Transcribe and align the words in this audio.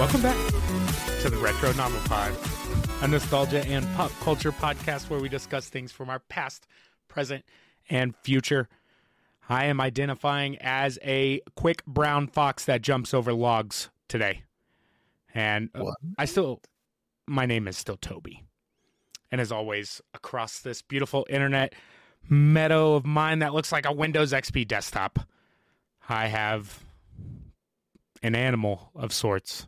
Welcome 0.00 0.22
back 0.22 0.46
to 1.20 1.28
the 1.28 1.36
Retro 1.36 1.74
Novel 1.74 2.00
Pod, 2.06 2.32
a 3.02 3.06
nostalgia 3.06 3.62
and 3.66 3.86
pop 3.96 4.10
culture 4.20 4.50
podcast 4.50 5.10
where 5.10 5.20
we 5.20 5.28
discuss 5.28 5.68
things 5.68 5.92
from 5.92 6.08
our 6.08 6.20
past, 6.20 6.66
present, 7.06 7.44
and 7.90 8.16
future. 8.16 8.66
I 9.46 9.66
am 9.66 9.78
identifying 9.78 10.56
as 10.62 10.98
a 11.02 11.42
quick 11.54 11.84
brown 11.84 12.28
fox 12.28 12.64
that 12.64 12.80
jumps 12.80 13.12
over 13.12 13.34
logs 13.34 13.90
today. 14.08 14.44
And 15.34 15.68
uh? 15.74 15.92
I 16.16 16.24
still, 16.24 16.62
my 17.26 17.44
name 17.44 17.68
is 17.68 17.76
still 17.76 17.98
Toby. 17.98 18.42
And 19.30 19.38
as 19.38 19.52
always, 19.52 20.00
across 20.14 20.60
this 20.60 20.80
beautiful 20.80 21.26
internet 21.28 21.74
meadow 22.26 22.94
of 22.94 23.04
mine 23.04 23.40
that 23.40 23.52
looks 23.52 23.70
like 23.70 23.84
a 23.84 23.92
Windows 23.92 24.32
XP 24.32 24.66
desktop, 24.66 25.18
I 26.08 26.28
have 26.28 26.84
an 28.22 28.34
animal 28.34 28.92
of 28.94 29.12
sorts, 29.12 29.66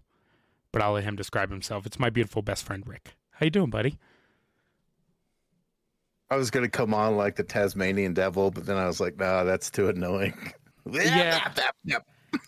but 0.72 0.82
I'll 0.82 0.92
let 0.92 1.04
him 1.04 1.16
describe 1.16 1.50
himself. 1.50 1.86
It's 1.86 1.98
my 1.98 2.10
beautiful 2.10 2.42
best 2.42 2.64
friend 2.64 2.82
Rick. 2.86 3.14
How 3.32 3.44
you 3.44 3.50
doing, 3.50 3.70
buddy? 3.70 3.98
I 6.30 6.36
was 6.36 6.50
gonna 6.50 6.68
come 6.68 6.94
on 6.94 7.16
like 7.16 7.36
the 7.36 7.42
Tasmanian 7.42 8.14
devil, 8.14 8.50
but 8.50 8.64
then 8.64 8.76
I 8.78 8.86
was 8.86 9.00
like, 9.00 9.18
nah, 9.18 9.44
that's 9.44 9.70
too 9.70 9.88
annoying. 9.88 10.34
Yeah. 10.90 11.48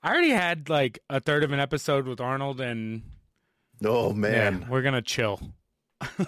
I 0.02 0.10
already 0.10 0.30
had 0.30 0.68
like 0.68 0.98
a 1.08 1.20
third 1.20 1.44
of 1.44 1.52
an 1.52 1.60
episode 1.60 2.06
with 2.08 2.20
Arnold, 2.20 2.60
and 2.60 3.02
Oh 3.84 4.08
yeah, 4.08 4.14
man. 4.16 4.66
we're 4.68 4.82
gonna 4.82 5.02
chill. 5.02 5.40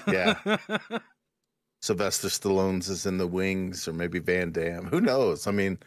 Yeah. 0.07 0.35
Sylvester 1.83 2.29
Stallone's 2.29 2.89
is 2.89 3.07
in 3.07 3.19
the 3.19 3.27
wings, 3.27 3.89
or 3.89 3.93
maybe 3.93 4.21
Van 4.21 4.53
Damme. 4.53 4.87
Who 4.87 5.01
knows? 5.01 5.49
I 5.49 5.51
mean, 5.51 5.79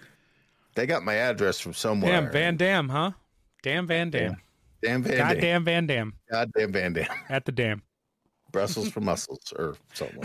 they 0.76 0.86
got 0.86 1.04
my 1.04 1.16
address 1.16 1.60
from 1.60 1.74
somewhere. 1.74 2.12
Damn 2.12 2.32
Van 2.34 2.58
Dam, 2.58 2.90
huh? 2.90 3.12
Damn 3.64 3.88
Van 3.88 4.10
Dam. 4.10 4.36
Damn 4.82 5.04
Van. 5.04 5.18
Goddamn 5.18 5.66
Van 5.66 5.86
Dam 5.88 6.14
Goddamn 6.32 6.72
Van 6.72 6.94
Damme. 6.94 7.08
at 7.30 7.46
the 7.46 7.52
dam. 7.52 7.82
Brussels 8.52 8.90
for 8.94 9.02
muscles, 9.02 9.54
or 9.58 9.76
something. 9.94 10.24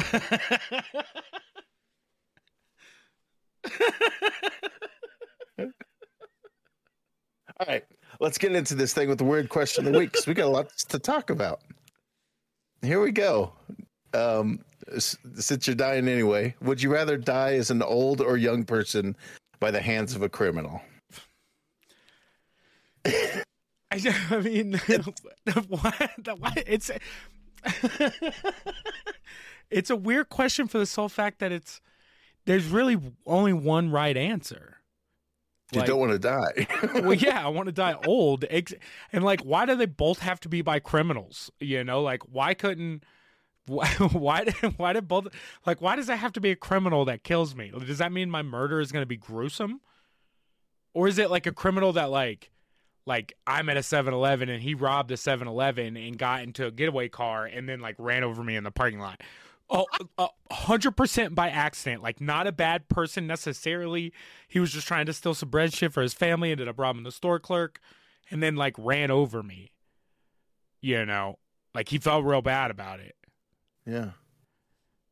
All 7.60 7.66
right, 7.68 7.84
let's 8.20 8.36
get 8.36 8.54
into 8.54 8.74
this 8.74 8.92
thing 8.92 9.08
with 9.08 9.18
the 9.18 9.24
weird 9.24 9.48
question 9.48 9.86
of 9.86 9.92
the 9.92 9.98
week 9.98 10.10
because 10.10 10.26
we 10.26 10.34
got 10.34 10.46
a 10.46 10.50
lot 10.50 10.70
to 10.88 10.98
talk 10.98 11.30
about. 11.30 11.60
Here 12.82 13.00
we 13.00 13.12
go. 13.12 13.52
Um, 14.12 14.64
since 14.98 15.66
you're 15.66 15.76
dying 15.76 16.08
anyway, 16.08 16.54
would 16.60 16.82
you 16.82 16.92
rather 16.92 17.16
die 17.16 17.54
as 17.54 17.70
an 17.70 17.80
old 17.80 18.20
or 18.20 18.36
young 18.36 18.64
person 18.64 19.16
by 19.60 19.70
the 19.70 19.80
hands 19.80 20.16
of 20.16 20.22
a 20.22 20.28
criminal? 20.28 20.82
I, 23.94 24.36
I 24.36 24.40
mean, 24.40 24.74
what? 25.68 26.64
It's 26.66 26.90
it's 29.70 29.90
a 29.90 29.96
weird 29.96 30.28
question 30.28 30.68
for 30.68 30.78
the 30.78 30.86
sole 30.86 31.08
fact 31.08 31.38
that 31.38 31.52
it's 31.52 31.80
there's 32.46 32.66
really 32.66 32.98
only 33.26 33.52
one 33.52 33.90
right 33.90 34.16
answer. 34.16 34.76
You 35.72 35.80
Like- 35.80 35.88
don't 35.88 35.98
want 35.98 36.12
to 36.12 36.18
die. 36.18 36.66
well, 37.00 37.14
yeah, 37.14 37.44
I 37.44 37.48
want 37.48 37.66
to 37.66 37.72
die 37.72 37.96
old. 38.06 38.44
And 38.44 39.24
like, 39.24 39.40
why 39.40 39.66
do 39.66 39.74
they 39.74 39.86
both 39.86 40.18
have 40.20 40.38
to 40.40 40.48
be 40.48 40.62
by 40.62 40.78
criminals? 40.78 41.50
You 41.58 41.82
know, 41.84 42.02
like, 42.02 42.22
why 42.30 42.54
couldn't? 42.54 43.04
Why? 43.66 43.88
Why 43.88 44.44
did? 44.44 44.54
Why 44.78 44.92
did 44.92 45.08
both? 45.08 45.28
Like, 45.66 45.80
why 45.80 45.96
does 45.96 46.06
that 46.08 46.18
have 46.18 46.32
to 46.34 46.40
be 46.40 46.50
a 46.50 46.56
criminal 46.56 47.06
that 47.06 47.24
kills 47.24 47.56
me? 47.56 47.72
Does 47.86 47.98
that 47.98 48.12
mean 48.12 48.30
my 48.30 48.42
murder 48.42 48.78
is 48.78 48.92
going 48.92 49.02
to 49.02 49.06
be 49.06 49.16
gruesome? 49.16 49.80
Or 50.92 51.08
is 51.08 51.18
it 51.18 51.30
like 51.30 51.46
a 51.46 51.52
criminal 51.52 51.92
that 51.94 52.10
like, 52.10 52.50
like 53.06 53.34
I'm 53.46 53.68
at 53.68 53.76
a 53.76 53.80
7-Eleven 53.80 54.48
and 54.48 54.62
he 54.62 54.74
robbed 54.74 55.10
a 55.10 55.14
7-Eleven 55.14 55.96
and 55.96 56.18
got 56.18 56.42
into 56.42 56.66
a 56.66 56.70
getaway 56.70 57.08
car 57.08 57.44
and 57.44 57.68
then 57.68 57.80
like 57.80 57.96
ran 57.98 58.24
over 58.24 58.42
me 58.42 58.56
in 58.56 58.64
the 58.64 58.70
parking 58.70 58.98
lot? 58.98 59.20
Oh, 59.70 59.86
hundred 60.52 60.92
percent 60.92 61.34
by 61.34 61.48
accident. 61.48 62.02
Like 62.02 62.20
not 62.20 62.46
a 62.46 62.52
bad 62.52 62.88
person 62.88 63.26
necessarily. 63.26 64.12
He 64.46 64.60
was 64.60 64.72
just 64.72 64.86
trying 64.86 65.06
to 65.06 65.12
steal 65.12 65.32
some 65.34 65.48
bread 65.48 65.72
shit 65.72 65.92
for 65.92 66.02
his 66.02 66.12
family. 66.12 66.50
Ended 66.50 66.68
up 66.68 66.78
robbing 66.78 67.02
the 67.02 67.10
store 67.10 67.40
clerk, 67.40 67.80
and 68.30 68.42
then 68.42 68.56
like 68.56 68.74
ran 68.78 69.10
over 69.10 69.42
me. 69.42 69.72
You 70.82 71.06
know, 71.06 71.38
like 71.74 71.88
he 71.88 71.98
felt 71.98 72.26
real 72.26 72.42
bad 72.42 72.70
about 72.70 73.00
it. 73.00 73.16
yeah. 73.86 74.10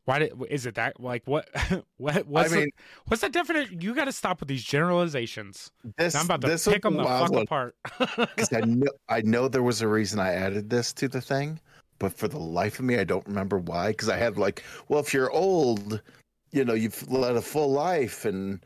Why 0.04 0.18
did? 0.18 0.32
Is 0.50 0.66
it 0.66 0.74
that? 0.74 1.00
Like 1.00 1.22
what? 1.26 1.48
what? 1.96 2.26
What's 2.26 2.52
I 2.52 2.56
mean, 2.56 2.64
the, 2.64 2.72
what's 3.06 3.22
the 3.22 3.28
definition? 3.28 3.80
You 3.80 3.94
got 3.94 4.06
to 4.06 4.12
stop 4.12 4.40
with 4.40 4.48
these 4.48 4.64
generalizations. 4.64 5.70
this, 5.96 6.14
I'm 6.14 6.24
about 6.24 6.40
to 6.40 6.48
this 6.48 6.66
pick 6.66 6.82
them 6.82 6.96
the 6.96 7.04
fuck 7.04 7.30
one. 7.30 7.42
apart. 7.42 7.76
because 7.98 8.52
I 8.52 8.60
know 8.60 8.90
I 9.08 9.22
know 9.22 9.48
there 9.48 9.62
was 9.62 9.80
a 9.80 9.88
reason 9.88 10.18
I 10.18 10.32
added 10.32 10.68
this 10.70 10.92
to 10.94 11.08
the 11.08 11.20
thing, 11.20 11.60
but 12.00 12.12
for 12.12 12.26
the 12.26 12.38
life 12.38 12.80
of 12.80 12.84
me, 12.84 12.98
I 12.98 13.04
don't 13.04 13.26
remember 13.26 13.58
why. 13.58 13.88
Because 13.88 14.08
I 14.08 14.16
had 14.16 14.38
like, 14.38 14.64
well, 14.88 14.98
if 14.98 15.14
you're 15.14 15.30
old, 15.30 16.02
you 16.50 16.64
know, 16.64 16.74
you've 16.74 17.08
led 17.10 17.36
a 17.36 17.42
full 17.42 17.70
life 17.70 18.24
and 18.24 18.64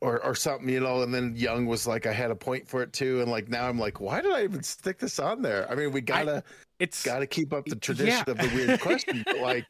or 0.00 0.24
or 0.24 0.36
something, 0.36 0.68
you 0.68 0.78
know, 0.78 1.02
and 1.02 1.12
then 1.12 1.34
young 1.34 1.66
was 1.66 1.88
like 1.88 2.06
I 2.06 2.12
had 2.12 2.30
a 2.30 2.36
point 2.36 2.68
for 2.68 2.80
it 2.82 2.92
too, 2.92 3.20
and 3.22 3.30
like 3.30 3.48
now 3.48 3.68
I'm 3.68 3.78
like, 3.78 4.00
why 4.00 4.20
did 4.20 4.32
I 4.32 4.44
even 4.44 4.62
stick 4.62 4.98
this 4.98 5.18
on 5.18 5.42
there? 5.42 5.68
I 5.68 5.74
mean, 5.74 5.90
we 5.90 6.00
gotta 6.00 6.44
it's 6.80 7.04
gotta 7.04 7.26
keep 7.26 7.52
up 7.52 7.66
the 7.66 7.76
tradition 7.76 8.24
yeah. 8.26 8.32
of 8.32 8.38
the 8.38 8.50
weird 8.54 8.80
question, 8.82 9.22
but 9.24 9.38
like, 9.38 9.66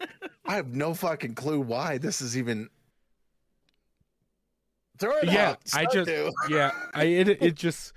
I 0.46 0.54
have 0.54 0.74
no 0.74 0.94
fucking 0.94 1.34
clue 1.34 1.60
why 1.60 1.98
this 1.98 2.20
is 2.22 2.38
even. 2.38 2.68
Throw 4.98 5.16
it 5.18 5.24
Yeah, 5.24 5.50
out. 5.50 5.58
I 5.74 5.84
just- 5.86 6.08
to. 6.08 6.32
yeah. 6.48 6.70
I 6.94 7.04
it 7.04 7.28
it 7.28 7.54
just 7.54 7.92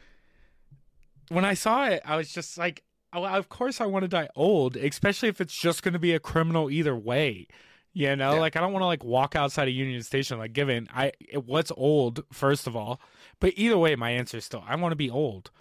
when 1.30 1.46
I 1.46 1.54
saw 1.54 1.86
it, 1.88 2.02
I 2.06 2.16
was 2.16 2.32
just 2.32 2.58
like, 2.58 2.84
oh, 3.14 3.26
of 3.26 3.50
course 3.50 3.82
I 3.82 3.86
want 3.86 4.04
to 4.04 4.08
die 4.08 4.30
old, 4.36 4.76
especially 4.78 5.30
if 5.30 5.42
it's 5.42 5.54
just 5.56 5.84
going 5.84 5.94
to 5.94 6.00
be 6.00 6.14
a 6.14 6.20
criminal 6.20 6.70
either 6.70 6.96
way. 6.96 7.48
You 7.96 8.16
know, 8.16 8.34
Yeah. 8.34 8.40
like 8.40 8.56
I 8.56 8.62
don't 8.62 8.74
want 8.74 8.82
to 8.84 8.88
like 8.88 9.04
walk 9.04 9.36
outside 9.36 9.68
of 9.68 9.74
Union 9.74 10.02
Station 10.02 10.38
like 10.40 10.54
given 10.54 10.88
I 10.94 11.12
it, 11.20 11.46
what's 11.46 11.72
old 11.78 12.24
first 12.32 12.68
of 12.68 12.76
all, 12.76 13.00
but 13.40 13.54
either 13.56 13.78
way, 13.78 13.96
my 13.96 14.12
answer 14.12 14.38
is 14.38 14.46
still 14.46 14.64
I 14.68 14.76
want 14.78 14.94
to 14.94 14.98
be 14.98 15.10
old 15.10 15.52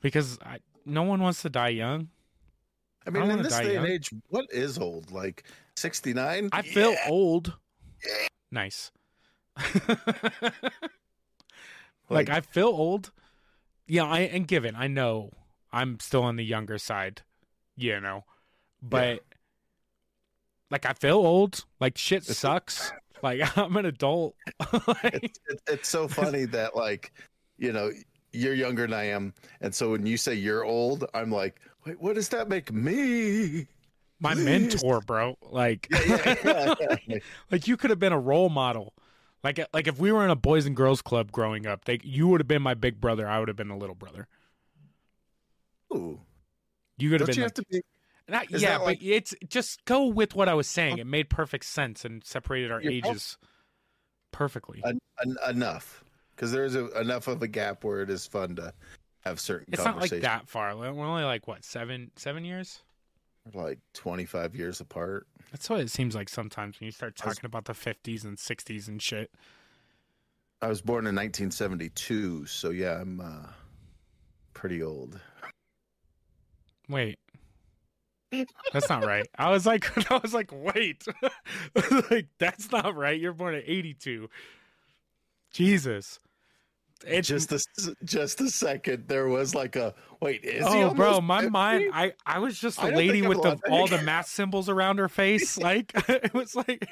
because 0.00 0.38
I, 0.44 0.58
no 0.84 1.02
one 1.04 1.20
wants 1.20 1.42
to 1.42 1.50
die 1.50 1.70
young. 1.70 2.08
I 3.06 3.10
I 3.10 3.12
mean, 3.12 3.22
don't 3.28 3.38
in 3.38 3.42
this 3.42 3.58
day 3.58 3.76
and 3.76 3.86
age, 3.86 4.10
what 4.28 4.46
is 4.50 4.78
old? 4.78 5.10
Like 5.10 5.44
69? 5.76 6.48
I 6.52 6.62
feel 6.62 6.92
Yeah. 6.92 7.06
old. 7.08 7.56
Nice. 8.50 8.90
like, 12.08 12.30
I 12.30 12.40
feel 12.40 12.68
old. 12.68 13.10
Yeah, 13.86 14.04
I 14.04 14.20
and 14.20 14.46
given 14.46 14.74
I 14.76 14.86
know 14.86 15.30
I'm 15.72 15.98
still 16.00 16.22
on 16.22 16.36
the 16.36 16.44
younger 16.44 16.78
side, 16.78 17.22
you 17.76 18.00
know, 18.00 18.24
but 18.80 19.20
like 20.70 20.86
I 20.86 20.94
feel 20.94 21.16
old. 21.16 21.64
Like 21.80 21.98
shit 21.98 22.24
sucks. 22.24 22.92
like 23.22 23.40
I'm 23.56 23.76
an 23.76 23.86
adult. 23.86 24.34
Like, 24.86 25.14
it's, 25.14 25.38
it's, 25.48 25.62
it's 25.68 25.88
so 25.88 26.08
funny 26.08 26.44
that, 26.46 26.74
like, 26.76 27.12
you 27.58 27.72
know, 27.72 27.90
you're 28.32 28.54
younger 28.54 28.82
than 28.82 28.94
I 28.94 29.04
am. 29.04 29.34
And 29.60 29.74
so 29.74 29.90
when 29.92 30.06
you 30.06 30.16
say 30.16 30.34
you're 30.34 30.64
old, 30.64 31.04
I'm 31.14 31.30
like, 31.30 31.60
wait, 31.86 32.00
what 32.00 32.14
does 32.14 32.28
that 32.30 32.48
make 32.48 32.72
me? 32.72 33.66
my 34.20 34.34
Please. 34.34 34.44
mentor, 34.44 35.00
bro. 35.00 35.36
Like, 35.42 35.88
Yeah, 35.90 36.34
yeah, 36.44 36.96
yeah. 37.06 37.18
like 37.50 37.66
you 37.66 37.76
could 37.76 37.90
have 37.90 37.98
been 37.98 38.12
a 38.12 38.18
role 38.20 38.48
model. 38.48 38.94
Like, 39.42 39.58
like 39.74 39.88
if 39.88 39.98
we 39.98 40.12
were 40.12 40.22
in 40.24 40.30
a 40.30 40.36
boys 40.36 40.64
and 40.66 40.76
girls 40.76 41.02
club 41.02 41.32
growing 41.32 41.66
up, 41.66 41.84
they 41.84 41.98
you 42.04 42.28
would 42.28 42.40
have 42.40 42.46
been 42.46 42.62
my 42.62 42.74
big 42.74 43.00
brother. 43.00 43.28
I 43.28 43.40
would 43.40 43.48
have 43.48 43.56
been 43.56 43.68
the 43.68 43.76
little 43.76 43.96
brother. 43.96 44.28
Ooh, 45.92 46.20
You 46.98 47.10
could 47.10 47.20
have 47.20 47.26
don't 47.28 47.34
been 47.34 47.40
you 47.40 47.42
like, 47.42 47.56
have 47.56 47.64
to 47.66 47.70
be? 47.70 47.82
Not, 48.28 48.50
yeah, 48.50 48.78
but 48.78 48.84
like- 48.86 49.02
it's 49.02 49.34
just 49.48 49.84
go 49.84 50.06
with 50.06 50.36
what 50.36 50.48
I 50.48 50.54
was 50.54 50.68
saying. 50.68 50.94
Um, 50.94 51.00
it 51.00 51.06
made 51.06 51.28
perfect 51.28 51.64
sense 51.64 52.04
and 52.04 52.24
separated 52.24 52.70
our 52.70 52.80
ages 52.80 53.36
perfectly. 54.30 54.80
En- 54.86 55.00
en- 55.26 55.36
enough. 55.50 56.04
Because 56.34 56.52
there's 56.52 56.76
a, 56.76 56.88
enough 57.00 57.26
of 57.28 57.42
a 57.42 57.48
gap 57.48 57.84
where 57.84 58.00
it 58.02 58.08
is 58.08 58.26
fun 58.26 58.56
to 58.56 58.72
have 59.22 59.40
certain 59.40 59.72
it's 59.72 59.84
not 59.84 59.98
like 60.00 60.10
that 60.10 60.48
far. 60.48 60.76
We're 60.76 60.88
only 60.88 61.24
like 61.24 61.46
what 61.48 61.64
seven 61.64 62.10
seven 62.16 62.44
years. 62.44 62.80
Like 63.52 63.80
25 63.94 64.54
years 64.54 64.80
apart. 64.80 65.26
That's 65.50 65.68
what 65.68 65.80
it 65.80 65.90
seems 65.90 66.14
like 66.14 66.28
sometimes 66.28 66.78
when 66.78 66.86
you 66.86 66.92
start 66.92 67.20
I 67.20 67.26
was- 67.26 67.36
talking 67.36 67.46
about 67.46 67.64
the 67.64 67.74
fifties 67.74 68.24
and 68.24 68.38
sixties 68.38 68.88
and 68.88 69.02
shit. 69.02 69.30
I 70.60 70.68
was 70.68 70.80
born 70.80 71.08
in 71.08 71.16
1972. 71.16 72.46
So, 72.46 72.70
yeah, 72.70 73.00
I'm 73.00 73.20
uh, 73.20 73.48
pretty 74.54 74.80
old. 74.80 75.18
Wait, 76.88 77.18
that's 78.72 78.88
not 78.88 79.04
right. 79.04 79.26
I 79.36 79.50
was 79.50 79.66
like, 79.66 80.10
I 80.10 80.18
was 80.18 80.32
like, 80.32 80.50
wait, 80.52 81.04
like 82.10 82.28
that's 82.38 82.70
not 82.70 82.94
right. 82.94 83.18
You're 83.20 83.32
born 83.32 83.54
at 83.54 83.64
eighty 83.66 83.94
two. 83.94 84.28
Jesus, 85.52 86.18
it's 87.06 87.28
just 87.28 87.52
a 87.52 87.56
s- 87.56 87.90
just 88.04 88.40
a 88.40 88.48
second 88.48 89.08
there 89.08 89.28
was 89.28 89.54
like 89.54 89.76
a 89.76 89.94
wait 90.20 90.44
is 90.44 90.66
he 90.66 90.82
oh, 90.82 90.94
bro, 90.94 91.20
my 91.20 91.38
50? 91.40 91.50
mind. 91.50 91.90
I 91.92 92.12
I 92.26 92.38
was 92.38 92.58
just 92.58 92.78
a 92.82 92.86
lady 92.86 93.22
with 93.22 93.42
the 93.42 93.58
all 93.70 93.86
the 93.86 94.00
math 94.02 94.26
symbols 94.28 94.68
around 94.68 94.98
her 94.98 95.08
face. 95.08 95.58
Like 95.62 95.92
it 96.08 96.34
was 96.34 96.54
like, 96.54 96.86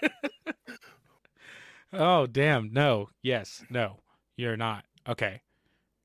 oh 1.93 2.27
damn, 2.27 2.73
no, 2.73 3.09
yes, 3.23 3.65
no, 3.71 3.99
you're 4.37 4.57
not. 4.57 4.85
Okay, 5.09 5.43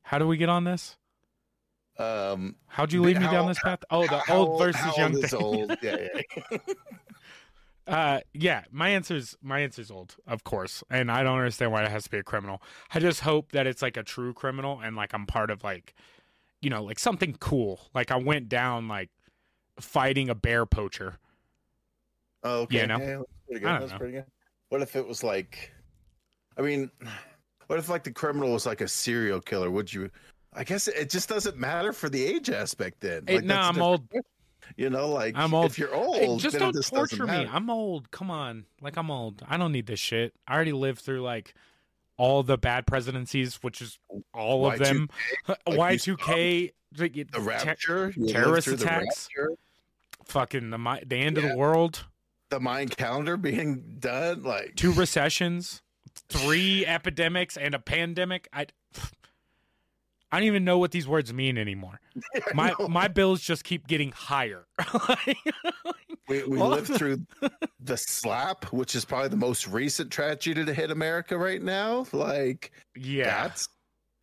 how 0.04 0.18
do 0.18 0.28
we 0.28 0.38
get 0.38 0.50
on 0.50 0.64
this? 0.64 0.98
Um, 1.98 2.56
How'd 2.68 2.92
you 2.92 3.02
lead 3.02 3.18
me 3.20 3.26
how- 3.26 3.32
down 3.32 3.48
this 3.48 3.60
path? 3.60 3.80
Oh, 3.90 4.06
the 4.08 4.20
how 4.20 4.36
old 4.38 4.60
versus 4.62 4.98
young 4.98 5.22
thing. 5.22 5.40
old? 5.40 5.78
Yeah, 5.82 5.98
yeah. 6.52 6.58
Uh, 7.88 8.20
yeah, 8.34 8.64
my 8.72 8.90
answer's 8.90 9.38
my 9.44 9.60
answer's 9.60 9.92
old, 9.92 10.16
of 10.26 10.44
course, 10.44 10.84
and 10.90 11.12
I 11.12 11.22
don't 11.22 11.38
understand 11.38 11.72
why 11.72 11.84
it 11.84 11.92
has 11.92 12.06
to 12.06 12.10
be 12.10 12.18
a 12.18 12.24
criminal. 12.24 12.62
I 12.94 13.00
just 13.00 13.22
hope 13.22 13.52
that 13.52 13.68
it's 13.68 13.82
like 13.82 13.96
a 13.96 14.04
true 14.04 14.34
criminal, 14.34 14.80
and 14.84 14.96
like 14.96 15.14
I'm 15.14 15.28
part 15.28 15.52
of 15.52 15.64
like, 15.64 15.94
you 16.62 16.70
know, 16.72 16.84
like 16.84 16.98
something 16.98 17.36
cool. 17.40 17.80
Like 17.94 18.10
I 18.10 18.18
went 18.18 18.50
down 18.50 18.88
like 18.88 19.12
fighting 19.80 20.30
a 20.30 20.36
bear 20.36 20.66
poacher. 20.66 21.20
Oh, 22.44 22.62
okay. 22.62 22.82
You 22.82 22.88
know? 22.88 22.98
Yeah, 22.98 23.18
that's 23.18 23.28
pretty 23.48 23.60
good. 23.60 23.82
That's 23.82 23.92
know. 23.92 23.98
pretty 23.98 24.14
good. 24.14 24.26
What 24.70 24.82
if 24.82 24.96
it 24.96 25.08
was 25.08 25.24
like, 25.24 25.72
I 26.58 26.62
mean, 26.62 26.90
what 27.68 27.78
if 27.78 27.88
like 27.90 28.04
the 28.04 28.12
criminal 28.12 28.52
was 28.54 28.66
like 28.66 28.82
a 28.82 28.88
serial 28.88 29.42
killer? 29.42 29.70
Would 29.70 29.94
you? 29.94 30.10
I 30.54 30.64
guess 30.64 30.88
it 30.88 31.10
just 31.10 31.30
doesn't 31.30 31.58
matter 31.58 31.92
for 31.92 32.10
the 32.10 32.24
age 32.24 32.50
aspect 32.50 33.02
then. 33.02 33.26
Like, 33.28 33.44
no, 33.44 33.58
I'm 33.58 33.82
old. 33.82 34.10
question. 34.10 34.24
You 34.78 34.90
know, 34.90 35.10
like 35.10 35.36
I'm 35.36 35.54
old. 35.54 35.68
If 35.68 35.80
you're 35.80 35.90
Hey, 35.90 36.28
old, 36.28 36.40
just 36.42 36.54
then 36.54 36.62
don't 36.62 36.74
just 36.76 36.94
torture 36.94 37.26
me. 37.26 37.48
I'm 37.52 37.70
old. 37.70 38.12
Come 38.12 38.30
on, 38.32 38.66
like 38.82 38.98
I'm 38.98 39.10
old. 39.12 39.44
I 39.48 39.58
don't 39.58 39.72
need 39.72 39.88
this 39.88 40.00
shit. 40.00 40.34
I 40.48 40.56
already 40.56 40.74
lived 40.74 41.02
through 41.02 41.22
like 41.22 41.54
all 42.18 42.44
the 42.44 42.58
bad 42.58 42.86
presidencies, 42.88 43.56
which 43.56 43.82
is 43.82 44.00
all 44.34 44.70
of 44.72 44.80
them. 44.80 45.10
Y 45.68 45.98
two 45.98 46.18
K, 46.18 46.72
The 46.96 47.42
rapture, 47.42 48.14
lived 48.16 48.30
terrorist 48.30 48.68
through 48.68 48.78
the 48.78 48.86
attacks. 48.86 49.28
rapture, 49.38 49.52
fucking 50.26 50.70
the 50.70 51.00
the 51.06 51.16
end 51.18 51.38
of 51.38 51.44
the 51.44 51.56
world. 51.58 52.06
the 52.50 52.60
Mayan 52.60 52.88
calendar 52.90 53.36
being 53.38 53.98
done, 54.00 54.44
like 54.44 54.76
two 54.76 54.94
recessions, 54.94 55.82
three 56.30 56.86
epidemics, 56.86 57.58
and 57.58 57.76
a 57.76 57.80
pandemic. 57.80 58.48
I 58.54 58.68
I 60.36 60.40
don't 60.40 60.48
even 60.48 60.66
know 60.66 60.78
what 60.78 60.92
these 60.92 61.08
words 61.08 61.34
mean 61.34 61.58
anymore. 61.58 62.02
My 62.54 62.74
No. 62.78 62.90
my 62.90 63.08
bills 63.08 63.42
just 63.42 63.64
keep 63.64 63.88
getting 63.88 64.12
higher. 64.12 64.66
we, 66.28 66.44
we 66.44 66.60
All 66.60 66.70
lived 66.70 66.94
through 66.94 67.26
the 67.80 67.96
slap, 67.96 68.66
which 68.74 68.96
is 68.96 69.06
probably 69.06 69.30
the 69.30 69.38
most 69.38 69.68
recent 69.68 70.12
tragedy 70.12 70.66
to 70.66 70.74
hit 70.74 70.92
America 70.92 71.38
right 71.38 71.62
now. 71.62 72.06
Like 72.12 72.72
yeah, 72.98 73.44
that's 73.44 73.70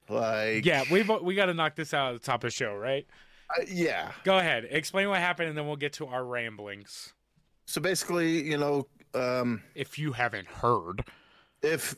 like 0.09 0.67
yeah. 0.67 0.85
We've 0.91 1.09
we 1.23 1.35
got 1.35 1.47
to 1.47 1.55
knock 1.55 1.77
this 1.77 1.95
out 1.95 2.15
at 2.15 2.21
the 2.21 2.27
top 2.27 2.45
of 2.45 2.49
the 2.51 2.55
show, 2.55 2.75
right? 2.75 3.07
uh, 3.59 3.63
yeah. 3.69 4.13
Go 4.25 4.37
ahead, 4.39 4.67
explain 4.71 5.09
what 5.09 5.19
happened, 5.19 5.49
and 5.49 5.57
then 5.57 5.67
we'll 5.67 5.77
get 5.77 5.95
to 5.95 6.07
our 6.07 6.25
ramblings. 6.25 7.15
So 7.67 7.81
basically, 7.81 8.43
you 8.43 8.59
know, 8.59 8.87
um, 9.15 9.63
If 9.75 9.99
you 9.99 10.13
haven't 10.13 10.49
heard, 10.49 11.05
if 11.63 11.95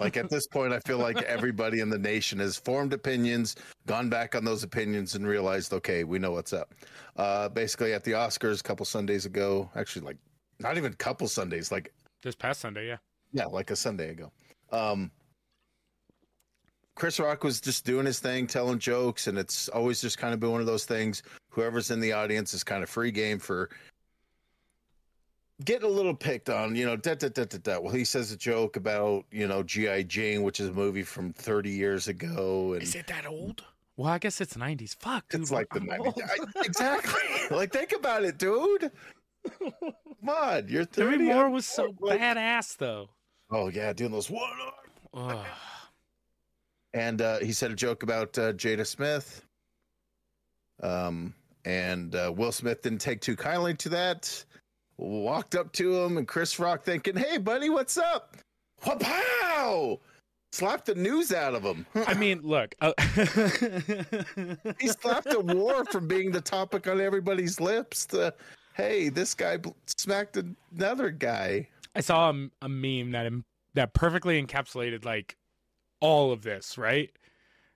like 0.00 0.16
at 0.16 0.28
this 0.28 0.46
point, 0.46 0.72
I 0.72 0.80
feel 0.80 0.98
like 0.98 1.22
everybody 1.22 1.80
in 1.80 1.90
the 1.90 1.98
nation 1.98 2.38
has 2.40 2.56
formed 2.56 2.92
opinions, 2.92 3.56
gone 3.86 4.08
back 4.08 4.34
on 4.34 4.44
those 4.44 4.62
opinions, 4.62 5.14
and 5.14 5.26
realized, 5.26 5.72
okay, 5.72 6.04
we 6.04 6.18
know 6.18 6.32
what's 6.32 6.52
up. 6.52 6.74
Uh, 7.16 7.48
basically, 7.48 7.92
at 7.92 8.04
the 8.04 8.12
Oscars 8.12 8.60
a 8.60 8.62
couple 8.62 8.84
Sundays 8.84 9.26
ago, 9.26 9.70
actually, 9.76 10.04
like 10.04 10.16
not 10.58 10.76
even 10.76 10.92
a 10.92 10.96
couple 10.96 11.28
Sundays, 11.28 11.70
like 11.70 11.92
this 12.22 12.34
past 12.34 12.60
Sunday, 12.60 12.88
yeah, 12.88 12.96
yeah, 13.32 13.46
like 13.46 13.70
a 13.70 13.76
Sunday 13.76 14.10
ago. 14.10 14.32
Um, 14.72 15.10
Chris 16.96 17.18
Rock 17.18 17.44
was 17.44 17.60
just 17.60 17.86
doing 17.86 18.04
his 18.04 18.18
thing, 18.18 18.46
telling 18.46 18.78
jokes, 18.78 19.26
and 19.26 19.38
it's 19.38 19.68
always 19.68 20.00
just 20.02 20.18
kind 20.18 20.34
of 20.34 20.40
been 20.40 20.50
one 20.50 20.60
of 20.60 20.66
those 20.66 20.84
things. 20.84 21.22
Whoever's 21.48 21.90
in 21.90 22.00
the 22.00 22.12
audience 22.12 22.52
is 22.52 22.62
kind 22.62 22.82
of 22.82 22.90
free 22.90 23.10
game 23.10 23.38
for 23.38 23.70
getting 25.64 25.88
a 25.88 25.92
little 25.92 26.14
picked 26.14 26.48
on, 26.50 26.74
you 26.76 26.86
know. 26.86 26.96
Da, 26.96 27.14
da, 27.14 27.28
da, 27.28 27.44
da, 27.44 27.58
da. 27.58 27.78
Well, 27.80 27.92
he 27.92 28.04
says 28.04 28.32
a 28.32 28.36
joke 28.36 28.76
about 28.76 29.24
you 29.30 29.46
know 29.46 29.62
GI 29.62 30.04
Jane, 30.04 30.42
which 30.42 30.60
is 30.60 30.68
a 30.68 30.72
movie 30.72 31.02
from 31.02 31.32
30 31.32 31.70
years 31.70 32.08
ago, 32.08 32.72
and 32.74 32.82
is 32.82 32.94
it 32.94 33.06
that 33.08 33.26
old? 33.26 33.64
Well, 33.96 34.08
I 34.08 34.18
guess 34.18 34.40
it's 34.40 34.54
'90s. 34.54 34.96
Fuck, 34.96 35.28
dude, 35.28 35.42
it's 35.42 35.50
like 35.50 35.68
the 35.70 35.80
I'm 35.80 35.86
90s. 35.86 36.22
I- 36.56 36.60
exactly. 36.64 37.20
like 37.56 37.72
think 37.72 37.92
about 37.92 38.24
it, 38.24 38.38
dude. 38.38 38.90
Come 39.58 40.28
on, 40.28 40.68
you're 40.68 40.84
30. 40.84 41.18
Demi 41.18 41.32
Moore 41.32 41.50
was 41.50 41.66
so 41.66 41.94
like- 42.00 42.20
badass, 42.20 42.76
though. 42.76 43.08
Oh 43.50 43.68
yeah, 43.68 43.92
doing 43.92 44.12
those 44.12 44.30
one 44.30 44.50
arm 45.12 45.44
and 46.92 47.22
uh, 47.22 47.38
he 47.38 47.52
said 47.52 47.70
a 47.70 47.74
joke 47.74 48.02
about 48.02 48.36
uh, 48.38 48.52
Jada 48.52 48.86
Smith. 48.86 49.44
Um, 50.82 51.34
and 51.64 52.14
uh, 52.14 52.32
Will 52.34 52.52
Smith 52.52 52.82
didn't 52.82 53.00
take 53.00 53.20
too 53.20 53.36
kindly 53.36 53.74
to 53.74 53.88
that. 53.90 54.44
Walked 55.00 55.54
up 55.54 55.72
to 55.72 55.96
him, 55.96 56.18
and 56.18 56.28
Chris 56.28 56.58
Rock 56.58 56.82
thinking, 56.82 57.16
"Hey, 57.16 57.38
buddy, 57.38 57.70
what's 57.70 57.96
up?" 57.96 58.36
Pow! 58.82 59.98
Slapped 60.52 60.84
the 60.84 60.94
news 60.94 61.32
out 61.32 61.54
of 61.54 61.62
him. 61.62 61.86
I 61.94 62.12
mean, 62.12 62.40
look. 62.44 62.74
Uh, 62.82 62.92
he 64.78 64.88
slapped 64.88 65.32
a 65.32 65.40
war 65.40 65.86
from 65.86 66.06
being 66.06 66.30
the 66.30 66.42
topic 66.42 66.86
on 66.86 67.00
everybody's 67.00 67.58
lips. 67.60 68.04
To, 68.06 68.34
hey, 68.74 69.08
this 69.08 69.32
guy 69.32 69.56
smacked 69.86 70.36
another 70.70 71.10
guy. 71.10 71.68
I 71.94 72.00
saw 72.02 72.30
a, 72.30 72.48
a 72.60 72.68
meme 72.68 73.12
that 73.12 73.32
that 73.72 73.94
perfectly 73.94 74.42
encapsulated 74.42 75.06
like 75.06 75.38
all 76.00 76.30
of 76.30 76.42
this. 76.42 76.76
Right? 76.76 77.10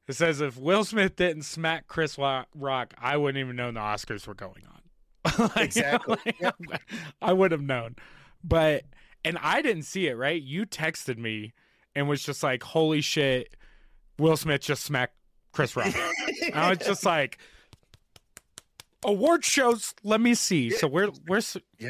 It 0.06 0.12
says 0.12 0.42
if 0.42 0.58
Will 0.58 0.84
Smith 0.84 1.16
didn't 1.16 1.44
smack 1.44 1.86
Chris 1.86 2.18
Rock, 2.18 2.92
I 2.98 3.16
wouldn't 3.16 3.42
even 3.42 3.56
know 3.56 3.72
the 3.72 3.80
Oscars 3.80 4.26
were 4.26 4.34
going 4.34 4.64
on. 4.66 4.73
Like, 5.38 5.56
Exactly. 5.56 6.18
like, 6.40 6.82
I 7.22 7.32
would 7.32 7.50
have 7.52 7.62
known, 7.62 7.96
but 8.42 8.84
and 9.24 9.38
I 9.42 9.62
didn't 9.62 9.84
see 9.84 10.06
it. 10.08 10.14
Right? 10.16 10.40
You 10.42 10.66
texted 10.66 11.16
me 11.18 11.54
and 11.94 12.08
was 12.08 12.22
just 12.22 12.42
like, 12.42 12.62
"Holy 12.62 13.00
shit!" 13.00 13.54
Will 14.18 14.36
Smith 14.36 14.60
just 14.60 14.84
smacked 14.84 15.14
Chris 15.52 15.74
Rock. 15.76 15.94
And 16.42 16.54
I 16.54 16.68
was 16.70 16.78
just 16.78 17.04
like, 17.06 17.38
award 19.04 19.44
shows. 19.44 19.94
Let 20.02 20.20
me 20.20 20.34
see. 20.34 20.70
So 20.70 20.86
we're 20.86 21.10
we're 21.26 21.40
Yeah. 21.78 21.88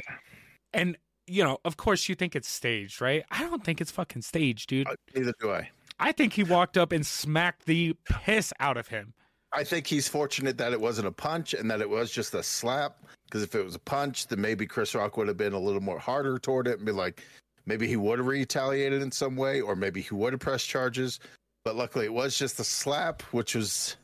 and 0.72 0.96
you 1.26 1.42
know, 1.42 1.58
of 1.64 1.76
course, 1.76 2.08
you 2.08 2.14
think 2.14 2.37
it's 2.37 2.48
staged, 2.48 3.00
right? 3.00 3.25
I 3.30 3.40
don't 3.42 3.64
think 3.64 3.80
it's 3.80 3.90
fucking 3.90 4.22
staged, 4.22 4.69
dude. 4.69 4.87
Uh, 4.87 4.94
Neither 5.14 5.32
do 5.40 5.52
I. 5.52 5.70
I 5.98 6.12
think 6.12 6.34
he 6.34 6.42
walked 6.42 6.76
up 6.76 6.92
and 6.92 7.06
smacked 7.06 7.64
the 7.66 7.96
piss 8.04 8.52
out 8.60 8.76
of 8.76 8.88
him. 8.88 9.14
I 9.52 9.64
think 9.64 9.87
he's 9.87 10.08
fortunate 10.08 10.58
that 10.58 10.72
it 10.72 10.80
wasn't 10.80 11.06
a 11.06 11.12
punch 11.12 11.54
and 11.54 11.70
that 11.70 11.80
it 11.80 11.88
was 11.88 12.10
just 12.10 12.34
a 12.34 12.42
slap. 12.42 12.98
Because 13.25 13.43
if 13.43 13.55
it 13.55 13.65
was 13.65 13.75
a 13.75 13.81
punch, 13.81 14.29
then 14.29 14.41
maybe 14.41 14.67
Chris 14.67 14.94
Rock 14.94 15.17
would 15.17 15.29
have 15.29 15.37
been 15.37 15.53
a 15.55 15.59
little 15.59 15.81
more 15.81 15.99
harder 15.99 16.38
toward 16.38 16.69
it 16.69 16.76
and 16.79 16.87
be 16.87 16.93
like, 16.93 17.23
maybe 17.67 17.87
he 17.88 17.97
would 17.97 18.19
have 18.19 18.26
retaliated 18.26 19.03
in 19.03 19.11
some 19.11 19.37
way, 19.37 19.61
or 19.61 19.75
maybe 19.75 20.00
he 20.03 20.15
would 20.15 20.32
have 20.32 20.41
pressed 20.41 20.69
charges. 20.69 21.19
But 21.64 21.76
luckily, 21.76 22.04
it 22.04 22.12
was 22.12 22.38
just 22.38 22.61
a 22.61 22.64
slap, 22.64 23.23
which 23.33 23.54
was 23.54 23.97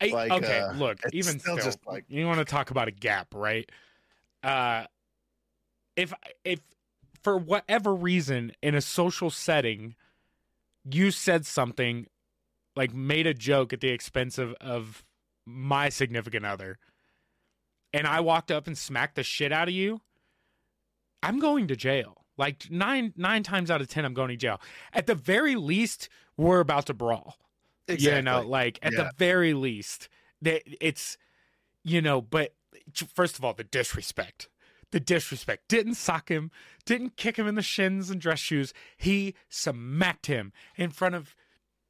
I- 0.00 0.06
Like, 0.08 0.32
okay, 0.32 0.58
uh, 0.58 0.72
look, 0.72 0.98
even 1.12 1.38
still 1.38 1.56
still, 1.56 1.64
just 1.64 1.78
like- 1.86 2.04
you 2.08 2.26
want 2.26 2.38
to 2.40 2.44
talk 2.44 2.70
about 2.72 2.88
a 2.88 2.90
gap, 2.90 3.32
right? 3.34 3.70
Uh, 4.42 4.86
if 5.94 6.12
if 6.44 6.58
for 7.22 7.36
whatever 7.38 7.94
reason 7.94 8.52
in 8.62 8.74
a 8.74 8.80
social 8.80 9.30
setting, 9.30 9.94
you 10.84 11.12
said 11.12 11.46
something 11.46 12.08
like 12.74 12.92
made 12.92 13.28
a 13.28 13.34
joke 13.34 13.72
at 13.72 13.80
the 13.80 13.90
expense 13.90 14.38
of 14.38 14.54
of 14.54 15.04
my 15.46 15.88
significant 15.88 16.44
other, 16.44 16.78
and 17.92 18.06
I 18.06 18.20
walked 18.20 18.50
up 18.50 18.66
and 18.66 18.76
smacked 18.76 19.16
the 19.16 19.22
shit 19.22 19.52
out 19.52 19.68
of 19.68 19.74
you, 19.74 20.00
I'm 21.22 21.38
going 21.38 21.68
to 21.68 21.76
jail. 21.76 22.24
Like 22.38 22.70
nine 22.70 23.12
nine 23.16 23.42
times 23.42 23.70
out 23.70 23.80
of 23.80 23.88
ten, 23.88 24.04
I'm 24.04 24.14
going 24.14 24.30
to 24.30 24.36
jail. 24.36 24.60
At 24.92 25.06
the 25.06 25.14
very 25.14 25.54
least, 25.54 26.08
we're 26.36 26.60
about 26.60 26.86
to 26.86 26.94
brawl. 26.94 27.36
exactly. 27.88 28.16
You 28.16 28.22
know, 28.22 28.40
like 28.42 28.78
at 28.82 28.92
Yeah. 28.92 29.04
the 29.04 29.10
very 29.18 29.54
least, 29.54 30.08
that 30.40 30.62
it's 30.84 31.18
you 31.84 32.00
know, 32.00 32.20
but 32.22 32.54
first 33.14 33.38
of 33.38 33.44
all, 33.44 33.52
the 33.54 33.64
disrespect. 33.64 34.48
The 34.92 35.00
disrespect. 35.00 35.68
Didn't 35.68 35.94
sock 35.94 36.28
him, 36.30 36.50
didn't 36.84 37.16
kick 37.16 37.38
him 37.38 37.46
in 37.46 37.54
the 37.54 37.62
shins 37.62 38.10
and 38.10 38.20
dress 38.20 38.38
shoes. 38.38 38.72
He 38.96 39.34
smacked 39.48 40.26
him 40.26 40.52
in 40.76 40.90
front 40.90 41.14
of 41.14 41.34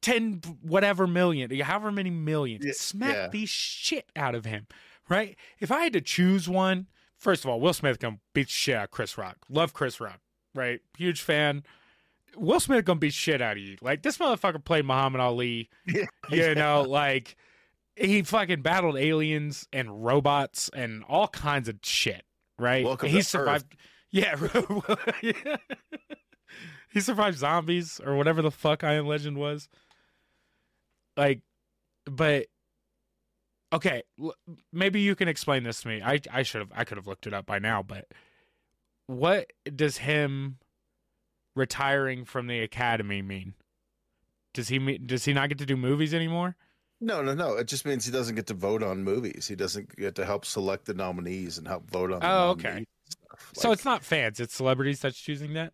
10 0.01 0.41
whatever 0.61 1.05
million, 1.07 1.49
however 1.59 1.91
many 1.91 2.09
million. 2.09 2.61
Yeah, 2.63 2.71
smacked 2.75 3.13
yeah. 3.15 3.27
the 3.29 3.45
shit 3.45 4.09
out 4.15 4.35
of 4.35 4.45
him. 4.45 4.67
Right? 5.09 5.35
If 5.59 5.71
I 5.71 5.83
had 5.83 5.93
to 5.93 6.01
choose 6.01 6.47
one, 6.47 6.87
first 7.17 7.43
of 7.43 7.49
all, 7.49 7.59
Will 7.59 7.73
Smith 7.73 7.99
gonna 7.99 8.19
beat 8.33 8.49
shit 8.49 8.75
out 8.75 8.85
of 8.85 8.91
Chris 8.91 9.17
Rock. 9.17 9.37
Love 9.49 9.73
Chris 9.73 9.99
Rock. 9.99 10.19
Right? 10.55 10.79
Huge 10.97 11.21
fan. 11.21 11.63
Will 12.35 12.59
Smith 12.59 12.85
gonna 12.85 12.99
beat 12.99 13.13
shit 13.13 13.41
out 13.41 13.57
of 13.57 13.63
you. 13.63 13.77
Like 13.81 14.03
this 14.03 14.17
motherfucker 14.17 14.63
played 14.63 14.85
Muhammad 14.85 15.21
Ali. 15.21 15.69
Yeah. 15.87 16.05
You 16.29 16.55
know, 16.55 16.81
like 16.83 17.35
he 17.95 18.21
fucking 18.23 18.61
battled 18.61 18.97
aliens 18.97 19.67
and 19.71 20.03
robots 20.03 20.69
and 20.73 21.03
all 21.07 21.27
kinds 21.27 21.69
of 21.69 21.77
shit. 21.83 22.23
Right? 22.57 22.85
Welcome 22.85 23.09
he 23.09 23.21
survived. 23.21 23.75
Yeah, 24.11 24.35
yeah. 25.21 25.57
he 26.91 27.01
survived 27.01 27.37
zombies 27.37 27.99
or 28.05 28.15
whatever 28.15 28.41
the 28.41 28.51
fuck 28.51 28.83
I 28.83 28.93
Am 28.93 29.07
Legend 29.07 29.37
was. 29.37 29.67
Like, 31.17 31.41
but 32.05 32.45
okay, 33.73 34.03
l- 34.21 34.35
maybe 34.71 35.01
you 35.01 35.15
can 35.15 35.27
explain 35.27 35.63
this 35.63 35.81
to 35.81 35.87
me. 35.89 36.01
I 36.01 36.19
I 36.31 36.43
should 36.43 36.61
have 36.61 36.71
I 36.75 36.83
could 36.85 36.97
have 36.97 37.07
looked 37.07 37.27
it 37.27 37.33
up 37.33 37.45
by 37.45 37.59
now, 37.59 37.83
but 37.83 38.07
what 39.07 39.51
does 39.75 39.97
him 39.97 40.57
retiring 41.55 42.25
from 42.25 42.47
the 42.47 42.59
academy 42.61 43.21
mean? 43.21 43.53
Does 44.53 44.67
he 44.69 44.79
mean, 44.79 45.05
does 45.05 45.25
he 45.25 45.33
not 45.33 45.49
get 45.49 45.57
to 45.59 45.65
do 45.65 45.75
movies 45.75 46.13
anymore? 46.13 46.55
No, 47.01 47.21
no, 47.21 47.33
no. 47.33 47.55
It 47.57 47.67
just 47.67 47.85
means 47.85 48.05
he 48.05 48.11
doesn't 48.11 48.35
get 48.35 48.47
to 48.47 48.53
vote 48.53 48.81
on 48.81 49.03
movies. 49.03 49.47
He 49.47 49.55
doesn't 49.55 49.93
get 49.97 50.15
to 50.15 50.25
help 50.25 50.45
select 50.45 50.85
the 50.85 50.93
nominees 50.93 51.57
and 51.57 51.67
help 51.67 51.89
vote 51.91 52.11
on. 52.13 52.19
The 52.21 52.27
Oh, 52.31 52.49
okay. 52.51 52.85
stuff. 53.09 53.51
so 53.55 53.71
it's 53.71 53.83
not 53.83 54.03
fans; 54.03 54.39
it's 54.39 54.53
celebrities 54.55 54.99
that's 55.01 55.17
choosing 55.19 55.53
that. 55.55 55.73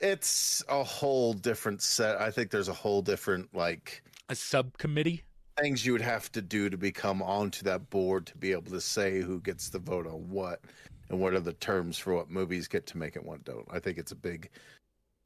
it's 0.00 0.62
a 0.68 0.84
whole 0.84 1.32
different 1.32 1.80
set. 1.80 2.20
I 2.20 2.30
think 2.30 2.50
there's 2.50 2.68
a 2.68 2.74
whole 2.74 3.00
different 3.00 3.54
like 3.54 4.02
A 4.28 4.34
subcommittee. 4.34 5.22
Things 5.58 5.84
you 5.86 5.92
would 5.92 6.02
have 6.02 6.30
to 6.32 6.42
do 6.42 6.68
to 6.68 6.76
become 6.76 7.22
onto 7.22 7.62
that 7.64 7.88
board 7.90 8.26
to 8.26 8.36
be 8.36 8.52
able 8.52 8.70
to 8.70 8.80
say 8.80 9.20
who 9.20 9.40
gets 9.40 9.68
the 9.70 9.78
vote 9.78 10.06
on 10.06 10.28
what 10.28 10.60
and 11.08 11.18
what 11.20 11.32
are 11.34 11.40
the 11.40 11.52
terms 11.54 11.96
for 11.98 12.14
what 12.14 12.30
movies 12.30 12.68
get 12.68 12.86
to 12.86 12.98
make 12.98 13.16
and 13.16 13.24
what 13.24 13.44
don't. 13.44 13.66
I 13.70 13.78
think 13.78 13.98
it's 13.98 14.12
a 14.12 14.16
big 14.16 14.50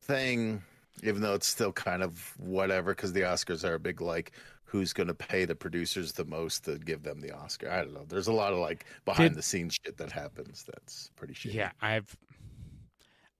thing, 0.02 0.62
even 1.02 1.22
though 1.22 1.34
it's 1.34 1.46
still 1.46 1.72
kind 1.72 2.02
of 2.02 2.34
whatever 2.38 2.94
because 2.94 3.12
the 3.12 3.22
Oscars 3.22 3.64
are 3.64 3.74
a 3.74 3.80
big 3.80 4.00
like 4.00 4.32
who's 4.64 4.92
going 4.92 5.08
to 5.08 5.14
pay 5.14 5.44
the 5.44 5.54
producers 5.54 6.12
the 6.12 6.24
most 6.24 6.64
to 6.64 6.78
give 6.78 7.02
them 7.02 7.20
the 7.20 7.32
Oscar. 7.34 7.70
I 7.70 7.78
don't 7.78 7.92
know. 7.92 8.04
There's 8.06 8.28
a 8.28 8.32
lot 8.32 8.52
of 8.52 8.58
like 8.58 8.84
behind 9.04 9.30
Did- 9.30 9.38
the 9.38 9.42
scenes 9.42 9.78
shit 9.84 9.96
that 9.96 10.12
happens 10.12 10.64
that's 10.64 11.10
pretty 11.16 11.34
shitty. 11.34 11.54
Yeah, 11.54 11.72
I've. 11.80 12.16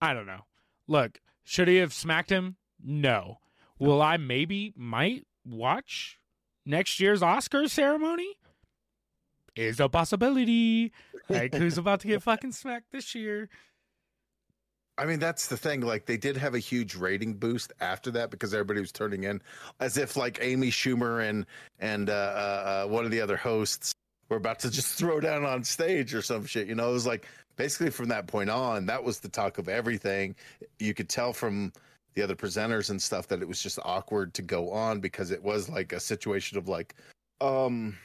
I 0.01 0.15
don't 0.15 0.27
know. 0.27 0.45
Look, 0.89 1.21
should 1.45 1.69
he 1.69 1.77
have 1.77 1.93
smacked 1.93 2.31
him? 2.31 2.57
No. 2.83 3.39
Will 3.79 4.01
I 4.03 4.17
maybe 4.17 4.73
might 4.77 5.27
watch 5.45 6.19
next 6.65 7.01
year's 7.01 7.23
Oscar 7.23 7.69
ceremony? 7.69 8.37
Is 9.57 9.81
a 9.81 9.89
possibility. 9.89 10.93
Like 11.29 11.55
who's 11.55 11.77
about 11.77 12.01
to 12.01 12.09
get 12.09 12.23
fucking 12.23 12.53
smacked 12.53 12.93
this 12.93 13.15
year? 13.15 13.49
I 15.01 15.07
mean, 15.07 15.19
that's 15.19 15.47
the 15.47 15.57
thing. 15.57 15.81
Like, 15.81 16.05
they 16.05 16.19
did 16.19 16.37
have 16.37 16.55
a 16.55 16.59
huge 16.59 16.95
rating 16.95 17.35
boost 17.35 17.73
after 17.81 18.11
that 18.11 18.31
because 18.31 18.53
everybody 18.53 18.81
was 18.81 18.93
turning 18.93 19.25
in, 19.25 19.41
as 19.81 19.97
if 19.97 20.15
like 20.15 20.39
Amy 20.43 20.71
Schumer 20.71 21.27
and 21.27 21.47
and 21.79 22.11
uh, 22.11 22.13
uh, 22.13 22.85
uh, 22.85 22.89
one 22.89 23.07
of 23.07 23.11
the 23.11 23.21
other 23.23 23.37
hosts 23.37 23.95
were 24.29 24.37
about 24.37 24.59
to 24.61 24.71
just 24.71 24.99
throw 24.99 25.19
down 25.19 25.45
on 25.47 25.65
stage 25.65 26.15
or 26.15 26.21
some 26.21 26.45
shit. 26.45 26.69
You 26.69 26.75
know, 26.75 26.91
it 26.91 26.93
was 26.93 27.07
like 27.07 27.27
basically 27.57 27.91
from 27.91 28.09
that 28.09 28.27
point 28.27 28.51
on, 28.51 28.87
that 28.87 29.03
was 29.03 29.21
the 29.21 29.31
talk 29.31 29.57
of 29.57 29.69
everything. 29.71 30.37
You 30.79 30.93
could 30.93 31.09
tell 31.09 31.33
from 31.33 31.73
the 32.15 32.23
other 32.23 32.35
presenters 32.35 32.91
and 32.91 33.01
stuff 33.01 33.29
that 33.29 33.41
it 33.43 33.49
was 33.49 33.63
just 33.63 33.79
awkward 33.85 34.35
to 34.35 34.43
go 34.43 34.71
on 34.71 35.01
because 35.01 35.31
it 35.31 35.43
was 35.43 35.69
like 35.69 35.93
a 35.93 36.01
situation 36.01 36.59
of 36.59 36.69
like, 36.69 36.95
um, 37.41 37.97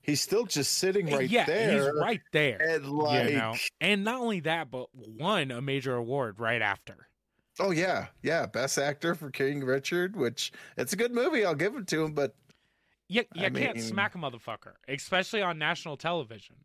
he's 0.00 0.20
still 0.20 0.44
just 0.46 0.78
sitting 0.78 1.06
right 1.10 1.28
yeah, 1.30 1.44
there, 1.44 1.84
he's 1.84 1.90
right 2.00 2.20
there. 2.32 2.58
and 2.60 2.88
like, 2.88 3.30
you 3.30 3.36
know, 3.36 3.54
and 3.80 4.04
not 4.04 4.20
only 4.20 4.40
that, 4.40 4.70
but 4.70 4.86
won 4.94 5.50
a 5.50 5.60
major 5.60 5.94
award 5.94 6.40
right 6.40 6.62
after. 6.62 7.08
Oh 7.60 7.70
yeah, 7.70 8.06
yeah, 8.22 8.46
best 8.46 8.78
actor 8.78 9.14
for 9.14 9.30
King 9.30 9.62
Richard, 9.62 10.16
which 10.16 10.52
it's 10.78 10.94
a 10.94 10.96
good 10.96 11.12
movie. 11.12 11.44
I'll 11.44 11.54
give 11.54 11.76
it 11.76 11.86
to 11.88 12.02
him, 12.04 12.12
but 12.14 12.34
You, 13.08 13.24
you 13.34 13.44
I 13.46 13.50
can't 13.50 13.76
mean- 13.76 13.84
smack 13.84 14.14
a 14.14 14.18
motherfucker, 14.18 14.72
especially 14.88 15.42
on 15.42 15.58
national 15.58 15.98
television. 15.98 16.56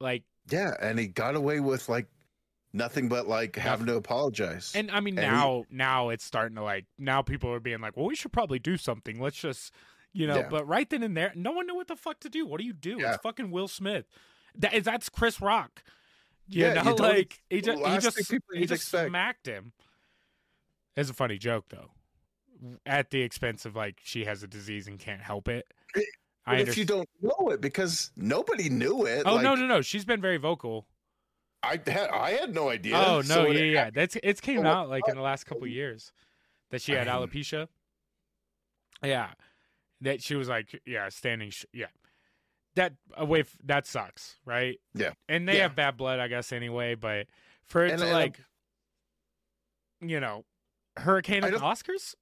Like, 0.00 0.22
yeah, 0.50 0.74
and 0.80 0.98
he 0.98 1.08
got 1.08 1.34
away 1.34 1.60
with 1.60 1.88
like 1.88 2.06
nothing 2.72 3.08
but 3.08 3.26
like 3.28 3.56
having 3.56 3.86
to 3.86 3.96
apologize. 3.96 4.72
and 4.74 4.90
I 4.90 5.00
mean 5.00 5.18
And 5.18 5.26
he- 5.26 5.32
now, 5.32 5.64
now 5.70 6.08
it's 6.10 6.24
starting 6.24 6.56
to 6.56 6.62
like 6.62 6.86
now 6.98 7.22
people 7.22 7.50
are 7.52 7.60
being 7.60 7.80
like, 7.80 7.96
well, 7.96 8.06
we 8.06 8.14
should 8.14 8.32
probably 8.32 8.58
do 8.58 8.76
something. 8.76 9.20
Let's 9.20 9.36
just, 9.36 9.72
you 10.12 10.26
know. 10.26 10.36
Yeah. 10.38 10.48
But 10.48 10.66
right 10.66 10.88
then 10.88 11.02
and 11.02 11.16
there, 11.16 11.32
no 11.34 11.52
one 11.52 11.66
knew 11.66 11.74
what 11.74 11.88
the 11.88 11.96
fuck 11.96 12.20
to 12.20 12.28
do. 12.28 12.46
What 12.46 12.58
do 12.60 12.66
you 12.66 12.72
do? 12.72 12.98
Yeah. 13.00 13.14
It's 13.14 13.22
fucking 13.22 13.50
Will 13.50 13.68
Smith. 13.68 14.06
That 14.56 14.74
is 14.74 14.84
that's 14.84 15.08
Chris 15.08 15.40
Rock. 15.40 15.82
You 16.48 16.66
Yeah, 16.66 16.82
know, 16.82 16.94
like 16.98 17.42
he 17.48 17.60
just 17.60 17.78
he 17.84 17.98
just 17.98 18.18
he 18.52 18.60
just 18.66 18.72
expect. 18.82 19.08
smacked 19.08 19.46
him. 19.46 19.72
It's 20.96 21.08
a 21.08 21.14
funny 21.14 21.38
joke 21.38 21.66
though, 21.70 21.90
at 22.84 23.10
the 23.10 23.22
expense 23.22 23.64
of 23.64 23.74
like 23.76 23.98
she 24.02 24.24
has 24.26 24.42
a 24.42 24.46
disease 24.46 24.86
and 24.86 24.98
can't 24.98 25.22
help 25.22 25.48
it. 25.48 25.66
But 25.94 26.04
I 26.44 26.56
if 26.56 26.76
you 26.76 26.84
don't 26.84 27.08
know 27.22 27.48
it, 27.50 27.60
because 27.60 28.10
nobody 28.16 28.68
knew 28.68 29.06
it. 29.06 29.22
Oh 29.24 29.36
like, 29.36 29.44
no 29.44 29.54
no 29.54 29.66
no! 29.66 29.80
She's 29.80 30.04
been 30.04 30.20
very 30.20 30.36
vocal. 30.38 30.86
I 31.62 31.78
had 31.86 32.08
I 32.10 32.30
had 32.32 32.54
no 32.54 32.68
idea. 32.70 32.96
Oh 32.96 33.16
no, 33.18 33.22
So 33.22 33.46
yeah, 33.50 33.60
it- 33.60 33.72
yeah. 33.72 33.90
That's 33.90 34.16
it's 34.22 34.40
came 34.40 34.66
Oh, 34.66 34.70
out 34.70 34.88
like 34.90 35.06
in 35.08 35.14
the 35.16 35.22
last 35.22 35.44
couple 35.44 35.64
oh. 35.64 35.66
years 35.66 36.12
that 36.70 36.82
she 36.82 36.92
had 36.92 37.06
alopecia. 37.06 37.68
Yeah, 39.02 39.30
that 40.00 40.22
she 40.22 40.34
was 40.36 40.48
like, 40.48 40.80
yeah, 40.86 41.08
standing, 41.08 41.50
sh- 41.50 41.64
yeah. 41.72 41.86
That 42.76 42.94
uh, 43.18 43.22
away, 43.22 43.40
f- 43.40 43.56
that 43.64 43.86
sucks, 43.86 44.36
right? 44.46 44.78
Yeah. 44.94 45.12
and 45.28 45.48
they 45.48 45.56
Yeah. 45.56 45.62
have 45.64 45.76
bad 45.76 45.96
blood, 45.96 46.20
I 46.20 46.28
guess, 46.28 46.52
anyway. 46.52 46.94
But 46.94 47.26
for 47.64 47.84
it 47.84 47.90
And- 47.92 47.98
to 48.00 48.06
and- 48.06 48.14
um 48.14 48.20
like, 48.20 48.40
you 50.00 50.20
know, 50.20 50.44
hurricane 50.96 51.42
the 51.42 51.50
Oscars. 51.52 52.14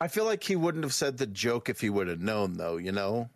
I 0.00 0.08
feel 0.08 0.24
like 0.24 0.42
he 0.42 0.56
wouldn't 0.56 0.84
have 0.84 0.92
said 0.94 1.18
the 1.18 1.26
joke 1.26 1.68
if 1.68 1.80
he 1.80 1.88
would 1.90 2.08
have 2.08 2.20
known, 2.20 2.54
though. 2.54 2.76
You 2.76 2.92
know? 2.92 3.30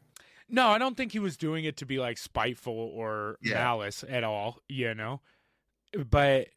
No, 0.48 0.68
I 0.68 0.78
don't 0.78 0.96
think 0.96 1.12
he 1.12 1.18
was 1.18 1.36
doing 1.36 1.64
it 1.64 1.76
to 1.78 1.86
be 1.86 1.98
like 1.98 2.18
spiteful 2.18 2.74
or 2.74 3.38
Yeah. 3.42 3.54
malice 3.54 4.04
at 4.08 4.24
all, 4.24 4.60
you 4.68 4.94
know. 4.94 5.20
But 5.92 6.48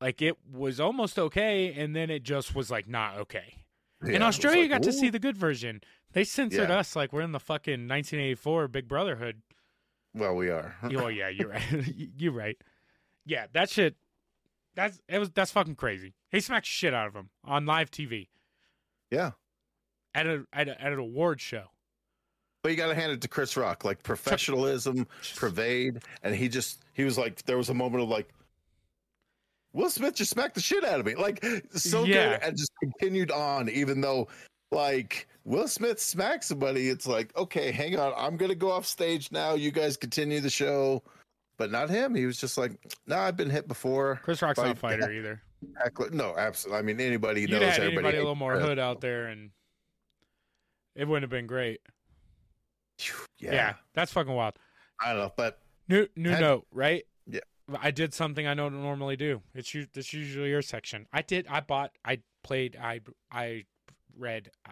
like 0.00 0.22
it 0.22 0.36
was 0.52 0.80
almost 0.80 1.18
okay, 1.18 1.72
and 1.74 1.94
then 1.94 2.10
it 2.10 2.22
just 2.22 2.54
was 2.54 2.70
like 2.70 2.88
not 2.88 3.18
okay. 3.18 3.64
Yeah, 4.04 4.16
in 4.16 4.22
Australia, 4.22 4.62
you 4.62 4.68
like, 4.68 4.82
got 4.82 4.90
to 4.90 4.92
see 4.92 5.10
the 5.10 5.18
good 5.18 5.36
version. 5.36 5.80
They 6.12 6.24
censored 6.24 6.68
Yeah. 6.68 6.78
us 6.78 6.94
like 6.94 7.12
we're 7.12 7.22
in 7.22 7.32
the 7.32 7.40
fucking 7.40 7.88
1984 7.88 8.68
Big 8.68 8.88
Brotherhood. 8.88 9.42
Well, 10.14 10.36
we 10.36 10.48
are. 10.48 10.76
oh 10.82 11.08
yeah, 11.08 11.28
you're 11.28 11.48
right. 11.48 11.62
you're 12.16 12.32
right. 12.32 12.56
Yeah, 13.26 13.46
that 13.52 13.70
shit. 13.70 13.96
That's 14.74 15.00
it 15.08 15.18
was 15.18 15.30
that's 15.30 15.52
fucking 15.52 15.76
crazy. 15.76 16.14
He 16.30 16.40
smacked 16.40 16.66
shit 16.66 16.92
out 16.94 17.06
of 17.06 17.14
him 17.14 17.30
on 17.44 17.64
live 17.64 17.90
TV 17.90 18.28
yeah. 19.10 19.32
at 20.14 20.26
a 20.26 20.44
at, 20.52 20.68
a, 20.68 20.80
at 20.82 20.92
an 20.92 20.98
award 20.98 21.40
show. 21.40 21.64
But 22.62 22.70
you 22.70 22.76
got 22.76 22.88
to 22.88 22.94
hand 22.94 23.12
it 23.12 23.20
to 23.20 23.28
Chris 23.28 23.56
Rock. 23.56 23.84
Like 23.84 24.02
professionalism 24.02 25.06
pervade, 25.36 26.00
and 26.22 26.34
he 26.34 26.48
just 26.48 26.82
he 26.92 27.04
was 27.04 27.18
like, 27.18 27.44
there 27.44 27.56
was 27.58 27.68
a 27.68 27.74
moment 27.74 28.02
of 28.02 28.08
like, 28.08 28.32
Will 29.74 29.90
Smith 29.90 30.14
just 30.14 30.30
smacked 30.30 30.54
the 30.54 30.60
shit 30.62 30.84
out 30.84 31.00
of 31.00 31.04
me, 31.06 31.14
like 31.16 31.44
so 31.74 32.04
Yeah. 32.04 32.38
good, 32.38 32.42
and 32.48 32.56
just 32.56 32.72
continued 32.80 33.30
on, 33.30 33.68
even 33.68 34.00
though 34.00 34.28
like 34.70 35.28
Will 35.44 35.68
Smith 35.68 36.00
smacks 36.00 36.46
somebody. 36.46 36.88
It's 36.88 37.06
like, 37.06 37.36
okay, 37.36 37.70
hang 37.70 37.98
on, 37.98 38.14
I'm 38.16 38.36
gonna 38.38 38.54
go 38.54 38.70
off 38.70 38.86
stage 38.86 39.30
now. 39.32 39.54
You 39.54 39.70
guys 39.70 39.96
continue 39.96 40.40
the 40.40 40.48
show, 40.50 41.02
but 41.58 41.70
not 41.70 41.90
him. 41.90 42.14
He 42.14 42.24
was 42.24 42.38
just 42.38 42.56
like, 42.56 42.72
no, 43.06 43.16
nah, 43.16 43.22
I've 43.26 43.36
been 43.36 43.50
hit 43.50 43.68
before. 43.68 44.20
Chris 44.22 44.40
Rock's 44.42 44.58
not 44.58 44.70
a 44.70 44.74
fighter 44.74 45.12
either. 45.12 45.42
Heckler- 45.82 46.10
No, 46.10 46.34
absolutely. 46.36 46.78
I 46.78 46.82
mean, 46.82 47.00
anybody 47.00 47.42
You'd 47.42 47.50
knows 47.52 47.60
had 47.62 47.70
everybody. 47.80 47.94
anybody 47.96 48.16
a 48.18 48.20
little 48.20 48.34
more 48.36 48.58
hood 48.58 48.78
out 48.78 49.00
there, 49.00 49.26
and 49.26 49.50
it 50.94 51.06
wouldn't 51.08 51.22
have 51.24 51.30
been 51.30 51.46
great. 51.46 51.80
Yeah, 53.38 53.52
Yeah, 53.52 53.74
that's 53.94 54.12
fucking 54.12 54.32
wild. 54.32 54.54
I 55.00 55.08
don't 55.12 55.18
know, 55.22 55.32
but 55.36 55.58
New 55.88 56.06
new 56.16 56.30
Had- 56.30 56.40
note, 56.40 56.66
right? 56.70 57.04
I 57.80 57.90
did 57.90 58.12
something 58.12 58.46
I 58.46 58.54
don't 58.54 58.82
normally 58.82 59.16
do. 59.16 59.42
It's 59.54 59.74
u- 59.74 59.86
this 59.92 60.12
usually 60.12 60.50
your 60.50 60.62
section. 60.62 61.06
I 61.12 61.22
did. 61.22 61.46
I 61.48 61.60
bought. 61.60 61.92
I 62.04 62.18
played. 62.42 62.76
I 62.80 63.00
I 63.30 63.64
read. 64.16 64.50
I, 64.66 64.70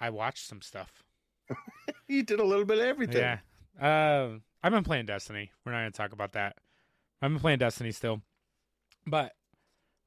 I 0.00 0.10
watched 0.10 0.46
some 0.46 0.62
stuff. 0.62 1.02
you 2.08 2.22
did 2.22 2.40
a 2.40 2.44
little 2.44 2.64
bit 2.64 2.78
of 2.78 2.84
everything. 2.84 3.38
Yeah. 3.80 4.22
Um. 4.22 4.42
I've 4.62 4.72
been 4.72 4.84
playing 4.84 5.06
Destiny. 5.06 5.50
We're 5.64 5.72
not 5.72 5.78
gonna 5.78 5.90
talk 5.90 6.12
about 6.12 6.32
that. 6.32 6.56
I've 7.20 7.30
been 7.30 7.40
playing 7.40 7.58
Destiny 7.58 7.92
still, 7.92 8.22
but 9.06 9.34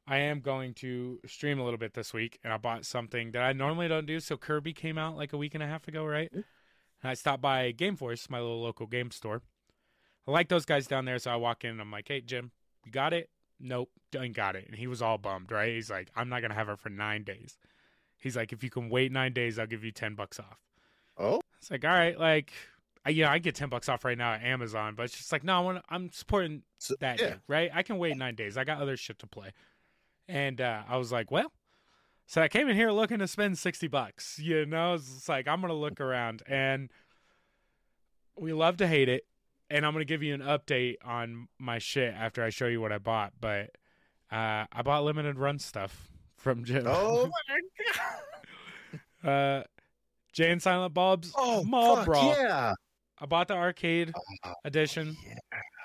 I 0.07 0.17
am 0.17 0.41
going 0.41 0.73
to 0.75 1.19
stream 1.25 1.59
a 1.59 1.63
little 1.63 1.77
bit 1.77 1.93
this 1.93 2.13
week, 2.13 2.39
and 2.43 2.51
I 2.51 2.57
bought 2.57 2.85
something 2.85 3.31
that 3.31 3.41
I 3.41 3.53
normally 3.53 3.87
don't 3.87 4.05
do. 4.05 4.19
So 4.19 4.35
Kirby 4.37 4.73
came 4.73 4.97
out 4.97 5.15
like 5.15 5.33
a 5.33 5.37
week 5.37 5.53
and 5.53 5.63
a 5.63 5.67
half 5.67 5.87
ago, 5.87 6.05
right? 6.05 6.29
And 6.31 6.43
I 7.03 7.13
stopped 7.13 7.41
by 7.41 7.71
Game 7.71 7.95
Force, 7.95 8.29
my 8.29 8.39
little 8.39 8.61
local 8.61 8.85
game 8.85 9.11
store. 9.11 9.41
I 10.27 10.31
like 10.31 10.49
those 10.49 10.65
guys 10.65 10.87
down 10.87 11.05
there, 11.05 11.19
so 11.19 11.31
I 11.31 11.35
walk 11.35 11.63
in 11.63 11.71
and 11.71 11.81
I'm 11.81 11.91
like, 11.91 12.07
"Hey, 12.07 12.21
Jim, 12.21 12.51
you 12.85 12.91
got 12.91 13.13
it? 13.13 13.29
Nope, 13.59 13.89
don't 14.11 14.33
got 14.33 14.55
it." 14.55 14.65
And 14.67 14.75
he 14.75 14.87
was 14.87 15.01
all 15.01 15.17
bummed, 15.17 15.51
right? 15.51 15.73
He's 15.73 15.89
like, 15.89 16.09
"I'm 16.15 16.29
not 16.29 16.41
gonna 16.41 16.53
have 16.53 16.69
it 16.69 16.79
for 16.79 16.89
nine 16.89 17.23
days." 17.23 17.57
He's 18.17 18.35
like, 18.37 18.53
"If 18.53 18.63
you 18.63 18.69
can 18.69 18.89
wait 18.89 19.11
nine 19.11 19.33
days, 19.33 19.59
I'll 19.59 19.67
give 19.67 19.83
you 19.83 19.91
ten 19.91 20.15
bucks 20.15 20.39
off." 20.39 20.59
Oh, 21.17 21.41
It's 21.59 21.69
like, 21.69 21.85
all 21.85 21.91
right, 21.91 22.17
like, 22.19 22.51
I, 23.05 23.11
yeah, 23.11 23.31
I 23.31 23.37
get 23.37 23.55
ten 23.55 23.69
bucks 23.69 23.87
off 23.89 24.03
right 24.05 24.17
now 24.17 24.33
at 24.33 24.43
Amazon, 24.43 24.95
but 24.95 25.03
it's 25.03 25.17
just 25.17 25.31
like, 25.31 25.43
no, 25.43 25.57
I 25.57 25.59
want, 25.59 25.85
I'm 25.89 26.09
supporting 26.11 26.63
so, 26.79 26.95
that, 27.01 27.19
yeah. 27.21 27.35
right? 27.47 27.69
I 27.73 27.83
can 27.83 27.97
wait 27.97 28.17
nine 28.17 28.35
days. 28.35 28.57
I 28.57 28.63
got 28.63 28.81
other 28.81 28.97
shit 28.97 29.19
to 29.19 29.27
play, 29.27 29.51
and 30.27 30.59
uh, 30.59 30.83
I 30.87 30.97
was 30.97 31.11
like, 31.11 31.29
well, 31.31 31.51
so 32.25 32.41
I 32.41 32.47
came 32.47 32.69
in 32.69 32.75
here 32.75 32.91
looking 32.91 33.19
to 33.19 33.27
spend 33.27 33.57
sixty 33.57 33.87
bucks. 33.87 34.39
You 34.39 34.65
know, 34.65 34.95
it's 34.95 35.27
like 35.27 35.47
I'm 35.47 35.61
gonna 35.61 35.73
look 35.73 35.99
around, 35.99 36.41
and 36.47 36.89
we 38.37 38.53
love 38.53 38.77
to 38.77 38.87
hate 38.87 39.09
it, 39.09 39.25
and 39.69 39.85
I'm 39.85 39.93
gonna 39.93 40.05
give 40.05 40.23
you 40.23 40.33
an 40.33 40.41
update 40.41 40.95
on 41.03 41.47
my 41.59 41.77
shit 41.79 42.13
after 42.13 42.43
I 42.43 42.49
show 42.49 42.67
you 42.67 42.81
what 42.81 42.91
I 42.91 42.97
bought, 42.97 43.33
but. 43.39 43.71
Uh, 44.31 44.65
I 44.71 44.81
bought 44.83 45.03
limited 45.03 45.37
run 45.37 45.59
stuff 45.59 46.09
from 46.37 46.63
Jim. 46.63 46.85
Oh 46.87 47.29
my 49.23 49.29
uh, 49.31 49.63
Jay 50.31 50.49
and 50.51 50.59
Silent 50.61 50.93
Bob's 50.95 51.31
Oh, 51.37 51.63
Mall 51.63 51.97
fuck, 51.97 52.05
Brawl. 52.05 52.35
yeah. 52.35 52.73
I 53.19 53.25
bought 53.27 53.47
the 53.47 53.53
arcade 53.53 54.11
Oh, 54.43 54.53
edition. 54.65 55.15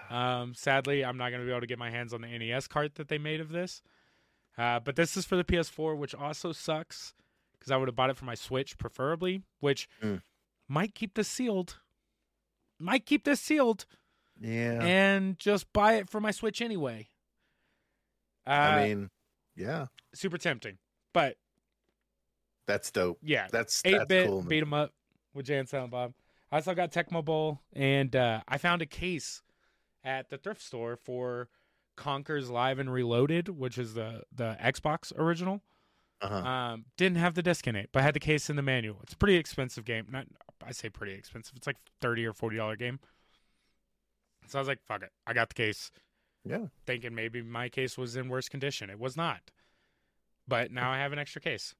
Um, 0.09 0.55
sadly, 0.55 1.05
I'm 1.05 1.19
not 1.19 1.29
going 1.29 1.41
to 1.43 1.45
be 1.45 1.51
able 1.51 1.61
to 1.61 1.67
get 1.67 1.79
my 1.79 1.91
hands 1.91 2.15
on 2.15 2.23
the 2.23 2.39
NES 2.39 2.67
cart 2.69 2.95
that 2.95 3.09
they 3.09 3.19
made 3.19 3.41
of 3.41 3.51
this. 3.51 3.83
Uh, 4.57 4.81
but 4.81 4.97
this 4.97 5.17
is 5.19 5.27
for 5.27 5.37
the 5.37 5.45
PS4, 5.45 5.95
which 5.99 6.15
also 6.15 6.53
sucks 6.53 7.13
because 7.59 7.71
I 7.71 7.77
would 7.77 7.87
have 7.89 7.97
bought 7.97 8.09
it 8.09 8.17
for 8.17 8.25
my 8.25 8.35
Switch, 8.35 8.79
preferably. 8.79 9.43
Which 9.61 9.89
Mm. 10.03 10.23
might 10.69 10.95
keep 10.95 11.13
this 11.15 11.29
sealed. 11.29 11.77
Might 12.79 13.07
keep 13.07 13.25
this 13.25 13.41
sealed 13.41 13.87
Yeah. 14.41 14.83
and 14.83 15.39
just 15.39 15.73
buy 15.73 15.95
it 15.95 16.09
for 16.09 16.21
my 16.21 16.31
Switch 16.31 16.61
anyway. 16.63 17.09
Uh, 18.47 18.51
I 18.51 18.89
mean, 18.89 19.11
yeah, 19.57 19.87
super 20.15 20.39
tempting, 20.39 20.79
but 21.13 21.37
that's 22.67 22.91
dope. 22.91 23.19
yeah, 23.23 23.49
That's 23.51 23.83
eight 23.85 23.93
that's 23.99 24.07
bit 24.09 24.27
cool. 24.29 24.43
beat 24.43 24.63
'em 24.63 24.73
up 24.75 24.93
with 25.35 25.47
Jay 25.47 25.59
and 25.59 25.69
Silent 25.69 25.91
Bob. 25.91 26.15
I 26.51 26.57
also 26.57 26.75
got 26.75 26.91
Tecmo 26.93 27.23
Bowl, 27.25 27.61
and 27.75 28.15
uh, 28.17 28.41
I 28.49 28.57
found 28.59 28.81
a 28.81 28.87
case 28.87 29.43
at 30.03 30.31
the 30.31 30.39
thrift 30.39 30.63
store 30.63 30.97
for 30.97 31.51
Conker's 31.97 32.49
Live 32.49 32.79
and 32.79 32.91
Reloaded, 32.93 33.49
which 33.51 33.77
is 33.77 33.95
the 33.95 34.23
the 34.35 34.57
Xbox 34.63 35.13
original. 35.19 35.61
Uh-huh. 36.21 36.37
Um, 36.37 36.85
didn't 36.97 37.19
have 37.19 37.35
the 37.35 37.43
disc 37.43 37.67
in 37.69 37.77
it, 37.77 37.91
but 37.93 38.03
had 38.03 38.15
the 38.15 38.19
case 38.21 38.49
in 38.51 38.57
the 38.57 38.63
manual. 38.63 38.99
It's 39.03 39.13
a 39.13 39.17
pretty 39.17 39.37
expensive 39.37 39.85
game. 39.85 40.07
Not 40.11 40.27
I 40.67 40.73
say 40.73 40.89
pretty 40.89 41.13
expensive. 41.15 41.55
It's 41.57 41.67
like 41.67 41.77
thirty 42.01 42.27
or 42.27 42.33
forty 42.33 42.57
dollar 42.57 42.77
game. 42.77 42.99
So 44.47 44.59
I 44.59 44.61
was 44.61 44.69
like, 44.69 44.81
fuck 44.87 45.03
it. 45.03 45.13
I 45.27 45.33
got 45.33 45.49
the 45.49 45.55
case. 45.55 45.91
Yeah. 46.45 46.67
Thinking 46.87 47.15
maybe 47.15 47.43
my 47.43 47.69
case 47.69 47.99
was 47.99 48.17
in 48.17 48.29
worse 48.29 48.49
condition. 48.49 48.89
It 48.91 48.99
was 48.99 49.17
not. 49.17 49.51
But 50.47 50.73
now 50.73 50.91
I 50.91 50.99
have 50.99 51.13
an 51.13 51.19
extra 51.19 51.41
case. 51.43 51.75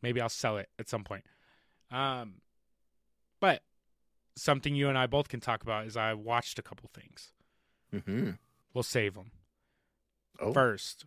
Maybe 0.00 0.20
I'll 0.20 0.28
sell 0.30 0.56
it 0.56 0.68
at 0.78 0.88
some 0.88 1.04
point. 1.04 1.24
Um 1.90 2.36
but 3.40 3.62
something 4.36 4.74
you 4.74 4.88
and 4.88 4.96
I 4.96 5.06
both 5.06 5.28
can 5.28 5.40
talk 5.40 5.62
about 5.62 5.86
is 5.86 5.96
I 5.96 6.14
watched 6.14 6.58
a 6.58 6.62
couple 6.62 6.88
things. 6.94 7.32
hmm 7.92 8.30
We'll 8.72 8.82
save 8.82 9.14
them. 9.14 9.30
Oh, 10.40 10.52
First, 10.52 11.04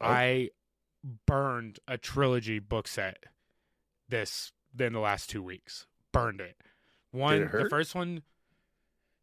Oh. 0.00 0.06
I 0.06 0.50
burned 1.26 1.78
a 1.86 1.96
trilogy 1.98 2.58
book 2.58 2.88
set 2.88 3.24
this 4.08 4.52
in 4.78 4.92
the 4.92 4.98
last 5.00 5.30
two 5.30 5.42
weeks. 5.42 5.86
Burned 6.16 6.40
it. 6.40 6.56
One, 7.10 7.42
it 7.42 7.52
the 7.52 7.68
first 7.68 7.94
one, 7.94 8.22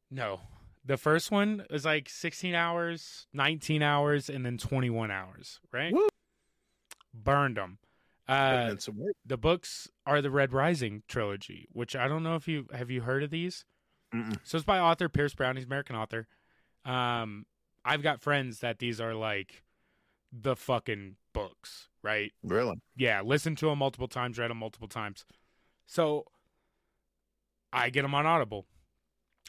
no. 0.09 0.41
The 0.85 0.97
first 0.97 1.31
one 1.31 1.65
is 1.69 1.85
like 1.85 2.09
16 2.09 2.55
hours, 2.55 3.27
19 3.33 3.81
hours, 3.81 4.29
and 4.29 4.45
then 4.45 4.57
21 4.57 5.11
hours, 5.11 5.59
right? 5.71 5.93
Woo. 5.93 6.09
Burned 7.13 7.57
them. 7.57 7.77
Uh, 8.27 8.69
in 8.71 8.79
some 8.79 8.97
work. 8.97 9.15
the 9.25 9.37
books 9.37 9.89
are 10.05 10.21
the 10.21 10.31
Red 10.31 10.53
Rising 10.53 11.03
trilogy, 11.07 11.67
which 11.71 11.95
I 11.95 12.07
don't 12.07 12.23
know 12.23 12.35
if 12.35 12.47
you 12.47 12.67
have 12.73 12.89
you 12.89 13.01
heard 13.01 13.23
of 13.23 13.29
these. 13.29 13.65
Mm-mm. 14.13 14.37
So 14.43 14.57
it's 14.57 14.65
by 14.65 14.79
author 14.79 15.09
Pierce 15.09 15.33
Brown. 15.33 15.55
He's 15.55 15.65
an 15.65 15.69
American 15.69 15.95
author. 15.95 16.27
Um, 16.85 17.45
I've 17.83 18.01
got 18.01 18.21
friends 18.21 18.59
that 18.59 18.79
these 18.79 19.01
are 19.01 19.13
like 19.13 19.63
the 20.31 20.55
fucking 20.55 21.15
books, 21.33 21.89
right? 22.01 22.31
Really? 22.43 22.81
Yeah, 22.95 23.21
listened 23.21 23.57
to 23.59 23.67
them 23.67 23.79
multiple 23.79 24.07
times, 24.07 24.37
read 24.37 24.49
them 24.49 24.57
multiple 24.57 24.87
times. 24.87 25.25
So 25.85 26.25
I 27.73 27.89
get 27.89 28.03
them 28.03 28.15
on 28.15 28.25
Audible. 28.25 28.65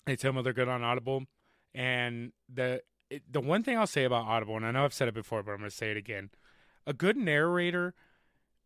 They 0.06 0.16
tell 0.16 0.32
me 0.32 0.42
they're 0.42 0.52
good 0.52 0.68
on 0.68 0.82
Audible, 0.82 1.24
and 1.74 2.32
the 2.52 2.82
it, 3.10 3.22
the 3.30 3.40
one 3.40 3.62
thing 3.62 3.78
I'll 3.78 3.86
say 3.86 4.04
about 4.04 4.26
Audible, 4.26 4.56
and 4.56 4.66
I 4.66 4.70
know 4.70 4.84
I've 4.84 4.94
said 4.94 5.08
it 5.08 5.14
before, 5.14 5.42
but 5.42 5.52
I'm 5.52 5.58
going 5.58 5.70
to 5.70 5.76
say 5.76 5.90
it 5.90 5.96
again: 5.96 6.30
a 6.86 6.92
good 6.92 7.16
narrator 7.16 7.94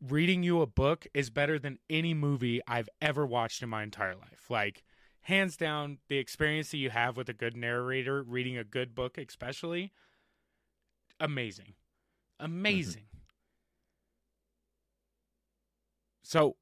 reading 0.00 0.42
you 0.42 0.62
a 0.62 0.66
book 0.66 1.06
is 1.12 1.28
better 1.28 1.58
than 1.58 1.78
any 1.90 2.14
movie 2.14 2.60
I've 2.66 2.88
ever 3.02 3.26
watched 3.26 3.62
in 3.62 3.68
my 3.68 3.82
entire 3.82 4.14
life. 4.14 4.46
Like 4.48 4.84
hands 5.22 5.56
down, 5.56 5.98
the 6.08 6.18
experience 6.18 6.70
that 6.70 6.78
you 6.78 6.90
have 6.90 7.16
with 7.16 7.28
a 7.28 7.34
good 7.34 7.56
narrator 7.56 8.22
reading 8.22 8.56
a 8.56 8.64
good 8.64 8.94
book, 8.94 9.18
especially, 9.18 9.92
amazing, 11.20 11.74
mm-hmm. 12.40 12.46
amazing. 12.46 13.02
So, 16.22 16.56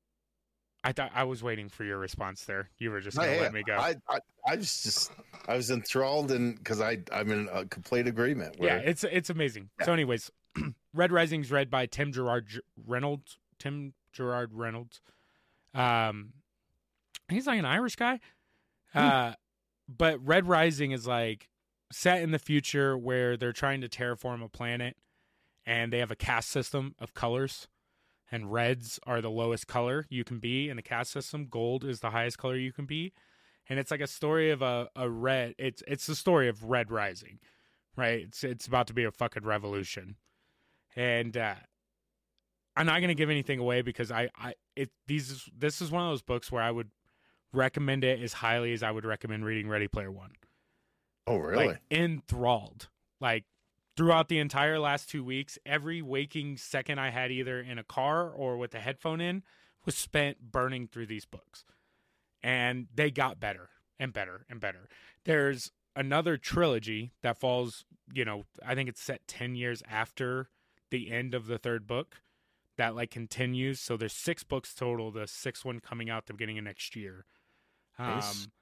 I 0.86 0.92
thought 0.92 1.10
I 1.16 1.24
was 1.24 1.42
waiting 1.42 1.68
for 1.68 1.82
your 1.82 1.98
response 1.98 2.44
there. 2.44 2.70
You 2.78 2.92
were 2.92 3.00
just 3.00 3.16
gonna 3.16 3.32
yeah, 3.32 3.40
let 3.40 3.52
me 3.52 3.64
go. 3.66 3.74
I, 3.74 3.96
I, 4.08 4.18
I 4.46 4.54
was 4.54 4.84
just, 4.84 5.10
I 5.48 5.56
was 5.56 5.72
enthralled 5.72 6.30
and 6.30 6.56
because 6.56 6.80
I, 6.80 6.98
I'm 7.10 7.28
in 7.32 7.48
a 7.52 7.64
complete 7.64 8.06
agreement. 8.06 8.54
yeah, 8.60 8.76
it's 8.76 9.02
it's 9.02 9.28
amazing. 9.28 9.70
Yeah. 9.80 9.86
So, 9.86 9.92
anyways, 9.92 10.30
Red 10.94 11.10
Rising's 11.10 11.50
read 11.50 11.70
by 11.70 11.86
Tim 11.86 12.12
Gerard 12.12 12.46
J- 12.46 12.60
Reynolds. 12.86 13.36
Tim 13.58 13.94
Gerard 14.12 14.52
Reynolds. 14.54 15.00
Um, 15.74 16.34
he's 17.28 17.48
like 17.48 17.58
an 17.58 17.64
Irish 17.64 17.96
guy. 17.96 18.20
Uh, 18.94 19.32
but 19.88 20.24
Red 20.24 20.46
Rising 20.46 20.92
is 20.92 21.04
like 21.04 21.48
set 21.90 22.22
in 22.22 22.30
the 22.30 22.38
future 22.38 22.96
where 22.96 23.36
they're 23.36 23.52
trying 23.52 23.80
to 23.80 23.88
terraform 23.88 24.40
a 24.40 24.48
planet, 24.48 24.96
and 25.66 25.92
they 25.92 25.98
have 25.98 26.12
a 26.12 26.16
caste 26.16 26.48
system 26.48 26.94
of 27.00 27.12
colors. 27.12 27.66
And 28.30 28.52
reds 28.52 28.98
are 29.06 29.20
the 29.20 29.30
lowest 29.30 29.68
color 29.68 30.04
you 30.08 30.24
can 30.24 30.38
be 30.38 30.68
in 30.68 30.76
the 30.76 30.82
caste 30.82 31.12
system. 31.12 31.46
Gold 31.48 31.84
is 31.84 32.00
the 32.00 32.10
highest 32.10 32.38
color 32.38 32.56
you 32.56 32.72
can 32.72 32.84
be. 32.84 33.12
And 33.68 33.78
it's 33.78 33.90
like 33.90 34.00
a 34.00 34.06
story 34.06 34.50
of 34.50 34.62
a, 34.62 34.88
a 34.96 35.08
red. 35.08 35.54
It's 35.58 35.82
it's 35.86 36.06
the 36.06 36.14
story 36.14 36.48
of 36.48 36.64
Red 36.64 36.90
Rising, 36.90 37.38
right? 37.96 38.20
It's 38.22 38.44
it's 38.44 38.66
about 38.66 38.86
to 38.88 38.94
be 38.94 39.04
a 39.04 39.10
fucking 39.10 39.44
revolution, 39.44 40.16
and 40.94 41.36
uh, 41.36 41.54
I'm 42.76 42.86
not 42.86 43.00
gonna 43.00 43.14
give 43.14 43.30
anything 43.30 43.58
away 43.58 43.82
because 43.82 44.12
I 44.12 44.28
I 44.36 44.54
it 44.76 44.90
these 45.08 45.48
this 45.56 45.80
is 45.80 45.90
one 45.90 46.04
of 46.04 46.10
those 46.10 46.22
books 46.22 46.52
where 46.52 46.62
I 46.62 46.70
would 46.70 46.90
recommend 47.52 48.04
it 48.04 48.22
as 48.22 48.34
highly 48.34 48.72
as 48.72 48.82
I 48.82 48.90
would 48.90 49.04
recommend 49.04 49.44
reading 49.44 49.68
Ready 49.68 49.88
Player 49.88 50.12
One. 50.12 50.32
oh, 51.26 51.38
really? 51.38 51.66
Like 51.66 51.80
enthralled, 51.90 52.88
like 53.20 53.44
throughout 53.96 54.28
the 54.28 54.38
entire 54.38 54.78
last 54.78 55.08
two 55.08 55.24
weeks, 55.24 55.58
every 55.64 56.02
waking 56.02 56.56
second 56.56 56.98
I 56.98 57.10
had 57.10 57.30
either 57.30 57.60
in 57.60 57.78
a 57.78 57.84
car 57.84 58.30
or 58.30 58.56
with 58.56 58.74
a 58.74 58.80
headphone 58.80 59.20
in 59.20 59.42
was 59.84 59.96
spent 59.96 60.52
burning 60.52 60.86
through 60.86 61.06
these 61.06 61.24
books. 61.24 61.64
And 62.42 62.88
they 62.94 63.10
got 63.10 63.40
better 63.40 63.70
and 63.98 64.12
better 64.12 64.44
and 64.48 64.60
better. 64.60 64.88
There's 65.24 65.72
another 65.94 66.36
trilogy 66.36 67.12
that 67.22 67.38
falls, 67.38 67.84
you 68.12 68.24
know, 68.24 68.44
I 68.64 68.74
think 68.74 68.88
it's 68.88 69.00
set 69.00 69.26
10 69.26 69.54
years 69.54 69.82
after 69.88 70.50
the 70.90 71.10
end 71.10 71.34
of 71.34 71.46
the 71.46 71.58
third 71.58 71.86
book 71.86 72.20
that 72.76 72.94
like 72.94 73.10
continues. 73.10 73.80
So 73.80 73.96
there's 73.96 74.12
six 74.12 74.44
books 74.44 74.74
total, 74.74 75.10
the 75.10 75.26
sixth 75.26 75.64
one 75.64 75.80
coming 75.80 76.10
out 76.10 76.26
the 76.26 76.34
beginning 76.34 76.58
of 76.58 76.64
next 76.64 76.94
year. 76.94 77.24
Nice. 77.98 78.44
Um, 78.44 78.52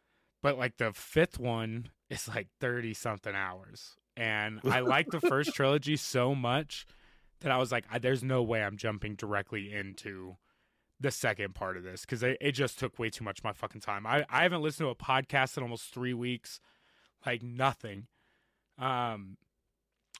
but 0.42 0.56
like 0.56 0.76
the 0.76 0.92
fifth 0.92 1.38
one 1.38 1.90
is 2.08 2.28
like 2.28 2.48
30 2.60 2.94
something 2.94 3.34
hours. 3.34 3.96
And 4.16 4.60
I 4.64 4.80
like 4.80 5.10
the 5.10 5.20
first 5.20 5.54
trilogy 5.54 5.96
so 5.96 6.34
much 6.34 6.86
that 7.40 7.52
I 7.52 7.58
was 7.58 7.72
like, 7.72 7.84
I, 7.90 7.98
there's 7.98 8.22
no 8.22 8.42
way 8.42 8.62
I'm 8.62 8.76
jumping 8.76 9.14
directly 9.14 9.72
into 9.72 10.36
the 11.00 11.10
second 11.10 11.54
part 11.54 11.76
of 11.76 11.82
this 11.82 12.02
because 12.02 12.22
it, 12.22 12.38
it 12.40 12.52
just 12.52 12.78
took 12.78 12.98
way 12.98 13.10
too 13.10 13.24
much 13.24 13.40
of 13.40 13.44
my 13.44 13.52
fucking 13.52 13.80
time. 13.80 14.06
I, 14.06 14.24
I 14.30 14.42
haven't 14.42 14.62
listened 14.62 14.86
to 14.86 14.90
a 14.90 14.94
podcast 14.94 15.56
in 15.56 15.62
almost 15.62 15.92
three 15.92 16.14
weeks, 16.14 16.60
like 17.26 17.42
nothing. 17.42 18.06
Um, 18.78 19.36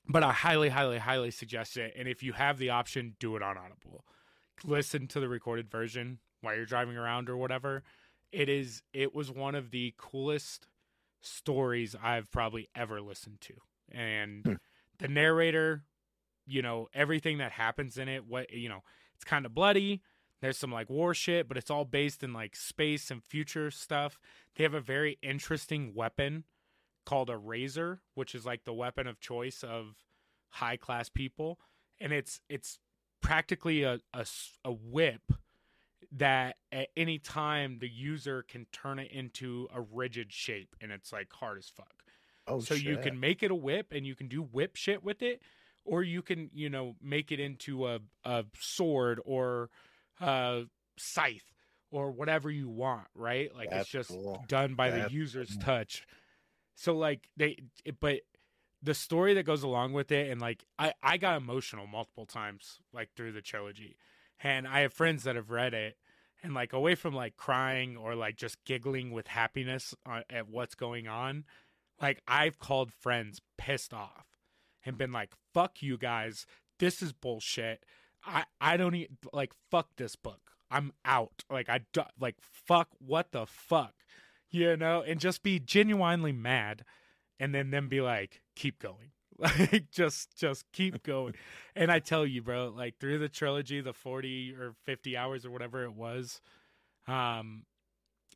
but 0.09 0.23
I 0.23 0.33
highly, 0.33 0.69
highly, 0.69 0.99
highly 0.99 1.31
suggest 1.31 1.77
it. 1.77 1.95
And 1.97 2.09
if 2.09 2.23
you 2.23 2.33
have 2.33 2.59
the 2.59 2.71
option, 2.71 3.17
do 3.19 3.37
it 3.37 3.43
on 3.43 3.57
Audible. 3.57 4.05
Listen 4.65 5.07
to 5.09 5.21
the 5.21 5.29
recorded 5.29 5.71
version 5.71 6.19
while 6.43 6.55
you're 6.55 6.67
driving 6.67 6.97
around 6.97 7.29
or 7.29 7.37
whatever. 7.37 7.83
It 8.31 8.49
is. 8.49 8.83
It 8.93 9.15
was 9.15 9.31
one 9.31 9.55
of 9.55 9.71
the 9.71 9.95
coolest 9.97 10.67
stories 11.23 11.97
I've 12.01 12.31
probably 12.31 12.69
ever 12.75 13.01
listened 13.01 13.41
to, 13.43 13.55
and 13.93 14.45
Hmm. 14.45 14.55
the 14.99 15.09
narrator, 15.09 15.85
you 16.47 16.63
know, 16.63 16.89
everything 16.95 17.39
that 17.39 17.53
happens 17.53 17.99
in 17.99 18.09
it. 18.09 18.25
What 18.27 18.53
you 18.53 18.69
know, 18.69 18.83
it's 19.15 19.25
kind 19.25 19.47
of 19.47 19.55
bloody. 19.55 20.03
There's 20.41 20.59
some 20.59 20.73
like 20.73 20.91
war 20.91 21.15
shit, 21.15 21.49
but 21.49 21.57
it's 21.57 21.71
all 21.71 21.85
based 21.85 22.23
in 22.23 22.33
like 22.33 22.55
space 22.55 23.11
and 23.11 23.23
future 23.25 23.71
stuff. 23.71 24.19
They 24.57 24.65
have 24.65 24.75
a 24.75 24.81
very 24.81 25.19
interesting 25.23 25.95
weapon 25.95 26.45
called 27.07 27.31
a 27.31 27.37
razor, 27.37 28.01
which 28.15 28.35
is 28.35 28.45
like 28.45 28.65
the 28.65 28.75
weapon 28.75 29.07
of 29.07 29.21
choice 29.21 29.63
of 29.63 30.05
high 30.51 30.77
class 30.77 31.09
people, 31.09 31.59
and 31.99 32.13
it's 32.13 32.41
it's 32.49 32.79
practically 33.21 33.83
a 33.85 34.01
a 34.13 34.73
whip 34.73 35.33
that 36.13 36.57
at 36.71 36.89
any 36.97 37.19
time 37.19 37.79
the 37.81 37.89
user 37.89 38.43
can 38.43 38.67
turn 38.71 38.99
it 38.99 39.11
into 39.11 39.67
a 39.75 39.81
rigid 39.81 40.33
shape, 40.33 40.77
and 40.81 40.93
it's 40.93 41.13
like 41.13 41.33
hard 41.33 41.59
as 41.59 41.69
fuck. 41.69 42.04
Oh, 42.47 42.61
so 42.61 42.75
you 42.75 42.99
can 42.99 43.19
make 43.19 43.43
it 43.43 43.51
a 43.51 43.55
whip, 43.55 43.93
and 43.93 44.07
you 44.07 44.15
can 44.15 44.29
do 44.29 44.43
whip 44.43 44.77
shit 44.77 45.03
with 45.03 45.23
it, 45.23 45.43
or 45.85 46.03
you 46.03 46.23
can 46.23 46.51
you 46.55 46.69
know 46.69 46.97
make 47.03 47.33
it 47.33 47.41
into 47.41 47.87
a 47.87 48.01
a 48.25 48.45
sword 48.59 49.21
or 49.25 49.71
a 50.21 50.65
scythe 50.97 51.53
or 51.91 52.11
whatever 52.11 52.51
you 52.51 52.69
want, 52.69 53.07
right? 53.15 53.55
Like 53.55 53.71
That's 53.71 53.83
it's 53.83 53.91
just 53.91 54.11
cool. 54.11 54.45
done 54.49 54.75
by 54.75 54.91
the 54.91 55.11
user's 55.11 55.51
cool. 55.51 55.63
touch. 55.63 56.07
So 56.75 56.97
like 56.97 57.29
they, 57.37 57.59
it, 57.85 58.01
but 58.01 58.21
the 58.83 58.95
story 58.95 59.35
that 59.35 59.45
goes 59.45 59.63
along 59.63 59.93
with 59.93 60.11
it, 60.11 60.31
and 60.31 60.41
like 60.41 60.65
I, 60.79 60.93
I 61.03 61.17
got 61.17 61.37
emotional 61.37 61.87
multiple 61.87 62.27
times 62.27 62.81
like 62.93 63.11
through 63.15 63.33
the 63.33 63.43
trilogy, 63.43 63.97
and 64.43 64.67
I 64.67 64.81
have 64.81 64.93
friends 64.93 65.23
that 65.23 65.37
have 65.37 65.51
read 65.51 65.73
it, 65.73 65.97
and 66.43 66.53
like 66.53 66.73
away 66.73 66.97
from 66.97 67.15
like 67.15 67.37
crying 67.37 67.97
or 67.97 68.15
like 68.17 68.37
just 68.37 68.63
giggling 68.65 69.13
with 69.13 69.29
happiness 69.29 69.95
uh, 70.05 70.23
at 70.29 70.49
what's 70.49 70.75
going 70.75 71.07
on, 71.07 71.45
like 72.01 72.23
I've 72.27 72.59
called 72.59 72.93
friends 72.93 73.41
pissed 73.59 73.95
off 73.95 74.27
and 74.85 74.99
been 74.99 75.13
like, 75.13 75.33
"Fuck 75.53 75.83
you 75.83 75.97
guys, 75.97 76.47
this 76.79 77.03
is 77.03 77.13
bullshit." 77.13 77.85
I 78.27 78.45
I 78.61 78.77
don't 78.77 78.95
even 78.95 79.17
like 79.33 79.53
fuck 79.71 79.89
this 79.97 80.17
book. 80.17 80.53
I'm 80.71 80.93
out. 81.05 81.45
Like 81.51 81.69
I 81.69 81.81
do- 81.93 82.03
like 82.19 82.37
fuck 82.41 82.89
what 82.99 83.33
the 83.33 83.47
fuck. 83.47 83.95
You 84.51 84.77
know, 84.77 85.03
and 85.03 85.19
just 85.19 85.43
be 85.43 85.59
genuinely 85.59 86.33
mad 86.33 86.85
and 87.41 87.55
then 87.55 87.71
them 87.71 87.89
be 87.89 88.01
like 88.01 88.43
keep 88.57 88.79
going. 88.81 89.11
Like 89.37 89.91
just 89.91 90.39
just 90.39 90.65
keep 90.73 91.03
going. 91.03 91.35
and 91.75 91.91
I 91.91 91.99
tell 91.99 92.25
you, 92.25 92.41
bro, 92.41 92.69
like 92.69 93.01
through 93.01 93.19
the 93.19 93.29
trilogy, 93.29 93.81
the 93.81 93.93
40 93.93 94.55
or 94.55 94.75
50 94.85 95.17
hours 95.17 95.45
or 95.45 95.51
whatever 95.51 95.83
it 95.83 95.93
was, 95.93 96.41
um 97.09 97.65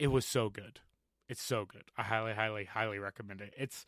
it 0.01 0.09
was 0.09 0.27
so 0.27 0.49
good. 0.51 0.81
It's 1.28 1.42
so 1.42 1.64
good. 1.64 1.84
I 1.96 2.02
highly 2.02 2.32
highly 2.34 2.64
highly 2.64 2.98
recommend 2.98 3.40
it. 3.40 3.52
It's 3.56 3.84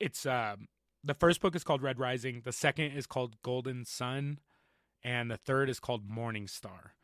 it's 0.00 0.24
um 0.26 0.68
the 1.04 1.14
first 1.14 1.40
book 1.40 1.54
is 1.54 1.62
called 1.64 1.82
Red 1.82 1.98
Rising, 1.98 2.42
the 2.44 2.52
second 2.52 2.92
is 2.92 3.06
called 3.06 3.40
Golden 3.42 3.84
Son, 3.84 4.40
and 5.04 5.30
the 5.30 5.36
third 5.36 5.68
is 5.68 5.78
called 5.78 6.08
Morning 6.08 6.48
Star. 6.48 6.94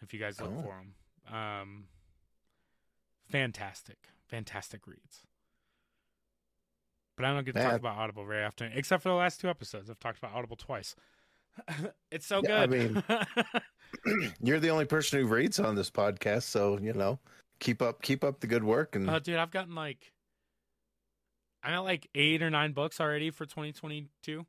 If 0.00 0.12
you 0.12 0.20
guys 0.20 0.40
look 0.40 0.52
Oh. 0.58 0.62
for 0.62 0.82
them, 1.28 1.34
um, 1.34 1.84
fantastic, 3.30 3.98
fantastic 4.28 4.86
reads. 4.86 5.22
But 7.16 7.26
I 7.26 7.34
don't 7.34 7.44
get 7.44 7.54
to 7.54 7.62
talk 7.62 7.78
about 7.78 7.96
Audible 7.98 8.24
very 8.24 8.44
often, 8.44 8.72
except 8.74 9.02
for 9.02 9.10
the 9.10 9.14
last 9.14 9.40
two 9.40 9.48
episodes. 9.48 9.90
I've 9.90 9.98
talked 10.00 10.18
about 10.18 10.32
Audible 10.34 10.56
twice. 10.56 10.94
it's 12.10 12.26
so 12.26 12.42
Yeah, 12.42 12.62
I 12.62 12.66
mean, 12.66 13.02
You're 14.40 14.58
the 14.60 14.70
only 14.70 14.86
person 14.86 15.20
who 15.20 15.26
reads 15.26 15.60
on 15.60 15.74
this 15.74 15.90
podcast, 15.90 16.44
so 16.44 16.78
you 16.80 16.92
know, 16.94 17.18
keep 17.62 17.80
up, 17.80 18.02
keep 18.02 18.24
up 18.24 18.40
the 18.40 18.46
good 18.46 18.64
work, 18.64 18.96
and 18.96 19.08
Oh, 19.08 19.18
dude, 19.18 19.36
I've 19.36 19.50
gotten 19.52 19.74
like, 19.74 20.12
I 21.62 21.70
got 21.70 21.84
like 21.84 22.08
eight 22.14 22.42
or 22.42 22.50
nine 22.50 22.72
books 22.72 23.00
already 23.00 23.30
for 23.30 23.46
2022 23.46 24.44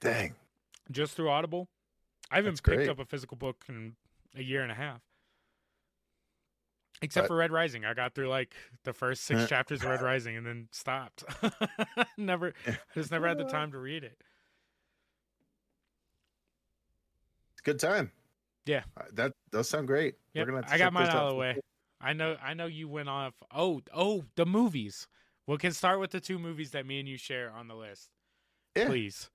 dang, 0.00 0.34
just 0.90 1.14
through 1.14 1.30
Audible. 1.30 1.66
I 2.30 2.36
haven't 2.36 2.52
That's 2.52 2.60
picked 2.60 2.76
great. 2.76 2.88
up 2.90 2.98
a 2.98 3.04
physical 3.06 3.36
book 3.38 3.64
in 3.68 3.96
a 4.36 4.42
year 4.42 4.62
and 4.62 4.70
a 4.70 4.74
half. 4.74 5.00
Except 7.00 7.24
But- 7.24 7.28
for 7.28 7.36
Red 7.36 7.52
Rising. 7.52 7.84
I 7.84 7.94
got 7.94 8.14
through 8.14 8.28
like 8.28 8.54
the 8.84 8.92
first 8.92 9.24
six 9.24 9.40
Uh, 9.42 9.46
chapters 9.46 9.82
of 9.82 9.88
Red 9.88 10.02
Rising 10.02 10.36
and 10.36 10.44
then 10.46 10.68
stopped. 10.72 11.24
never 12.18 12.52
I 12.66 12.76
just 12.94 13.10
never 13.10 13.26
had 13.26 13.38
the 13.38 13.44
time 13.44 13.72
to 13.72 13.78
read 13.78 14.04
it. 14.04 14.20
it's 17.52 17.60
a 17.60 17.64
good 17.64 17.78
time. 17.80 18.12
Yeah. 18.68 18.82
Uh, 18.96 19.02
that 19.14 19.32
does 19.50 19.68
sound 19.68 19.86
great. 19.88 20.14
Yep, 20.34 20.46
We're 20.46 20.52
gonna. 20.60 20.66
I 20.72 20.78
got 20.78 20.92
mine 20.92 21.08
out 21.08 21.16
of 21.16 21.30
the 21.30 21.36
way. 21.36 21.56
I 22.00 22.12
know 22.12 22.36
I 22.42 22.54
know 22.54 22.66
you 22.66 22.88
went 22.88 23.08
off 23.08 23.34
oh 23.52 23.80
oh 23.92 24.24
the 24.36 24.46
movies. 24.46 25.08
We 25.46 25.56
can 25.56 25.72
start 25.72 25.98
with 25.98 26.10
the 26.10 26.20
two 26.20 26.38
movies 26.38 26.70
that 26.72 26.84
me 26.86 27.00
and 27.00 27.08
you 27.08 27.16
share 27.16 27.50
on 27.50 27.66
the 27.68 27.74
list. 27.74 28.10
Yeah. 28.76 28.86
Please. 28.86 29.30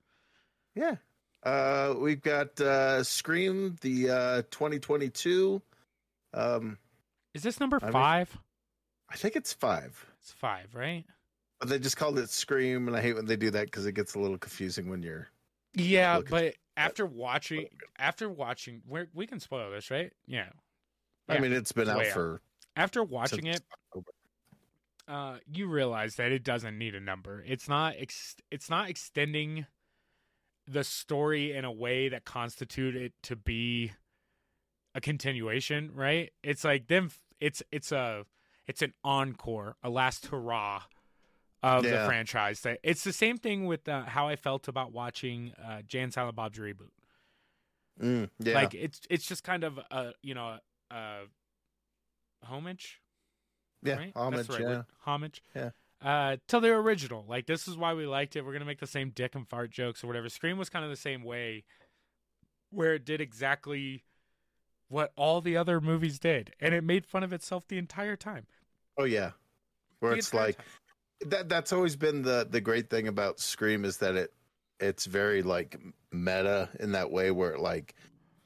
Yeah. 0.74 0.96
Uh, 1.42 1.94
we've 1.98 2.22
got 2.22 2.58
uh, 2.60 3.02
Scream, 3.02 3.76
the 3.82 4.08
uh, 4.10 4.42
2022. 4.50 5.60
Um, 6.32 6.78
Is 7.34 7.42
this 7.42 7.60
number 7.60 7.78
I 7.82 7.86
mean- 7.86 7.92
five? 7.92 8.38
I 9.10 9.16
think 9.16 9.36
it's 9.36 9.52
five, 9.52 10.06
It's 10.20 10.32
five, 10.32 10.74
right? 10.74 11.04
but 11.60 11.68
they 11.68 11.78
just 11.78 11.96
called 11.98 12.18
it 12.18 12.30
Scream, 12.30 12.88
and 12.88 12.96
I 12.96 13.00
hate 13.02 13.14
when 13.14 13.26
they 13.26 13.36
do 13.36 13.50
that 13.50 13.66
because 13.66 13.84
it 13.86 13.92
gets 13.92 14.14
a 14.14 14.18
little 14.18 14.38
confusing 14.38 14.88
when 14.88 15.02
you're. 15.02 15.28
Yeah, 15.74 16.20
but 16.28 16.54
after 16.76 17.06
watching, 17.06 17.66
after 17.98 18.28
watching, 18.28 18.82
we 18.86 19.04
we 19.14 19.26
can 19.26 19.40
spoil 19.40 19.70
this, 19.70 19.90
right? 19.90 20.12
Yeah. 20.26 20.48
I 21.28 21.38
mean, 21.38 21.52
it's 21.52 21.72
been 21.72 21.82
It's 21.82 21.90
out 21.90 21.98
way 21.98 22.08
out. 22.08 22.14
for 22.14 22.40
After 22.76 23.02
watching 23.02 23.46
it, 23.46 23.62
October. 23.88 24.10
uh, 25.08 25.38
you 25.50 25.66
realize 25.68 26.16
that 26.16 26.32
it 26.32 26.44
doesn't 26.44 26.76
need 26.76 26.94
a 26.94 27.00
number. 27.00 27.42
It's 27.46 27.68
not. 27.68 27.94
Ex- 27.98 28.36
it's 28.50 28.68
not 28.68 28.90
extending 28.90 29.66
the 30.66 30.84
story 30.84 31.52
in 31.52 31.64
a 31.64 31.72
way 31.72 32.08
that 32.08 32.24
constitute 32.24 32.96
it 32.96 33.12
to 33.22 33.36
be 33.36 33.92
a 34.94 35.00
continuation, 35.00 35.90
right? 35.94 36.32
It's 36.42 36.64
like 36.64 36.88
them. 36.88 37.10
It's 37.40 37.62
it's 37.72 37.90
a 37.92 38.24
it's 38.66 38.82
an 38.82 38.92
encore, 39.02 39.76
a 39.82 39.90
last 39.90 40.26
hurrah 40.26 40.82
of 41.64 41.82
the 41.82 42.04
franchise. 42.06 42.66
It's 42.82 43.04
the 43.04 43.12
same 43.12 43.38
thing 43.38 43.66
with 43.66 43.88
uh, 43.88 44.04
how 44.04 44.28
I 44.28 44.36
felt 44.36 44.68
about 44.68 44.92
watching 44.92 45.52
uh, 45.64 45.82
Jay 45.86 46.00
and 46.00 46.12
Silent 46.12 46.36
Bob's 46.36 46.58
reboot. 46.58 46.90
Mm, 48.00 48.28
yeah. 48.40 48.54
Like 48.54 48.74
it's 48.74 49.00
it's 49.08 49.26
just 49.26 49.44
kind 49.44 49.64
of 49.64 49.78
a 49.78 50.12
you 50.22 50.34
know 50.34 50.58
a 50.90 51.20
homage, 52.42 53.00
yeah, 53.82 53.94
right? 53.94 54.12
homage. 54.14 54.48
Right 54.48 54.60
yeah. 54.60 54.66
word. 54.66 54.84
Homage. 55.06 55.42
Yeah. 55.54 55.70
Uh, 56.02 56.36
to 56.48 56.60
the 56.60 56.68
original. 56.68 57.24
Like 57.28 57.46
this 57.46 57.66
is 57.68 57.76
why 57.76 57.94
we 57.94 58.06
liked 58.06 58.36
it. 58.36 58.44
We're 58.44 58.52
gonna 58.52 58.64
make 58.64 58.80
the 58.80 58.86
same 58.86 59.10
dick 59.10 59.34
and 59.34 59.48
fart 59.48 59.70
jokes 59.70 60.02
or 60.02 60.08
whatever. 60.08 60.28
Scream 60.28 60.58
was 60.58 60.68
kind 60.68 60.84
of 60.84 60.90
the 60.90 60.96
same 60.96 61.22
way, 61.22 61.64
where 62.70 62.94
it 62.94 63.04
did 63.04 63.20
exactly 63.20 64.04
what 64.88 65.12
all 65.16 65.40
the 65.40 65.56
other 65.56 65.80
movies 65.80 66.18
did, 66.18 66.52
and 66.60 66.74
it 66.74 66.84
made 66.84 67.06
fun 67.06 67.22
of 67.22 67.32
itself 67.32 67.66
the 67.68 67.78
entire 67.78 68.16
time. 68.16 68.46
Oh 68.98 69.04
yeah. 69.04 69.30
Where 70.00 70.12
The 70.12 70.18
it's 70.18 70.34
like 70.34 70.56
time. 70.56 70.66
That. 71.20 71.48
That's 71.48 71.72
always 71.72 71.96
been 71.96 72.22
the 72.22 72.46
the 72.48 72.60
great 72.60 72.90
thing 72.90 73.08
about 73.08 73.40
Scream 73.40 73.84
is 73.84 73.96
that 73.98 74.14
it 74.16 74.32
it's 74.80 75.06
very 75.06 75.42
like 75.42 75.78
meta 76.12 76.68
in 76.80 76.92
that 76.92 77.10
way 77.10 77.30
where 77.30 77.52
it 77.52 77.60
like 77.60 77.94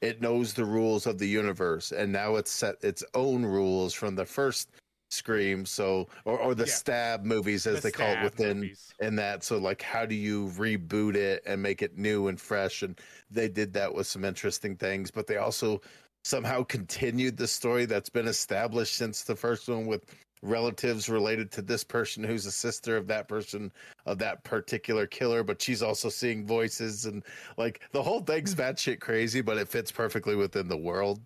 it 0.01 0.21
knows 0.21 0.53
the 0.53 0.63
rules 0.65 1.05
of 1.05 1.17
the 1.17 1.27
universe 1.27 1.91
and 1.91 2.11
now 2.11 2.35
it's 2.35 2.51
set 2.51 2.75
its 2.83 3.03
own 3.13 3.43
rules 3.45 3.93
from 3.93 4.15
the 4.15 4.25
first 4.25 4.69
Scream. 5.11 5.65
So 5.65 6.07
or 6.25 6.39
or 6.39 6.55
the 6.55 6.65
Yeah. 6.65 6.71
stab 6.73 7.23
movies 7.25 7.65
as 7.67 7.81
The 7.81 7.87
they 7.89 7.91
call 7.91 8.13
it 8.13 8.23
within 8.23 8.59
movies. 8.61 8.93
and 9.01 9.17
that 9.19 9.43
so 9.43 9.57
like 9.57 9.81
how 9.81 10.05
do 10.05 10.15
you 10.15 10.47
reboot 10.49 11.15
it 11.15 11.41
and 11.45 11.61
make 11.61 11.81
it 11.81 11.97
new 11.97 12.27
and 12.27 12.39
fresh 12.39 12.83
and 12.83 12.99
they 13.31 13.47
did 13.49 13.73
that 13.73 13.93
with 13.93 14.05
some 14.07 14.23
interesting 14.23 14.75
things 14.75 15.09
but 15.11 15.25
they 15.27 15.37
also 15.37 15.81
somehow 16.23 16.61
continued 16.63 17.37
the 17.37 17.47
story 17.47 17.85
that's 17.85 18.09
been 18.09 18.27
established 18.27 18.95
since 18.95 19.23
the 19.23 19.35
first 19.35 19.67
one 19.67 19.87
with 19.87 20.05
relatives 20.41 21.09
related 21.09 21.51
to 21.51 21.61
this 21.61 21.83
person 21.83 22.23
who's 22.23 22.45
a 22.45 22.51
sister 22.51 22.95
of 22.95 23.07
that 23.07 23.27
person 23.27 23.71
of 24.05 24.17
that 24.17 24.43
particular 24.43 25.05
killer 25.05 25.43
but 25.43 25.61
she's 25.61 25.83
also 25.83 26.07
seeing 26.07 26.45
voices 26.45 27.05
and 27.05 27.23
like 27.57 27.81
the 27.91 28.01
whole 28.01 28.21
thing's 28.21 28.55
mm. 28.55 28.59
batshit 28.59 29.01
crazy 29.01 29.41
but 29.41 29.57
it 29.57 29.67
fits 29.67 29.91
perfectly 29.91 30.35
within 30.35 30.67
the 30.67 30.77
world 30.77 31.19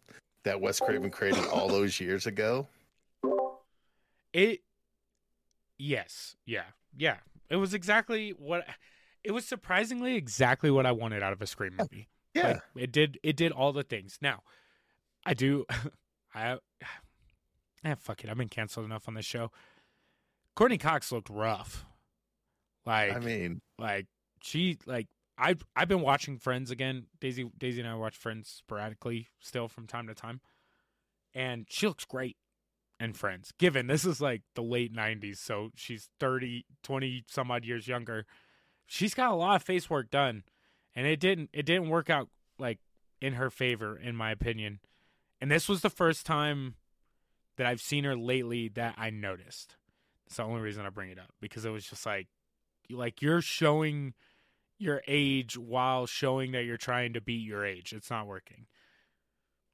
that 0.44 0.60
Wes 0.60 0.80
Craven 0.80 1.12
oh. 1.14 1.16
created 1.16 1.46
all 1.46 1.68
those 1.70 2.00
years 2.00 2.26
ago 2.26 2.68
It, 4.34 4.62
yes, 5.78 6.36
yeah, 6.46 6.66
yeah. 6.98 7.18
It 7.50 7.58
was 7.58 7.74
exactly 7.74 8.32
what. 8.32 8.66
It 9.24 9.32
was 9.32 9.46
surprisingly 9.46 10.16
exactly 10.16 10.72
what 10.72 10.86
I 10.86 10.92
wanted 10.92 11.24
out 11.24 11.34
of 11.34 11.42
a 11.42 11.48
Scream 11.48 11.76
movie. 11.78 12.10
yeah 12.34 12.48
Like, 12.48 12.62
it 12.76 12.92
did. 12.92 13.20
It 13.24 13.38
did 13.38 13.52
all 13.52 13.72
the 13.72 13.84
things. 13.84 14.18
Now, 14.22 14.42
I 15.26 15.34
do. 15.34 15.66
I. 16.36 16.58
Eh, 17.84 17.96
fuck 17.96 18.24
it. 18.24 18.30
I've 18.30 18.38
been 18.38 18.50
canceled 18.50 18.86
enough 18.86 19.08
on 19.08 19.14
this 19.14 19.26
show. 19.26 19.52
Courteney 20.56 20.78
Cox 20.78 21.12
looked 21.12 21.30
rough. 21.30 21.86
Like, 22.86 23.16
I 23.16 23.20
mean 23.20 23.62
like 23.80 24.08
she 24.42 24.78
like 24.86 25.08
I 25.38 25.56
I've 25.76 25.88
been 25.88 26.02
watching 26.02 26.38
Friends 26.38 26.70
again. 26.70 27.08
Daisy 27.20 27.50
Daisy 27.58 27.80
and 27.80 27.90
I 27.90 27.96
watch 27.96 28.16
Friends 28.16 28.50
sporadically 28.50 29.30
still 29.40 29.68
from 29.68 29.88
time 29.88 30.08
to 30.08 30.14
time. 30.14 30.42
And 31.34 31.66
she 31.70 31.88
looks 31.88 32.06
great 32.06 32.38
in 33.00 33.14
Friends. 33.14 33.52
Given 33.58 33.88
this 33.88 34.06
is 34.06 34.22
like 34.22 34.44
the 34.56 34.62
late 34.62 34.94
90s, 34.94 35.38
so 35.38 35.70
she's 35.76 36.10
30 36.20 36.66
20 36.84 37.24
some 37.28 37.52
odd 37.52 37.66
years 37.66 37.88
younger. 37.88 38.26
She's 38.86 39.14
got 39.14 39.32
a 39.32 39.36
lot 39.36 39.56
of 39.56 39.64
face 39.64 39.90
work 39.90 40.12
done 40.12 40.44
and 40.96 41.08
it 41.08 41.20
didn't 41.20 41.50
it 41.54 41.66
didn't 41.66 41.90
work 41.90 42.10
out 42.10 42.30
like 42.60 42.80
in 43.22 43.34
her 43.34 43.50
favor 43.50 43.98
in 43.98 44.16
my 44.16 44.32
opinion. 44.32 44.80
And 45.42 45.50
this 45.50 45.68
was 45.68 45.82
the 45.82 45.90
first 45.90 46.26
time 46.26 46.76
that 47.58 47.68
I've 47.68 47.82
seen 47.82 48.04
her 48.04 48.16
lately 48.16 48.70
that 48.70 48.96
I 48.98 49.10
noticed. 49.10 49.76
It's 50.28 50.38
the 50.38 50.44
only 50.44 50.62
reason 50.62 50.86
I 50.86 50.90
bring 50.90 51.12
it 51.12 51.20
up 51.20 51.34
because 51.42 51.66
it 51.66 51.70
was 51.70 51.86
just 51.86 52.06
like 52.06 52.28
like 52.90 53.22
you're 53.22 53.42
showing 53.42 54.14
your 54.78 55.02
age 55.08 55.58
while 55.58 56.06
showing 56.06 56.52
that 56.52 56.64
you're 56.66 56.78
trying 56.78 57.14
to 57.14 57.22
beat 57.22 57.46
your 57.46 57.66
age. 57.66 57.94
It's 57.94 58.10
not 58.10 58.28
working. 58.28 58.66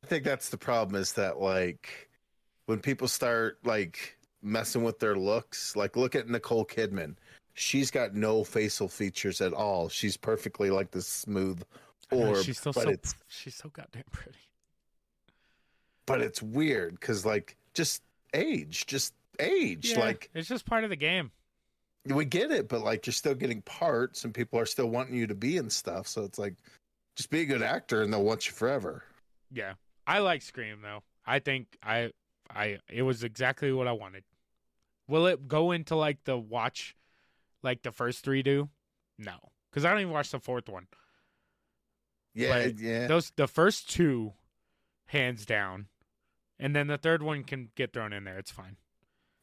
I 0.04 0.08
think 0.08 0.24
that's 0.24 0.50
the 0.50 0.58
problem 0.58 1.02
is 1.02 1.14
that 1.14 1.40
like 1.40 2.10
when 2.66 2.80
people 2.80 3.08
start 3.08 3.58
like 3.64 4.18
messing 4.42 4.84
with 4.84 5.00
their 5.00 5.16
looks, 5.16 5.76
like 5.76 5.96
look 5.96 6.16
at 6.16 6.30
Nicole 6.30 6.66
Kidman. 6.66 7.16
She's 7.54 7.92
got 7.92 8.16
no 8.16 8.46
facial 8.46 8.88
features 8.88 9.42
at 9.42 9.54
all. 9.54 9.90
She's 9.90 10.16
perfectly 10.16 10.70
like 10.70 10.92
this 10.92 11.08
smooth 11.08 11.62
I 12.12 12.16
know, 12.16 12.36
she's 12.42 12.60
still 12.60 12.74
but 12.74 12.84
so 12.84 12.90
it's 12.90 13.16
she's 13.28 13.56
so 13.56 13.70
goddamn 13.70 14.04
pretty. 14.12 14.40
but 16.06 16.22
it's 16.22 16.42
weird 16.42 17.00
because 17.00 17.26
like 17.26 17.56
just 17.80 18.04
age, 18.34 18.86
just 18.86 19.14
age. 19.40 19.92
Yeah, 19.92 20.00
Like 20.00 20.30
it's 20.34 20.50
just 20.50 20.66
part 20.66 20.84
of 20.84 20.90
the 20.90 20.98
game. 20.98 21.32
we 22.06 22.26
get 22.26 22.52
it, 22.52 22.68
but 22.68 22.82
like 22.82 23.06
you're 23.06 23.14
still 23.14 23.36
getting 23.36 23.62
parts, 23.62 24.26
and 24.26 24.34
people 24.34 24.60
are 24.60 24.66
still 24.66 24.88
wanting 24.88 25.16
you 25.16 25.28
to 25.28 25.36
be 25.36 25.56
in 25.56 25.70
stuff. 25.70 26.06
So 26.08 26.24
it's 26.26 26.38
like 26.38 26.56
just 27.16 27.30
be 27.30 27.40
a 27.42 27.46
good 27.46 27.62
actor, 27.62 28.02
and 28.02 28.12
they'll 28.12 28.24
want 28.24 28.48
you 28.48 28.52
forever. 28.52 29.06
Yeah. 29.50 29.76
I 30.06 30.20
like 30.20 30.42
Scream 30.42 30.82
though. 30.82 31.04
I 31.26 31.40
think 31.40 31.68
I 31.82 32.12
I 32.54 32.80
it 32.90 33.04
was 33.04 33.24
exactly 33.24 33.72
what 33.72 33.88
I 33.88 33.94
wanted. 33.94 34.24
Will 35.08 35.26
it 35.28 35.48
go 35.48 35.72
into 35.72 35.96
like 35.96 36.24
the 36.26 36.38
watch 36.38 36.98
like 37.64 37.82
the 37.84 37.92
first 37.94 38.26
3 38.26 38.44
do? 38.44 38.68
No. 39.18 39.38
Cuz 39.72 39.86
I 39.86 39.90
don't 39.92 40.02
even 40.02 40.12
watch 40.14 40.32
the 40.32 40.40
fourth 40.40 40.68
one. 40.68 40.88
Yeah, 42.34 42.66
But 42.66 42.80
yeah. 42.80 43.08
Those 43.08 43.32
the 43.38 43.48
first 43.48 43.90
two, 43.90 44.34
hands 45.08 45.46
down, 45.46 45.88
and 46.60 46.76
then 46.76 46.88
the 46.88 46.98
third 46.98 47.24
one 47.24 47.44
can 47.44 47.70
get 47.76 47.94
thrown 47.94 48.14
in 48.14 48.24
there. 48.24 48.38
It's 48.38 48.52
fine. 48.52 48.76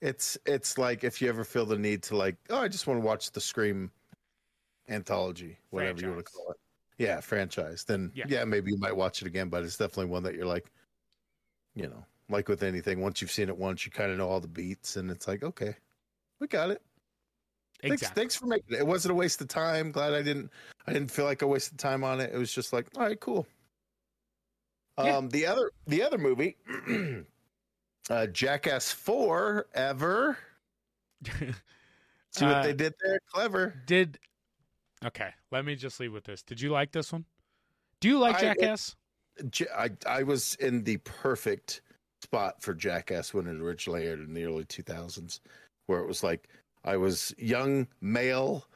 It's 0.00 0.37
it's 0.44 0.76
like 0.76 1.05
if 1.05 1.22
you 1.22 1.29
ever 1.29 1.44
feel 1.44 1.64
the 1.66 1.79
need 1.79 2.02
to 2.05 2.16
like, 2.16 2.37
oh, 2.50 2.59
I 2.59 2.68
just 2.68 2.87
want 2.87 3.00
to 3.00 3.07
watch 3.07 3.33
the 3.33 3.40
Scream 3.40 3.90
anthology, 4.88 5.59
whatever 5.70 6.00
you 6.00 6.09
want 6.09 6.24
to 6.24 6.31
call 6.33 6.50
it. 6.50 6.57
Yeah, 6.98 7.20
franchise. 7.20 7.85
Then 7.85 8.12
Yeah. 8.14 8.24
yeah. 8.29 8.44
maybe 8.44 8.70
you 8.70 8.79
might 8.79 8.96
watch 8.96 9.22
it 9.22 9.26
again, 9.26 9.48
but 9.48 9.64
it's 9.64 9.76
definitely 9.76 10.07
one 10.07 10.22
that 10.24 10.35
you're 10.35 10.46
like, 10.46 10.70
you 11.74 11.85
know, 11.88 12.05
like 12.29 12.48
with 12.48 12.62
anything, 12.62 13.00
once 13.00 13.20
you've 13.20 13.31
seen 13.31 13.48
it 13.48 13.57
once, 13.57 13.85
you 13.85 13.92
kind 13.92 14.11
of 14.11 14.18
know 14.18 14.29
all 14.29 14.40
the 14.40 14.48
beats, 14.48 14.96
and 14.96 15.11
it's 15.11 15.29
like, 15.29 15.42
okay, 15.42 15.76
we 16.40 16.46
got 16.46 16.70
it. 16.70 16.83
Thanks, 17.83 18.09
thanks 18.11 18.35
for 18.35 18.46
making 18.46 18.74
it. 18.74 18.81
It 18.81 18.87
wasn't 18.87 19.12
a 19.12 19.14
waste 19.14 19.40
of 19.40 19.48
time. 19.48 19.92
Glad 19.92 20.14
I 20.14 20.22
didn't. 20.22 20.50
I 20.87 20.92
didn't 20.92 21.11
feel 21.11 21.26
like 21.26 21.42
I 21.42 21.46
wasted 21.46 21.79
time 21.79 22.05
on 22.05 22.20
it. 22.20 22.33
It 22.33 22.38
was 22.38 22.52
just 22.52 22.72
like, 22.72 22.87
all 22.96 23.02
right, 23.02 23.20
cool. 23.20 23.46
Yeah. 24.98 25.16
Um, 25.16 25.28
the 25.28 25.46
other 25.46 25.70
the 25.87 26.02
other 26.02 26.16
movie, 26.18 26.56
uh, 28.11 28.26
Jackass 28.28 28.90
Four, 28.92 29.66
ever. 29.74 30.38
See 32.32 32.44
what 32.44 32.56
Uh, 32.56 32.62
they 32.62 32.72
did 32.74 32.94
there? 33.02 33.18
Clever. 33.32 33.74
Did 33.87 34.18
okay. 35.04 35.30
Let 35.50 35.64
me 35.64 35.74
just 35.76 36.00
leave 36.00 36.12
with 36.12 36.24
this. 36.24 36.42
Did 36.42 36.61
you 36.61 36.70
like 36.70 36.92
this 36.92 37.12
one? 37.12 37.24
Do 38.00 38.09
you 38.09 38.18
like 38.18 38.37
I- 38.37 38.40
Jackass? 38.40 38.96
J- 39.50 39.66
I 39.76 39.90
I 40.06 40.22
was 40.22 40.54
in 40.56 40.82
the 40.82 40.96
perfect 40.98 41.82
spot 42.22 42.62
for 42.62 42.72
Jackass 42.74 43.35
when 43.35 43.46
it 43.46 43.61
originally 43.61 44.06
aired 44.06 44.20
in 44.20 44.32
the 44.32 44.44
early 44.44 44.64
2000s, 44.64 45.40
where 45.87 46.00
it 46.00 46.06
was 46.06 46.22
like 46.22 46.48
I 46.85 46.96
was 46.96 47.35
young 47.37 47.87
male, 48.00 48.66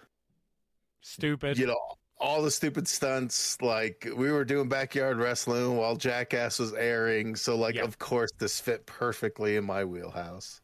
Stupid. 1.00 1.56
you 1.58 1.66
know, 1.66 1.96
all 2.20 2.42
the 2.42 2.50
stupid 2.50 2.86
stunts. 2.86 3.60
Like 3.62 4.06
we 4.14 4.30
were 4.30 4.44
doing 4.44 4.68
backyard 4.68 5.18
wrestling 5.18 5.76
while 5.76 5.96
Jackass 5.96 6.58
was 6.58 6.72
airing, 6.74 7.34
so 7.36 7.56
like 7.56 7.76
of 7.76 7.98
course 7.98 8.30
this 8.38 8.60
fit 8.60 8.86
perfectly 8.86 9.56
in 9.56 9.64
my 9.64 9.84
wheelhouse. 9.84 10.60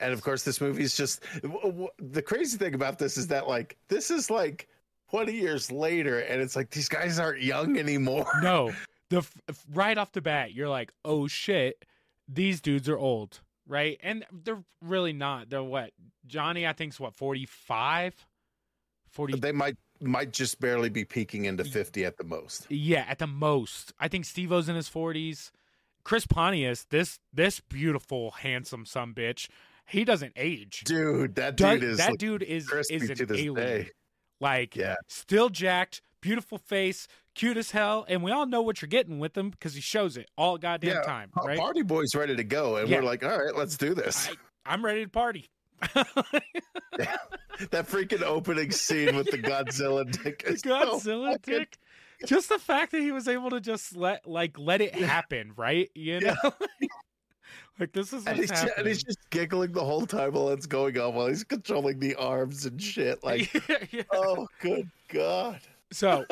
And 0.00 0.12
of 0.12 0.22
course, 0.22 0.42
this 0.44 0.60
movie 0.60 0.82
is 0.82 0.96
just 0.96 1.22
w- 1.42 1.60
w- 1.60 1.88
the 1.98 2.22
crazy 2.22 2.56
thing 2.56 2.74
about 2.74 2.98
this 2.98 3.18
is 3.18 3.26
that 3.28 3.46
like 3.48 3.76
this 3.88 4.10
is 4.10 4.30
like 4.30 4.66
20 5.10 5.32
years 5.32 5.70
later, 5.70 6.20
and 6.20 6.40
it's 6.40 6.56
like 6.56 6.70
these 6.70 6.88
guys 6.88 7.18
aren't 7.18 7.42
young 7.42 7.78
anymore. 7.78 8.26
no, 8.42 8.72
the 9.10 9.18
f- 9.18 9.34
right 9.72 9.98
off 9.98 10.12
the 10.12 10.22
bat, 10.22 10.54
you're 10.54 10.68
like, 10.70 10.92
oh 11.04 11.26
shit, 11.26 11.84
these 12.26 12.60
dudes 12.62 12.88
are 12.88 12.96
old, 12.98 13.40
right? 13.66 13.98
And 14.02 14.24
they're 14.32 14.62
really 14.80 15.12
not. 15.12 15.50
They're 15.50 15.62
what? 15.62 15.90
Johnny, 16.26 16.66
I 16.66 16.72
think's 16.72 16.98
what 16.98 17.14
45, 17.14 18.14
40. 19.10 19.38
They 19.40 19.52
might 19.52 19.76
might 20.00 20.32
just 20.32 20.60
barely 20.60 20.88
be 20.88 21.04
peaking 21.04 21.44
into 21.44 21.64
50 21.64 22.04
at 22.04 22.16
the 22.16 22.24
most. 22.24 22.66
Yeah, 22.70 23.04
at 23.08 23.18
the 23.18 23.26
most. 23.26 23.92
I 24.00 24.08
think 24.08 24.24
Steve-O's 24.24 24.68
in 24.68 24.76
his 24.76 24.88
40s. 24.88 25.50
Chris 26.02 26.26
Pontius, 26.26 26.84
this 26.90 27.18
this 27.32 27.60
beautiful, 27.60 28.30
handsome 28.30 28.86
son 28.86 29.12
bitch, 29.14 29.48
he 29.86 30.04
doesn't 30.04 30.32
age. 30.36 30.82
Dude, 30.84 31.34
that 31.34 31.56
Does- 31.56 31.80
dude 31.80 31.90
is 31.90 31.98
that 31.98 32.10
like, 32.10 32.18
dude 32.18 32.42
is 32.42 32.70
is 32.90 33.10
an 33.10 33.26
alien. 33.30 33.54
day. 33.54 33.90
Like 34.40 34.74
Yeah. 34.76 34.94
still 35.08 35.50
jacked, 35.50 36.00
beautiful 36.22 36.56
face, 36.56 37.06
cute 37.34 37.58
as 37.58 37.72
hell, 37.72 38.06
and 38.08 38.22
we 38.22 38.30
all 38.30 38.46
know 38.46 38.62
what 38.62 38.80
you're 38.80 38.88
getting 38.88 39.18
with 39.18 39.36
him 39.36 39.50
because 39.50 39.74
he 39.74 39.82
shows 39.82 40.16
it 40.16 40.30
all 40.38 40.56
goddamn 40.56 40.94
Yeah, 40.96 41.02
time, 41.02 41.30
right? 41.44 41.58
Party 41.58 41.82
boy's 41.82 42.14
ready 42.14 42.34
to 42.34 42.44
go, 42.44 42.76
and 42.76 42.88
Yeah. 42.88 42.96
we're 43.00 43.04
like, 43.04 43.22
all 43.22 43.38
right, 43.38 43.54
let's 43.54 43.76
do 43.76 43.92
this. 43.92 44.30
I, 44.30 44.34
I'm 44.72 44.82
ready 44.82 45.04
to 45.04 45.10
party. 45.10 45.50
that 47.70 47.88
freaking 47.88 48.22
opening 48.22 48.70
scene 48.70 49.16
with 49.16 49.30
the 49.30 49.38
Godzilla 49.38 50.10
dick. 50.22 50.42
is 50.46 50.60
so 50.60 50.70
Godzilla 50.70 51.32
fucking- 51.32 51.58
dick. 51.58 51.78
Just 52.26 52.50
the 52.50 52.58
fact 52.58 52.92
that 52.92 53.00
he 53.00 53.12
was 53.12 53.26
able 53.28 53.48
to 53.48 53.60
just 53.60 53.96
let 53.96 54.26
like 54.26 54.58
let 54.58 54.82
it 54.82 54.94
happen, 54.94 55.52
right? 55.56 55.88
You 55.94 56.20
know, 56.20 56.34
like 57.80 57.92
this 57.92 58.12
is 58.12 58.26
And 58.26 58.36
he's, 58.38 58.50
just, 58.50 58.68
and 58.76 58.86
he's 58.86 59.02
just 59.02 59.18
giggling 59.30 59.72
the 59.72 59.82
whole 59.84 60.04
time 60.04 60.32
while 60.32 60.50
it's 60.50 60.66
going 60.66 60.98
on, 60.98 61.14
while 61.14 61.28
he's 61.28 61.44
controlling 61.44 61.98
the 61.98 62.14
arms 62.16 62.66
and 62.66 62.80
shit. 62.80 63.20
Like, 63.24 63.50
Yeah. 63.90 64.02
oh, 64.12 64.48
good 64.60 64.90
God. 65.08 65.60
So, 65.92 66.26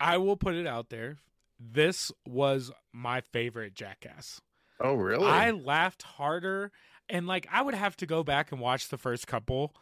I 0.00 0.16
will 0.16 0.36
put 0.38 0.54
it 0.54 0.66
out 0.66 0.88
there. 0.88 1.18
This 1.60 2.10
was 2.26 2.72
my 2.94 3.20
favorite 3.20 3.74
Jackass. 3.74 4.40
Oh, 4.80 4.94
really? 4.94 5.26
I 5.26 5.50
laughed 5.50 6.02
harder, 6.04 6.72
and 7.08 7.26
like 7.26 7.46
I 7.50 7.62
would 7.62 7.74
have 7.74 7.96
to 7.98 8.06
go 8.06 8.22
back 8.22 8.52
and 8.52 8.60
watch 8.60 8.88
the 8.88 8.98
first 8.98 9.26
couple, 9.26 9.74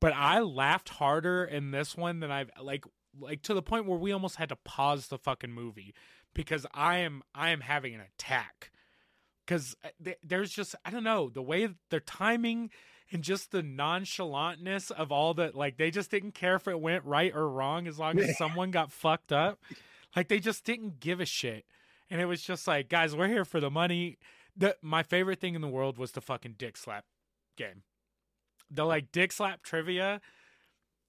but 0.00 0.12
I 0.14 0.40
laughed 0.40 0.88
harder 0.90 1.44
in 1.44 1.70
this 1.70 1.96
one 1.96 2.20
than 2.20 2.30
I've 2.30 2.50
like 2.62 2.84
like 3.18 3.42
to 3.42 3.54
the 3.54 3.62
point 3.62 3.86
where 3.86 3.98
we 3.98 4.12
almost 4.12 4.36
had 4.36 4.48
to 4.50 4.56
pause 4.56 5.08
the 5.08 5.18
fucking 5.18 5.52
movie 5.52 5.94
because 6.34 6.66
I 6.72 6.98
am 6.98 7.22
I 7.34 7.50
am 7.50 7.60
having 7.60 7.94
an 7.94 8.00
attack. 8.00 8.70
Because 9.46 9.74
uh, 9.84 10.12
there's 10.22 10.50
just 10.50 10.74
I 10.84 10.90
don't 10.90 11.04
know 11.04 11.28
the 11.28 11.42
way 11.42 11.68
their 11.90 12.00
timing 12.00 12.70
and 13.12 13.24
just 13.24 13.50
the 13.50 13.62
nonchalantness 13.62 14.90
of 14.90 15.10
all 15.10 15.34
the 15.34 15.50
like 15.54 15.76
they 15.76 15.90
just 15.90 16.10
didn't 16.10 16.32
care 16.32 16.56
if 16.56 16.68
it 16.68 16.80
went 16.80 17.04
right 17.04 17.34
or 17.34 17.48
wrong 17.48 17.86
as 17.86 17.98
long 17.98 18.18
as 18.18 18.36
someone 18.38 18.70
got 18.70 18.92
fucked 18.92 19.32
up. 19.32 19.60
Like 20.14 20.28
they 20.28 20.38
just 20.38 20.64
didn't 20.64 21.00
give 21.00 21.20
a 21.20 21.26
shit. 21.26 21.64
And 22.10 22.20
it 22.20 22.26
was 22.26 22.42
just 22.42 22.66
like 22.66 22.88
guys 22.88 23.14
we're 23.14 23.28
here 23.28 23.44
for 23.44 23.60
the 23.60 23.70
money 23.70 24.18
the 24.60 24.76
my 24.82 25.02
favorite 25.02 25.40
thing 25.40 25.54
in 25.56 25.60
the 25.60 25.68
world 25.68 25.98
was 25.98 26.12
the 26.12 26.20
fucking 26.20 26.54
dick 26.56 26.76
slap 26.76 27.04
game 27.56 27.82
the 28.70 28.84
like 28.84 29.10
dick 29.10 29.32
slap 29.32 29.62
trivia 29.62 30.20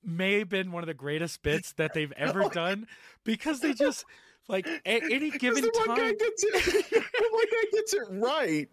may 0.03 0.39
have 0.39 0.49
been 0.49 0.71
one 0.71 0.81
of 0.81 0.87
the 0.87 0.93
greatest 0.95 1.43
bits 1.43 1.73
that 1.73 1.93
they've 1.93 2.11
ever 2.17 2.49
done 2.49 2.87
because 3.23 3.59
they 3.59 3.73
just 3.73 4.03
like 4.47 4.67
at 4.67 5.03
any 5.03 5.29
'Cause 5.29 5.39
given 5.39 5.61
the 5.63 5.83
one 5.85 5.95
guy 5.95 6.11
gets 6.13 6.43
it, 6.43 6.89
the 6.91 7.29
one 7.31 7.45
guy 7.51 7.69
gets 7.71 7.93
it 7.93 8.03
right, 8.09 8.69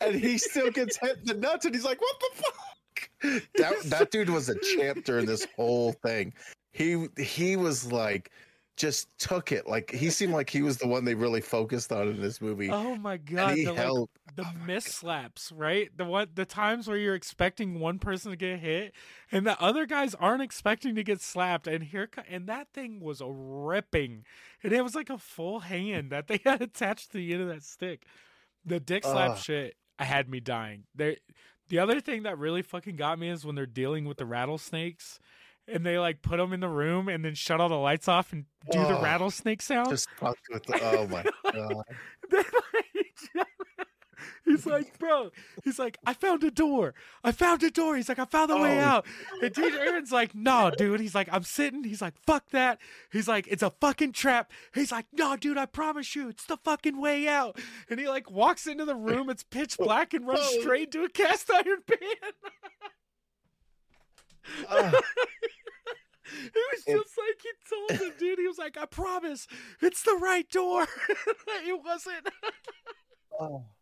and 0.00 0.14
he 0.14 0.38
still 0.38 0.70
gets 0.70 0.96
hit 0.96 1.18
in 1.18 1.24
the 1.26 1.34
nuts, 1.34 1.66
and 1.66 1.74
he's 1.74 1.84
like, 1.84 2.00
"What 2.00 2.16
the 2.20 2.42
fuck?" 2.42 3.10
That 3.58 3.82
that 3.84 4.10
dude 4.10 4.30
was 4.30 4.48
a 4.48 4.58
champ 4.60 5.04
during 5.04 5.26
this 5.26 5.46
whole 5.54 5.92
thing. 5.92 6.32
He 6.72 7.06
he 7.18 7.56
was 7.56 7.92
like, 7.92 8.30
just 8.80 9.18
took 9.18 9.52
it. 9.52 9.68
Like 9.68 9.90
he 9.90 10.08
seemed 10.08 10.32
like 10.32 10.48
he 10.48 10.62
was 10.62 10.78
the 10.78 10.88
one 10.88 11.04
they 11.04 11.14
really 11.14 11.42
focused 11.42 11.92
on 11.92 12.08
in 12.08 12.20
this 12.20 12.40
movie. 12.40 12.70
oh 12.70 12.96
my 12.96 13.18
god 13.18 13.56
the, 13.56 13.66
like, 13.66 13.76
held. 13.76 14.08
the 14.34 14.44
oh 14.44 14.66
miss 14.66 14.86
slaps, 14.86 15.52
right? 15.52 15.90
The 15.94 16.06
one 16.06 16.28
the 16.34 16.46
times 16.46 16.88
where 16.88 16.96
you're 16.96 17.14
expecting 17.14 17.78
one 17.78 17.98
person 17.98 18.30
to 18.30 18.36
get 18.36 18.58
hit 18.58 18.94
and 19.30 19.46
the 19.46 19.60
other 19.60 19.84
guys 19.84 20.14
aren't 20.14 20.42
expecting 20.42 20.94
to 20.94 21.02
get 21.02 21.20
slapped 21.20 21.66
and 21.66 21.84
here 21.84 22.08
and 22.28 22.46
that 22.46 22.68
thing 22.72 23.00
was 23.00 23.20
a 23.20 23.28
ripping. 23.28 24.24
And 24.62 24.72
it 24.72 24.82
was 24.82 24.94
like 24.94 25.10
a 25.10 25.18
full 25.18 25.60
hand 25.60 26.10
that 26.10 26.26
they 26.26 26.40
had 26.44 26.62
attached 26.62 27.12
to 27.12 27.18
the 27.18 27.32
end 27.34 27.42
of 27.42 27.48
that 27.48 27.62
stick. 27.62 28.06
The 28.64 28.80
dick 28.80 29.04
slap 29.04 29.32
Ugh. 29.32 29.38
shit 29.38 29.76
had 29.98 30.28
me 30.30 30.40
dying. 30.40 30.84
There 30.94 31.16
the 31.68 31.78
other 31.78 32.00
thing 32.00 32.22
that 32.22 32.38
really 32.38 32.62
fucking 32.62 32.96
got 32.96 33.18
me 33.18 33.28
is 33.28 33.44
when 33.44 33.54
they're 33.54 33.66
dealing 33.66 34.06
with 34.06 34.16
the 34.16 34.26
rattlesnakes 34.26 35.20
and 35.72 35.84
they 35.86 35.98
like 35.98 36.22
put 36.22 36.36
them 36.38 36.52
in 36.52 36.60
the 36.60 36.68
room 36.68 37.08
and 37.08 37.24
then 37.24 37.34
shut 37.34 37.60
all 37.60 37.68
the 37.68 37.74
lights 37.76 38.08
off 38.08 38.32
and 38.32 38.44
do 38.70 38.78
the 38.78 38.98
Oh, 38.98 39.02
rattlesnake 39.02 39.62
sound. 39.62 39.90
Just 39.90 40.08
fucked 40.18 40.46
with 40.50 40.64
the. 40.64 40.78
Oh 40.82 41.06
my 41.06 41.24
god. 41.52 41.84
Like, 43.34 43.46
he's 44.44 44.66
like, 44.66 44.98
bro, 44.98 45.30
he's 45.64 45.78
like, 45.78 45.96
I 46.06 46.12
found 46.14 46.44
a 46.44 46.50
door. 46.50 46.94
I 47.24 47.32
found 47.32 47.62
a 47.62 47.70
door. 47.70 47.96
He's 47.96 48.08
like, 48.08 48.18
I 48.18 48.24
found 48.26 48.50
the 48.50 48.58
way 48.58 48.78
Oh. 48.80 48.84
out. 48.84 49.06
And 49.42 49.52
dude 49.52 49.74
Ehren's 49.74 50.12
like, 50.12 50.34
no, 50.34 50.70
dude. 50.76 51.00
He's 51.00 51.14
like, 51.14 51.28
I'm 51.32 51.42
sitting. 51.44 51.84
He's 51.84 52.02
like, 52.02 52.14
fuck 52.26 52.50
that. 52.50 52.78
He's 53.12 53.28
like, 53.28 53.46
it's 53.48 53.62
a 53.62 53.70
fucking 53.70 54.12
trap. 54.12 54.50
He's 54.74 54.92
like, 54.92 55.06
no, 55.12 55.36
dude, 55.36 55.56
I 55.58 55.66
promise 55.66 56.14
you, 56.14 56.28
it's 56.28 56.44
the 56.44 56.56
fucking 56.58 57.00
way 57.00 57.28
out. 57.28 57.58
And 57.88 57.98
he 57.98 58.08
like 58.08 58.30
walks 58.30 58.66
into 58.66 58.84
the 58.84 58.96
room. 58.96 59.30
It's 59.30 59.42
pitch 59.44 59.78
black 59.78 60.12
and 60.14 60.26
runs 60.26 60.40
Oh. 60.44 60.60
straight 60.60 60.90
to 60.92 61.04
a 61.04 61.08
cast 61.08 61.50
iron 61.50 61.82
pan. 61.86 61.98
It 66.32 66.52
was 66.54 66.84
just 66.84 67.18
like 67.18 67.40
he 67.42 67.50
told 67.96 68.00
him, 68.02 68.12
dude. 68.18 68.38
He 68.38 68.46
was 68.46 68.56
like, 68.58 68.78
I 68.78 68.86
promise, 68.86 69.46
it's 69.82 70.02
the 70.04 70.16
right 70.22 70.48
door. 70.50 70.86
it 71.66 71.80
wasn't. 71.84 72.28
oh. 73.38 73.64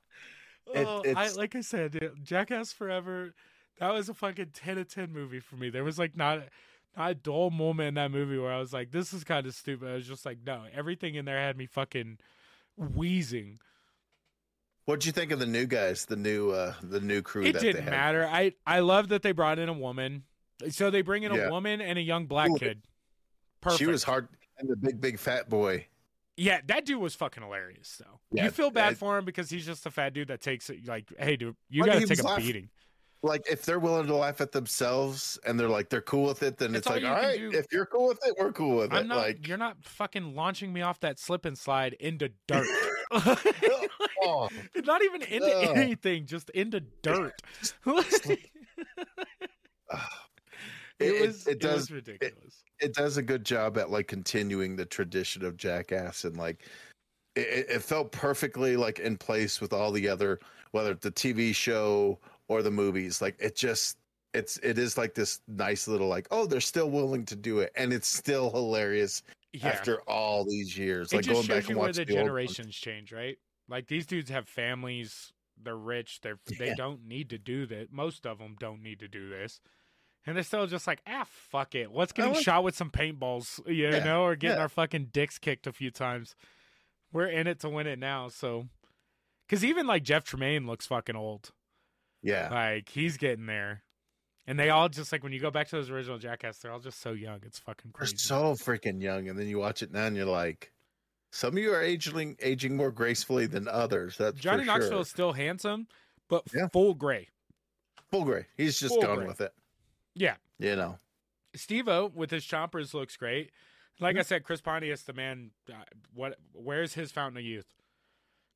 It- 0.74 0.86
Oh, 0.86 1.02
I, 1.16 1.30
like 1.30 1.56
I 1.56 1.62
said, 1.62 1.92
dude, 1.92 2.22
Jackass 2.22 2.72
Forever. 2.74 3.32
That 3.80 3.92
was 3.94 4.10
a 4.10 4.14
fucking 4.14 4.50
ten 4.52 4.76
of 4.76 4.86
ten 4.92 5.12
movie 5.14 5.40
for 5.40 5.56
me. 5.56 5.70
There 5.70 5.82
was 5.84 5.98
like 5.98 6.14
not 6.14 6.42
not 6.94 7.10
a 7.10 7.14
dull 7.14 7.48
moment 7.50 7.88
in 7.88 7.94
that 7.94 8.10
movie 8.10 8.36
where 8.36 8.52
I 8.52 8.58
was 8.58 8.72
like, 8.74 8.90
"This 8.90 9.14
is 9.14 9.24
kind 9.24 9.46
of 9.46 9.54
stupid." 9.54 9.88
I 9.88 9.94
was 9.94 10.06
just 10.06 10.26
like, 10.26 10.38
"No." 10.44 10.64
Everything 10.74 11.14
in 11.14 11.24
there 11.24 11.38
had 11.38 11.56
me 11.56 11.64
fucking 11.64 12.18
wheezing. 12.76 13.60
What'd 14.84 15.06
you 15.06 15.12
think 15.12 15.30
of 15.32 15.38
the 15.38 15.46
new 15.46 15.64
guys? 15.64 16.04
The 16.04 16.16
new 16.16 16.50
uh 16.50 16.74
the 16.82 17.00
new 17.00 17.22
crew. 17.22 17.44
It 17.44 17.52
that 17.52 17.62
didn't 17.62 17.76
they 17.76 17.82
had? 17.84 17.90
matter. 17.90 18.26
I 18.30 18.52
I 18.66 18.80
love 18.80 19.08
that 19.08 19.22
they 19.22 19.32
brought 19.32 19.58
in 19.58 19.70
a 19.70 19.72
woman. 19.74 20.24
So 20.70 20.90
they 20.90 21.02
bring 21.02 21.22
in 21.22 21.32
a 21.32 21.50
woman 21.50 21.80
and 21.80 21.98
a 21.98 22.02
young 22.02 22.26
black 22.26 22.50
Ooh, 22.50 22.56
kid. 22.58 22.82
Perfect. 23.60 23.78
She 23.78 23.86
was 23.86 24.02
hard, 24.04 24.28
and 24.58 24.68
the 24.68 24.76
big 24.76 25.00
big 25.00 25.18
fat 25.18 25.48
boy. 25.48 25.86
Yeah, 26.36 26.60
that 26.66 26.84
dude 26.86 27.00
was 27.00 27.14
fucking 27.16 27.42
hilarious 27.42 28.00
though. 28.00 28.20
Yeah, 28.32 28.44
you 28.44 28.50
feel 28.50 28.70
bad 28.70 28.92
I- 28.92 28.94
for 28.94 29.18
him 29.18 29.24
because 29.24 29.50
he's 29.50 29.66
just 29.66 29.84
a 29.86 29.90
fat 29.90 30.14
dude 30.14 30.28
that 30.28 30.40
takes 30.40 30.70
it 30.70 30.86
like, 30.86 31.12
hey 31.18 31.36
dude, 31.36 31.56
you 31.68 31.84
gotta 31.84 32.06
take 32.06 32.20
a 32.20 32.22
laughing. 32.22 32.46
beating. 32.46 32.68
like 33.24 33.50
if 33.50 33.64
they're 33.64 33.80
willing 33.80 34.06
to 34.06 34.14
laugh 34.14 34.40
at 34.40 34.52
themselves 34.52 35.36
and 35.44 35.58
they're 35.58 35.68
like 35.68 35.88
they're 35.88 36.00
cool 36.00 36.26
with 36.26 36.44
it, 36.44 36.56
then 36.56 36.70
That's 36.70 36.86
it's 36.86 36.96
all 36.96 37.02
like, 37.02 37.04
all 37.04 37.20
right, 37.28 37.38
do. 37.40 37.50
if 37.50 37.66
you're 37.72 37.86
cool 37.86 38.06
with 38.06 38.20
it, 38.24 38.36
we're 38.38 38.52
cool 38.52 38.76
with 38.76 38.92
I'm 38.92 39.06
it. 39.06 39.08
not. 39.08 39.16
like, 39.18 39.48
you're 39.48 39.56
not 39.58 39.78
fucking 39.82 40.36
launching 40.36 40.72
me 40.72 40.82
off 40.82 41.00
that 41.00 41.18
slip 41.18 41.44
and 41.44 41.58
slide 41.58 41.94
into 41.94 42.30
dirt. 42.46 42.68
oh, 44.22 44.48
not 44.76 45.02
even 45.02 45.22
into 45.22 45.72
anything, 45.74 46.26
just 46.26 46.50
into 46.50 46.78
dirt. 47.02 47.34
it, 51.00 51.06
It- 51.14 51.26
was. 51.26 51.46
it 51.46 51.50
It, 51.52 51.60
does- 51.60 51.74
was 51.80 51.90
ridiculous. 51.92 52.62
it 52.80 52.94
does 52.94 53.16
a 53.16 53.22
good 53.22 53.44
job 53.44 53.78
at 53.78 53.90
like 53.90 54.06
continuing 54.08 54.76
the 54.76 54.86
tradition 54.86 55.44
of 55.44 55.56
Jackass 55.56 56.24
and 56.24 56.36
like 56.36 56.62
it, 57.34 57.40
it- 57.48 57.70
it 57.70 57.82
felt 57.82 58.12
perfectly 58.12 58.76
like 58.76 58.98
in 58.98 59.16
place 59.16 59.60
with 59.60 59.72
all 59.72 59.90
the 59.92 60.08
other 60.08 60.38
whether 60.72 60.94
the 60.94 61.10
TV 61.10 61.54
show 61.54 62.18
or 62.48 62.62
the 62.62 62.70
movies. 62.70 63.22
Like 63.22 63.36
it 63.40 63.56
just 63.56 63.96
it's 64.34 64.58
it 64.58 64.78
is 64.78 64.98
like 64.98 65.14
this 65.14 65.40
nice 65.48 65.88
little 65.88 66.08
like 66.08 66.28
oh 66.30 66.46
they're 66.46 66.60
still 66.60 66.90
willing 66.90 67.24
to 67.24 67.34
do 67.36 67.60
it 67.60 67.72
and 67.76 67.92
it's 67.94 68.06
still 68.08 68.50
hilarious 68.50 69.22
yeah. 69.54 69.68
after 69.68 70.02
all 70.02 70.44
these 70.44 70.76
years. 70.76 71.12
it 71.12 71.16
like 71.16 71.24
just 71.24 71.32
going 71.32 71.46
shows 71.46 71.56
back 71.56 71.64
you 71.64 71.70
and 71.70 71.78
where 71.78 71.88
watching 71.88 72.04
the 72.06 72.12
the 72.12 72.18
generations 72.18 72.74
change, 72.76 73.12
right? 73.12 73.38
Like 73.68 73.86
these 73.86 74.06
dudes 74.06 74.28
have 74.30 74.46
families. 74.48 75.32
They're 75.62 75.76
rich. 75.76 76.20
They're 76.22 76.38
they 76.58 76.66
Yeah. 76.68 76.74
don't 76.74 77.04
need 77.06 77.30
to 77.30 77.38
do 77.38 77.66
that. 77.66 77.90
Most 77.92 78.26
of 78.26 78.38
them 78.38 78.56
don't 78.60 78.82
need 78.82 79.00
to 79.00 79.08
do 79.08 79.28
this. 79.28 79.60
And 80.28 80.36
they're 80.36 80.44
still 80.44 80.66
just 80.66 80.86
like, 80.86 81.00
ah, 81.06 81.24
fuck 81.26 81.74
it. 81.74 81.90
Let's 81.90 82.12
get 82.12 82.36
shot 82.36 82.62
with 82.62 82.76
some 82.76 82.90
paintballs, 82.90 83.66
you 83.66 83.88
Yeah, 83.88 84.04
know, 84.04 84.24
or 84.24 84.36
getting 84.36 84.56
yeah. 84.58 84.62
our 84.62 84.68
fucking 84.68 85.06
dicks 85.10 85.38
kicked 85.38 85.66
a 85.66 85.72
few 85.72 85.90
times. 85.90 86.36
We're 87.12 87.28
in 87.28 87.46
it 87.46 87.60
to 87.60 87.70
win 87.70 87.86
it 87.86 87.98
now, 87.98 88.28
so. 88.28 88.66
Because 89.48 89.64
even 89.64 89.86
like 89.86 90.02
Jeff 90.02 90.24
Tremaine 90.24 90.66
looks 90.66 90.86
fucking 90.86 91.16
old. 91.16 91.52
Yeah. 92.22 92.48
Like 92.50 92.90
he's 92.90 93.16
getting 93.16 93.46
there, 93.46 93.84
and 94.46 94.58
they 94.58 94.68
all 94.68 94.90
just 94.90 95.12
like 95.12 95.22
when 95.22 95.32
you 95.32 95.40
go 95.40 95.50
back 95.50 95.68
to 95.68 95.76
those 95.76 95.88
original 95.88 96.18
Jackass, 96.18 96.58
they're 96.58 96.72
all 96.72 96.80
just 96.80 97.00
so 97.00 97.12
young. 97.12 97.40
It's 97.46 97.58
fucking 97.60 97.92
They're 97.94 98.00
crazy. 98.06 98.16
so 98.18 98.52
freaking 98.52 99.00
young, 99.00 99.28
and 99.30 99.38
then 99.38 99.48
you 99.48 99.58
watch 99.58 99.82
it 99.82 99.90
now, 99.92 100.04
and 100.04 100.14
you're 100.16 100.26
like, 100.26 100.72
some 101.32 101.54
of 101.54 101.58
you 101.62 101.72
are 101.72 101.80
aging 101.80 102.36
aging 102.40 102.76
more 102.76 102.90
gracefully 102.90 103.46
than 103.46 103.66
others. 103.66 104.18
That's 104.18 104.38
Johnny 104.38 104.64
for 104.64 104.66
Knoxville 104.66 104.90
sure. 104.90 105.00
is 105.00 105.08
still 105.08 105.32
handsome, 105.32 105.86
but 106.28 106.42
Yeah. 106.54 106.68
full 106.68 106.92
gray. 106.92 107.28
full 108.10 108.24
gray. 108.24 108.44
He's 108.58 108.78
just 108.78 108.92
Full 108.92 109.02
gone 109.02 109.18
gray. 109.18 109.26
with 109.28 109.40
it. 109.40 109.52
Yeah, 110.18 110.36
You 110.58 110.76
know. 110.76 110.98
Steve 111.54 111.88
O 111.88 112.10
with 112.14 112.30
his 112.30 112.44
choppers 112.44 112.92
looks 112.94 113.16
great. 113.16 113.50
Like 114.00 114.14
Mm-hmm. 114.14 114.20
I 114.20 114.22
said, 114.22 114.44
Chris 114.44 114.60
Pontius, 114.60 115.02
the 115.02 115.12
man. 115.12 115.50
Uh, 115.68 115.74
what? 116.14 116.36
Where's 116.52 116.94
his 116.94 117.10
fountain 117.10 117.38
of 117.38 117.44
youth? 117.44 117.66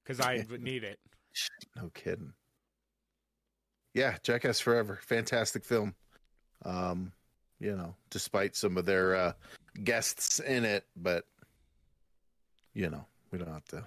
Because 0.05 0.21
I 0.21 0.45
need 0.61 0.85
it. 0.85 0.99
No 1.77 1.91
kidding. 1.95 2.33
Yeah, 3.95 4.17
Jackass 4.23 4.61
Forever, 4.61 4.99
fantastic 5.03 5.65
film. 5.65 5.95
Um, 6.65 7.13
you 7.61 7.75
know, 7.77 7.95
despite 8.11 8.55
some 8.57 8.77
of 8.77 8.85
their 8.85 9.15
uh, 9.17 9.33
guests 9.85 10.41
in 10.41 10.65
it, 10.65 10.85
but 10.97 11.25
you 12.75 12.91
know, 12.91 13.05
we 13.31 13.39
don't 13.39 13.49
have 13.53 13.65
to. 13.67 13.85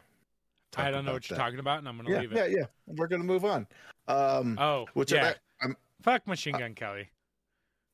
I 0.77 0.91
don't 0.91 1.05
know 1.05 1.13
what 1.13 1.29
you're 1.29 1.38
that. 1.38 1.43
talking 1.43 1.59
about, 1.59 1.79
and 1.79 1.88
I'm 1.88 1.97
gonna 1.97 2.09
Yeah, 2.11 2.19
leave 2.21 2.31
it. 2.33 2.51
yeah, 2.51 2.57
yeah. 2.57 2.65
We're 2.88 3.07
gonna 3.07 3.23
move 3.23 3.45
on. 3.45 3.67
Um, 4.07 4.57
Oh, 4.59 4.88
which 4.93 5.11
yeah. 5.11 5.33
I, 5.61 5.65
I'm 5.65 5.75
Fuck 6.01 6.27
Machine 6.27 6.57
Gun 6.57 6.73
Kelly. 6.73 7.09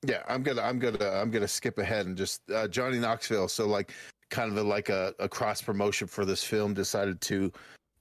Yeah, 0.05 0.23
I'm 0.27 0.41
gonna, 0.43 0.61
I'm 0.61 0.79
gonna, 0.79 1.09
I'm 1.09 1.29
gonna 1.29 1.47
skip 1.47 1.77
ahead 1.77 2.07
and 2.07 2.17
just 2.17 2.41
uh, 2.51 2.67
Johnny 2.67 2.97
Knoxville. 2.97 3.47
So 3.47 3.67
like, 3.67 3.93
kind 4.29 4.51
of 4.51 4.57
a, 4.57 4.63
like 4.63 4.89
a, 4.89 5.13
a 5.19 5.29
cross 5.29 5.61
promotion 5.61 6.07
for 6.07 6.25
this 6.25 6.43
film, 6.43 6.73
decided 6.73 7.21
to 7.21 7.51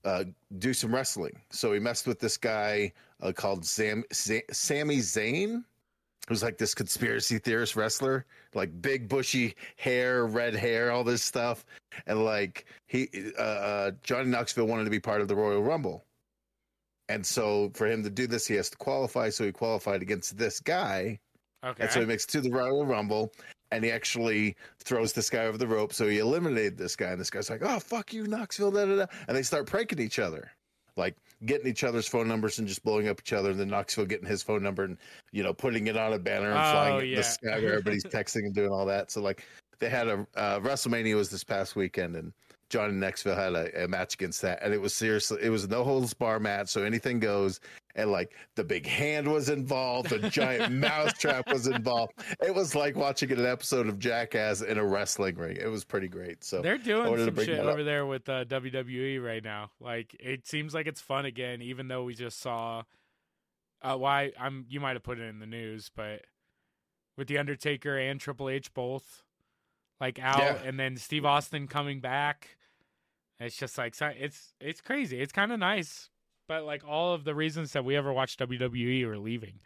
uh, 0.05 0.25
do 0.59 0.73
some 0.73 0.95
wrestling. 0.95 1.39
So 1.51 1.73
he 1.73 1.81
messed 1.81 2.07
with 2.07 2.21
this 2.21 2.37
guy 2.37 2.93
uh, 3.21 3.33
called 3.33 3.65
Sam, 3.65 4.05
Sa- 4.13 4.47
Sami 4.51 4.99
Zayn, 4.99 5.65
who's 6.29 6.43
like 6.43 6.57
this 6.57 6.75
conspiracy 6.75 7.39
theorist 7.39 7.77
wrestler, 7.77 8.25
like 8.55 8.81
big 8.81 9.09
bushy 9.09 9.57
hair, 9.77 10.27
red 10.27 10.55
hair, 10.55 10.93
all 10.93 11.05
this 11.05 11.23
stuff, 11.23 11.67
and 12.07 12.25
like 12.25 12.67
he, 12.87 13.09
uh, 13.39 13.43
uh, 13.43 13.91
Johnny 14.03 14.31
Knoxville 14.31 14.67
wanted 14.67 14.85
to 14.85 14.91
be 14.91 15.01
part 15.01 15.21
of 15.21 15.29
the 15.29 15.37
Royal 15.37 15.63
Rumble. 15.63 16.05
And 17.09 17.27
so 17.27 17.73
for 17.75 17.89
him 17.89 18.05
to 18.05 18.11
do 18.11 18.29
this, 18.29 18.47
he 18.47 18.55
has 18.55 18.71
to 18.71 18.77
qualify. 18.77 19.31
So 19.31 19.45
he 19.45 19.51
qualified 19.51 20.01
against 20.01 20.39
this 20.39 20.61
guy. 20.61 21.19
Okay. 21.65 21.83
And 21.83 21.91
so 21.91 22.01
he 22.01 22.07
makes 22.07 22.25
it 22.25 22.31
to 22.31 22.41
the 22.41 22.51
Royal 22.51 22.87
Rumble 22.87 23.33
and 23.71 23.85
he 23.85 23.91
actually 23.91 24.57
throws 24.79 25.13
this 25.13 25.31
guy 25.31 25.45
over 25.45 25.59
the 25.59 25.67
rope. 25.67 25.93
So 25.93 26.09
he 26.09 26.19
eliminated 26.19 26.77
this 26.77 26.97
guy. 26.97 27.11
And 27.11 27.21
this 27.21 27.31
guy's 27.31 27.51
like, 27.51 27.63
oh, 27.63 27.79
fuck 27.79 28.13
you, 28.13 28.27
Knoxville. 28.27 28.71
Da, 28.71 28.87
da, 28.87 28.97
da. 28.97 29.07
And 29.29 29.37
they 29.37 29.43
start 29.43 29.67
pranking 29.67 30.01
each 30.01 30.19
other, 30.19 30.51
like 30.97 31.17
getting 31.47 31.67
each 31.67 31.85
other's 31.85 32.09
phone 32.09 32.29
numbers 32.29 32.59
and 32.59 32.67
just 32.67 32.83
blowing 32.83 33.09
up 33.09 33.21
each 33.21 33.33
other. 33.33 33.51
And 33.51 33.61
then 33.61 33.69
Knoxville 33.69 34.07
getting 34.07 34.27
his 34.27 34.43
phone 34.43 34.63
number 34.63 34.85
and, 34.85 34.97
you 35.33 35.43
know, 35.43 35.53
putting 35.53 35.87
it 35.87 35.97
on 35.97 36.15
a 36.15 36.19
banner 36.19 36.51
and 36.51 36.59
Oh, 36.59 36.73
flying 36.73 36.97
it 36.99 37.05
in 37.11 37.15
the 37.15 37.23
sky 37.23 37.59
where 37.61 37.73
everybody's 37.73 38.05
texting 38.05 38.45
and 38.47 38.55
doing 38.55 38.71
all 38.71 38.87
that. 38.87 39.11
So, 39.11 39.21
like, 39.21 39.45
they 39.79 39.89
had 39.89 40.09
a 40.09 40.27
uh, 40.37 40.61
WrestleMania 40.61 41.15
was 41.15 41.31
this 41.31 41.45
past 41.45 41.77
weekend 41.77 42.17
and 42.17 42.33
Johnny 42.71 42.95
Knoxville 42.95 43.35
had 43.37 43.53
a, 43.55 43.85
a 43.85 43.89
match 43.89 44.15
against 44.15 44.41
that. 44.43 44.61
And 44.63 44.73
it 44.73 44.81
was 44.81 44.95
seriously, 44.95 45.39
it 45.43 45.51
was 45.51 45.69
no 45.69 45.85
holds 45.85 46.15
bar 46.15 46.39
match. 46.41 46.69
So 46.69 46.83
anything 46.85 47.19
goes 47.21 47.61
and 47.97 48.11
like 48.13 48.33
the 48.55 48.65
big 48.65 48.87
hand 48.87 49.27
was 49.31 49.49
involved, 49.49 50.11
the 50.11 50.31
giant 50.31 50.73
mousetrap 50.81 51.53
was 51.53 51.67
involved. 51.67 52.13
It 52.43 52.55
was 52.55 52.75
like 52.75 52.97
watching 52.97 53.33
an 53.33 53.45
episode 53.45 53.89
of 53.89 53.99
Jackass 53.99 54.63
in 54.63 54.79
a 54.79 54.85
wrestling 54.87 55.35
ring. 55.35 55.57
It 55.61 55.67
was 55.67 55.85
pretty 55.85 56.09
great. 56.09 56.45
So 56.45 56.63
They're 56.63 56.79
doing 56.79 57.19
some 57.25 57.45
shit 57.45 57.59
over 57.59 57.83
there 57.83 58.07
with 58.07 58.29
uh, 58.29 58.45
WWE 58.47 59.23
right 59.23 59.43
now. 59.45 59.73
Like 59.81 60.17
it 60.21 60.47
seems 60.47 60.73
like 60.73 60.87
it's 60.87 61.01
fun 61.01 61.27
again, 61.27 61.61
even 61.63 61.89
though 61.89 62.05
we 62.05 62.15
just 62.15 62.41
saw. 62.41 62.85
Uh, 63.83 63.97
why 63.97 64.31
I'm 64.39 64.67
you 64.69 64.79
might 64.79 64.93
have 64.93 65.03
put 65.03 65.19
it 65.19 65.23
in 65.23 65.39
the 65.39 65.47
news, 65.47 65.91
but 65.97 66.27
with 67.17 67.29
the 67.29 67.39
Undertaker 67.39 67.97
and 67.99 68.21
Triple 68.21 68.49
H 68.51 68.73
both 68.75 69.23
like 70.01 70.19
out, 70.19 70.39
Yeah. 70.39 70.59
and 70.65 70.79
then 70.79 70.97
Steve 70.97 71.25
Austin 71.25 71.67
coming 71.67 72.01
back. 72.01 72.57
It's 73.41 73.57
just 73.57 73.79
like 73.79 73.95
it's 74.01 74.53
it's 74.61 74.81
crazy. 74.83 75.21
It's 75.21 75.33
kind 75.33 75.51
of 75.51 75.59
nice, 75.59 76.11
but 76.47 76.65
like 76.65 76.87
all 76.87 77.15
of 77.15 77.25
the 77.25 77.35
reasons 77.35 77.73
that 77.73 77.85
we 77.85 77.97
ever 77.97 78.13
watched 78.13 78.39
WWE 78.41 79.05
are 79.05 79.19
leaving. 79.19 79.61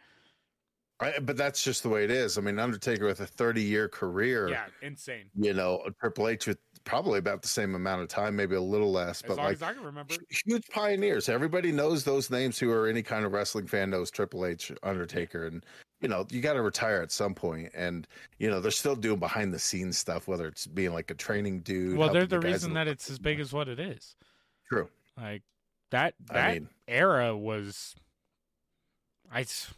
I, 1.01 1.19
but 1.19 1.37
that's 1.37 1.65
just 1.65 1.83
the 1.83 1.89
way 1.89 2.05
it 2.05 2.11
is. 2.13 2.39
I 2.39 2.41
mean, 2.41 2.59
Undertaker 2.61 3.05
with 3.07 3.19
a 3.21 3.27
30 3.27 3.61
year 3.63 3.89
career, 3.89 4.49
Yeah, 4.49 4.67
insane. 4.81 5.29
you 5.35 5.53
know, 5.53 5.79
uh, 5.79 5.91
Triple 6.01 6.29
H 6.29 6.47
with 6.47 6.59
probably 6.85 7.19
about 7.19 7.43
the 7.43 7.49
same 7.49 7.75
amount 7.75 8.03
of 8.03 8.09
time, 8.09 8.37
maybe 8.37 8.55
a 8.55 8.61
little 8.61 8.93
less, 8.93 9.21
As 9.23 9.29
but 9.29 9.37
long 9.39 9.47
like 9.47 9.55
as 9.55 9.63
I 9.63 9.73
can 9.73 9.83
remember. 9.83 10.15
huge 10.47 10.69
pioneers. 10.71 11.29
Everybody 11.29 11.73
knows 11.73 12.05
those 12.05 12.31
names 12.31 12.61
who 12.61 12.71
are 12.71 12.87
any 12.87 13.03
kind 13.03 13.25
of 13.25 13.33
wrestling 13.33 13.67
fan 13.67 13.91
knows 13.91 14.09
Triple 14.09 14.47
H, 14.47 14.71
Undertaker, 14.85 15.47
and 15.47 15.67
you 16.05 16.09
know 16.09 16.27
you 16.31 16.43
got 16.43 16.53
to 16.53 16.63
retire 16.63 17.01
at 17.01 17.11
some. 17.11 17.35
And 17.75 18.07
you 18.39 18.51
know 18.51 18.61
they're 18.61 18.71
still 18.71 18.95
doing 18.95 19.19
behind 19.19 19.55
the 19.55 19.59
scenes 19.59 19.97
stuff, 19.97 20.29
whether 20.29 20.47
it's 20.47 20.67
being 20.67 20.93
like 20.93 21.11
a 21.11 21.15
training 21.15 21.61
dude. 21.61 21.97
Well, 21.97 22.13
they're 22.13 22.27
the 22.27 22.39
reason 22.39 22.75
that 22.75 22.87
it's 22.87 23.11
as 23.11 23.19
big 23.19 23.41
as 23.41 23.55
what 23.55 23.69
it 23.69 23.81
is. 23.81 24.15
True. 24.69 24.91
Like 25.17 25.43
that 25.91 26.15
that 26.27 26.37
I 26.37 26.53
mean, 26.53 26.69
era 26.87 27.35
was 27.35 27.95
I 29.33 29.41
it's 29.41 29.73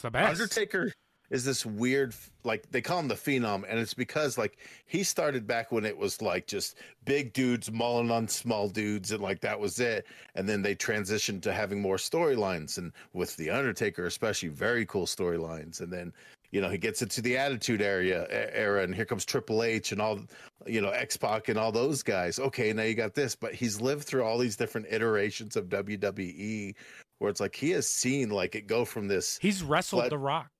the 0.00 0.10
best. 0.10 0.40
Undertaker 0.40 0.94
is 1.30 1.44
this 1.44 1.64
weird, 1.64 2.14
like 2.44 2.70
they 2.70 2.80
call 2.80 2.98
him 3.00 3.08
the 3.08 3.14
Phenom, 3.14 3.64
and 3.68 3.78
it's 3.78 3.94
because 3.94 4.36
like 4.38 4.58
he 4.86 5.02
started 5.02 5.46
back 5.46 5.72
when 5.72 5.84
it 5.84 5.96
was 5.96 6.20
like 6.20 6.46
just 6.46 6.76
big 7.04 7.32
dudes 7.32 7.72
mauling 7.72 8.10
on 8.10 8.28
small 8.28 8.68
dudes, 8.68 9.10
and 9.10 9.22
like 9.22 9.40
that 9.40 9.58
was 9.58 9.80
it. 9.80 10.06
And 10.34 10.48
then 10.48 10.62
they 10.62 10.74
transitioned 10.74 11.42
to 11.42 11.52
having 11.52 11.80
more 11.80 11.96
storylines, 11.96 12.78
and 12.78 12.92
with 13.12 13.36
the 13.36 13.50
Undertaker, 13.50 14.06
especially, 14.06 14.48
very 14.50 14.84
cool 14.86 15.06
storylines. 15.06 15.80
And 15.80 15.92
then 15.92 16.12
you 16.50 16.60
know 16.60 16.68
he 16.68 16.78
gets 16.78 17.02
into 17.02 17.20
the 17.22 17.36
Attitude 17.36 17.82
area 17.82 18.26
era, 18.30 18.82
and 18.84 18.94
here 18.94 19.06
comes 19.06 19.24
Triple 19.24 19.62
H 19.62 19.92
and 19.92 20.00
all, 20.02 20.20
you 20.66 20.80
know 20.80 20.90
X 20.90 21.16
Pac 21.16 21.48
and 21.48 21.58
all 21.58 21.72
those 21.72 22.02
guys. 22.02 22.38
Okay, 22.38 22.72
now 22.72 22.82
you 22.82 22.94
got 22.94 23.14
this, 23.14 23.34
but 23.34 23.54
he's 23.54 23.80
lived 23.80 24.04
through 24.04 24.22
all 24.24 24.38
these 24.38 24.56
different 24.56 24.86
iterations 24.90 25.56
of 25.56 25.68
WWE. 25.68 26.74
Where 27.18 27.30
it's 27.30 27.40
like 27.40 27.54
he 27.56 27.70
has 27.70 27.88
seen 27.88 28.28
like 28.28 28.54
it 28.54 28.66
go 28.66 28.84
from 28.84 29.08
this 29.08 29.38
He's 29.40 29.62
wrestled 29.62 30.02
But- 30.02 30.10
The 30.10 30.18
Rock. 30.18 30.50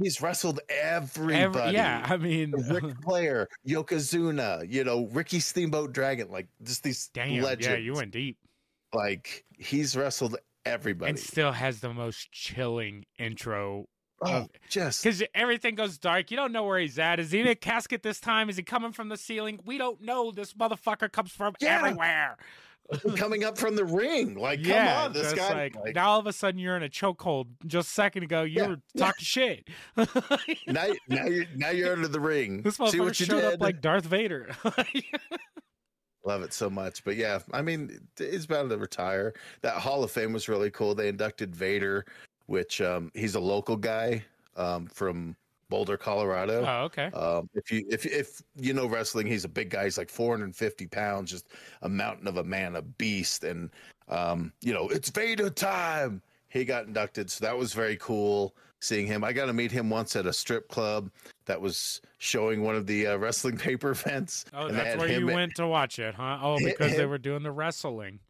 He's 0.00 0.20
wrestled 0.22 0.60
everybody. 0.68 1.34
Every, 1.36 1.72
yeah, 1.72 2.06
I 2.08 2.16
mean, 2.16 2.52
Ric 2.70 2.84
Flair, 3.04 3.48
Yokozuna, 3.66 4.70
you 4.70 4.84
know, 4.84 5.08
Ricky 5.12 5.40
Steamboat 5.40 5.92
Dragon, 5.92 6.30
like 6.30 6.48
just 6.62 6.82
these 6.82 7.08
damn, 7.12 7.42
legends. 7.42 7.66
yeah, 7.66 7.76
you 7.76 7.94
went 7.94 8.12
deep, 8.12 8.36
Like 8.92 9.44
he's 9.58 9.96
wrestled 9.96 10.36
everybody. 10.64 11.10
and 11.10 11.18
still 11.18 11.52
has 11.52 11.80
the 11.80 11.92
most 11.92 12.30
chilling 12.32 13.04
intro. 13.18 13.86
oh, 14.22 14.46
just 14.68 15.02
Because 15.04 15.22
everything 15.34 15.74
goes 15.74 15.98
dark. 15.98 16.30
You 16.30 16.36
don't 16.36 16.52
know 16.52 16.64
where 16.64 16.78
he's 16.78 16.98
at. 16.98 17.20
Is 17.20 17.30
he 17.30 17.40
in 17.40 17.46
a 17.46 17.54
casket 17.54 18.02
this 18.02 18.20
time? 18.20 18.48
Is 18.50 18.56
he 18.56 18.62
coming 18.62 18.92
from 18.92 19.08
the 19.08 19.16
ceiling? 19.16 19.60
We 19.64 19.78
don't 19.78 20.00
know. 20.00 20.30
This 20.30 20.54
motherfucker 20.54 21.10
comes 21.10 21.32
from 21.32 21.54
Yeah. 21.60 21.78
everywhere. 21.78 22.36
coming 23.16 23.44
up 23.44 23.58
from 23.58 23.76
the 23.76 23.84
ring. 23.84 24.34
Like, 24.34 24.64
yeah, 24.64 24.94
come 24.94 25.04
on, 25.06 25.12
this 25.12 25.32
guy. 25.32 25.54
Like, 25.54 25.76
like, 25.76 25.94
now 25.94 26.10
all 26.10 26.18
of 26.18 26.26
a 26.26 26.32
sudden 26.32 26.58
you're 26.58 26.76
in 26.76 26.82
a 26.82 26.88
chokehold. 26.88 27.46
Just 27.66 27.90
a 27.90 27.92
second 27.92 28.22
ago 28.24 28.42
you 28.42 28.62
Yeah, 28.62 28.68
were 28.68 28.80
talking 28.96 29.24
shit. 29.24 29.68
now, 30.66 30.86
now 31.08 31.26
you're 31.26 31.46
now 31.54 31.70
you're 31.70 31.92
under 31.92 32.08
the 32.08 32.20
ring. 32.20 32.62
This 32.62 32.76
See 32.76 32.84
motherfucker 32.84 33.14
showed 33.14 33.40
did. 33.40 33.54
up 33.54 33.60
like 33.60 33.80
Darth 33.80 34.04
Vader. 34.04 34.50
Love 36.24 36.42
it 36.42 36.52
so 36.52 36.68
much. 36.68 37.04
But 37.04 37.16
yeah, 37.16 37.38
I 37.52 37.62
mean, 37.62 38.00
he's 38.18 38.44
about 38.44 38.68
to 38.68 38.76
retire. 38.76 39.34
That 39.62 39.74
Hall 39.74 40.04
of 40.04 40.10
Fame 40.10 40.32
was 40.32 40.48
really 40.48 40.70
cool. 40.70 40.94
They 40.94 41.08
inducted 41.08 41.54
Vader 41.54 42.04
which 42.48 42.80
um, 42.80 43.12
he's 43.14 43.34
a 43.34 43.40
local 43.40 43.76
guy 43.76 44.24
um, 44.56 44.86
from 44.86 45.36
Boulder, 45.68 45.96
Colorado. 45.96 46.64
Oh, 46.66 46.84
okay. 46.84 47.06
Um, 47.06 47.48
if 47.54 47.70
you 47.70 47.84
if 47.90 48.06
if 48.06 48.42
you 48.56 48.72
know 48.72 48.86
wrestling, 48.86 49.26
he's 49.26 49.44
a 49.44 49.48
big 49.48 49.70
guy. 49.70 49.84
He's 49.84 49.98
like 49.98 50.10
450 50.10 50.86
pounds, 50.86 51.30
just 51.30 51.48
a 51.82 51.88
mountain 51.88 52.26
of 52.26 52.36
a 52.38 52.44
man, 52.44 52.76
a 52.76 52.82
beast. 52.82 53.44
And 53.44 53.70
um, 54.08 54.52
you 54.62 54.72
know, 54.72 54.88
it's 54.88 55.10
Vader 55.10 55.50
time. 55.50 56.22
He 56.48 56.64
got 56.64 56.86
inducted, 56.86 57.30
so 57.30 57.44
that 57.44 57.58
was 57.58 57.74
very 57.74 57.96
cool 57.96 58.56
seeing 58.80 59.06
him. 59.06 59.22
I 59.22 59.32
got 59.34 59.46
to 59.46 59.52
meet 59.52 59.70
him 59.70 59.90
once 59.90 60.16
at 60.16 60.24
a 60.24 60.32
strip 60.32 60.68
club 60.68 61.10
that 61.44 61.60
was 61.60 62.00
showing 62.16 62.62
one 62.62 62.74
of 62.74 62.86
the 62.86 63.08
uh, 63.08 63.16
wrestling 63.18 63.58
paper 63.58 63.90
events. 63.90 64.46
Oh, 64.54 64.66
and 64.68 64.76
that's 64.76 64.98
where 64.98 65.08
you 65.12 65.26
went 65.26 65.56
to 65.56 65.66
watch 65.66 65.98
it, 65.98 66.14
huh? 66.14 66.38
Oh, 66.40 66.58
because 66.64 66.96
they 66.96 67.04
were 67.04 67.18
doing 67.18 67.42
the 67.42 67.52
wrestling. 67.52 68.20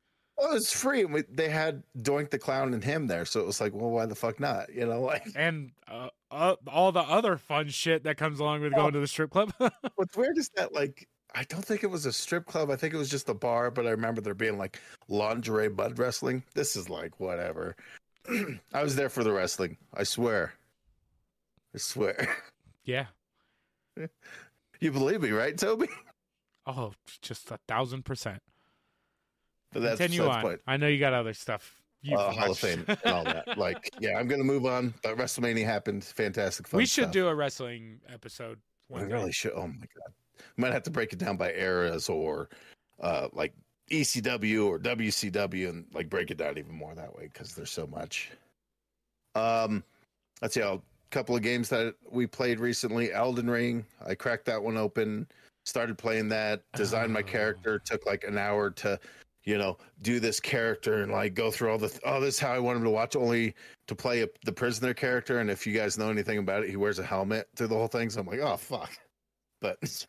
Oh, 0.41 0.57
it's 0.57 0.73
free. 0.73 1.03
and 1.03 1.13
we- 1.13 1.25
They 1.31 1.49
had 1.49 1.83
Doink 1.99 2.31
the 2.31 2.39
Clown 2.39 2.73
and 2.75 2.83
him 2.83 3.07
there, 3.09 3.25
so 3.25 3.41
it 3.41 3.47
was 3.47 3.61
like, 3.61 3.73
well, 3.75 3.91
why 3.91 4.07
the 4.07 4.15
fuck 4.17 4.41
not? 4.41 4.73
You 4.75 4.87
know, 4.87 5.01
like 5.03 5.25
and 5.37 5.71
uh, 5.87 6.09
uh, 6.31 6.57
all 6.67 6.93
the 6.93 7.01
other 7.01 7.37
fun 7.37 7.69
shit 7.69 8.05
that 8.05 8.17
comes 8.17 8.41
along 8.41 8.61
with 8.63 8.73
Oh. 8.75 8.77
going 8.77 8.93
to 8.93 9.01
the 9.01 9.07
strip 9.07 9.31
club. 9.31 9.53
what's 9.97 10.17
weird 10.17 10.39
is 10.39 10.51
that 10.57 10.73
like 10.73 11.09
I 11.35 11.45
don't 11.45 11.65
think 11.65 11.85
it 11.85 11.91
was 11.91 12.07
a 12.07 12.13
strip 12.13 12.47
club. 12.47 12.71
I 12.71 12.77
think 12.77 12.95
it 12.95 12.97
was 12.99 13.11
just 13.11 13.29
a 13.29 13.35
bar, 13.35 13.71
but 13.71 13.87
I 13.87 13.91
remember 13.91 14.21
there 14.21 14.35
being 14.35 14.57
like 14.59 14.81
lingerie 15.09 15.69
mud 15.69 15.99
wrestling. 15.99 16.43
This 16.55 16.75
is 16.77 16.89
like 16.89 17.19
whatever. 17.21 17.77
I 18.73 18.83
was 18.83 18.97
there 18.97 19.09
for 19.09 19.23
the 19.25 19.33
wrestling. 19.33 19.77
I 19.95 20.05
swear. 20.05 20.55
I 21.75 21.79
swear. 21.79 22.37
yeah. 22.85 23.07
You 24.81 24.93
believe 24.93 25.21
me, 25.23 25.31
right, 25.31 25.57
Toby? 25.57 25.89
Oh, 26.71 26.93
just 27.23 27.51
a 27.51 27.59
thousand 27.67 28.05
percent. 28.05 28.43
But 29.73 29.81
that's, 29.81 29.97
Continue 29.99 30.29
on. 30.29 30.43
point. 30.43 30.61
I 30.67 30.77
know 30.77 30.87
you 30.87 30.99
got 30.99 31.15
other 31.15 31.33
stuff. 31.33 31.81
Uh, 32.13 32.31
Hall 32.31 32.53
of. 32.53 32.59
Fame 32.59 32.85
and 32.87 32.99
all 33.07 33.25
that. 33.25 33.47
Like, 33.59 33.91
yeah, 34.01 34.19
I'm 34.19 34.29
gonna 34.29 34.45
move 34.45 34.67
on. 34.67 34.95
But 35.03 35.17
WrestleMania 35.17 35.65
happened. 35.65 36.05
Fantastic 36.05 36.69
fun. 36.69 36.79
we 36.79 36.87
should 36.87 37.05
stuff. 37.05 37.13
do 37.13 37.29
a 37.29 37.35
wrestling 37.35 38.01
episode. 38.13 38.59
We 38.89 39.01
One 39.01 39.09
day. 39.09 39.15
really 39.15 39.33
should. 39.33 39.53
Oh 39.55 39.67
my 39.67 39.75
god, 39.97 40.13
we 40.57 40.63
might 40.63 40.73
have 40.73 40.85
to 40.85 40.91
break 40.91 41.13
it 41.13 41.19
down 41.19 41.37
by 41.37 41.53
eras 41.53 42.09
or 42.09 42.49
uh, 43.01 43.29
like 43.33 43.53
ECW 43.91 44.67
or 44.67 44.79
WCW 44.79 45.69
and 45.71 45.87
like 45.93 46.09
break 46.09 46.31
it 46.31 46.37
down 46.39 46.57
even 46.59 46.75
more 46.75 46.95
that 46.95 47.15
way 47.17 47.29
because 47.33 47.55
there's 47.55 47.71
so 47.71 47.87
much. 47.87 48.31
Um, 49.35 49.83
let's 50.43 50.55
see. 50.55 50.61
A 50.61 50.81
couple 51.11 51.35
of 51.37 51.43
games 51.43 51.69
that 51.71 51.95
we 52.11 52.27
played 52.27 52.61
recently. 52.61 53.13
Elden 53.13 53.49
Ring. 53.51 53.85
I 54.07 54.15
cracked 54.15 54.45
that 54.47 54.63
one 54.63 54.77
open. 54.77 55.27
Started 55.65 55.99
playing 55.99 56.29
that. 56.31 56.63
Designed 56.75 57.13
my 57.13 57.21
Oh. 57.21 57.25
character. 57.25 57.79
Took 57.79 58.07
like 58.07 58.25
an 58.25 58.39
hour 58.39 58.71
to. 58.71 58.99
You 59.49 59.57
know, 59.57 59.79
do 60.03 60.21
this 60.21 60.41
character 60.41 61.03
and 61.03 61.11
like 61.11 61.33
go 61.33 61.51
through 61.51 61.71
all 61.71 61.79
the. 61.79 61.99
Oh, 62.05 62.21
this 62.21 62.35
is 62.35 62.41
how 62.41 62.53
I 62.53 62.59
want 62.59 62.77
him 62.77 62.85
to 62.85 62.91
watch. 62.91 63.17
Only 63.17 63.55
to 63.87 63.95
play 63.95 64.21
a, 64.21 64.29
the 64.45 64.53
prisoner 64.53 64.93
character, 64.93 65.39
and 65.41 65.49
if 65.51 65.67
you 65.67 65.73
guys 65.73 65.97
know 65.97 66.11
anything 66.11 66.37
about 66.37 66.65
it, 66.65 66.69
he 66.69 66.77
wears 66.77 66.99
a 66.99 67.03
helmet 67.03 67.49
through 67.57 67.69
the 67.69 67.75
whole 67.75 67.89
thing. 67.89 68.11
So 68.11 68.21
I'm 68.21 68.27
like, 68.27 68.41
oh 68.41 68.59
fuck. 68.59 68.91
But 69.61 70.07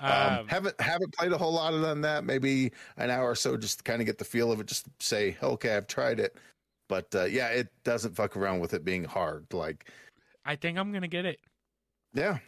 um, 0.00 0.40
Um, 0.40 0.48
haven't 0.48 0.80
haven't 0.80 1.14
played 1.14 1.30
a 1.30 1.38
whole 1.38 1.52
lot 1.52 1.72
of 1.72 1.82
than 1.82 2.00
that. 2.00 2.24
Maybe 2.24 2.72
an 2.96 3.10
hour 3.10 3.30
or 3.30 3.34
so, 3.36 3.56
just 3.56 3.78
to 3.78 3.84
kind 3.84 4.02
of 4.02 4.06
get 4.06 4.18
the 4.18 4.24
feel 4.24 4.50
of 4.50 4.58
it. 4.58 4.66
Just 4.66 4.86
say, 4.98 5.36
okay, 5.40 5.76
I've 5.76 5.86
tried 5.86 6.18
it. 6.18 6.36
But 6.88 7.14
uh, 7.14 7.24
yeah, 7.26 7.46
it 7.48 7.68
doesn't 7.84 8.16
fuck 8.16 8.36
around 8.36 8.58
with 8.58 8.74
it 8.74 8.84
being 8.84 9.04
hard. 9.04 9.46
Like, 9.52 9.88
I 10.44 10.56
think 10.56 10.78
I'm 10.78 10.92
gonna 10.92 11.06
get 11.06 11.24
it. 11.26 11.38
yeah, 12.12 12.38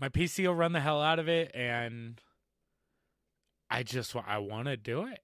My 0.00 0.08
PC 0.08 0.46
will 0.46 0.54
run 0.54 0.72
the 0.72 0.80
hell 0.80 1.02
out 1.02 1.18
of 1.18 1.28
it, 1.28 1.50
and 1.54 2.18
I 3.70 3.82
just 3.82 4.14
I 4.16 4.38
want 4.38 4.66
to 4.66 4.76
do 4.76 5.06
it. 5.06 5.20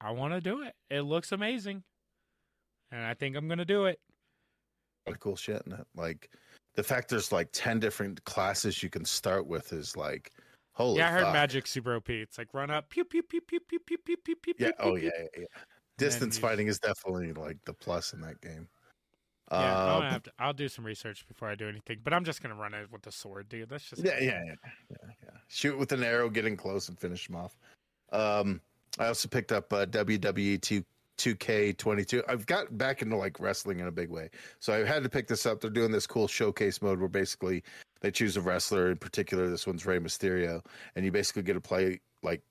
I 0.00 0.10
want 0.10 0.34
to 0.34 0.40
do 0.40 0.62
it. 0.62 0.74
It 0.90 1.02
looks 1.02 1.32
amazing, 1.32 1.82
and 2.90 3.02
I 3.02 3.14
think 3.14 3.36
I'm 3.36 3.48
gonna 3.48 3.64
do 3.64 3.86
it. 3.86 4.00
of 5.06 5.18
cool 5.20 5.36
shit 5.36 5.62
in 5.66 5.72
it. 5.72 5.86
Like 5.94 6.30
the 6.74 6.82
fact 6.82 7.08
there's 7.08 7.30
like 7.32 7.48
ten 7.52 7.78
different 7.80 8.22
classes 8.24 8.82
you 8.82 8.90
can 8.90 9.04
start 9.04 9.46
with 9.46 9.72
is 9.72 9.96
like, 9.96 10.32
holy. 10.72 10.98
yeah, 10.98 11.08
I 11.08 11.12
heard 11.12 11.22
fuck. 11.24 11.32
magic 11.32 11.66
super 11.66 11.94
OP. 11.96 12.10
It's 12.10 12.38
like 12.38 12.52
run 12.52 12.70
up, 12.70 12.88
pew 12.90 13.04
pew 13.04 13.22
pew 13.22 13.40
pew 13.40 13.60
pew 13.60 13.78
pew 13.78 13.98
pew 13.98 14.16
pew 14.16 14.36
pew. 14.36 14.54
Yeah. 14.58 14.66
pew, 14.72 14.74
Oh 14.80 14.94
pew, 14.94 15.04
yeah. 15.04 15.10
yeah, 15.34 15.40
yeah. 15.42 15.46
Distance 15.96 16.36
fighting 16.36 16.66
is 16.66 16.80
definitely 16.80 17.32
like 17.32 17.58
the 17.64 17.72
plus 17.72 18.12
in 18.12 18.20
that 18.22 18.40
game. 18.40 18.66
Yeah, 19.52 19.58
I'm 19.58 19.88
Um, 19.88 20.00
gonna 20.00 20.10
have 20.10 20.22
to, 20.24 20.32
I'll 20.40 20.52
do 20.54 20.68
some 20.68 20.84
research 20.84 21.24
before 21.28 21.48
I 21.48 21.54
do 21.54 21.68
anything, 21.68 22.00
but 22.02 22.12
I'm 22.12 22.24
just 22.24 22.42
gonna 22.42 22.56
run 22.56 22.74
it 22.74 22.90
with 22.90 23.02
the 23.02 23.12
sword, 23.12 23.48
dude. 23.48 23.68
That's 23.68 23.88
just 23.88 24.02
Yeah, 24.02 24.18
yeah, 24.18 24.42
yeah, 24.44 24.54
yeah, 24.90 24.96
yeah. 25.22 25.30
Shoot 25.48 25.78
with 25.78 25.92
an 25.92 26.02
arrow, 26.02 26.28
getting 26.28 26.56
close, 26.56 26.88
and 26.88 26.98
finish 26.98 27.26
them 27.28 27.36
off. 27.36 27.56
Um, 28.14 28.60
I 28.98 29.06
also 29.06 29.28
picked 29.28 29.52
up 29.52 29.72
uh, 29.72 29.86
WWE 29.86 30.60
two. 30.60 30.84
2K22. 31.16 32.22
I've 32.28 32.44
got 32.46 32.76
back 32.76 33.00
into 33.00 33.16
like 33.16 33.38
wrestling 33.38 33.78
in 33.78 33.86
a 33.86 33.92
big 33.92 34.10
way. 34.10 34.30
So 34.58 34.72
I 34.72 34.84
had 34.84 35.04
to 35.04 35.08
pick 35.08 35.28
this 35.28 35.46
up. 35.46 35.60
They're 35.60 35.70
doing 35.70 35.92
this 35.92 36.08
cool 36.08 36.26
showcase 36.26 36.82
mode 36.82 36.98
where 36.98 37.08
basically 37.08 37.62
they 38.00 38.10
choose 38.10 38.36
a 38.36 38.40
wrestler. 38.40 38.90
In 38.90 38.96
particular, 38.96 39.48
this 39.48 39.66
one's 39.66 39.86
Rey 39.86 39.98
Mysterio. 40.00 40.64
And 40.96 41.04
you 41.04 41.12
basically 41.12 41.42
get 41.42 41.54
to 41.54 41.60
play 41.60 42.00
like 42.22 42.42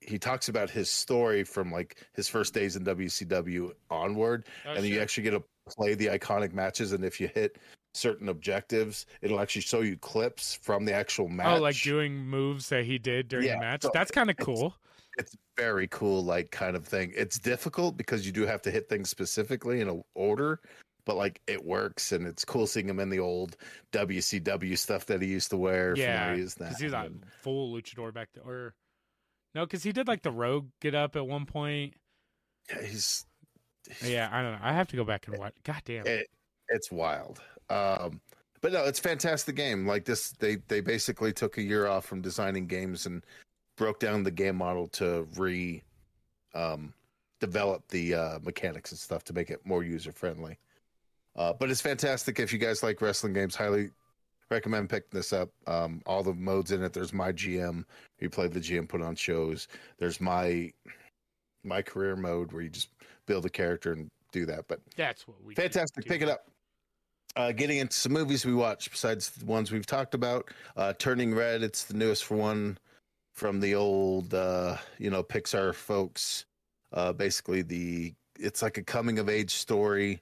he 0.00 0.18
talks 0.18 0.48
about 0.48 0.70
his 0.70 0.90
story 0.90 1.44
from 1.44 1.70
like 1.70 1.96
his 2.14 2.28
first 2.28 2.54
days 2.54 2.76
in 2.76 2.84
WCW 2.84 3.72
onward. 3.90 4.46
Oh, 4.66 4.74
and 4.74 4.86
you 4.86 5.00
actually 5.00 5.24
get 5.24 5.30
to 5.30 5.42
play 5.68 5.94
the 5.94 6.06
iconic 6.06 6.52
matches. 6.52 6.92
And 6.92 7.04
if 7.04 7.20
you 7.20 7.28
hit 7.28 7.58
certain 7.94 8.28
objectives, 8.28 9.06
it'll 9.20 9.40
actually 9.40 9.62
show 9.62 9.80
you 9.80 9.96
clips 9.98 10.54
from 10.62 10.84
the 10.84 10.92
actual 10.92 11.28
match. 11.28 11.58
Oh, 11.58 11.60
like 11.60 11.80
doing 11.82 12.16
moves 12.16 12.68
that 12.70 12.84
he 12.84 12.98
did 12.98 13.28
during 13.28 13.46
Yeah, 13.46 13.54
the 13.56 13.60
match. 13.60 13.82
so 13.82 13.90
That's 13.92 14.10
kind 14.10 14.30
of 14.30 14.36
cool. 14.38 14.74
it's 15.18 15.36
very 15.58 15.86
cool 15.88 16.24
like 16.24 16.50
kind 16.50 16.74
of 16.74 16.86
thing 16.86 17.12
it's 17.14 17.38
difficult 17.38 17.94
because 17.98 18.24
you 18.24 18.32
do 18.32 18.46
have 18.46 18.62
to 18.62 18.70
hit 18.70 18.88
things 18.88 19.10
specifically 19.10 19.82
in 19.82 19.88
a 19.90 20.00
order 20.14 20.58
but 21.04 21.16
like 21.16 21.42
it 21.46 21.62
works 21.62 22.12
and 22.12 22.26
it's 22.26 22.46
cool 22.46 22.66
seeing 22.66 22.88
him 22.88 22.98
in 22.98 23.10
the 23.10 23.18
old 23.18 23.58
wcw 23.92 24.78
stuff 24.78 25.04
that 25.04 25.20
he 25.20 25.28
used 25.28 25.50
to 25.50 25.58
wear 25.58 25.94
Yeah, 25.94 26.34
because 26.34 26.78
he's 26.78 26.92
a 26.94 26.96
and- 26.96 27.22
full 27.42 27.74
luchador 27.74 28.14
back 28.14 28.30
there. 28.32 28.42
Or 28.42 28.74
no, 29.54 29.66
because 29.66 29.82
he 29.82 29.92
did 29.92 30.08
like 30.08 30.22
the 30.22 30.30
rogue 30.30 30.68
get 30.80 30.94
up 30.94 31.14
at 31.14 31.26
one 31.26 31.44
point. 31.44 31.92
yeah, 32.70 32.80
he's, 32.86 33.26
he's 34.00 34.08
Yeah, 34.12 34.30
I 34.32 34.40
don't 34.40 34.52
know. 34.52 34.60
I 34.62 34.72
have 34.72 34.88
to 34.88 34.96
go 34.96 35.04
back 35.04 35.26
and 35.28 35.36
watch. 35.36 35.52
God 35.62 35.82
damn. 35.84 36.06
it, 36.06 36.26
it's 36.70 36.90
wild 36.90 37.38
um 37.70 38.20
but 38.60 38.72
no 38.72 38.84
it's 38.84 38.98
a 38.98 39.02
fantastic 39.02 39.56
game. 39.56 39.86
Like 39.86 40.04
this 40.04 40.30
they 40.32 40.56
they 40.68 40.80
basically 40.80 41.32
took 41.32 41.58
a 41.58 41.62
year 41.62 41.86
off 41.86 42.04
from 42.04 42.20
designing 42.20 42.66
games 42.66 43.06
and 43.06 43.24
broke 43.76 43.98
down 43.98 44.22
the 44.22 44.30
game 44.30 44.56
model 44.56 44.88
to 44.88 45.26
re 45.36 45.82
um 46.54 46.92
develop 47.40 47.86
the 47.88 48.14
uh 48.14 48.38
mechanics 48.42 48.92
and 48.92 48.98
stuff 48.98 49.24
to 49.24 49.32
make 49.32 49.50
it 49.50 49.60
more 49.64 49.82
user 49.82 50.12
friendly 50.12 50.58
uh 51.36 51.52
but 51.52 51.70
it's 51.70 51.80
fantastic. 51.80 52.38
If 52.38 52.52
you 52.52 52.58
guys 52.58 52.82
like 52.82 53.00
wrestling 53.00 53.32
games 53.32 53.56
highly 53.56 53.90
recommend 54.50 54.90
picking 54.90 55.08
this 55.12 55.32
up. 55.32 55.48
Um 55.66 56.02
all 56.06 56.22
the 56.22 56.34
modes 56.34 56.72
in 56.72 56.82
it. 56.82 56.92
There's 56.92 57.12
my 57.12 57.32
gm 57.32 57.84
you 58.20 58.30
play 58.30 58.48
the 58.48 58.60
gm 58.60 58.88
put 58.88 59.02
on 59.02 59.16
shows. 59.16 59.66
There's 59.98 60.20
my 60.20 60.72
my 61.64 61.82
career 61.82 62.16
mode 62.16 62.52
where 62.52 62.62
you 62.62 62.68
just 62.68 62.90
build 63.26 63.46
a 63.46 63.50
character 63.50 63.92
and 63.92 64.10
do 64.32 64.46
that. 64.46 64.66
But 64.68 64.80
That's 64.96 65.26
what 65.28 65.42
we. 65.44 65.54
Fantastic. 65.54 66.06
Pick 66.06 66.22
it 66.22 66.28
up. 66.28 66.48
Uh, 67.34 67.50
getting 67.50 67.78
into 67.78 67.96
some 67.96 68.12
movies 68.12 68.44
we 68.44 68.52
watched 68.52 68.90
besides 68.90 69.30
the 69.30 69.46
ones 69.46 69.72
we've 69.72 69.86
talked 69.86 70.14
about. 70.14 70.50
Uh, 70.76 70.92
Turning 70.98 71.34
Red. 71.34 71.62
It's 71.62 71.84
the 71.84 71.94
newest 71.94 72.30
one 72.30 72.76
from 73.32 73.58
the 73.58 73.74
old, 73.74 74.34
uh, 74.34 74.76
you 74.98 75.08
know, 75.08 75.22
Pixar 75.22 75.74
folks. 75.74 76.44
Uh, 76.92 77.12
basically, 77.12 77.62
the 77.62 78.12
it's 78.38 78.60
like 78.60 78.76
a 78.76 78.82
coming 78.82 79.18
of 79.18 79.30
age 79.30 79.52
story 79.52 80.20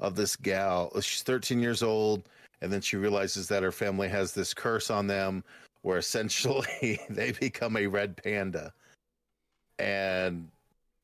of 0.00 0.16
this 0.16 0.34
gal. 0.34 0.90
She's 1.00 1.22
13 1.22 1.60
years 1.60 1.82
old, 1.82 2.28
and 2.60 2.72
then 2.72 2.80
she 2.80 2.96
realizes 2.96 3.46
that 3.48 3.62
her 3.62 3.72
family 3.72 4.08
has 4.08 4.32
this 4.32 4.52
curse 4.52 4.90
on 4.90 5.06
them, 5.06 5.44
where 5.82 5.98
essentially 5.98 6.98
they 7.10 7.30
become 7.32 7.76
a 7.76 7.86
red 7.86 8.16
panda, 8.16 8.72
and 9.78 10.48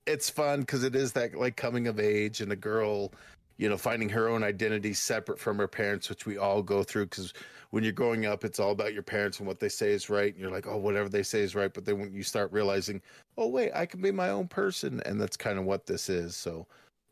it's 0.05 0.29
fun 0.29 0.61
because 0.61 0.83
it 0.83 0.97
is 0.97 1.13
that 1.13 1.37
like 1.37 1.57
coming 1.57 1.87
of 1.87 2.01
age 2.01 2.41
and 2.41 2.51
a 2.51 2.57
girl 2.57 3.13
you 3.57 3.69
know, 3.69 3.77
finding 3.77 4.09
her 4.09 4.29
own 4.29 4.43
identity 4.43 4.93
separate 4.95 5.39
from 5.39 5.59
her 5.59 5.69
parents, 5.69 6.09
which 6.09 6.27
we 6.27 6.37
all 6.39 6.63
go 6.63 6.83
through. 6.83 7.07
Because 7.07 7.33
when 7.71 7.83
you're 7.85 7.93
growing 7.93 8.27
up, 8.27 8.45
it's 8.45 8.59
all 8.61 8.71
about 8.73 8.93
your 8.95 9.03
parents 9.03 9.39
and 9.39 9.47
what 9.47 9.61
they 9.61 9.69
say 9.69 9.93
is 9.93 10.09
right, 10.11 10.33
and 10.33 10.41
you're 10.41 10.51
like, 10.51 10.67
oh, 10.67 10.77
whatever 10.77 11.09
they 11.09 11.23
say 11.23 11.41
is 11.41 11.55
right. 11.55 11.73
But 11.73 11.85
then 11.85 11.99
when 11.99 12.13
you 12.13 12.23
start 12.23 12.53
realizing, 12.53 13.01
oh 13.39 13.49
wait, 13.49 13.73
I 13.75 13.87
can 13.87 14.01
be 14.01 14.11
my 14.11 14.31
own 14.31 14.49
person, 14.49 15.01
and 15.07 15.21
that's 15.21 15.37
kind 15.37 15.59
of 15.59 15.65
what 15.65 15.87
this 15.87 16.09
is. 16.09 16.37
So, 16.37 16.67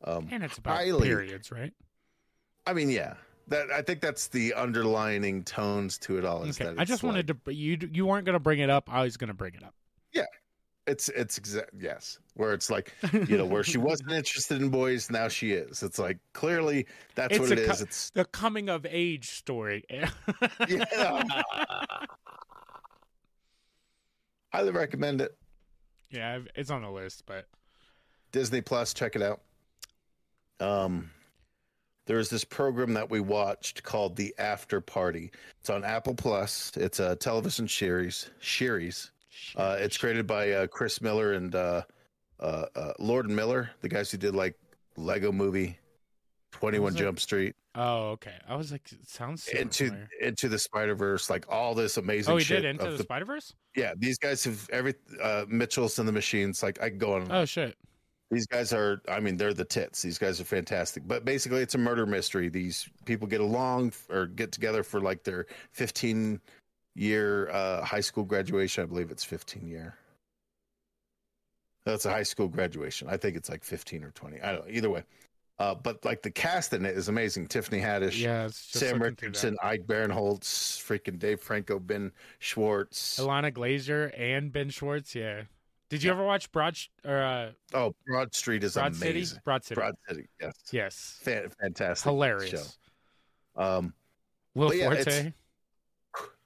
um, 0.04 0.28
And 0.30 0.42
it's 0.42 0.58
about 0.58 0.76
highly- 0.76 1.08
periods, 1.08 1.50
right? 1.52 1.72
I 2.66 2.72
mean, 2.74 2.90
yeah, 2.90 3.14
that 3.48 3.70
I 3.72 3.82
think 3.82 4.00
that's 4.00 4.28
the 4.28 4.54
underlining 4.54 5.42
tones 5.42 5.98
to 5.98 6.16
it 6.18 6.24
all. 6.24 6.44
Is 6.44 6.60
Okay. 6.60 6.72
I 6.78 6.84
just 6.84 7.02
wanted 7.02 7.26
to. 7.28 7.52
You 7.52 7.76
you 7.92 8.06
weren't 8.06 8.24
gonna 8.24 8.38
bring 8.38 8.60
it 8.60 8.70
up. 8.70 8.88
I 8.92 9.02
was 9.02 9.16
gonna 9.16 9.34
bring 9.34 9.54
it 9.54 9.62
up. 9.64 9.74
It's 10.86 11.08
it's 11.10 11.38
exact 11.38 11.70
yes, 11.78 12.18
where 12.34 12.52
it's 12.54 12.68
like 12.68 12.92
you 13.12 13.36
know 13.38 13.44
where 13.46 13.62
she 13.62 13.78
wasn't 13.90 14.10
interested 14.10 14.60
in 14.60 14.68
boys, 14.68 15.10
now 15.10 15.28
she 15.28 15.52
is. 15.52 15.84
It's 15.84 15.98
like 15.98 16.18
clearly 16.32 16.86
that's 17.14 17.34
It's 17.36 17.40
what 17.40 17.52
it 17.52 17.60
is. 17.60 17.76
co- 17.78 17.82
It's 17.84 18.10
the 18.10 18.24
coming 18.24 18.68
of 18.68 18.84
age 18.84 19.30
story. 19.30 19.84
yeah. 20.68 21.22
Highly 24.52 24.72
recommend 24.72 25.20
it. 25.20 25.36
yeah, 26.10 26.40
it's 26.56 26.70
on 26.70 26.82
the 26.82 26.90
list, 26.90 27.22
but 27.26 27.46
Disney 28.32 28.60
Plus, 28.60 28.92
check 28.92 29.14
it 29.16 29.22
out. 29.22 29.40
Um, 30.58 31.10
there 32.06 32.18
is 32.18 32.28
this 32.28 32.42
program 32.44 32.94
that 32.94 33.08
we 33.08 33.20
watched 33.20 33.84
called 33.84 34.16
The 34.16 34.34
After 34.38 34.80
Party. 34.80 35.30
It's 35.60 35.70
on 35.70 35.84
Apple 35.84 36.14
Plus. 36.14 36.72
It's 36.76 36.98
a 36.98 37.14
television 37.16 37.68
series. 37.68 38.30
Series. 38.40 39.11
Uh, 39.56 39.76
it's 39.78 39.96
created 39.96 40.26
by 40.26 40.50
uh, 40.52 40.66
Chris 40.66 41.00
Miller 41.00 41.32
and 41.32 41.54
uh, 41.54 41.82
uh, 42.40 42.66
uh, 42.74 42.92
Lord 42.98 43.26
and 43.26 43.36
Miller, 43.36 43.70
the 43.80 43.88
guys 43.88 44.10
who 44.10 44.18
did 44.18 44.34
like 44.34 44.56
Lego 44.96 45.32
Movie, 45.32 45.78
Twenty 46.50 46.78
One? 46.78 46.94
Jump 46.94 47.18
Street, 47.20 47.54
Oh, 47.74 48.10
okay. 48.10 48.34
I 48.46 48.54
was 48.56 48.70
like, 48.70 48.82
it 48.92 49.08
sounds 49.08 49.44
super 49.44 49.58
into 49.58 49.84
familiar. 49.86 50.08
into 50.20 50.48
the 50.48 50.58
Spider 50.58 50.94
Verse, 50.94 51.30
like 51.30 51.46
all 51.48 51.74
this 51.74 51.96
amazing. 51.96 52.34
Oh, 52.34 52.36
he 52.36 52.44
shit 52.44 52.62
did 52.62 52.68
Into 52.70 52.90
the, 52.90 52.96
the- 52.98 53.02
Spider 53.02 53.24
Verse. 53.24 53.54
Yeah, 53.74 53.94
these 53.96 54.18
guys 54.18 54.44
have 54.44 54.68
every 54.70 54.94
uh, 55.22 55.46
Mitchell's 55.48 55.98
and 55.98 56.06
the 56.06 56.12
Machines. 56.12 56.62
Like 56.62 56.82
I 56.82 56.90
can 56.90 56.98
go 56.98 57.14
on. 57.14 57.30
Oh 57.32 57.44
shit. 57.46 57.76
These 58.30 58.46
guys 58.46 58.72
are, 58.72 59.02
I 59.10 59.20
mean, 59.20 59.36
they're 59.36 59.52
the 59.52 59.64
tits. 59.64 60.00
These 60.00 60.16
guys 60.16 60.40
are 60.40 60.44
fantastic. 60.44 61.02
But 61.06 61.26
basically, 61.26 61.60
it's 61.60 61.74
a 61.74 61.78
murder 61.78 62.06
mystery. 62.06 62.48
These 62.48 62.88
people 63.04 63.28
get 63.28 63.42
along 63.42 63.92
or 64.08 64.24
get 64.26 64.52
together 64.52 64.82
for 64.82 65.02
like 65.02 65.22
their 65.22 65.44
15 65.72 66.40
year 66.94 67.48
uh, 67.50 67.82
high 67.84 68.00
school 68.00 68.24
graduation. 68.24 68.82
I 68.82 68.86
believe 68.86 69.10
it's 69.10 69.24
15 69.24 69.66
year. 69.66 69.94
That's 71.84 72.04
a 72.04 72.10
high 72.10 72.22
school 72.22 72.48
graduation. 72.48 73.08
I 73.08 73.16
think 73.16 73.36
it's 73.36 73.48
like 73.48 73.64
15 73.64 74.04
or 74.04 74.10
20. 74.12 74.40
I 74.40 74.52
don't 74.52 74.66
know. 74.66 74.72
Either 74.72 74.90
way. 74.90 75.02
Uh, 75.58 75.74
but 75.74 76.04
like 76.04 76.22
the 76.22 76.30
cast 76.30 76.72
in 76.72 76.84
it 76.86 76.96
is 76.96 77.08
amazing. 77.08 77.46
Tiffany 77.46 77.80
Haddish, 77.80 78.20
Yeah, 78.20 78.48
Sam 78.52 78.98
looking 78.98 79.16
through 79.16 79.28
that. 79.30 79.38
Richardson, 79.44 79.56
Ike 79.62 79.86
Barinholtz, 79.86 80.78
freaking 80.80 81.18
Dave 81.18 81.40
Franco, 81.40 81.78
Ben 81.78 82.10
Schwartz. 82.38 83.18
Ilana 83.20 83.52
Glazer 83.52 84.12
and 84.18 84.52
Ben 84.52 84.70
Schwartz. 84.70 85.14
Yeah. 85.14 85.42
Did 85.88 86.02
you 86.02 86.10
ever 86.10 86.24
watch 86.24 86.50
Broad 86.52 86.76
or 87.04 87.18
uh, 87.22 87.50
Oh, 87.74 87.94
Broad 88.06 88.34
Street 88.34 88.64
is 88.64 88.74
Broad 88.74 88.94
amazing. 88.96 89.24
City? 89.26 89.40
Broad 89.44 89.64
City. 89.64 89.78
Broad 89.78 89.94
City, 90.08 90.26
yes. 90.40 90.54
Yes. 90.72 91.18
Fan- 91.22 91.50
fantastic. 91.60 92.04
Hilarious. 92.10 92.78
show. 93.56 93.62
Um, 93.62 93.94
Will 94.54 94.68
But 94.68 94.76
yeah, 94.78 94.84
Forte. 94.94 95.32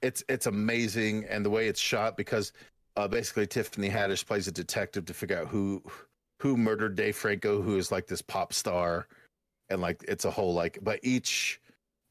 It's- 0.01 0.23
it's 0.29 0.45
amazing 0.45 1.25
and 1.25 1.45
the 1.45 1.49
way 1.49 1.67
it's 1.67 1.79
shot 1.79 2.17
because 2.17 2.53
uh, 2.95 3.07
basically 3.07 3.45
Tiffany 3.45 3.89
Haddish 3.89 4.25
plays 4.25 4.47
a 4.47 4.51
detective 4.51 5.05
to 5.05 5.13
figure 5.13 5.37
out 5.39 5.47
who 5.47 5.83
who 6.41 6.55
murdered 6.57 6.95
Dave 6.95 7.15
Franco, 7.15 7.61
who 7.61 7.77
is 7.77 7.91
like 7.91 8.07
this 8.07 8.21
pop 8.21 8.53
star, 8.53 9.07
and 9.69 9.81
like 9.81 10.03
it's 10.07 10.25
a 10.25 10.31
whole 10.31 10.53
like. 10.53 10.79
But 10.81 10.99
each 11.03 11.61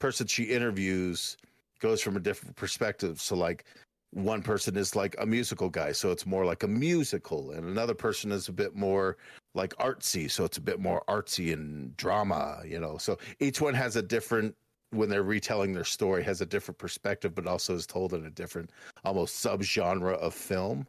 person 0.00 0.26
she 0.26 0.44
interviews 0.44 1.36
goes 1.80 2.00
from 2.02 2.16
a 2.16 2.20
different 2.20 2.56
perspective. 2.56 3.20
So 3.20 3.36
like 3.36 3.64
one 4.12 4.42
person 4.42 4.76
is 4.76 4.96
like 4.96 5.16
a 5.18 5.26
musical 5.26 5.68
guy, 5.68 5.92
so 5.92 6.10
it's 6.10 6.26
more 6.26 6.44
like 6.44 6.62
a 6.62 6.68
musical, 6.68 7.50
and 7.52 7.66
another 7.66 7.94
person 7.94 8.32
is 8.32 8.48
a 8.48 8.52
bit 8.52 8.74
more 8.76 9.16
like 9.54 9.74
artsy, 9.76 10.30
so 10.30 10.44
it's 10.44 10.58
a 10.58 10.60
bit 10.62 10.80
more 10.80 11.02
artsy 11.08 11.52
and 11.52 11.96
drama, 11.96 12.62
you 12.64 12.78
know. 12.78 12.96
So 12.98 13.18
each 13.40 13.60
one 13.60 13.74
has 13.74 13.96
a 13.96 14.02
different 14.02 14.54
when 14.90 15.08
they're 15.08 15.22
retelling 15.22 15.72
their 15.72 15.84
story 15.84 16.22
has 16.24 16.40
a 16.40 16.46
different 16.46 16.78
perspective, 16.78 17.34
but 17.34 17.46
also 17.46 17.74
is 17.74 17.86
told 17.86 18.12
in 18.14 18.24
a 18.26 18.30
different 18.30 18.70
almost 19.04 19.44
subgenre 19.44 20.14
of 20.18 20.34
film. 20.34 20.86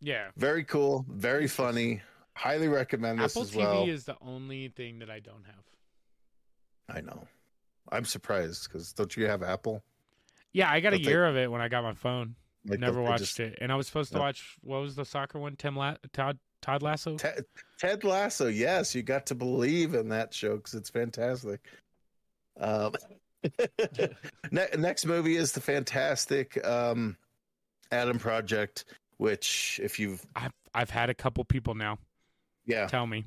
yeah. 0.00 0.28
Very 0.36 0.64
cool, 0.64 1.04
very 1.08 1.46
funny. 1.48 2.00
Highly 2.34 2.68
recommend 2.68 3.18
this 3.18 3.32
Apple 3.32 3.42
as 3.42 3.50
TV 3.52 3.56
well. 3.56 3.84
is 3.88 4.04
the 4.04 4.16
only 4.20 4.68
thing 4.68 4.98
that 4.98 5.10
I 5.10 5.20
don't 5.20 5.44
have. 5.46 6.96
I 6.96 7.00
know. 7.00 7.26
I'm 7.92 8.04
surprised 8.04 8.68
because 8.68 8.92
don't 8.92 9.16
you 9.16 9.26
have 9.26 9.42
Apple? 9.42 9.82
Yeah, 10.52 10.70
I 10.70 10.80
got 10.80 10.92
a 10.92 10.96
Don't 10.96 11.04
they- 11.04 11.10
year 11.10 11.26
of 11.26 11.36
it 11.36 11.50
when 11.50 11.60
I 11.60 11.68
got 11.68 11.82
my 11.82 11.94
phone. 11.94 12.34
Like, 12.66 12.80
Never 12.80 13.00
watched 13.00 13.20
just- 13.20 13.40
it, 13.40 13.58
and 13.60 13.70
I 13.70 13.76
was 13.76 13.86
supposed 13.86 14.10
to 14.12 14.16
No. 14.18 14.22
watch 14.24 14.56
what 14.62 14.80
was 14.80 14.96
the 14.96 15.04
soccer 15.04 15.38
one? 15.38 15.54
Tim 15.56 15.76
La- 15.76 15.96
Todd 16.12 16.38
Todd 16.62 16.82
Lasso. 16.82 17.16
Ted, 17.16 17.44
Ted 17.78 18.02
Lasso, 18.02 18.48
yes, 18.48 18.92
you 18.94 19.02
got 19.02 19.24
to 19.26 19.34
believe 19.36 19.94
in 19.94 20.08
that 20.08 20.34
show 20.34 20.56
because 20.56 20.74
it's 20.74 20.90
fantastic. 20.90 21.60
Um, 22.58 22.94
ne- 24.50 24.68
next 24.78 25.06
movie 25.06 25.36
is 25.36 25.52
the 25.52 25.60
fantastic 25.60 26.64
um, 26.66 27.16
Adam 27.92 28.18
Project, 28.18 28.84
which 29.18 29.80
if 29.82 29.98
you've 29.98 30.24
I've 30.34 30.52
I've 30.74 30.90
had 30.90 31.10
a 31.10 31.14
couple 31.14 31.44
people 31.44 31.74
now 31.74 31.98
yeah 32.66 32.86
tell 32.86 33.06
me. 33.06 33.24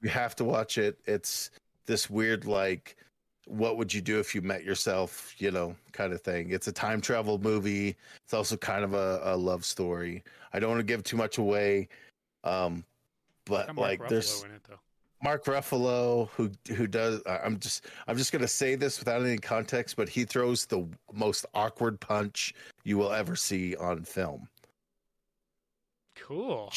you 0.00 0.08
have 0.08 0.36
to 0.36 0.44
watch 0.44 0.78
it. 0.78 0.98
It's 1.04 1.50
this 1.86 2.08
weird 2.08 2.46
like 2.46 2.96
what 3.46 3.76
would 3.76 3.92
you 3.92 4.00
do 4.00 4.20
if 4.20 4.34
you 4.34 4.40
met 4.40 4.62
yourself, 4.62 5.34
you 5.38 5.50
know, 5.50 5.74
kind 5.92 6.12
of 6.12 6.20
thing. 6.20 6.50
It's 6.50 6.68
a 6.68 6.72
time 6.72 7.00
travel 7.00 7.38
movie. 7.38 7.96
It's 8.24 8.32
also 8.32 8.56
kind 8.56 8.84
of 8.84 8.94
a, 8.94 9.20
a 9.24 9.36
love 9.36 9.64
story. 9.64 10.22
I 10.52 10.60
don't 10.60 10.70
want 10.70 10.80
to 10.80 10.84
give 10.84 11.02
too 11.02 11.16
much 11.16 11.38
away. 11.38 11.88
Um 12.44 12.84
but 13.44 13.76
like 13.76 14.08
there's 14.08 14.44
it. 14.44 14.78
Mark 15.22 15.44
Ruffalo 15.44 16.28
who 16.30 16.50
who 16.74 16.86
does 16.86 17.22
I'm 17.26 17.58
just 17.58 17.86
I'm 18.08 18.16
just 18.16 18.32
going 18.32 18.42
to 18.42 18.48
say 18.48 18.74
this 18.74 18.98
without 18.98 19.22
any 19.22 19.38
context, 19.38 19.96
but 19.96 20.08
he 20.08 20.24
throws 20.24 20.66
the 20.66 20.86
most 21.12 21.46
awkward 21.54 22.00
punch 22.00 22.54
you 22.84 22.98
will 22.98 23.12
ever 23.12 23.36
see 23.36 23.76
on 23.76 24.04
film. 24.04 24.48
Cool. 26.16 26.72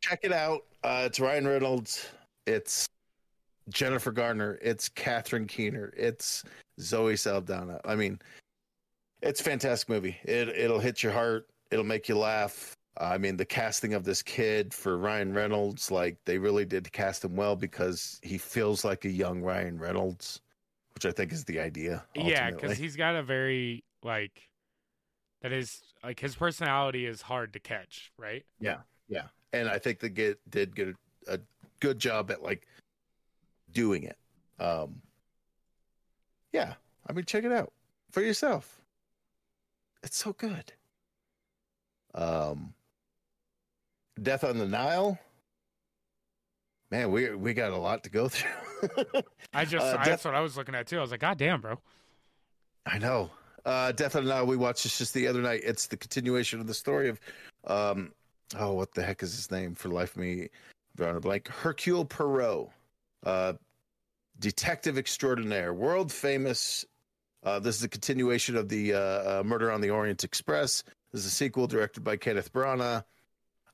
check 0.00 0.20
it 0.22 0.32
out. 0.32 0.62
Uh, 0.82 1.02
it's 1.06 1.20
Ryan 1.20 1.46
Reynolds. 1.46 2.08
It's 2.46 2.88
Jennifer 3.68 4.12
Garner. 4.12 4.58
It's 4.62 4.88
Catherine 4.88 5.46
Keener. 5.46 5.92
It's 5.96 6.44
Zoe 6.80 7.16
Saldana. 7.16 7.80
I 7.84 7.94
mean, 7.94 8.18
it's 9.22 9.40
a 9.40 9.44
fantastic 9.44 9.88
movie. 9.88 10.16
It 10.24 10.48
it'll 10.48 10.80
hit 10.80 11.02
your 11.02 11.12
heart. 11.12 11.46
It'll 11.70 11.84
make 11.84 12.08
you 12.08 12.16
laugh. 12.16 12.74
I 12.98 13.18
mean, 13.18 13.36
the 13.36 13.44
casting 13.44 13.94
of 13.94 14.04
this 14.04 14.22
kid 14.22 14.74
for 14.74 14.98
Ryan 14.98 15.32
Reynolds, 15.32 15.90
like 15.90 16.16
they 16.24 16.38
really 16.38 16.64
did 16.64 16.90
cast 16.92 17.24
him 17.24 17.36
well 17.36 17.56
because 17.56 18.20
he 18.22 18.36
feels 18.36 18.84
like 18.84 19.04
a 19.04 19.10
young 19.10 19.42
Ryan 19.42 19.78
Reynolds, 19.78 20.40
which 20.94 21.06
I 21.06 21.12
think 21.12 21.32
is 21.32 21.44
the 21.44 21.60
idea. 21.60 22.04
Yeah, 22.14 22.50
because 22.50 22.76
he's 22.76 22.96
got 22.96 23.16
a 23.16 23.22
very 23.22 23.84
like 24.02 24.50
that 25.42 25.52
is 25.52 25.80
like 26.02 26.20
his 26.20 26.34
personality 26.34 27.06
is 27.06 27.22
hard 27.22 27.52
to 27.52 27.60
catch, 27.60 28.12
right? 28.18 28.44
Yeah, 28.60 28.78
yeah, 29.08 29.28
and 29.52 29.68
I 29.68 29.78
think 29.78 30.00
they 30.00 30.08
get 30.08 30.38
did 30.50 30.74
get 30.74 30.88
a, 30.88 31.34
a 31.34 31.38
good 31.78 31.98
job 31.98 32.30
at 32.30 32.42
like 32.42 32.66
doing 33.72 34.02
it. 34.02 34.18
Um, 34.58 35.00
yeah, 36.52 36.74
I 37.08 37.12
mean, 37.12 37.24
check 37.24 37.44
it 37.44 37.52
out 37.52 37.72
for 38.10 38.20
yourself. 38.20 38.82
It's 40.02 40.16
so 40.16 40.32
good. 40.32 40.72
Um, 42.14 42.74
Death 44.22 44.44
on 44.44 44.58
the 44.58 44.66
Nile. 44.66 45.18
Man, 46.90 47.10
we 47.12 47.34
we 47.34 47.54
got 47.54 47.72
a 47.72 47.76
lot 47.76 48.04
to 48.04 48.10
go 48.10 48.28
through. 48.30 48.50
I 49.52 49.64
just 49.64 49.84
Uh, 49.84 50.02
that's 50.04 50.24
what 50.24 50.34
I 50.34 50.40
was 50.40 50.56
looking 50.56 50.74
at 50.74 50.86
too. 50.86 50.98
I 50.98 51.02
was 51.02 51.10
like, 51.10 51.20
God 51.20 51.38
damn, 51.38 51.60
bro. 51.60 51.78
I 52.86 52.98
know. 52.98 53.30
Uh, 53.64 53.92
Death 53.92 54.16
on 54.16 54.24
the 54.24 54.30
Nile. 54.30 54.46
We 54.46 54.56
watched 54.56 54.84
this 54.84 54.98
just 54.98 55.14
the 55.14 55.26
other 55.28 55.42
night. 55.42 55.60
It's 55.64 55.86
the 55.86 55.96
continuation 55.96 56.60
of 56.60 56.66
the 56.66 56.74
story 56.74 57.10
of, 57.10 57.20
um, 57.66 58.12
oh, 58.58 58.72
what 58.72 58.94
the 58.94 59.02
heck 59.02 59.22
is 59.22 59.34
his 59.34 59.50
name? 59.50 59.74
For 59.74 59.88
life 59.88 60.16
me, 60.16 60.48
drawing 60.96 61.16
a 61.16 61.20
blank. 61.20 61.48
Hercule 61.48 62.06
Poirot, 62.06 62.70
uh, 63.24 63.52
detective 64.38 64.96
extraordinaire, 64.96 65.74
world 65.74 66.10
famous. 66.10 66.86
Uh, 67.42 67.58
this 67.58 67.76
is 67.76 67.82
a 67.82 67.88
continuation 67.88 68.56
of 68.56 68.68
the 68.68 68.94
uh, 68.94 68.98
uh, 68.98 69.42
Murder 69.44 69.70
on 69.70 69.80
the 69.80 69.90
Orient 69.90 70.24
Express. 70.24 70.82
This 71.12 71.20
is 71.22 71.26
a 71.26 71.30
sequel 71.30 71.66
directed 71.66 72.02
by 72.02 72.16
Kenneth 72.16 72.52
Branagh. 72.52 73.04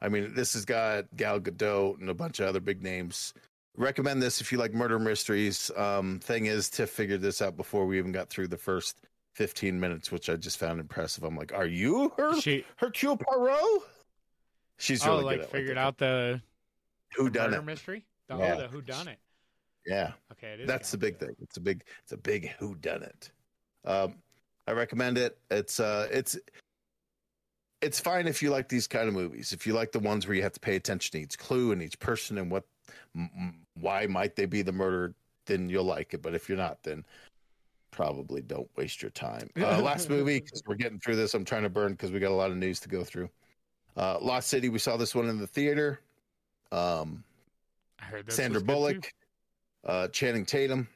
I 0.00 0.08
mean, 0.08 0.34
this 0.34 0.54
has 0.54 0.64
got 0.64 1.04
Gal 1.16 1.40
Gadot 1.40 2.00
and 2.00 2.08
a 2.10 2.14
bunch 2.14 2.40
of 2.40 2.48
other 2.48 2.60
big 2.60 2.82
names. 2.82 3.32
Recommend 3.76 4.22
this 4.22 4.40
if 4.40 4.52
you 4.52 4.58
like 4.58 4.72
murder 4.72 4.98
mysteries. 4.98 5.70
Um, 5.76 6.18
thing 6.20 6.46
is, 6.46 6.70
Tiff 6.70 6.90
figured 6.90 7.20
this 7.20 7.42
out 7.42 7.56
before 7.56 7.86
we 7.86 7.98
even 7.98 8.12
got 8.12 8.28
through 8.30 8.48
the 8.48 8.56
first 8.56 9.00
15 9.34 9.78
minutes, 9.78 10.10
which 10.10 10.30
I 10.30 10.36
just 10.36 10.58
found 10.58 10.80
impressive. 10.80 11.24
I'm 11.24 11.36
like, 11.36 11.52
are 11.52 11.66
you 11.66 12.10
her 12.16 12.40
She 12.40 12.64
Hercule 12.76 13.18
Poirot? 13.18 13.82
She's 14.78 15.04
oh 15.06 15.12
really 15.18 15.24
like 15.24 15.40
good 15.40 15.48
figured 15.50 15.78
out 15.78 15.98
the 15.98 16.40
who 17.14 17.28
done 17.30 17.54
it. 17.54 17.64
mystery. 17.64 18.04
The, 18.28 18.36
Yeah. 18.36 18.54
Oh, 18.54 18.60
the 18.62 18.68
who 18.68 18.80
done 18.82 19.08
it? 19.08 19.18
Yeah, 19.86 20.12
Okay, 20.32 20.48
it 20.54 20.60
is. 20.60 20.66
that's 20.66 20.90
the 20.90 20.98
big 20.98 21.18
thing. 21.18 21.36
It's 21.40 21.56
a 21.58 21.60
big, 21.60 21.84
it's 22.02 22.12
a 22.12 22.16
big 22.16 22.48
who 22.58 22.74
done 22.74 23.02
it. 23.04 23.30
Um, 23.84 24.16
I 24.66 24.72
recommend 24.72 25.16
it. 25.16 25.38
It's 25.50 25.78
uh, 25.78 26.08
it's 26.10 26.36
it's 27.80 28.00
fine 28.00 28.26
if 28.26 28.42
you 28.42 28.50
like 28.50 28.68
these 28.68 28.86
kind 28.86 29.08
of 29.08 29.14
movies. 29.14 29.52
If 29.52 29.66
you 29.66 29.74
like 29.74 29.92
the 29.92 29.98
ones 29.98 30.26
where 30.26 30.34
you 30.34 30.42
have 30.42 30.52
to 30.52 30.60
pay 30.60 30.76
attention 30.76 31.12
to 31.12 31.24
each 31.24 31.38
clue 31.38 31.72
and 31.72 31.82
each 31.82 31.98
person 31.98 32.38
and 32.38 32.50
what, 32.50 32.64
why 33.74 34.06
might 34.06 34.36
they 34.36 34.46
be 34.46 34.62
the 34.62 34.72
murderer, 34.72 35.14
then 35.46 35.68
you'll 35.68 35.84
like 35.84 36.14
it. 36.14 36.22
But 36.22 36.34
if 36.34 36.48
you're 36.48 36.58
not, 36.58 36.82
then 36.82 37.04
probably 37.90 38.42
don't 38.42 38.68
waste 38.76 39.02
your 39.02 39.10
time. 39.10 39.50
Uh, 39.60 39.78
last 39.82 40.10
movie, 40.10 40.40
because 40.40 40.62
we're 40.66 40.74
getting 40.74 40.98
through 40.98 41.16
this. 41.16 41.34
I'm 41.34 41.44
trying 41.44 41.62
to 41.62 41.68
burn 41.68 41.92
because 41.92 42.10
we 42.10 42.18
got 42.18 42.30
a 42.30 42.34
lot 42.34 42.50
of 42.50 42.56
news 42.56 42.80
to 42.80 42.88
go 42.88 43.04
through. 43.04 43.30
Uh, 43.96 44.18
Lost 44.20 44.48
City. 44.48 44.68
We 44.68 44.78
saw 44.78 44.96
this 44.96 45.14
one 45.14 45.28
in 45.28 45.38
the 45.38 45.46
theater. 45.46 46.00
Um, 46.72 47.24
I 48.00 48.04
heard 48.04 48.30
Sandra. 48.30 48.60
Bullock, 48.60 49.10
uh, 49.84 50.08
Channing 50.08 50.44
Tatum. 50.44 50.88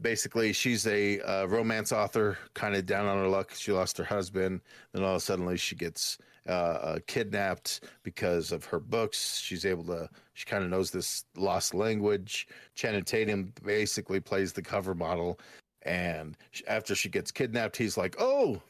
Basically, 0.00 0.52
she's 0.52 0.86
a 0.86 1.20
uh, 1.20 1.46
romance 1.46 1.92
author, 1.92 2.38
kind 2.54 2.74
of 2.74 2.86
down 2.86 3.06
on 3.06 3.18
her 3.18 3.28
luck. 3.28 3.52
She 3.54 3.72
lost 3.72 3.98
her 3.98 4.04
husband. 4.04 4.60
Then 4.92 5.02
all 5.02 5.10
of 5.10 5.16
a 5.16 5.20
sudden, 5.20 5.56
she 5.56 5.74
gets 5.74 6.18
uh, 6.48 6.52
uh, 6.52 6.98
kidnapped 7.06 7.84
because 8.02 8.50
of 8.50 8.64
her 8.64 8.80
books. 8.80 9.38
She's 9.38 9.66
able 9.66 9.84
to. 9.84 10.08
She 10.34 10.46
kind 10.46 10.64
of 10.64 10.70
knows 10.70 10.90
this 10.90 11.24
lost 11.36 11.74
language. 11.74 12.48
Channing 12.74 13.04
Tatum 13.04 13.52
basically 13.62 14.20
plays 14.20 14.52
the 14.52 14.62
cover 14.62 14.94
model, 14.94 15.38
and 15.82 16.36
after 16.66 16.94
she 16.94 17.08
gets 17.08 17.30
kidnapped, 17.30 17.76
he's 17.76 17.96
like, 17.96 18.16
"Oh, 18.18 18.60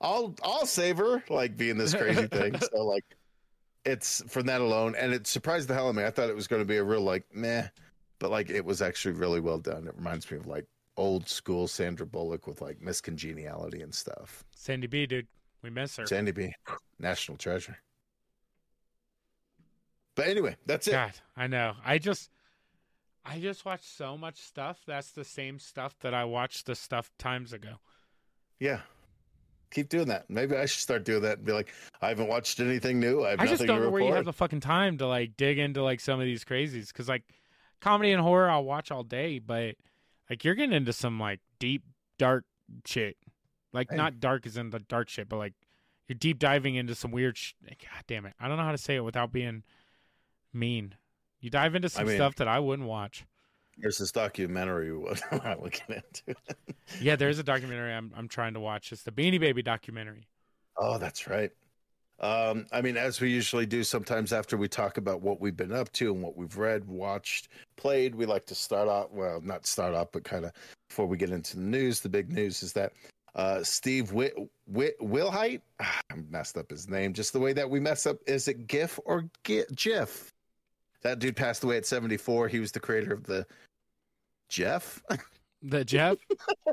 I'll 0.00 0.34
I'll 0.42 0.66
save 0.66 0.98
her," 0.98 1.22
like 1.28 1.56
being 1.56 1.76
this 1.78 1.94
crazy 1.94 2.26
thing. 2.26 2.54
So 2.72 2.84
like, 2.84 3.04
it's 3.84 4.22
from 4.28 4.46
that 4.46 4.60
alone, 4.60 4.94
and 4.96 5.12
it 5.12 5.26
surprised 5.26 5.68
the 5.68 5.74
hell 5.74 5.86
out 5.86 5.90
of 5.90 5.96
me. 5.96 6.04
I 6.04 6.10
thought 6.10 6.30
it 6.30 6.36
was 6.36 6.46
going 6.46 6.62
to 6.62 6.66
be 6.66 6.76
a 6.76 6.84
real 6.84 7.02
like 7.02 7.24
meh, 7.34 7.68
but 8.18 8.30
like 8.30 8.50
it 8.50 8.64
was 8.64 8.82
actually 8.82 9.14
really 9.14 9.40
well 9.40 9.58
done. 9.58 9.86
It 9.86 9.94
reminds 9.96 10.30
me 10.30 10.38
of 10.38 10.46
like 10.46 10.66
old 10.96 11.28
school 11.28 11.66
Sandra 11.66 12.06
Bullock 12.06 12.46
with 12.46 12.60
like 12.60 12.80
Miss 12.80 13.00
Congeniality 13.00 13.82
and 13.82 13.94
stuff. 13.94 14.44
Sandy 14.54 14.86
B, 14.86 15.06
dude, 15.06 15.26
we 15.62 15.70
miss 15.70 15.96
her. 15.96 16.06
Sandy 16.06 16.32
B, 16.32 16.52
national 16.98 17.38
treasure. 17.38 17.78
But 20.14 20.28
anyway, 20.28 20.56
that's 20.66 20.86
it. 20.86 20.92
God, 20.92 21.12
I 21.36 21.46
know. 21.48 21.74
I 21.84 21.98
just, 21.98 22.30
I 23.24 23.40
just 23.40 23.64
watched 23.64 23.96
so 23.96 24.16
much 24.16 24.36
stuff. 24.40 24.80
That's 24.86 25.10
the 25.10 25.24
same 25.24 25.58
stuff 25.58 25.98
that 26.00 26.14
I 26.14 26.24
watched 26.24 26.66
the 26.66 26.76
stuff 26.76 27.10
times 27.18 27.52
ago. 27.52 27.80
Yeah. 28.60 28.80
Keep 29.72 29.88
doing 29.88 30.06
that. 30.06 30.30
Maybe 30.30 30.56
I 30.56 30.66
should 30.66 30.80
start 30.80 31.04
doing 31.04 31.22
that 31.22 31.38
and 31.38 31.46
be 31.46 31.52
like, 31.52 31.72
I 32.00 32.08
haven't 32.08 32.28
watched 32.28 32.60
anything 32.60 33.00
new. 33.00 33.24
I 33.24 33.30
have 33.30 33.40
I 33.40 33.46
just 33.46 33.54
nothing 33.54 33.66
don't 33.66 33.78
to 33.78 33.84
know 33.86 33.90
where 33.90 34.02
you 34.02 34.12
have 34.12 34.24
the 34.24 34.32
fucking 34.32 34.60
time 34.60 34.98
to 34.98 35.08
like 35.08 35.36
dig 35.36 35.58
into 35.58 35.82
like 35.82 35.98
some 35.98 36.20
of 36.20 36.26
these 36.26 36.44
crazies 36.44 36.88
because 36.88 37.08
like 37.08 37.24
comedy 37.84 38.12
and 38.12 38.22
horror 38.22 38.48
I'll 38.50 38.64
watch 38.64 38.90
all 38.90 39.02
day, 39.04 39.38
but 39.38 39.74
like 40.30 40.42
you're 40.44 40.54
getting 40.54 40.74
into 40.74 40.92
some 40.92 41.20
like 41.20 41.40
deep 41.58 41.84
dark 42.18 42.44
shit. 42.86 43.16
Like 43.72 43.90
Hey. 43.90 43.96
not 43.96 44.20
dark 44.20 44.46
as 44.46 44.56
in 44.56 44.70
the 44.70 44.78
dark 44.80 45.08
shit, 45.08 45.28
but 45.28 45.36
like 45.36 45.52
you're 46.08 46.16
deep 46.18 46.38
diving 46.38 46.74
into 46.76 46.94
some 46.94 47.10
weird. 47.10 47.36
Sh- 47.36 47.52
eh, 47.68 47.74
God 47.80 48.04
damn 48.06 48.26
it! 48.26 48.34
I 48.40 48.48
don't 48.48 48.56
know 48.56 48.64
how 48.64 48.72
to 48.72 48.78
say 48.78 48.96
it 48.96 49.04
without 49.04 49.32
being 49.32 49.62
mean. 50.52 50.94
You 51.40 51.50
dive 51.50 51.74
into 51.74 51.88
some 51.88 52.06
mean- 52.06 52.16
stuff 52.16 52.36
that 52.36 52.48
I 52.48 52.58
wouldn't 52.58 52.88
watch. 52.88 53.24
There's 53.76 53.98
this 53.98 54.12
documentary 54.12 54.96
what 54.96 55.20
I'm 55.30 55.60
looking 55.60 55.96
into. 55.96 56.38
Yeah, 57.00 57.16
there's 57.16 57.38
a 57.38 57.42
documentary 57.42 57.92
I'm 57.92 58.12
I'm 58.16 58.28
trying 58.28 58.54
to 58.54 58.60
watch. 58.60 58.92
It's 58.92 59.02
the 59.02 59.10
Beanie 59.12 59.40
Baby 59.40 59.62
documentary. 59.62 60.28
Oh, 60.76 60.96
that's 60.98 61.26
right. 61.26 61.50
Um, 62.20 62.66
I 62.72 62.80
mean, 62.80 62.96
as 62.96 63.20
we 63.20 63.30
usually 63.30 63.66
do, 63.66 63.82
sometimes 63.82 64.32
after 64.32 64.56
we 64.56 64.68
talk 64.68 64.98
about 64.98 65.20
what 65.20 65.40
we've 65.40 65.56
been 65.56 65.72
up 65.72 65.90
to 65.92 66.12
and 66.12 66.22
what 66.22 66.36
we've 66.36 66.56
read, 66.56 66.86
watched, 66.86 67.48
played, 67.76 68.14
we 68.14 68.24
like 68.24 68.46
to 68.46 68.54
start 68.54 68.88
off. 68.88 69.10
Well, 69.10 69.40
not 69.42 69.66
start 69.66 69.94
off, 69.94 70.08
but 70.12 70.24
kind 70.24 70.44
of 70.44 70.52
before 70.88 71.06
we 71.06 71.16
get 71.16 71.30
into 71.30 71.56
the 71.56 71.62
news. 71.62 72.00
The 72.00 72.08
big 72.08 72.30
news 72.30 72.62
is 72.62 72.72
that 72.74 72.92
uh, 73.34 73.62
Steve 73.62 74.12
Whit, 74.12 74.34
Whit, 74.66 74.98
Wilhite, 75.00 75.60
I 75.80 75.92
messed 76.30 76.56
up 76.56 76.70
his 76.70 76.88
name. 76.88 77.12
Just 77.12 77.32
the 77.32 77.40
way 77.40 77.52
that 77.52 77.68
we 77.68 77.80
mess 77.80 78.06
up. 78.06 78.18
Is 78.26 78.48
it 78.48 78.66
GIF 78.66 78.98
or 79.04 79.24
Gi- 79.44 79.64
GIF? 79.74 80.30
That 81.02 81.18
dude 81.18 81.36
passed 81.36 81.64
away 81.64 81.76
at 81.76 81.84
74. 81.84 82.48
He 82.48 82.60
was 82.60 82.72
the 82.72 82.80
creator 82.80 83.12
of 83.12 83.24
the 83.24 83.46
Jeff. 84.48 85.02
The 85.62 85.84
Jeff 85.84 86.16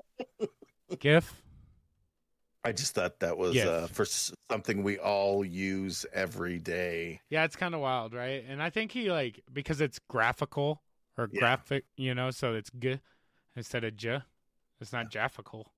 GIF. 1.00 1.34
I 2.64 2.72
just 2.72 2.94
thought 2.94 3.20
that 3.22 3.38
was 3.38 3.54
Gif. 3.54 3.68
uh, 3.68 3.88
for 3.88 4.06
something 4.52 4.84
we 4.84 5.00
all 5.00 5.44
use 5.44 6.06
every 6.14 6.60
day. 6.60 7.20
Yeah, 7.30 7.44
it's 7.44 7.56
kind 7.56 7.74
of 7.74 7.82
wild, 7.82 8.14
right? 8.14 8.44
And 8.48 8.62
I 8.62 8.70
think 8.70 8.92
he 8.92 9.12
like 9.12 9.42
because 9.52 9.82
it's 9.82 10.00
graphical 10.08 10.82
or 11.18 11.28
Yeah. 11.32 11.40
graphic, 11.40 11.86
you 11.98 12.14
know, 12.14 12.30
so 12.30 12.54
it's 12.54 12.70
g 12.78 13.00
instead 13.56 13.84
of 13.84 13.96
j. 13.96 14.20
It's 14.80 14.94
not 14.94 15.10
jaffical. 15.12 15.72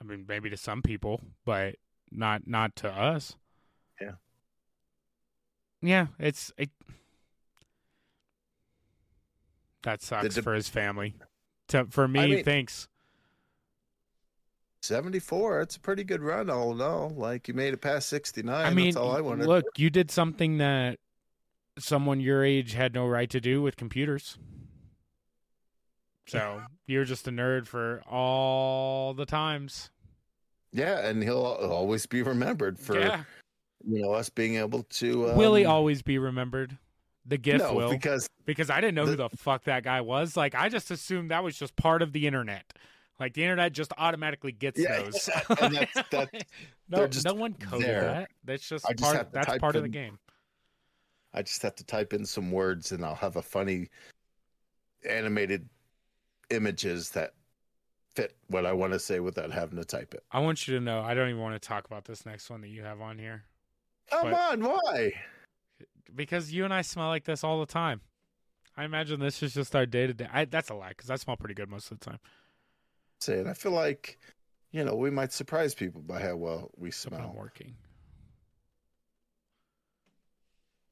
I 0.00 0.04
mean, 0.04 0.24
maybe 0.26 0.50
to 0.50 0.56
some 0.56 0.82
people, 0.82 1.20
but 1.44 1.76
not 2.10 2.46
not 2.48 2.74
to 2.76 2.88
us. 2.90 3.36
Yeah. 4.00 4.12
Yeah, 5.80 6.06
it's 6.18 6.50
it. 6.58 6.70
That 9.82 10.02
sucks 10.02 10.34
deb- 10.34 10.44
for 10.44 10.54
his 10.54 10.68
family. 10.68 11.14
To, 11.68 11.86
for 11.86 12.06
me, 12.08 12.34
mean- 12.36 12.44
thanks. 12.44 12.88
74 14.82 15.60
it's 15.60 15.76
a 15.76 15.80
pretty 15.80 16.04
good 16.04 16.22
run 16.22 16.50
all 16.50 16.72
in 16.72 16.80
all 16.80 17.10
like 17.10 17.48
you 17.48 17.54
made 17.54 17.72
it 17.72 17.80
past 17.80 18.08
69 18.08 18.54
I 18.54 18.70
mean, 18.70 18.86
that's 18.86 18.96
all 18.96 19.12
i 19.12 19.20
wanted 19.20 19.46
look, 19.46 19.64
you 19.76 19.90
did 19.90 20.10
something 20.10 20.58
that 20.58 20.98
someone 21.78 22.20
your 22.20 22.44
age 22.44 22.74
had 22.74 22.94
no 22.94 23.06
right 23.06 23.30
to 23.30 23.40
do 23.40 23.62
with 23.62 23.76
computers. 23.76 24.38
So 26.26 26.62
you're 26.86 27.04
just 27.04 27.26
a 27.28 27.30
nerd 27.30 27.66
for 27.66 28.02
all 28.08 29.12
the 29.14 29.26
times. 29.26 29.90
yeah 30.72 31.06
and 31.06 31.22
he'll 31.22 31.44
always 31.44 32.06
be 32.06 32.22
remembered 32.22 32.78
for 32.78 32.98
yeah. 32.98 33.24
you 33.86 34.00
know 34.00 34.12
us 34.12 34.30
being 34.30 34.56
able 34.56 34.84
to 34.84 35.30
um, 35.30 35.36
will 35.36 35.54
he 35.54 35.64
always 35.64 36.02
be 36.02 36.18
remembered? 36.18 36.76
The 37.26 37.38
gift 37.38 37.58
no 37.58 37.74
will, 37.74 37.90
because 37.90 38.28
because 38.44 38.70
I 38.70 38.80
didn't 38.80 38.94
know 38.94 39.06
who 39.06 39.16
the- 39.16 39.28
the 39.28 39.36
fuck 39.36 39.64
that 39.64 39.84
guy 39.84 40.00
was. 40.00 40.36
Like, 40.36 40.54
I 40.54 40.68
just 40.68 40.90
assumed 40.90 41.30
that 41.30 41.44
was 41.44 41.56
just 41.56 41.76
part 41.76 42.02
of 42.02 42.12
the 42.12 42.26
internet. 42.26 42.72
Like 43.22 43.34
the 43.34 43.42
internet 43.44 43.72
just 43.72 43.92
automatically 43.98 44.50
gets 44.50 44.80
Yeah, 44.80 45.00
those. 45.00 45.30
and 45.60 45.76
that's- 45.76 46.04
that's- 46.10 46.42
no, 46.88 47.08
no 47.24 47.34
one 47.34 47.54
coded 47.54 47.86
there. 47.86 48.00
that. 48.02 48.30
That's 48.42 48.68
just 48.68 48.84
just 48.84 49.00
part. 49.00 49.32
That's 49.32 49.58
part 49.58 49.76
of 49.76 49.82
the 49.82 49.88
game. 49.88 50.18
i 51.32 51.40
just 51.40 51.62
have 51.62 51.76
to 51.76 51.84
type 51.84 52.12
in 52.12 52.26
some 52.26 52.50
words 52.50 52.90
and 52.90 53.04
i'll 53.04 53.14
have 53.14 53.36
a 53.36 53.42
funny 53.42 53.88
animated 55.08 55.68
images 56.50 57.10
that 57.10 57.34
fit 58.16 58.34
what 58.48 58.66
i 58.66 58.72
want 58.72 58.92
to 58.92 58.98
say 58.98 59.20
without 59.20 59.52
having 59.52 59.78
to 59.78 59.84
type 59.84 60.14
it 60.14 60.24
I 60.32 60.40
want 60.40 60.66
you 60.66 60.74
to 60.78 60.84
know. 60.84 61.00
I 61.00 61.14
don't 61.14 61.28
even 61.30 61.40
want 61.40 61.54
to 61.54 61.66
talk 61.66 61.86
about 61.86 62.04
this 62.04 62.26
next 62.26 62.50
one 62.50 62.60
that 62.62 62.68
you 62.68 62.82
have 62.82 63.00
on 63.00 63.18
here. 63.18 63.44
come 64.10 64.34
on 64.34 64.62
why 64.64 65.12
because 66.14 66.52
you 66.52 66.64
and 66.64 66.74
I 66.74 66.82
smell 66.82 67.06
like 67.08 67.24
this 67.24 67.44
all 67.44 67.60
the 67.60 67.66
time. 67.72 68.00
I 68.76 68.84
imagine 68.84 69.20
this 69.20 69.42
is 69.42 69.54
just 69.54 69.76
our 69.76 69.86
day 69.86 70.06
to 70.06 70.12
day. 70.14 70.46
That's 70.50 70.70
a 70.70 70.74
lie 70.74 70.90
because 70.90 71.08
I 71.08 71.16
smell 71.16 71.36
pretty 71.36 71.54
good 71.54 71.70
most 71.70 71.90
of 71.90 72.00
the 72.00 72.04
time. 72.04 72.18
Saying 73.22 73.46
i 73.46 73.52
feel 73.52 73.72
like 73.72 74.18
you 74.72 74.84
know 74.84 74.94
we 74.94 75.10
might 75.10 75.32
surprise 75.32 75.74
people 75.74 76.00
by 76.02 76.20
how 76.20 76.36
well 76.36 76.70
we 76.76 76.86
when 76.86 76.86
I'm 76.88 76.92
smell 76.92 77.34
working. 77.36 77.74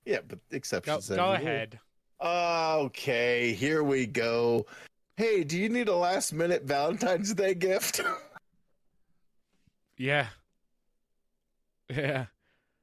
yeah 0.04 0.18
but 0.26 0.38
exceptions 0.50 1.08
go 1.08 1.16
rule. 1.16 1.32
ahead. 1.34 1.78
Okay, 2.22 3.54
here 3.54 3.82
we 3.82 4.04
go. 4.04 4.66
Hey, 5.16 5.42
do 5.42 5.56
you 5.58 5.70
need 5.70 5.88
a 5.88 5.94
last 5.96 6.34
minute 6.34 6.64
Valentine's 6.64 7.32
Day 7.34 7.54
gift? 7.54 8.00
Yeah. 9.96 10.28
Yeah. 11.90 12.26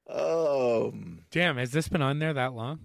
um, 0.08 1.22
Damn, 1.32 1.58
has 1.58 1.72
this 1.72 1.88
been 1.88 2.02
on 2.04 2.20
there 2.20 2.34
that 2.34 2.54
long? 2.54 2.80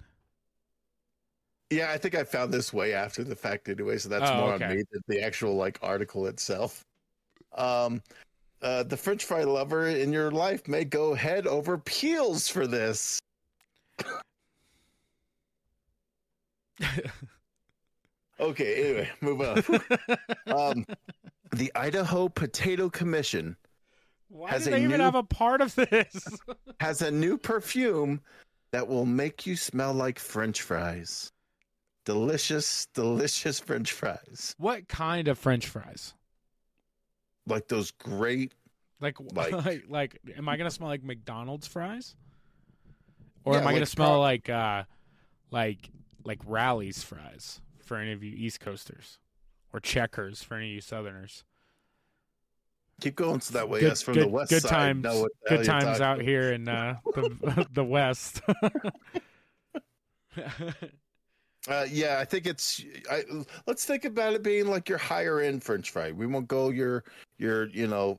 Yeah, 1.72 1.90
I 1.90 1.98
think 1.98 2.14
I 2.14 2.24
found 2.24 2.52
this 2.52 2.72
way 2.72 2.92
after 2.94 3.24
the 3.24 3.34
fact 3.36 3.68
anyway, 3.68 3.98
so 3.98 4.08
that's 4.08 4.30
Oh, 4.30 4.36
more 4.36 4.52
okay. 4.54 4.64
on 4.66 4.70
me 4.76 4.84
than 4.92 5.02
the 5.08 5.20
actual 5.22 5.56
like 5.56 5.78
article 5.82 6.26
itself. 6.26 6.84
Um, 7.56 8.02
uh, 8.62 8.82
the 8.84 8.96
French 8.96 9.24
fry 9.24 9.42
lover 9.44 9.88
in 9.88 10.12
your 10.12 10.30
life 10.30 10.68
may 10.68 10.84
go 10.84 11.14
head 11.14 11.46
over 11.46 11.78
peels 11.78 12.48
for 12.48 12.66
this. 12.66 13.18
Okay, 18.40 18.84
anyway, 18.84 19.10
move 19.20 19.40
on. 19.40 19.62
um, 20.56 20.84
the 21.52 21.70
Idaho 21.76 22.28
Potato 22.28 22.90
Commission 22.90 23.56
Why 24.28 24.50
Has 24.50 24.64
do 24.64 24.70
a 24.70 24.72
they 24.72 24.82
even 24.82 24.98
new- 24.98 25.04
have 25.04 25.14
a 25.14 25.22
part 25.22 25.60
of 25.60 25.74
this? 25.76 26.26
has 26.80 27.02
a 27.02 27.10
new 27.10 27.38
perfume 27.38 28.20
that 28.72 28.88
will 28.88 29.06
make 29.06 29.46
you 29.46 29.54
smell 29.54 29.92
like 29.92 30.18
French 30.18 30.62
fries. 30.62 31.31
Delicious, 32.04 32.86
delicious 32.94 33.60
French 33.60 33.92
fries. 33.92 34.54
what 34.58 34.88
kind 34.88 35.28
of 35.28 35.38
French 35.38 35.66
fries? 35.68 36.14
Like 37.46 37.68
those 37.68 37.90
great. 37.92 38.52
Like, 39.00 39.16
Like- 39.34 39.52
like, 39.52 39.84
like, 39.88 40.18
am 40.36 40.48
I 40.48 40.56
gonna 40.56 40.70
smell 40.70 40.88
like 40.88 41.02
McDonald's 41.04 41.66
fries, 41.66 42.14
or 43.44 43.54
Yeah, 43.54 43.60
am 43.60 43.66
I 43.66 43.72
gonna 43.74 43.86
smell 43.86 44.10
pro- 44.12 44.20
like, 44.20 44.48
uh, 44.48 44.84
like, 45.50 45.90
like 46.24 46.38
Rally's 46.44 47.02
fries 47.02 47.60
for 47.80 47.96
any 47.96 48.12
of 48.12 48.22
you 48.22 48.32
East 48.36 48.60
Coasters, 48.60 49.18
or 49.72 49.80
Checkers 49.80 50.42
for 50.42 50.54
any 50.56 50.70
of 50.70 50.74
you 50.74 50.80
Southerners? 50.80 51.44
Keep 53.00 53.16
going 53.16 53.40
so 53.40 53.54
that 53.54 53.68
way 53.68 53.80
good, 53.80 53.90
us 53.92 54.02
from 54.02 54.14
good, 54.14 54.24
the 54.24 54.28
west 54.28 54.50
good 54.50 54.62
side 54.62 55.02
times, 55.02 55.02
good 55.48 55.64
times 55.64 56.00
out 56.00 56.16
about. 56.18 56.20
here 56.24 56.52
in 56.52 56.68
uh, 56.68 56.96
the 57.14 57.66
the 57.72 57.84
West. 57.84 58.40
Uh, 61.68 61.86
yeah, 61.88 62.18
I 62.18 62.24
think 62.24 62.46
it's. 62.46 62.82
I, 63.10 63.24
let's 63.66 63.84
think 63.84 64.04
about 64.04 64.34
it 64.34 64.42
being 64.42 64.66
like 64.66 64.88
your 64.88 64.98
higher 64.98 65.40
end 65.40 65.62
French 65.62 65.90
fry. 65.90 66.10
We 66.10 66.26
won't 66.26 66.48
go 66.48 66.70
your 66.70 67.04
your 67.38 67.68
you 67.68 67.86
know 67.86 68.18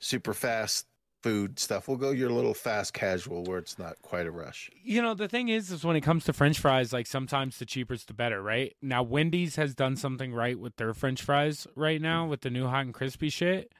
super 0.00 0.34
fast 0.34 0.86
food 1.22 1.58
stuff. 1.58 1.86
We'll 1.86 1.96
go 1.96 2.10
your 2.10 2.30
little 2.30 2.54
fast 2.54 2.92
casual 2.94 3.44
where 3.44 3.58
it's 3.58 3.78
not 3.78 4.00
quite 4.02 4.26
a 4.26 4.30
rush. 4.32 4.68
you 4.82 5.00
know, 5.00 5.14
the 5.14 5.28
thing 5.28 5.48
is, 5.48 5.70
is 5.70 5.84
when 5.84 5.94
it 5.94 6.00
comes 6.00 6.24
to 6.24 6.32
French 6.32 6.58
fries, 6.58 6.92
like 6.92 7.06
sometimes 7.06 7.58
the 7.58 7.64
cheaper's 7.64 8.04
the 8.04 8.14
better, 8.14 8.42
right? 8.42 8.74
Now, 8.82 9.04
Wendy's 9.04 9.54
has 9.56 9.74
done 9.74 9.96
something 9.96 10.34
right 10.34 10.58
with 10.58 10.76
their 10.76 10.92
French 10.94 11.22
fries 11.22 11.66
right 11.76 12.00
now 12.02 12.26
with 12.26 12.40
the 12.40 12.50
new 12.50 12.66
hot 12.66 12.84
and 12.84 12.94
crispy 12.94 13.28
shit. 13.30 13.72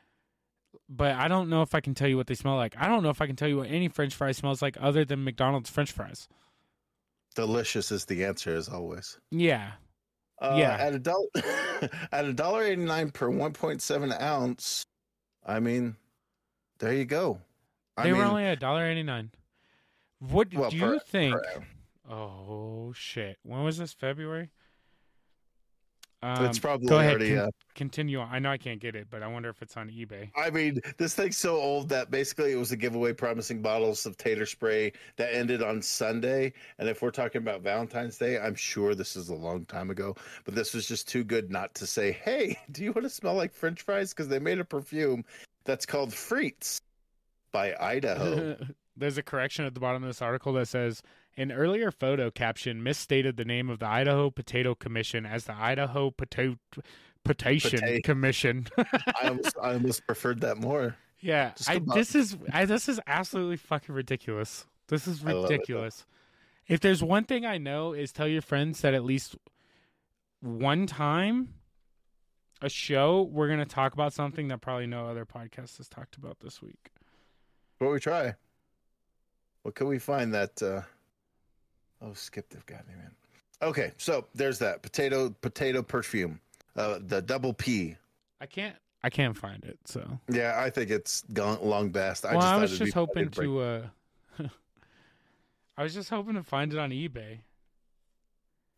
but 0.88 1.16
I 1.16 1.28
don't 1.28 1.48
know 1.48 1.62
if 1.62 1.74
I 1.74 1.80
can 1.80 1.94
tell 1.94 2.08
you 2.08 2.16
what 2.16 2.26
they 2.28 2.34
smell 2.34 2.56
like. 2.56 2.76
I 2.78 2.86
don't 2.88 3.02
know 3.02 3.10
if 3.10 3.20
I 3.20 3.26
can 3.26 3.36
tell 3.36 3.48
you 3.48 3.58
what 3.58 3.68
any 3.68 3.88
French 3.88 4.14
fry 4.14 4.32
smells 4.32 4.62
like 4.62 4.76
other 4.80 5.04
than 5.04 5.24
McDonald's 5.24 5.70
French 5.70 5.90
fries. 5.90 6.28
Delicious 7.34 7.90
is 7.90 8.04
the 8.04 8.24
answer, 8.24 8.54
as 8.54 8.68
always. 8.68 9.18
Yeah, 9.30 9.72
Uh, 10.40 10.56
Yeah. 10.58 10.76
At 10.78 10.94
a 10.94 10.98
dollar, 10.98 11.26
at 12.12 12.24
a 12.24 12.32
dollar 12.32 12.62
eighty 12.64 12.84
nine 12.84 13.10
per 13.10 13.28
one 13.30 13.52
point 13.52 13.80
seven 13.82 14.12
ounce. 14.12 14.84
I 15.46 15.60
mean, 15.60 15.96
there 16.78 16.92
you 16.92 17.04
go. 17.04 17.40
I 17.96 18.04
they 18.04 18.10
mean, 18.12 18.18
were 18.20 18.26
only 18.26 18.46
a 18.46 18.56
dollar 18.56 18.86
eighty 18.86 19.02
nine. 19.02 19.30
What 20.18 20.52
well, 20.54 20.70
do 20.70 20.78
per- 20.80 20.94
you 20.94 21.00
think? 21.06 21.34
per. 21.34 21.64
Oh 22.10 22.92
shit! 22.94 23.38
When 23.42 23.62
was 23.62 23.78
this? 23.78 23.92
February. 23.92 24.50
It's 26.22 26.58
Um, 26.58 26.60
probably 26.62 26.88
go 26.88 26.98
ahead. 27.00 27.10
already. 27.16 27.30
con- 27.30 27.38
uh, 27.38 27.50
continue 27.74 28.18
on. 28.20 28.28
I 28.30 28.38
know 28.38 28.50
I 28.50 28.56
can't 28.58 28.80
get 28.80 28.94
it, 28.94 29.08
but 29.10 29.22
I 29.22 29.26
wonder 29.26 29.48
if 29.48 29.60
it's 29.60 29.76
on 29.76 29.88
eBay. 29.90 30.30
I 30.36 30.50
mean, 30.50 30.80
this 30.96 31.14
thing's 31.14 31.36
so 31.36 31.56
old 31.56 31.88
that 31.88 32.10
basically 32.10 32.52
it 32.52 32.56
was 32.56 32.70
a 32.70 32.76
giveaway 32.76 33.12
promising 33.12 33.60
bottles 33.60 34.06
of 34.06 34.16
tater 34.16 34.46
spray 34.46 34.92
that 35.16 35.34
ended 35.34 35.62
on 35.62 35.82
Sunday. 35.82 36.52
And 36.78 36.88
if 36.88 37.02
we're 37.02 37.10
talking 37.10 37.40
about 37.42 37.62
Valentine's 37.62 38.18
Day, 38.18 38.38
I'm 38.38 38.54
sure 38.54 38.94
this 38.94 39.16
is 39.16 39.30
a 39.30 39.34
long 39.34 39.64
time 39.64 39.90
ago, 39.90 40.14
but 40.44 40.54
this 40.54 40.74
was 40.74 40.86
just 40.86 41.08
too 41.08 41.24
good 41.24 41.50
not 41.50 41.74
to 41.74 41.86
say, 41.86 42.12
hey, 42.12 42.56
do 42.70 42.84
you 42.84 42.92
want 42.92 43.02
to 43.04 43.10
smell 43.10 43.34
like 43.34 43.52
French 43.52 43.82
fries? 43.82 44.10
Because 44.10 44.28
they 44.28 44.38
made 44.38 44.60
a 44.60 44.64
perfume 44.64 45.24
that's 45.64 45.86
called 45.86 46.10
Frites 46.10 46.80
by 47.50 47.74
Idaho. 47.80 48.56
There's 48.96 49.16
a 49.18 49.22
correction 49.22 49.64
at 49.64 49.74
the 49.74 49.80
bottom 49.80 50.02
of 50.02 50.08
this 50.08 50.20
article 50.22 50.52
that 50.52 50.68
says 50.68 51.02
an 51.36 51.52
earlier 51.52 51.90
photo 51.90 52.30
caption 52.30 52.82
misstated 52.82 53.36
the 53.36 53.44
name 53.44 53.70
of 53.70 53.78
the 53.78 53.86
Idaho 53.86 54.30
Potato 54.30 54.74
Commission 54.74 55.24
as 55.24 55.44
the 55.44 55.54
Idaho 55.54 56.10
Potato 56.10 56.56
Potation 57.24 57.80
Potato. 57.80 58.00
Commission. 58.04 58.66
I, 58.76 59.28
almost, 59.28 59.56
I 59.62 59.72
almost 59.74 60.06
preferred 60.06 60.40
that 60.40 60.58
more. 60.58 60.96
yeah, 61.20 61.52
I, 61.68 61.80
this 61.94 62.14
is 62.14 62.36
I, 62.52 62.64
this 62.64 62.88
is 62.88 63.00
absolutely 63.06 63.56
fucking 63.56 63.94
ridiculous. 63.94 64.66
This 64.88 65.06
is 65.06 65.22
love 65.24 65.44
it, 65.44 65.50
ridiculous. 65.50 66.04
if 66.66 66.80
there's 66.80 67.02
one 67.02 67.24
thing 67.24 67.46
I 67.46 67.58
know 67.58 67.92
is 67.92 68.12
tell 68.12 68.28
your 68.28 68.42
friends 68.42 68.80
that 68.80 68.94
at 68.94 69.04
least 69.04 69.36
one 70.40 70.86
time 70.86 71.54
a 72.60 72.68
show 72.68 73.22
we're 73.22 73.48
gonna 73.48 73.64
talk 73.64 73.94
about 73.94 74.12
something 74.12 74.48
that 74.48 74.60
probably 74.60 74.86
no 74.86 75.06
other 75.06 75.24
podcast 75.24 75.78
has 75.78 75.88
talked 75.88 76.16
about 76.16 76.40
this 76.40 76.60
week. 76.60 76.90
What 77.78 77.92
we 77.92 78.00
try? 78.00 78.34
What 79.62 79.74
can 79.76 79.86
we 79.86 79.98
find 79.98 80.34
that? 80.34 80.60
uh 80.62 80.82
Oh, 82.02 82.12
skip 82.14 82.48
the 82.50 82.58
goddamn 82.66 82.98
man. 82.98 83.10
Okay, 83.62 83.92
so 83.96 84.26
there's 84.34 84.58
that 84.58 84.82
potato 84.82 85.30
potato 85.40 85.82
perfume, 85.82 86.40
uh, 86.76 86.98
the 87.06 87.22
double 87.22 87.52
P. 87.54 87.96
I 88.40 88.46
can't 88.46 88.74
I 89.04 89.10
can't 89.10 89.36
find 89.36 89.64
it, 89.64 89.78
so 89.84 90.18
Yeah, 90.28 90.56
I 90.58 90.70
think 90.70 90.90
it's 90.90 91.22
gone 91.32 91.58
long 91.62 91.90
best. 91.90 92.24
I 92.26 92.32
well, 92.32 92.40
just 92.40 92.52
I 92.52 92.58
was 92.58 92.78
just 92.78 92.94
hoping 92.94 93.30
to. 93.30 93.60
uh 93.60 93.86
I 95.76 95.82
was 95.84 95.94
just 95.94 96.10
hoping 96.10 96.34
to 96.34 96.42
find 96.42 96.72
it 96.72 96.78
on 96.78 96.90
eBay. 96.90 97.38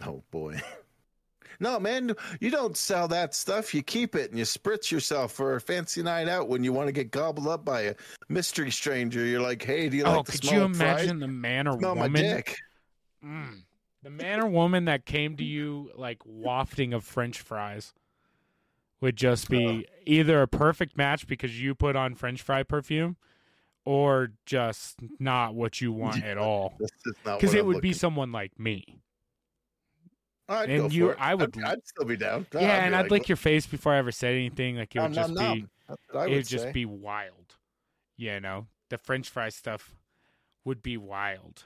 Oh 0.06 0.22
boy. 0.30 0.60
No, 1.60 1.78
man, 1.78 2.12
you 2.40 2.50
don't 2.50 2.76
sell 2.76 3.06
that 3.08 3.32
stuff. 3.32 3.72
You 3.72 3.80
keep 3.82 4.16
it 4.16 4.30
and 4.30 4.38
you 4.38 4.44
spritz 4.44 4.90
yourself 4.90 5.30
for 5.30 5.54
a 5.54 5.60
fancy 5.60 6.02
night 6.02 6.28
out 6.28 6.48
when 6.48 6.64
you 6.64 6.72
want 6.72 6.88
to 6.88 6.92
get 6.92 7.12
gobbled 7.12 7.46
up 7.46 7.64
by 7.64 7.82
a 7.82 7.94
mystery 8.28 8.72
stranger. 8.72 9.24
You're 9.24 9.40
like, 9.40 9.62
hey, 9.62 9.88
do 9.88 9.96
you 9.96 10.02
oh, 10.04 10.16
like 10.16 10.26
the 10.26 10.32
could 10.32 10.44
smell 10.44 10.54
you 10.60 10.64
of 10.64 10.76
fries? 10.76 11.02
imagine 11.02 11.20
the 11.20 11.28
man 11.28 11.68
or 11.68 11.78
Smell 11.78 11.94
my 11.94 12.02
woman? 12.02 12.22
dick. 12.22 12.56
Mm. 13.24 13.62
The 14.02 14.10
man 14.10 14.40
or 14.40 14.46
woman 14.48 14.84
that 14.84 15.06
came 15.06 15.36
to 15.36 15.44
you 15.44 15.90
like 15.94 16.18
wafting 16.26 16.92
of 16.92 17.04
French 17.04 17.40
fries 17.40 17.94
would 19.00 19.16
just 19.16 19.48
be 19.48 19.86
either 20.06 20.42
a 20.42 20.48
perfect 20.48 20.96
match 20.96 21.26
because 21.26 21.60
you 21.60 21.74
put 21.74 21.96
on 21.96 22.14
French 22.14 22.42
fry 22.42 22.62
perfume, 22.62 23.16
or 23.84 24.32
just 24.46 24.98
not 25.18 25.54
what 25.54 25.80
you 25.80 25.92
want 25.92 26.22
at 26.22 26.38
all. 26.38 26.74
This 26.78 26.90
is 27.06 27.14
not 27.24 27.38
Because 27.40 27.54
it 27.54 27.60
I'm 27.60 27.66
would 27.66 27.80
be 27.82 27.92
someone 27.92 28.30
like 28.32 28.58
me. 28.58 29.00
I'd 30.48 30.68
and 30.70 30.92
you-. 30.92 31.12
I 31.18 31.34
would- 31.34 31.56
I'd, 31.58 31.64
I'd 31.64 31.86
still 31.86 32.04
be 32.06 32.16
down. 32.16 32.46
yeah, 32.52 32.58
be 32.60 32.64
and 32.66 32.94
I'd 32.96 33.02
like, 33.02 33.10
lick 33.10 33.28
your 33.28 33.36
face 33.36 33.66
before 33.66 33.94
I 33.94 33.98
ever 33.98 34.12
said 34.12 34.34
anything. 34.34 34.76
Like 34.76 34.94
it 34.94 35.00
would 35.00 35.12
just 35.14 35.30
be. 35.34 35.40
nom. 35.40 35.70
That's 35.88 36.02
what 36.10 36.20
I 36.20 36.24
it 36.24 36.28
would 36.28 36.36
would 36.36 36.46
just 36.48 36.64
say. 36.64 36.72
be 36.72 36.84
wild. 36.84 37.56
You 38.16 38.40
know, 38.40 38.66
the 38.90 38.98
French 38.98 39.28
fry 39.30 39.48
stuff 39.48 39.94
would 40.64 40.82
be 40.82 40.96
wild. 40.96 41.64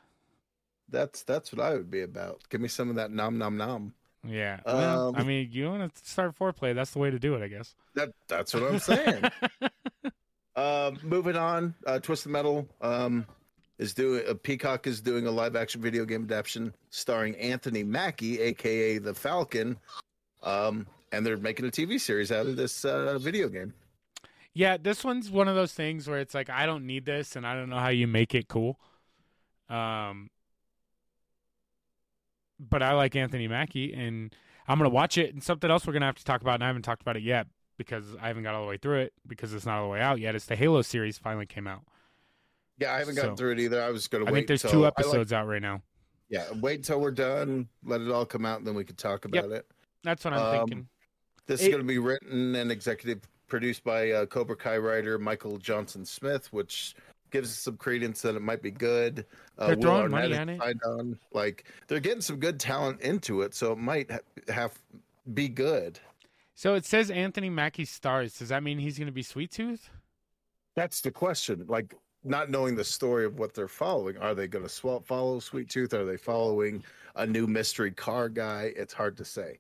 That's 0.91 1.23
that's 1.23 1.53
what 1.53 1.61
I 1.65 1.75
would 1.75 1.91
be 1.91 2.03
about. 2.03 2.43
Give 2.49 2.61
me 2.61 2.69
some 2.69 2.89
of 2.91 2.97
that 2.97 3.11
nom 3.11 3.39
nom 3.39 3.57
nom. 3.57 3.95
Yeah. 4.27 4.61
Well, 4.67 5.09
Um, 5.09 5.17
I 5.17 5.23
mean, 5.23 5.49
you 5.53 5.67
want 5.67 5.95
to 5.95 6.09
start 6.09 6.37
foreplay? 6.37 6.75
That's 6.75 6.91
the 6.91 6.99
way 6.99 7.11
to 7.11 7.19
do 7.19 7.35
it, 7.35 7.43
I 7.43 7.49
guess. 7.49 7.75
That 7.95 8.11
that's 8.27 8.53
what 8.55 8.63
I'm 8.65 8.79
saying. 8.79 9.25
Um, 10.57 10.99
moving 11.05 11.37
on, 11.37 11.73
uh, 11.87 12.01
Twisted 12.01 12.33
Metal 12.33 12.67
um, 12.81 13.25
is 13.79 13.95
doing 13.95 14.25
uh, 14.29 14.35
Peacock 14.35 14.89
is 14.89 15.01
doing 15.01 15.25
a 15.29 15.31
live 15.31 15.55
action 15.55 15.81
video 15.81 16.05
game 16.05 16.25
adaptation 16.25 16.75
starring 16.91 17.37
Anthony 17.37 17.85
Mackie, 17.85 18.41
aka 18.41 18.99
the 18.99 19.15
Falcon, 19.15 19.77
um, 20.43 20.89
and 21.13 21.25
they're 21.25 21.37
making 21.37 21.67
a 21.67 21.71
TV 21.71 22.01
series 22.01 22.33
out 22.33 22.47
of 22.47 22.57
this 22.57 22.85
uh, 22.85 23.19
video 23.21 23.49
game. 23.49 23.73
yeah, 24.53 24.77
this 24.77 25.05
one's 25.05 25.31
one 25.31 25.47
of 25.47 25.55
those 25.55 25.73
things 25.75 26.09
where 26.09 26.19
it's 26.19 26.35
like 26.35 26.51
I 26.51 26.67
don't 26.67 26.87
need 26.87 27.05
this, 27.05 27.37
and 27.37 27.47
I 27.47 27.55
don't 27.55 27.71
know 27.71 27.79
how 27.79 27.91
you 27.91 28.09
make 28.09 28.35
it 28.35 28.49
cool. 28.49 28.81
Um, 29.71 30.29
but 32.59 32.83
I 32.83 32.93
like 32.95 33.15
Anthony 33.17 33.49
Mackie, 33.49 33.93
and 33.93 34.35
I'm 34.67 34.79
gonna 34.79 34.89
watch 34.91 35.19
it. 35.19 35.33
And 35.33 35.43
something 35.43 35.71
else 35.71 35.87
we're 35.87 35.93
gonna 35.93 36.07
have 36.07 36.17
to 36.17 36.25
talk 36.25 36.41
about, 36.41 36.55
and 36.55 36.65
I 36.65 36.67
haven't 36.69 36.83
talked 36.83 37.03
about 37.03 37.17
it 37.17 37.23
yet 37.23 37.47
because 37.77 38.17
I 38.21 38.29
haven't 38.29 38.43
got 38.43 38.55
all 38.55 38.63
the 38.63 38.69
way 38.69 38.77
through 38.77 39.01
it 39.01 39.13
because 39.27 39.55
it's 39.55 39.67
not 39.67 39.79
all 39.79 39.85
the 39.85 39.91
way 39.93 40.01
out 40.01 40.19
yet. 40.21 40.35
It's 40.35 40.47
the 40.47 40.57
Halo 40.57 40.83
series 40.83 41.19
finally 41.19 41.47
came 41.47 41.67
out. 41.67 41.83
Yeah, 42.79 42.95
I 42.95 42.99
haven't 42.99 43.17
gotten 43.17 43.33
So, 43.33 43.37
through 43.37 43.53
it 43.53 43.61
either. 43.61 43.83
I 43.83 43.91
was 43.91 44.07
going 44.09 44.25
to 44.25 44.31
I 44.31 44.33
wait. 44.33 44.41
think 44.41 44.49
there's 44.49 44.63
two 44.63 44.85
I 44.85 44.89
like- 44.89 44.95
episodes 44.99 45.33
out 45.33 45.47
right 45.49 45.63
now. 45.63 45.83
yeah, 46.29 46.47
wait 46.61 46.77
until 46.81 47.01
we're 47.01 47.11
done. 47.11 47.69
Let 47.85 48.01
it 48.01 48.11
all 48.11 48.27
come 48.27 48.45
out, 48.47 48.59
and 48.59 48.67
then 48.67 48.75
we 48.75 48.85
could 48.85 48.99
talk 48.99 49.25
Yep. 49.25 49.45
about 49.45 49.57
it. 49.57 49.67
That's 50.05 50.25
what 50.25 50.35
I'm 50.35 50.41
Um, 50.41 50.69
thinking. 50.69 50.89
This 51.47 51.61
It- 51.61 51.65
is 51.65 51.69
going 51.71 51.83
to 51.83 51.87
be 51.89 51.99
written 51.99 52.55
and 52.55 52.71
executive 52.71 53.23
produced 53.49 53.83
by 53.83 54.11
uh, 54.13 54.27
Cobra 54.27 54.55
Kai 54.57 54.77
writer 54.79 55.19
Michael 55.19 55.57
Jonathan 55.59 56.05
Smith, 56.05 56.53
which 56.53 56.95
gives 57.31 57.51
us 57.51 57.59
some 57.59 57.77
credence 57.77 58.23
that 58.23 58.35
it 58.35 58.43
might 58.43 58.63
be 58.63 58.71
good. 58.71 59.27
Uh, 59.59 59.69
They're 59.69 59.77
throwing 59.77 60.11
money 60.11 60.37
on 60.37 60.49
it. 60.49 60.61
on. 60.85 61.19
Like 61.33 61.65
they're 61.87 62.01
getting 62.01 62.21
some 62.21 62.37
good 62.37 62.59
talent 62.61 63.01
into 63.01 63.43
it, 63.43 63.55
so 63.55 63.73
it 63.73 63.79
might 63.79 64.11
ha- 64.11 64.19
have 64.49 64.79
be 65.35 65.49
good. 65.49 65.99
So 66.55 66.75
it 66.75 66.85
says 66.85 67.11
Anthony 67.11 67.51
Mackie 67.51 67.85
stars. 67.85 68.39
Does 68.39 68.49
that 68.49 68.63
mean 68.63 68.79
he's 68.79 68.99
gonna 68.99 69.13
be 69.13 69.23
Sweet 69.23 69.51
Tooth? 69.51 69.91
That's 70.77 71.01
the 71.01 71.11
question. 71.11 71.65
Like 71.69 71.95
not 72.25 72.51
knowing 72.51 72.75
the 72.77 72.85
story 72.85 73.25
of 73.25 73.39
what 73.39 73.55
they're 73.55 73.69
following, 73.69 74.17
are 74.19 74.35
they 74.35 74.47
going 74.49 74.65
to 74.65 74.69
swap 74.69 75.07
follow 75.07 75.39
Sweet 75.39 75.69
Tooth? 75.69 75.95
Are 75.95 76.05
they 76.05 76.17
following 76.17 76.83
a 77.17 77.27
new 77.27 77.47
mystery 77.47 77.91
car 77.93 78.29
guy? 78.29 78.73
It's 78.77 78.93
hard 78.93 79.17
to 79.19 79.25
say. 79.25 79.59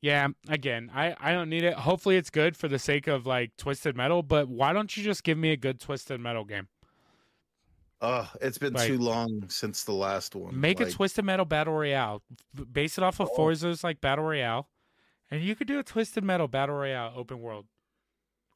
Yeah, 0.00 0.28
again, 0.48 0.90
I, 0.94 1.16
I 1.18 1.32
don't 1.32 1.48
need 1.48 1.64
it. 1.64 1.74
Hopefully 1.74 2.16
it's 2.16 2.30
good 2.30 2.56
for 2.56 2.68
the 2.68 2.78
sake 2.78 3.08
of 3.08 3.26
like 3.26 3.56
Twisted 3.56 3.96
Metal, 3.96 4.22
but 4.22 4.48
why 4.48 4.72
don't 4.72 4.96
you 4.96 5.02
just 5.02 5.24
give 5.24 5.36
me 5.36 5.50
a 5.50 5.56
good 5.56 5.80
Twisted 5.80 6.20
Metal 6.20 6.44
game? 6.44 6.68
Oh, 8.00 8.30
it's 8.40 8.58
been 8.58 8.74
Like- 8.74 8.86
too 8.86 8.98
long 8.98 9.46
since 9.48 9.82
the 9.82 9.92
last 9.92 10.36
one. 10.36 10.58
Make 10.60 10.78
a 10.78 10.88
Twisted 10.88 11.24
Metal 11.24 11.44
Battle 11.44 11.74
Royale. 11.74 12.22
Base 12.72 12.96
it 12.96 13.02
off 13.02 13.18
of 13.18 13.28
Oh. 13.32 13.36
Forza's 13.36 13.82
like 13.82 14.00
Battle 14.00 14.24
Royale. 14.24 14.68
And 15.32 15.42
you 15.42 15.56
could 15.56 15.66
do 15.66 15.80
a 15.80 15.82
Twisted 15.82 16.22
Metal 16.22 16.46
Battle 16.46 16.76
Royale 16.76 17.12
open 17.16 17.40
world. 17.40 17.66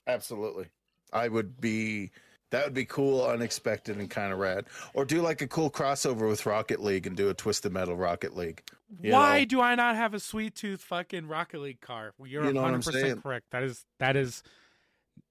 Absolutely. 0.07 0.69
I 1.13 1.27
would 1.29 1.61
be 1.61 2.13
that 2.53 2.65
would 2.65 2.75
be 2.75 2.85
cool, 2.85 3.27
unexpected, 3.27 3.97
and 3.99 4.09
kind 4.09 4.33
of 4.33 4.39
rad. 4.39 4.67
Or 4.95 5.05
do 5.05 5.21
like 5.21 5.43
a 5.43 5.47
cool 5.49 5.71
crossover 5.71 6.29
with 6.29 6.47
Rocket 6.47 6.81
League 6.81 7.07
and 7.07 7.17
do 7.17 7.29
a 7.29 7.35
Twisted 7.35 7.73
Metal 7.73 7.97
Rocket 7.97 8.37
League. 8.37 8.63
You 9.03 9.13
Why 9.13 9.41
know? 9.41 9.45
do 9.47 9.61
I 9.61 9.75
not 9.75 9.97
have 9.97 10.15
a 10.15 10.21
Sweet 10.21 10.55
Tooth 10.55 10.83
fucking 10.83 11.27
Rocket 11.27 11.61
League 11.61 11.81
car? 11.81 12.13
Well, 12.19 12.29
You're 12.29 12.45
You 12.45 12.53
know 12.53 12.63
what 12.63 12.75
I'm 12.75 12.81
100% 12.81 12.93
saying? 12.93 13.23
correct. 13.23 13.47
That 13.51 13.63
is 13.65 13.85
that 13.99 14.17
is 14.17 14.43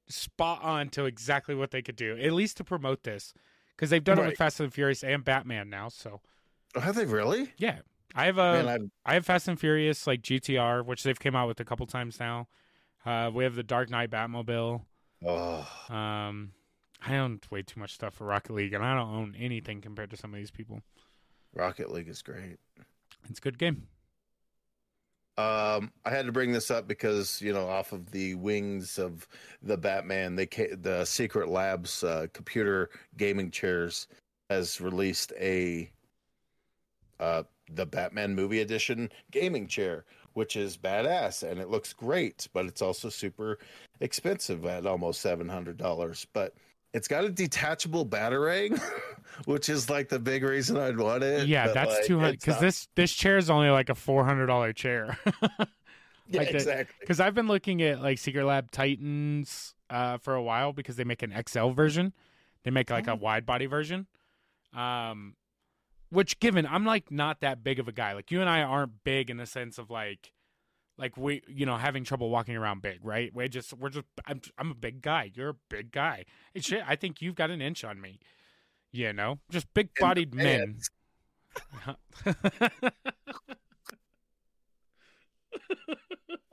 spot 0.09 0.61
on 0.63 0.89
to 0.89 1.05
exactly 1.05 1.55
what 1.55 1.71
they 1.71 1.81
could 1.81 1.95
do. 1.95 2.17
At 2.17 2.33
least 2.33 2.57
to 2.57 2.63
promote 2.63 3.03
this 3.03 3.33
cuz 3.77 3.89
they've 3.89 4.03
done 4.03 4.19
it 4.19 4.25
with 4.25 4.37
Fast 4.37 4.59
and 4.59 4.73
Furious 4.73 5.03
and 5.03 5.23
Batman 5.23 5.69
now, 5.69 5.89
so 5.89 6.21
Oh, 6.75 6.79
have 6.79 6.95
they 6.95 7.05
really? 7.05 7.53
yeah. 7.57 7.79
I 8.15 8.25
have 8.25 8.37
a 8.37 8.63
Man, 8.63 8.91
I 9.05 9.11
I 9.11 9.13
have 9.15 9.25
Fast 9.25 9.47
and 9.47 9.59
Furious 9.59 10.05
like 10.07 10.21
GTR, 10.21 10.83
which 10.85 11.03
they've 11.03 11.19
came 11.19 11.35
out 11.35 11.47
with 11.47 11.59
a 11.59 11.65
couple 11.65 11.85
times 11.85 12.19
now. 12.19 12.47
Uh, 13.05 13.31
we 13.33 13.43
have 13.43 13.55
the 13.55 13.63
Dark 13.63 13.89
Knight 13.89 14.09
Batmobile. 14.09 14.81
oh 15.25 15.67
Um, 15.89 16.51
I 17.05 17.17
own 17.17 17.39
way 17.49 17.63
too 17.63 17.79
much 17.79 17.93
stuff 17.93 18.13
for 18.15 18.25
Rocket 18.25 18.53
League, 18.53 18.73
and 18.73 18.83
I 18.83 18.95
don't 18.95 19.09
own 19.09 19.35
anything 19.37 19.81
compared 19.81 20.11
to 20.11 20.17
some 20.17 20.33
of 20.33 20.37
these 20.37 20.51
people. 20.51 20.81
Rocket 21.53 21.91
League 21.91 22.07
is 22.07 22.21
great. 22.21 22.57
It's 23.29 23.39
a 23.39 23.41
good 23.41 23.57
game. 23.57 23.87
Um, 25.37 25.91
I 26.05 26.09
had 26.09 26.25
to 26.25 26.31
bring 26.31 26.51
this 26.51 26.69
up 26.69 26.87
because 26.87 27.41
you 27.41 27.53
know, 27.53 27.67
off 27.67 27.93
of 27.93 28.11
the 28.11 28.35
wings 28.35 28.99
of 28.99 29.27
the 29.63 29.77
Batman, 29.77 30.35
they 30.35 30.45
ca- 30.45 30.75
the 30.75 31.05
Secret 31.05 31.49
Labs 31.49 32.03
uh, 32.03 32.27
computer 32.33 32.89
gaming 33.17 33.49
chairs 33.49 34.07
has 34.49 34.81
released 34.81 35.31
a 35.39 35.89
uh, 37.19 37.43
the 37.73 37.85
Batman 37.85 38.35
movie 38.35 38.59
edition 38.59 39.09
gaming 39.31 39.67
chair, 39.67 40.05
which 40.33 40.55
is 40.55 40.77
badass 40.77 41.49
and 41.49 41.59
it 41.59 41.69
looks 41.69 41.93
great, 41.93 42.47
but 42.53 42.65
it's 42.65 42.81
also 42.81 43.09
super 43.09 43.57
expensive 44.01 44.65
at 44.65 44.85
almost 44.85 45.21
seven 45.21 45.47
hundred 45.47 45.77
dollars. 45.77 46.27
But 46.33 46.53
it's 46.93 47.07
got 47.07 47.23
a 47.23 47.29
detachable 47.29 48.05
batarang, 48.05 48.81
which 49.45 49.69
is 49.69 49.89
like 49.89 50.09
the 50.09 50.19
big 50.19 50.43
reason 50.43 50.77
I'd 50.77 50.97
want 50.97 51.23
it. 51.23 51.47
Yeah, 51.47 51.67
that's 51.71 51.93
like, 51.95 52.05
two 52.05 52.19
hundred 52.19 52.39
because 52.39 52.55
not- 52.55 52.61
this 52.61 52.87
this 52.95 53.11
chair 53.13 53.37
is 53.37 53.49
only 53.49 53.69
like 53.69 53.89
a 53.89 53.95
four 53.95 54.25
hundred 54.25 54.47
dollar 54.47 54.73
chair. 54.73 55.17
yeah, 55.41 55.47
like 56.33 56.49
the- 56.49 56.55
exactly. 56.55 56.95
Because 56.99 57.19
I've 57.19 57.33
been 57.33 57.47
looking 57.47 57.81
at 57.81 58.01
like 58.01 58.17
Secret 58.19 58.45
Lab 58.45 58.71
Titans 58.71 59.73
uh, 59.89 60.17
for 60.17 60.33
a 60.35 60.41
while 60.43 60.73
because 60.73 60.95
they 60.95 61.03
make 61.03 61.23
an 61.23 61.33
XL 61.47 61.69
version. 61.69 62.13
They 62.63 62.71
make 62.71 62.89
like 62.89 63.07
a 63.07 63.11
Oh. 63.13 63.15
wide 63.15 63.45
body 63.45 63.65
version. 63.65 64.07
Um, 64.73 65.35
which 66.09 66.39
given 66.39 66.65
I'm 66.65 66.85
like 66.85 67.09
not 67.11 67.41
that 67.41 67.63
big 67.63 67.79
of 67.79 67.87
a 67.87 67.91
guy. 67.91 68.13
Like 68.13 68.31
you 68.31 68.41
and 68.41 68.49
I 68.49 68.61
aren't 68.63 69.03
big 69.03 69.29
in 69.29 69.37
the 69.37 69.45
sense 69.45 69.77
of 69.77 69.89
like, 69.89 70.31
like 71.01 71.17
we 71.17 71.41
you 71.47 71.65
know 71.65 71.75
having 71.77 72.03
trouble 72.05 72.29
walking 72.29 72.55
around 72.55 72.81
big, 72.81 72.99
right? 73.03 73.33
We 73.33 73.49
just 73.49 73.73
we're 73.73 73.89
just 73.89 74.05
I'm 74.25 74.39
I'm 74.57 74.71
a 74.71 74.75
big 74.75 75.01
guy. 75.01 75.31
You're 75.33 75.49
a 75.49 75.55
big 75.69 75.91
guy. 75.91 76.25
It's 76.53 76.67
shit. 76.67 76.83
I 76.87 76.95
think 76.95 77.21
you've 77.21 77.35
got 77.35 77.49
an 77.49 77.61
inch 77.61 77.83
on 77.83 77.99
me. 77.99 78.19
You 78.91 79.11
know, 79.11 79.39
just 79.49 79.73
big 79.73 79.89
bodied 79.99 80.33
men. 80.35 80.77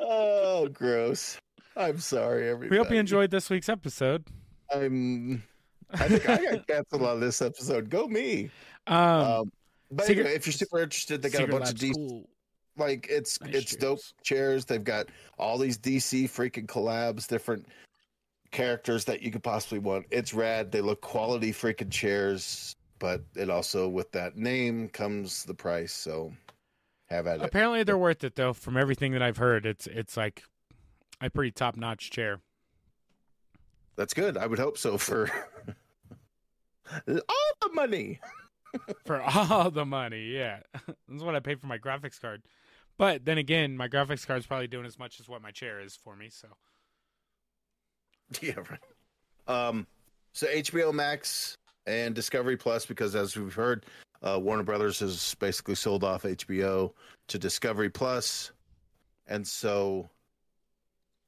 Oh, 0.00 0.68
gross. 0.68 1.38
I'm 1.76 1.98
sorry, 1.98 2.48
everybody. 2.48 2.70
we 2.70 2.76
hope 2.82 2.90
you 2.90 2.98
enjoyed 2.98 3.30
this 3.30 3.50
week's 3.50 3.68
episode. 3.68 4.24
I'm. 4.74 5.42
I 5.92 6.08
think 6.08 6.28
I 6.28 6.36
got 6.56 6.66
canceled 6.66 7.02
on 7.02 7.20
this 7.20 7.40
episode. 7.42 7.90
Go 7.90 8.06
me. 8.08 8.50
Um, 8.86 8.96
Um, 8.98 9.52
but 9.90 10.06
Secret- 10.06 10.22
anyway, 10.24 10.36
if 10.36 10.46
you're 10.46 10.52
super 10.52 10.80
interested, 10.80 11.22
they 11.22 11.30
got 11.30 11.42
a 11.42 11.46
bunch 11.46 11.70
of 11.70 11.92
cool. 11.94 12.28
Like 12.78 13.06
it's 13.10 13.40
Nice 13.40 13.54
it's 13.54 13.76
dope 13.76 13.98
chairs. 13.98 14.14
chairs. 14.22 14.64
They've 14.64 14.84
got 14.84 15.08
all 15.38 15.58
these 15.58 15.78
DC 15.78 16.24
freaking 16.24 16.66
collabs, 16.66 17.26
different 17.26 17.66
characters 18.50 19.04
that 19.04 19.22
you 19.22 19.30
could 19.30 19.42
possibly 19.42 19.78
want. 19.78 20.06
It's 20.10 20.32
rad. 20.32 20.72
They 20.72 20.80
look 20.80 21.00
quality 21.00 21.52
freaking 21.52 21.90
chairs, 21.90 22.74
but 22.98 23.22
it 23.34 23.50
also 23.50 23.88
with 23.88 24.10
that 24.12 24.36
name 24.36 24.88
comes 24.88 25.44
the 25.44 25.54
price. 25.54 25.92
So 25.92 26.32
have 27.10 27.26
at 27.26 27.40
it. 27.40 27.44
Apparently, 27.44 27.82
they're 27.82 27.98
worth 27.98 28.24
it 28.24 28.36
though. 28.36 28.52
From 28.52 28.76
everything 28.76 29.12
that 29.12 29.22
I've 29.22 29.36
heard, 29.38 29.66
it's 29.66 29.86
it's 29.86 30.16
like 30.16 30.44
a 31.20 31.30
pretty 31.30 31.50
top 31.50 31.76
notch 31.76 32.10
chair. 32.10 32.40
That's 33.96 34.14
good. 34.14 34.36
I 34.36 34.46
would 34.46 34.60
hope 34.60 34.78
so 34.78 34.96
for 34.96 35.28
all 37.08 37.52
the 37.62 37.70
money. 37.74 38.20
for 39.04 39.20
all 39.48 39.70
the 39.70 39.84
money. 39.84 40.26
Yeah, 40.26 40.60
that's 41.08 41.22
what 41.22 41.34
I 41.34 41.40
paid 41.40 41.60
for 41.60 41.66
my 41.66 41.78
graphics 41.78 42.20
card. 42.20 42.42
But 42.98 43.24
then 43.24 43.38
again, 43.38 43.76
my 43.76 43.88
graphics 43.88 44.26
card 44.26 44.40
is 44.40 44.46
probably 44.46 44.66
doing 44.66 44.84
as 44.84 44.98
much 44.98 45.20
as 45.20 45.28
what 45.28 45.40
my 45.40 45.52
chair 45.52 45.80
is 45.80 45.96
for 45.96 46.16
me. 46.16 46.28
So 46.30 46.48
Yeah, 48.42 48.54
right. 48.70 48.80
Um, 49.46 49.86
so 50.32 50.46
HBO 50.48 50.92
Max 50.92 51.56
and 51.86 52.14
Discovery 52.14 52.56
Plus, 52.56 52.84
because 52.84 53.16
as 53.16 53.36
we've 53.36 53.54
heard, 53.54 53.86
uh, 54.22 54.38
Warner 54.40 54.62
Brothers 54.62 55.00
has 55.00 55.34
basically 55.38 55.74
sold 55.74 56.04
off 56.04 56.24
HBO 56.24 56.92
to 57.28 57.38
Discovery 57.38 57.88
Plus, 57.88 58.52
and 59.26 59.46
so 59.46 60.08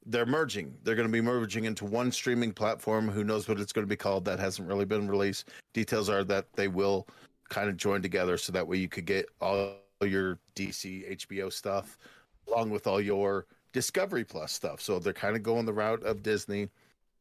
they're 0.07 0.27
merging. 0.27 0.77
They're 0.83 0.97
going 0.97 1.09
to 1.09 1.13
be 1.13 1.21
merging 1.21 1.65
into 1.65 1.85
one 1.85 2.11
streaming 2.11 2.53
platform. 2.53 3.09
Who 3.09 3.25
knows 3.25 3.49
what 3.49 3.61
it's 3.61 3.73
going 3.73 3.87
to 3.87 3.89
be 3.89 3.97
called? 3.97 4.25
That 4.25 4.39
hasn't 4.39 4.69
really 4.69 4.85
been 4.85 5.09
released. 5.09 5.51
Details 5.73 6.09
are 6.09 6.25
that 6.25 6.53
they 6.55 6.69
will 6.69 7.07
kind 7.49 7.69
of 7.69 7.77
join 7.77 8.03
together, 8.03 8.37
so 8.37 8.53
that 8.53 8.67
way 8.67 8.77
you 8.77 8.89
could 8.89 9.07
get 9.07 9.27
all 9.41 9.75
your 10.07 10.39
DC 10.55 11.17
HBO 11.17 11.53
stuff 11.53 11.99
along 12.49 12.71
with 12.71 12.87
all 12.87 13.01
your 13.01 13.47
Discovery 13.73 14.25
Plus 14.25 14.53
stuff. 14.53 14.81
So 14.81 14.99
they're 14.99 15.13
kind 15.13 15.37
of 15.37 15.43
going 15.43 15.67
the 15.67 15.73
route 15.73 16.03
of 16.03 16.23
Disney 16.23 16.69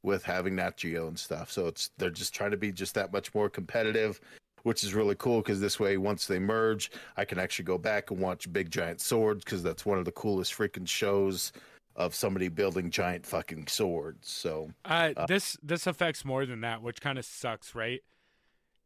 with 0.02 0.24
having 0.24 0.56
Nat 0.56 0.78
Geo 0.78 1.08
and 1.08 1.20
stuff. 1.20 1.52
So 1.52 1.68
it's 1.68 1.92
they're 1.98 2.10
just 2.10 2.34
trying 2.34 2.52
to 2.52 2.58
be 2.58 2.72
just 2.72 2.96
that 2.96 3.12
much 3.14 3.36
more 3.36 3.50
competitive, 3.50 4.20
which 4.64 4.84
is 4.84 4.94
really 4.96 5.16
cool 5.16 5.42
because 5.42 5.60
this 5.60 5.80
way, 5.80 5.98
once 5.98 6.26
they 6.26 6.40
merge, 6.40 6.90
I 7.18 7.26
can 7.26 7.38
actually 7.38 7.66
go 7.66 7.78
back 7.78 8.10
and 8.12 8.20
watch 8.20 8.52
Big 8.52 8.72
Giant 8.72 9.02
Swords 9.02 9.44
because 9.44 9.62
that's 9.62 9.86
one 9.86 10.00
of 10.00 10.06
the 10.06 10.12
coolest 10.12 10.54
freaking 10.54 10.88
shows 10.88 11.52
of 11.96 12.16
somebody 12.16 12.48
building 12.48 12.90
giant 12.90 13.26
fucking 13.26 13.68
swords. 13.68 14.30
So 14.30 14.72
uh, 14.86 15.12
Uh, 15.18 15.26
this 15.28 15.58
this 15.62 15.86
affects 15.86 16.24
more 16.24 16.46
than 16.46 16.62
that, 16.62 16.82
which 16.82 17.02
kind 17.02 17.20
of 17.20 17.26
sucks, 17.26 17.76
right? 17.76 18.02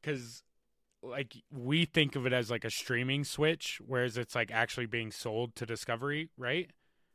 Because 0.02 0.42
like 1.04 1.36
we 1.52 1.86
think 1.86 2.16
of 2.16 2.26
it 2.26 2.34
as 2.34 2.50
like 2.50 2.66
a 2.66 2.72
streaming 2.72 3.24
switch, 3.24 3.80
whereas 3.86 4.18
it's 4.18 4.36
like 4.36 4.52
actually 4.52 4.86
being 4.88 5.12
sold 5.12 5.56
to 5.58 5.66
Discovery, 5.66 6.30
right? 6.38 6.70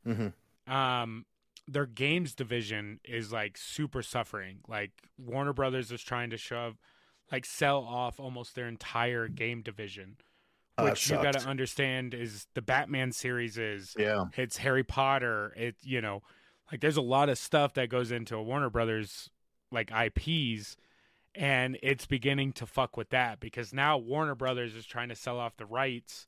mhm. 0.07 0.33
um 0.67 1.25
their 1.67 1.85
games 1.85 2.33
division 2.33 2.99
is 3.03 3.31
like 3.31 3.57
super 3.57 4.01
suffering. 4.01 4.59
Like 4.67 4.91
Warner 5.17 5.53
Brothers 5.53 5.91
is 5.91 6.01
trying 6.01 6.29
to 6.31 6.37
shove 6.37 6.77
like 7.31 7.45
sell 7.45 7.83
off 7.83 8.19
almost 8.19 8.55
their 8.55 8.67
entire 8.67 9.27
game 9.27 9.61
division. 9.61 10.17
Oh, 10.77 10.85
Which 10.85 11.09
you 11.09 11.17
got 11.17 11.33
to 11.33 11.45
understand 11.45 12.13
is 12.13 12.47
the 12.55 12.61
Batman 12.61 13.11
series 13.11 13.57
is 13.57 13.93
yeah, 13.97 14.25
it's 14.37 14.57
Harry 14.57 14.83
Potter, 14.83 15.53
it 15.55 15.75
you 15.83 16.01
know, 16.01 16.23
like 16.71 16.81
there's 16.81 16.97
a 16.97 17.01
lot 17.01 17.29
of 17.29 17.37
stuff 17.37 17.73
that 17.73 17.89
goes 17.89 18.11
into 18.11 18.35
a 18.35 18.41
Warner 18.41 18.69
Brothers 18.69 19.29
like 19.71 19.91
IPs 19.91 20.77
and 21.35 21.77
it's 21.81 22.05
beginning 22.05 22.53
to 22.53 22.65
fuck 22.65 22.97
with 22.97 23.09
that 23.09 23.39
because 23.39 23.73
now 23.73 23.97
Warner 23.97 24.35
Brothers 24.35 24.75
is 24.75 24.85
trying 24.85 25.09
to 25.09 25.15
sell 25.15 25.39
off 25.39 25.57
the 25.57 25.65
rights 25.65 26.27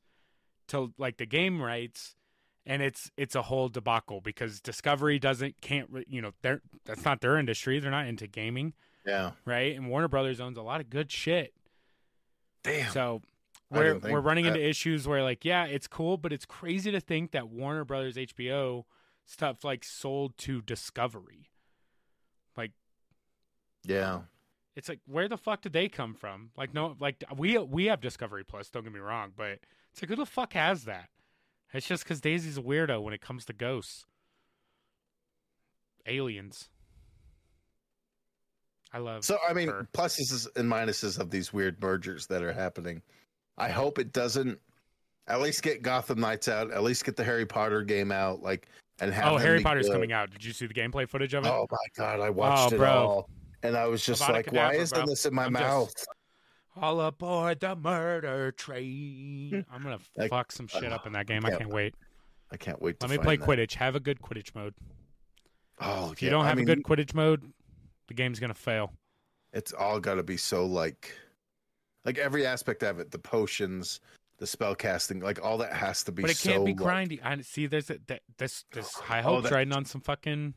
to 0.68 0.92
like 0.98 1.16
the 1.16 1.26
game 1.26 1.60
rights 1.60 2.14
and 2.64 2.82
it's 2.82 3.10
it's 3.16 3.34
a 3.34 3.42
whole 3.42 3.68
debacle 3.68 4.20
because 4.20 4.60
Discovery 4.60 5.18
doesn't 5.18 5.60
can't 5.60 5.88
you 6.08 6.22
know 6.22 6.32
they're 6.42 6.62
that's 6.84 7.04
not 7.04 7.20
their 7.20 7.36
industry 7.36 7.80
they're 7.80 7.90
not 7.90 8.06
into 8.06 8.26
gaming 8.26 8.72
yeah. 9.06 9.32
right 9.44 9.74
and 9.76 9.88
Warner 9.88 10.08
Brothers 10.08 10.40
owns 10.40 10.56
a 10.56 10.62
lot 10.62 10.80
of 10.80 10.88
good 10.88 11.10
shit 11.10 11.52
Damn. 12.62 12.90
so 12.92 13.22
we're 13.70 13.98
we're 13.98 14.20
running 14.20 14.44
that. 14.44 14.54
into 14.54 14.66
issues 14.66 15.08
where 15.08 15.22
like 15.22 15.44
yeah 15.44 15.64
it's 15.64 15.88
cool 15.88 16.16
but 16.16 16.32
it's 16.32 16.44
crazy 16.44 16.90
to 16.92 17.00
think 17.00 17.32
that 17.32 17.48
Warner 17.48 17.84
Brothers 17.84 18.16
HBO 18.16 18.84
stuff 19.26 19.64
like 19.64 19.82
sold 19.82 20.36
to 20.38 20.62
Discovery 20.62 21.50
like 22.56 22.72
yeah. 23.84 24.20
It's 24.74 24.88
like 24.88 25.00
where 25.06 25.28
the 25.28 25.36
fuck 25.36 25.60
did 25.62 25.72
they 25.72 25.88
come 25.88 26.14
from 26.14 26.50
like 26.56 26.72
no 26.74 26.96
like 27.00 27.22
we 27.36 27.58
we 27.58 27.86
have 27.86 28.00
Discovery 28.00 28.44
Plus 28.44 28.70
don't 28.70 28.84
get 28.84 28.92
me 28.92 29.00
wrong 29.00 29.32
but 29.36 29.58
it's 29.92 30.02
like 30.02 30.08
who 30.08 30.16
the 30.16 30.26
fuck 30.26 30.52
has 30.54 30.84
that 30.84 31.08
it's 31.72 31.86
just 31.86 32.04
because 32.04 32.20
Daisy's 32.20 32.58
a 32.58 32.62
weirdo 32.62 33.02
when 33.02 33.14
it 33.14 33.20
comes 33.20 33.44
to 33.46 33.52
ghosts 33.52 34.04
aliens 36.06 36.68
I 38.92 38.98
love 38.98 39.24
So 39.24 39.38
I 39.48 39.54
mean, 39.54 39.68
her. 39.68 39.88
pluses 39.94 40.46
and 40.56 40.70
minuses 40.70 41.18
of 41.18 41.30
these 41.30 41.52
weird 41.52 41.80
mergers 41.80 42.26
that 42.26 42.42
are 42.42 42.52
happening. 42.52 43.00
I 43.56 43.70
hope 43.70 43.98
it 43.98 44.12
doesn't. 44.12 44.58
At 45.28 45.40
least 45.40 45.62
get 45.62 45.80
Gotham 45.82 46.20
Knights 46.20 46.48
out. 46.48 46.70
At 46.70 46.82
least 46.82 47.04
get 47.04 47.16
the 47.16 47.24
Harry 47.24 47.46
Potter 47.46 47.82
game 47.82 48.12
out. 48.12 48.42
Like 48.42 48.68
and 49.00 49.12
have. 49.12 49.32
oh 49.32 49.36
Harry 49.38 49.62
Potter's 49.62 49.86
good. 49.86 49.94
coming 49.94 50.12
out 50.12 50.30
did 50.30 50.44
you 50.44 50.52
see 50.52 50.66
the 50.66 50.74
gameplay 50.74 51.08
footage 51.08 51.32
of 51.34 51.44
it 51.44 51.48
Oh 51.48 51.66
my 51.70 51.76
god, 51.96 52.20
I 52.20 52.28
oh, 52.28 52.32
watched 52.32 52.72
it 52.74 52.78
bro. 52.78 52.90
all, 52.90 53.30
and 53.62 53.76
I 53.76 53.86
was 53.86 54.04
just 54.04 54.22
Avada 54.22 54.32
like, 54.32 54.52
"Why 54.52 54.74
Kedavra, 54.74 54.78
isn't 54.78 54.98
bro. 54.98 55.06
this 55.06 55.26
in 55.26 55.34
my 55.34 55.44
I'm 55.44 55.52
just- 55.52 55.62
mouth?" 55.64 55.94
All 56.74 57.00
aboard 57.02 57.60
the 57.60 57.76
murder 57.76 58.50
train. 58.52 59.64
I'm 59.72 59.82
gonna 59.82 59.98
Like, 60.16 60.30
fuck 60.30 60.50
some 60.52 60.66
shit 60.66 60.90
uh, 60.90 60.94
up 60.94 61.06
in 61.06 61.12
that 61.12 61.26
game. 61.26 61.44
I 61.44 61.50
yeah. 61.50 61.58
can't 61.58 61.70
wait. 61.70 61.94
I 62.50 62.56
can't 62.56 62.80
wait 62.80 62.98
to 63.00 63.06
Let 63.06 63.18
me 63.18 63.22
play 63.22 63.36
that. 63.36 63.46
Quidditch. 63.46 63.74
Have 63.74 63.94
a 63.94 64.00
good 64.00 64.20
Quidditch 64.22 64.54
mode. 64.54 64.74
Oh, 65.80 66.12
If 66.12 66.22
you 66.22 66.30
don't 66.30 66.44
have 66.46 66.58
a 66.58 66.64
good 66.64 66.82
Quidditch 66.82 67.12
mode, 67.14 67.52
the 68.08 68.14
game's 68.14 68.40
gonna 68.40 68.54
fail. 68.54 68.92
It's 69.52 69.72
all 69.74 70.00
got 70.00 70.14
to 70.14 70.22
be 70.22 70.38
so 70.38 70.64
like, 70.64 71.12
like 72.06 72.16
every 72.16 72.46
aspect 72.46 72.82
of 72.82 73.00
it, 73.00 73.10
the 73.10 73.18
potions, 73.18 74.00
the 74.38 74.46
spell 74.46 74.74
casting, 74.74 75.20
like 75.20 75.44
all 75.44 75.58
that 75.58 75.74
has 75.74 76.02
to 76.04 76.12
be. 76.12 76.22
But 76.22 76.30
it 76.30 76.38
can't 76.40 76.56
so, 76.56 76.64
be 76.64 76.72
like- 76.72 77.08
grindy. 77.10 77.20
I 77.22 77.38
see. 77.42 77.66
There's 77.66 77.90
a, 77.90 77.98
that, 78.06 78.22
this 78.38 78.64
this 78.72 78.94
oh, 78.98 79.02
high 79.02 79.20
Oh, 79.20 79.34
hopes 79.34 79.44
that- 79.50 79.52
riding 79.52 79.74
on 79.74 79.84
some 79.84 80.00
fucking. 80.00 80.54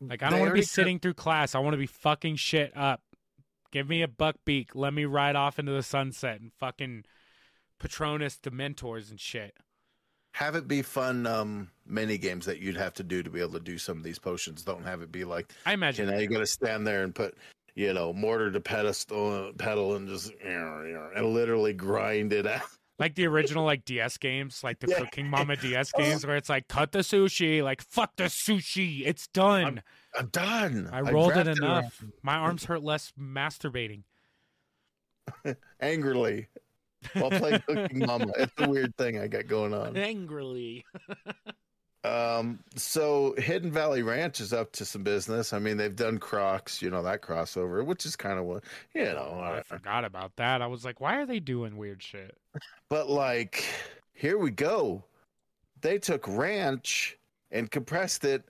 Like 0.00 0.22
I 0.22 0.30
don't 0.30 0.40
want 0.40 0.50
to 0.50 0.54
be 0.54 0.62
sitting 0.62 0.98
through 0.98 1.14
class. 1.14 1.54
I 1.54 1.58
want 1.60 1.74
to 1.74 1.78
be 1.78 1.86
fucking 1.86 2.36
shit 2.36 2.76
up. 2.76 3.02
Give 3.70 3.88
me 3.88 4.02
a 4.02 4.08
Buckbeak. 4.08 4.68
Let 4.74 4.92
me 4.94 5.04
ride 5.04 5.34
off 5.36 5.58
into 5.58 5.72
the 5.72 5.82
sunset 5.82 6.40
and 6.40 6.52
fucking 6.52 7.04
Patronus 7.78 8.38
Dementors 8.42 9.10
and 9.10 9.20
shit. 9.20 9.54
have 10.34 10.54
it 10.56 10.66
be 10.68 10.82
fun 10.82 11.26
um 11.26 11.70
mini 11.86 12.18
games 12.18 12.46
that 12.46 12.58
you'd 12.60 12.76
have 12.76 12.94
to 12.94 13.02
do 13.02 13.22
to 13.22 13.30
be 13.30 13.40
able 13.40 13.52
to 13.52 13.60
do 13.60 13.78
some 13.78 13.96
of 13.98 14.04
these 14.04 14.18
potions. 14.18 14.62
Don't 14.62 14.84
have 14.84 15.02
it 15.02 15.10
be 15.12 15.24
like 15.24 15.52
I 15.66 15.70
you 15.70 15.74
imagine. 15.74 16.06
know 16.08 16.18
you 16.18 16.28
got 16.28 16.38
to 16.38 16.46
stand 16.46 16.86
there 16.86 17.02
and 17.04 17.14
put 17.14 17.36
you 17.74 17.92
know 17.92 18.12
mortar 18.12 18.50
to 18.52 18.60
pedestal 18.60 19.52
pedal 19.58 19.94
and 19.96 20.08
just 20.08 20.32
and 20.44 21.34
literally 21.34 21.72
grind 21.72 22.32
it 22.32 22.46
out. 22.46 22.62
Like 22.98 23.14
the 23.14 23.26
original 23.26 23.64
like 23.64 23.84
DS 23.84 24.18
games, 24.18 24.62
like 24.62 24.80
the 24.80 24.88
Yeah. 24.88 25.00
Cooking 25.00 25.28
Mama 25.28 25.56
DS 25.60 25.92
oh. 25.94 25.98
games, 25.98 26.26
where 26.26 26.36
it's 26.36 26.48
like 26.48 26.68
cut 26.68 26.92
the 26.92 27.00
sushi, 27.00 27.62
like 27.62 27.82
fuck 27.82 28.16
the 28.16 28.24
sushi, 28.24 29.02
it's 29.06 29.26
done. 29.28 29.82
I'm 30.16 30.28
done. 30.28 30.88
I 30.92 31.00
rolled 31.00 31.32
it 31.32 31.46
wrapped 31.46 31.58
enough. 31.58 32.04
My 32.22 32.34
arms 32.36 32.64
hurt 32.64 32.82
less 32.82 33.12
masturbating. 33.18 34.02
angrily. 35.80 36.48
while 37.14 37.30
playing 37.30 37.62
Cooking 37.66 37.98
Mama. 38.00 38.32
It's 38.38 38.52
a 38.58 38.68
weird 38.68 38.96
thing 38.96 39.18
I 39.18 39.26
got 39.26 39.46
going 39.46 39.74
on. 39.74 39.96
Angrily. 39.96 40.84
Um, 42.04 42.58
so 42.76 43.34
Hidden 43.38 43.72
Valley 43.72 44.02
Ranch 44.02 44.38
is 44.38 44.52
up 44.52 44.72
to 44.72 44.84
some 44.84 45.02
business. 45.02 45.54
I 45.54 45.58
mean, 45.58 45.78
they've 45.78 45.96
done 45.96 46.18
Crocs, 46.18 46.82
you 46.82 46.90
know, 46.90 47.02
that 47.02 47.22
crossover, 47.22 47.84
which 47.84 48.04
is 48.04 48.14
kind 48.14 48.38
of 48.38 48.44
what, 48.44 48.64
you 48.94 49.04
know, 49.04 49.40
I 49.42 49.58
uh, 49.58 49.62
forgot 49.62 50.04
about 50.04 50.36
that. 50.36 50.60
I 50.60 50.66
was 50.66 50.84
like, 50.84 51.00
why 51.00 51.16
are 51.16 51.24
they 51.24 51.40
doing 51.40 51.78
weird 51.78 52.02
shit? 52.02 52.36
but 52.90 53.08
like, 53.08 53.64
here 54.12 54.36
we 54.36 54.50
go. 54.50 55.02
They 55.80 55.98
took 55.98 56.28
Ranch 56.28 57.16
and 57.50 57.70
compressed 57.70 58.24
it 58.24 58.44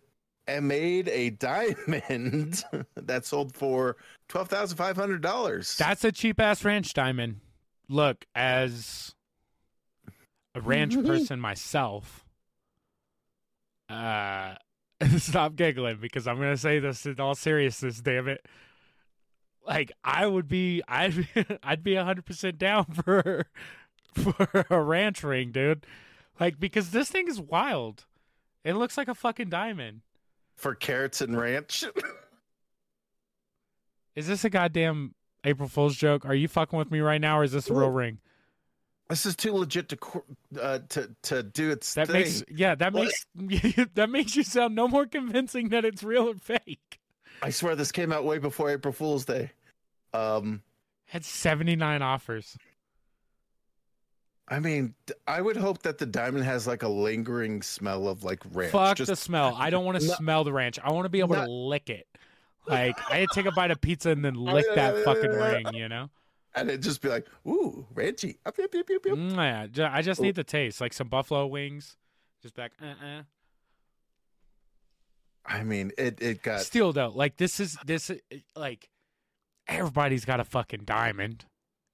and 0.47 0.67
made 0.67 1.09
a 1.09 1.31
diamond 1.31 2.65
that 2.97 3.25
sold 3.25 3.55
for 3.55 3.97
twelve 4.29 4.49
thousand 4.49 4.77
five 4.77 4.97
hundred 4.97 5.23
dollars. 5.23 5.77
That's 5.77 6.05
a 6.05 6.13
cheap 6.13 6.41
ass 6.41 6.65
ranch 6.65 6.93
diamond. 6.93 7.41
Look, 7.89 8.27
as 8.35 9.15
a 10.55 10.61
ranch 10.61 10.95
person 10.95 11.41
myself, 11.41 12.24
uh, 13.95 14.55
stop 15.19 15.57
giggling 15.57 15.99
because 16.01 16.27
I'm 16.27 16.37
gonna 16.39 16.57
say 16.57 16.79
this 16.79 17.07
in 17.07 17.21
all 17.21 17.35
seriousness. 17.35 18.01
Damn 18.01 18.29
it! 18.29 18.45
Like 19.67 19.93
I 20.03 20.27
would 20.27 20.49
be, 20.49 20.83
I'd 20.89 21.17
be, 21.17 21.29
I'd 21.63 21.83
be 21.85 21.95
hundred 21.95 22.27
percent 22.27 22.59
down 22.59 22.85
for 23.05 23.47
for 24.15 24.67
a 24.71 24.81
ranch 24.81 25.23
ring, 25.23 25.53
dude. 25.53 25.87
Like 26.41 26.59
because 26.59 26.91
this 26.91 27.11
thing 27.11 27.29
is 27.29 27.41
wild. 27.41 28.05
It 28.65 28.75
looks 28.75 28.97
like 28.97 29.09
a 29.09 29.15
fucking 29.15 29.51
diamond. 29.51 30.01
for 30.55 30.75
carrots 30.75 31.21
and 31.21 31.39
ranch. 31.39 31.85
Is 34.15 34.27
this 34.27 34.45
a 34.45 34.51
goddamn 34.51 35.15
April 35.45 35.69
Fool's 35.69 35.97
joke? 35.97 36.25
Are 36.25 36.35
you 36.35 36.49
fucking 36.49 36.79
with 36.79 36.91
me 36.91 37.01
right 37.01 37.21
now, 37.21 37.41
or 37.41 37.45
is 37.45 37.53
this 37.53 37.69
a 37.69 37.75
real 37.75 37.91
ring? 37.91 38.21
This 39.09 39.27
is 39.27 39.37
too 39.37 39.53
legit 39.53 39.89
to 39.91 39.99
uh, 40.61 40.79
to 40.91 41.11
to 41.23 41.43
do 41.43 41.71
its 41.71 41.95
That 41.95 42.07
thing. 42.09 42.17
makes 42.23 42.45
yeah, 42.49 42.75
that 42.75 42.93
What? 42.93 43.13
makes 43.35 43.77
that 43.95 44.11
makes 44.11 44.35
you 44.37 44.43
sound 44.43 44.75
no 44.75 44.89
more 44.89 45.07
convincing 45.07 45.69
that 45.71 45.85
it's 45.85 46.03
real 46.03 46.29
or 46.31 46.35
fake. 46.35 47.01
I 47.43 47.51
swear 47.51 47.77
this 47.77 47.93
came 47.93 48.13
out 48.13 48.25
way 48.25 48.39
before 48.39 48.71
April 48.71 48.93
Fool's 48.93 49.25
Day. 49.25 49.51
Um, 50.13 50.63
Had 51.07 51.25
seventy 51.25 51.77
nine 51.77 52.01
offers. 52.03 52.57
I 54.47 54.61
mean, 54.61 54.95
I 55.27 55.41
would 55.41 55.57
hope 55.57 55.83
that 55.83 55.97
the 55.99 56.05
diamond 56.07 56.45
has 56.45 56.67
like 56.67 56.83
a 56.83 56.89
lingering 56.89 57.63
smell 57.63 58.09
of 58.09 58.25
like 58.25 58.41
ranch. 58.53 58.73
Fuck 58.73 58.99
Just 58.99 59.09
the 59.09 59.17
smell. 59.17 59.55
I 59.57 59.71
don't 59.71 59.85
want 59.87 59.99
to 60.01 60.07
smell 60.17 60.45
the 60.45 60.53
ranch. 60.53 60.79
I 60.85 60.93
want 60.93 61.07
to 61.07 61.09
be 61.09 61.21
able 61.21 61.37
Not- 61.37 61.47
to 61.47 61.51
lick 61.51 61.89
it. 61.91 62.07
Like 62.67 62.97
I 63.11 63.27
take 63.33 63.45
a 63.47 63.53
bite 63.53 63.71
of 63.71 63.81
pizza 63.81 64.11
and 64.11 64.25
then 64.25 64.35
lick 64.37 64.65
that 64.75 65.05
fucking 65.05 65.31
ring. 65.31 65.67
You 65.75 65.89
know? 65.89 66.11
And 66.55 66.71
it 66.71 66.79
just 66.79 67.01
be 67.01 67.09
like, 67.09 67.27
ooh, 67.47 67.87
up. 69.13 69.19
Mm, 69.19 69.77
yeah, 69.77 69.91
I 69.93 70.03
just 70.03 70.21
need 70.21 70.35
the 70.35 70.45
taste, 70.45 70.81
like 70.81 70.93
some 70.93 71.09
buffalo 71.09 71.47
wings. 71.47 71.97
Just 72.43 72.55
back. 72.55 72.73
Uh-uh. 72.81 73.23
I 75.47 75.63
mean, 75.63 75.93
it 75.99 76.21
it 76.21 76.43
got 76.43 76.61
Still 76.61 76.93
though, 76.93 77.13
like 77.15 77.37
this 77.37 77.61
is 77.61 77.77
this 77.85 78.11
like 78.57 78.89
everybody's 79.69 80.25
got 80.25 80.41
a 80.41 80.45
fucking 80.45 80.85
diamond. 80.85 81.45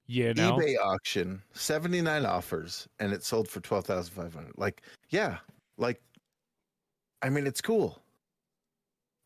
You 0.07 0.33
know? 0.33 0.57
eBay 0.57 0.75
auction, 0.77 1.41
seventy 1.53 2.01
nine 2.01 2.25
offers, 2.25 2.87
and 2.99 3.13
it 3.13 3.23
sold 3.23 3.47
for 3.47 3.61
twelve 3.61 3.85
thousand 3.85 4.13
five 4.13 4.33
hundred. 4.33 4.53
Like, 4.57 4.83
yeah, 5.09 5.37
like, 5.77 6.01
I 7.21 7.29
mean, 7.29 7.47
it's 7.47 7.61
cool. 7.61 8.00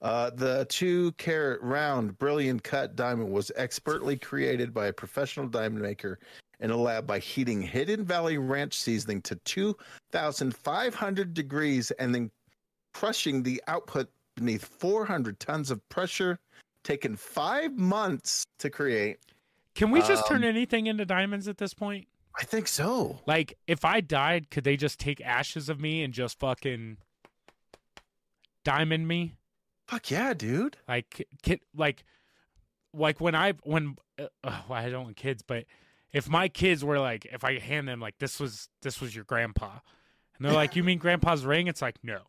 Uh, 0.02 0.30
the 0.32 0.66
two 0.70 1.12
carat 1.14 1.62
round 1.62 2.18
brilliant 2.20 2.64
cut 2.64 2.96
diamond 2.96 3.32
was 3.32 3.52
expertly 3.56 4.18
created 4.18 4.74
by 4.74 4.88
a 4.88 4.94
professional 4.94 5.48
diamond 5.48 5.82
maker 5.82 6.20
in 6.60 6.70
a 6.72 6.76
lab 6.78 7.08
by 7.08 7.20
heating 7.20 7.62
Hidden 7.62 8.06
Valley 8.06 8.38
Ranch 8.38 8.78
seasoning 8.78 9.22
to 9.24 9.36
2,500 9.46 11.34
degrees 11.34 11.92
and 11.92 12.14
then 12.14 12.30
crushing 12.94 13.42
the 13.44 13.62
output 13.68 14.10
beneath 14.36 14.66
400 14.66 15.40
tons 15.40 15.72
of 15.72 15.88
pressure, 15.90 16.38
taken 16.84 17.16
five 17.16 17.74
months 17.74 18.46
to 18.60 18.70
create. 18.70 19.18
Can 19.76 19.92
we 19.92 20.02
just 20.02 20.28
turn 20.28 20.44
Um, 20.44 20.50
anything 20.50 20.88
into 20.88 21.06
diamonds 21.06 21.48
at 21.48 21.58
this 21.58 21.74
point? 21.74 22.08
I 22.40 22.44
think 22.44 22.68
so. 22.68 23.20
Like, 23.26 23.58
if 23.68 23.84
I 23.86 24.02
died, 24.02 24.50
could 24.50 24.64
they 24.66 24.78
just 24.78 25.00
take 25.00 25.20
ashes 25.22 25.68
of 25.70 25.80
me 25.80 26.04
and 26.04 26.14
just 26.14 26.38
fucking 26.40 26.98
diamond 28.64 29.08
me? 29.08 29.36
Fuck 29.88 30.10
yeah, 30.12 30.34
dude. 30.34 30.78
Like, 30.88 31.28
kid, 31.44 31.60
like, 31.76 32.04
like 32.94 33.20
when 33.22 33.36
I 33.36 33.54
when 33.64 33.96
uh, 34.20 34.28
uh, 34.44 34.62
well, 34.70 34.80
I 34.80 34.90
don't 34.90 35.04
want 35.06 35.16
kids, 35.18 35.44
but 35.44 35.66
if 36.12 36.30
my 36.30 36.48
kids 36.48 36.84
were 36.84 37.00
like, 37.00 37.26
if 37.26 37.44
I 37.44 37.60
hand 37.60 37.88
them 37.88 38.00
like 38.00 38.18
this 38.20 38.40
was 38.40 38.70
this 38.82 39.00
was 39.02 39.14
your 39.16 39.26
grandpa, 39.26 39.72
and 40.38 40.46
they're 40.46 40.54
like, 40.54 40.76
you 40.76 40.84
mean 40.84 40.98
grandpa's 40.98 41.46
ring? 41.46 41.68
It's 41.68 41.82
like, 41.82 41.98
no, 42.04 42.20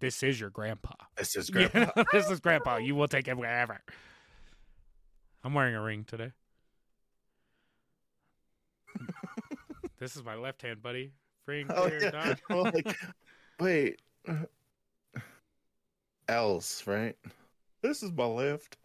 this 0.00 0.22
is 0.22 0.40
your 0.40 0.50
grandpa. 0.50 0.94
This 1.16 1.36
is 1.36 1.50
great. 1.50 1.70
this 2.12 2.30
is 2.30 2.40
grandpa. 2.40 2.78
You 2.78 2.94
will 2.94 3.08
take 3.08 3.28
it 3.28 3.36
wherever. 3.36 3.80
I'm 5.44 5.52
wearing 5.54 5.74
a 5.74 5.82
ring 5.82 6.04
today. 6.04 6.32
this 9.98 10.16
is 10.16 10.24
my 10.24 10.34
left 10.36 10.62
hand, 10.62 10.82
buddy. 10.82 11.12
Ring 11.46 11.66
Oh, 11.68 11.86
yeah. 11.86 12.34
like, 12.48 12.96
wait. 13.60 14.00
L's, 16.28 16.82
right? 16.86 17.16
This 17.82 18.02
is 18.02 18.12
my 18.12 18.24
left. 18.26 18.76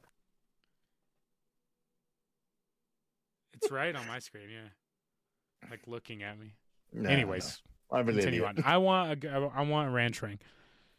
It's 3.54 3.72
right 3.72 3.96
on 3.96 4.08
my 4.08 4.20
screen, 4.20 4.50
yeah. 4.50 5.70
Like 5.70 5.82
looking 5.88 6.24
at 6.24 6.40
me. 6.40 6.54
No, 6.94 7.10
Anyways, 7.10 7.62
no. 7.92 7.98
I'm 8.00 8.10
an 8.10 8.16
continue 8.16 8.44
idiot. 8.46 8.64
on. 8.66 8.72
I 8.72 8.78
want 8.78 9.24
a, 9.24 9.52
I 9.54 9.62
want 9.62 9.90
a 9.90 9.92
ranch 9.92 10.22
ring. 10.22 10.40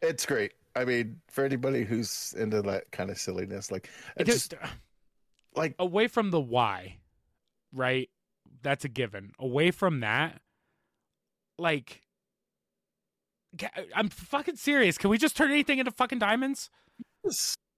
It's 0.01 0.25
great. 0.25 0.53
I 0.75 0.85
mean, 0.85 1.19
for 1.27 1.43
anybody 1.43 1.83
who's 1.83 2.33
into 2.37 2.61
that 2.61 2.91
kind 2.91 3.09
of 3.09 3.17
silliness, 3.17 3.71
like, 3.71 3.89
It 4.15 4.21
it's 4.27 4.31
just 4.31 4.51
just 4.51 4.63
like 5.55 5.75
away 5.79 6.07
from 6.07 6.31
the 6.31 6.39
why, 6.39 6.97
right? 7.73 8.09
That's 8.61 8.85
a 8.85 8.89
given. 8.89 9.31
Away 9.39 9.71
from 9.71 9.99
that, 10.01 10.39
like, 11.57 11.87
ca- 11.87 11.99
I'm 13.95 14.09
fucking 14.09 14.55
serious. 14.55 14.97
Can 14.97 15.09
we 15.09 15.17
just 15.17 15.35
turn 15.35 15.51
anything 15.51 15.79
into 15.79 15.91
fucking 15.91 16.19
diamonds? 16.19 16.69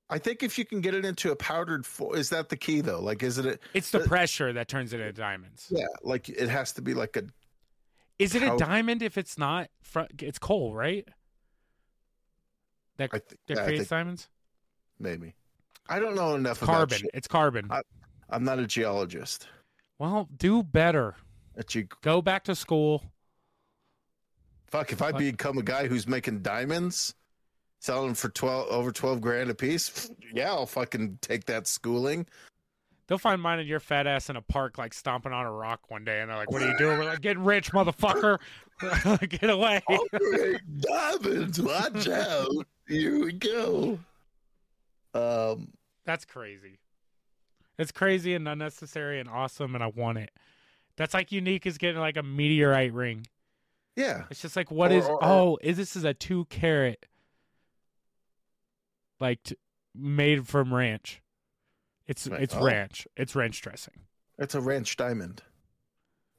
I 0.09 0.19
think 0.19 0.43
if 0.43 0.57
you 0.57 0.65
can 0.65 0.81
get 0.81 0.93
it 0.93 1.05
into 1.05 1.31
a 1.31 1.35
powdered 1.35 1.85
form, 1.85 2.15
is 2.17 2.29
that 2.29 2.49
the 2.49 2.57
key 2.57 2.81
though? 2.81 2.99
Like, 3.01 3.23
is 3.23 3.37
it? 3.37 3.59
It's 3.73 3.89
the 3.91 4.01
Uh, 4.01 4.07
pressure 4.07 4.53
that 4.53 4.67
turns 4.67 4.93
it 4.93 4.99
into 4.99 5.13
diamonds. 5.13 5.67
Yeah, 5.71 5.85
like 6.03 6.29
it 6.29 6.49
has 6.49 6.71
to 6.73 6.81
be 6.81 6.93
like 6.93 7.17
a. 7.17 7.23
Is 8.19 8.35
it 8.35 8.43
a 8.43 8.55
diamond 8.57 9.01
if 9.01 9.17
it's 9.17 9.37
not? 9.37 9.69
Fr- 9.81 10.01
it's 10.19 10.37
coal, 10.39 10.73
right? 10.75 11.07
That 12.97 13.11
think, 13.11 13.23
that 13.27 13.37
yeah, 13.47 13.63
creates 13.65 13.79
think 13.81 13.89
diamonds. 13.89 14.29
maybe. 14.99 15.33
I 15.89 15.99
don't 15.99 16.15
know 16.15 16.35
enough 16.35 16.61
about 16.61 16.89
Carbon. 16.89 17.07
It's 17.13 17.27
carbon. 17.27 17.67
I- 17.71 17.81
I'm 18.29 18.43
not 18.43 18.59
a 18.59 18.67
geologist. 18.67 19.47
well, 19.99 20.29
do 20.37 20.63
better. 20.63 21.15
A 21.55 21.63
ge- 21.63 21.87
Go 22.01 22.21
back 22.21 22.43
to 22.45 22.55
school. 22.55 23.03
Fuck, 24.73 24.91
if 24.91 25.03
I 25.03 25.11
Fuck. 25.11 25.19
become 25.19 25.59
a 25.59 25.61
guy 25.61 25.87
who's 25.87 26.07
making 26.07 26.39
diamonds, 26.41 27.13
selling 27.79 28.07
them 28.07 28.15
for 28.15 28.29
twelve 28.29 28.67
over 28.69 28.91
twelve 28.91 29.21
grand 29.21 29.51
a 29.51 29.53
piece, 29.53 30.09
yeah, 30.33 30.49
I'll 30.49 30.65
fucking 30.65 31.19
take 31.21 31.45
that 31.45 31.67
schooling. 31.67 32.25
They'll 33.05 33.19
find 33.19 33.39
mine 33.39 33.59
and 33.59 33.69
your 33.69 33.79
fat 33.79 34.07
ass 34.07 34.31
in 34.31 34.35
a 34.35 34.41
park, 34.41 34.79
like 34.79 34.95
stomping 34.95 35.31
on 35.31 35.45
a 35.45 35.51
rock 35.51 35.91
one 35.91 36.03
day, 36.03 36.21
and 36.21 36.31
they're 36.31 36.37
like, 36.37 36.49
"What 36.49 36.63
are 36.63 36.71
you 36.71 36.77
doing?" 36.79 36.97
We're 36.97 37.05
like, 37.05 37.21
"Getting 37.21 37.43
rich, 37.43 37.71
motherfucker! 37.71 38.39
Get 39.29 39.47
away!" 39.47 39.79
Diamonds. 40.79 41.61
Watch 41.61 42.09
out! 42.09 42.65
Here 42.87 43.25
we 43.25 43.33
go. 43.33 43.99
Um, 45.13 45.67
That's 46.03 46.25
crazy. 46.25 46.79
It's 47.77 47.91
crazy 47.91 48.33
and 48.33 48.47
unnecessary 48.47 49.19
and 49.19 49.29
awesome, 49.29 49.75
and 49.75 49.83
I 49.83 49.87
want 49.95 50.17
it. 50.17 50.31
That's 50.97 51.13
like 51.13 51.31
unique 51.31 51.67
as 51.67 51.77
getting 51.77 52.01
like 52.01 52.17
a 52.17 52.23
meteorite 52.23 52.91
ring. 52.91 53.27
Yeah, 53.95 54.23
It's 54.31 54.41
just 54.41 54.55
like, 54.55 54.71
what 54.71 54.91
Or- 54.91 54.95
is? 54.97 55.05
or- 55.05 55.19
oh, 55.23 55.57
is 55.61 55.77
this 55.77 55.95
is 55.95 56.03
a 56.03 56.13
two 56.13 56.45
carat, 56.45 57.05
like 59.19 59.41
t- 59.43 59.55
made 59.95 60.47
from 60.47 60.73
ranch. 60.73 61.21
It's 62.07 62.27
it's 62.27 62.53
Oh. 62.55 62.63
ranch. 62.63 63.07
It's 63.15 63.35
ranch 63.35 63.61
dressing. 63.61 64.01
it's 64.37 64.55
a 64.55 64.61
ranch 64.61 64.95
diamond, 64.97 65.43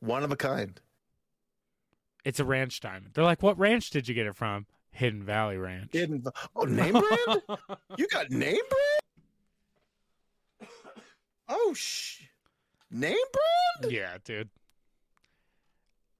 one 0.00 0.22
of 0.24 0.32
a 0.32 0.36
kind. 0.36 0.80
It's 2.24 2.40
a 2.40 2.44
ranch 2.44 2.80
diamond. 2.80 3.10
They're 3.14 3.24
like, 3.24 3.42
what 3.42 3.58
ranch 3.58 3.90
did 3.90 4.08
you 4.08 4.14
get 4.14 4.26
it 4.26 4.34
from? 4.36 4.66
Hidden 4.90 5.24
Valley 5.24 5.56
Ranch. 5.58 5.92
Hidden, 5.92 6.24
oh, 6.56 6.64
name 6.64 6.92
brand? 6.92 7.42
You 7.96 8.06
got 8.08 8.30
name 8.30 8.60
brand? 10.60 10.70
Oh 11.48 11.74
sh, 11.74 12.22
name 12.90 13.16
brand? 13.80 13.92
yeah, 13.92 14.16
dude. 14.24 14.48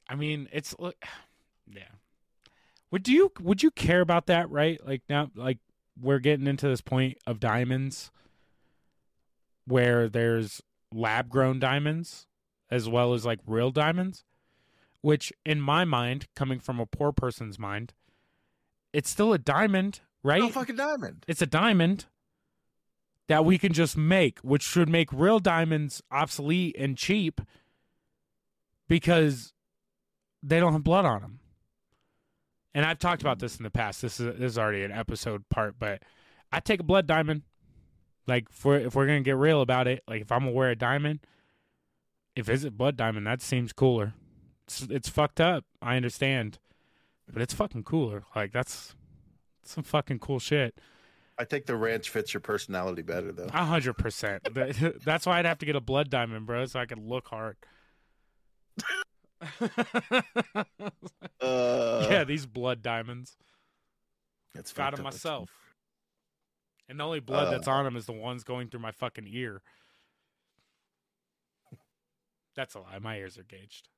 I 0.09 0.15
mean, 0.17 0.49
it's 0.53 0.75
look, 0.79 0.97
yeah. 1.71 1.83
Would 2.91 3.09
you 3.09 3.33
would 3.41 3.63
you 3.63 3.71
care 3.71 4.01
about 4.01 4.27
that? 4.27 4.51
Right? 4.51 4.81
Like 4.87 5.03
now, 5.09 5.31
like 5.35 5.59
we're 6.01 6.19
getting 6.21 6.47
into 6.47 6.69
this 6.69 6.81
point 6.81 7.19
of 7.27 7.41
diamonds, 7.41 8.11
where 9.67 10.09
there's 10.09 10.63
lab 10.93 11.29
grown 11.29 11.59
diamonds 11.59 12.27
as 12.71 12.89
well 12.89 13.15
as 13.15 13.25
like 13.27 13.41
real 13.47 13.71
diamonds. 13.71 14.25
which 15.03 15.33
in 15.45 15.61
my 15.61 15.85
mind, 15.85 16.27
coming 16.35 16.59
from 16.59 16.81
a 16.81 16.87
poor 16.87 17.13
person's 17.13 17.59
mind, 17.59 17.93
it's 18.93 19.11
still 19.11 19.33
a 19.35 19.39
diamond, 19.39 20.01
right? 20.23 20.41
No 20.41 20.49
fucking 20.49 20.77
diamond. 20.77 21.25
it's 21.29 21.43
a 21.43 21.47
diamond 21.47 22.07
that 23.29 23.45
we 23.45 23.59
can 23.59 23.73
just 23.73 23.97
make, 23.97 24.39
which 24.41 24.63
should 24.63 24.89
make 24.89 25.13
real 25.13 25.41
diamonds 25.41 26.03
obsolete 26.11 26.75
and 26.79 26.97
cheap 26.97 27.41
because 28.89 29.53
they 30.43 30.61
don't 30.61 30.73
have 30.73 30.85
blood 30.85 31.05
on 31.05 31.21
them. 31.21 31.41
And 32.75 32.85
I've 32.85 32.99
talked 32.99 33.23
about 33.23 33.39
this 33.39 33.57
in 33.57 33.63
the 33.63 33.71
past. 33.71 34.03
This 34.03 34.19
is 34.19 34.39
this 34.39 34.53
is 34.53 34.59
already 34.59 34.83
an 34.83 34.93
episode 34.93 35.49
part, 35.49 35.77
but 35.79 36.03
I 36.53 36.61
take 36.61 36.81
a 36.81 36.85
blood 36.85 37.07
diamond. 37.07 37.43
Like 38.27 38.47
if 38.51 38.65
we're 38.65 38.81
if 38.81 38.95
we're 38.95 39.07
gonna 39.07 39.21
get 39.21 39.37
real 39.37 39.61
about 39.61 39.87
it, 39.87 40.03
like 40.09 40.23
if 40.23 40.33
I'm 40.33 40.41
gonna 40.41 40.53
wear 40.53 40.71
a 40.71 40.77
diamond, 40.77 41.21
if 42.35 42.49
it's 42.49 42.65
a 42.65 42.71
blood 42.71 42.97
diamond, 42.97 43.27
that 43.27 43.43
seems 43.43 43.73
cooler. 43.73 44.15
It's 44.67 44.83
it's 44.83 45.09
fucked 45.09 45.41
up. 45.41 45.65
I 45.81 45.97
understand, 45.97 46.59
but 47.33 47.43
it's 47.43 47.55
fucking 47.55 47.85
cooler. 47.85 48.25
Like 48.35 48.53
that's 48.53 48.97
some 49.63 49.85
fucking 49.85 50.19
cool 50.19 50.41
shit. 50.41 50.79
I 51.39 51.45
think 51.45 51.67
the 51.67 51.77
ranch 51.77 52.11
fits 52.11 52.33
your 52.33 52.41
personality 52.41 53.03
better 53.03 53.33
though. 53.33 53.51
A 53.53 53.65
hundred 53.65 53.95
percent. 53.95 54.47
That's 55.05 55.27
why 55.27 55.39
I'd 55.39 55.47
have 55.47 55.59
to 55.59 55.67
get 55.67 55.75
a 55.75 55.81
blood 55.81 56.09
diamond, 56.09 56.47
bro, 56.47 56.65
so 56.67 56.79
I 56.79 56.87
can 56.87 57.09
look 57.09 57.27
hard. 57.27 57.57
Uh, 61.41 62.07
yeah, 62.11 62.25
these 62.25 62.47
blood 62.47 62.83
diamonds. 62.83 63.37
it's 64.55 64.73
Got 64.73 64.95
them 64.97 65.05
myself. 65.05 65.51
And 66.89 66.99
the 67.01 67.05
only 67.05 67.21
blood 67.21 67.49
Uh. 67.49 67.51
that's 67.51 67.69
on 67.69 67.85
them 67.85 67.97
is 67.97 68.07
the 68.07 68.13
ones 68.13 68.45
going 68.45 68.69
through 68.69 68.81
my 68.81 68.93
fucking 68.93 69.27
ear. 69.29 69.63
That's 72.57 72.75
a 72.75 72.81
lie. 72.81 72.99
My 73.01 73.17
ears 73.19 73.37
are 73.37 73.43
gauged. 73.43 73.89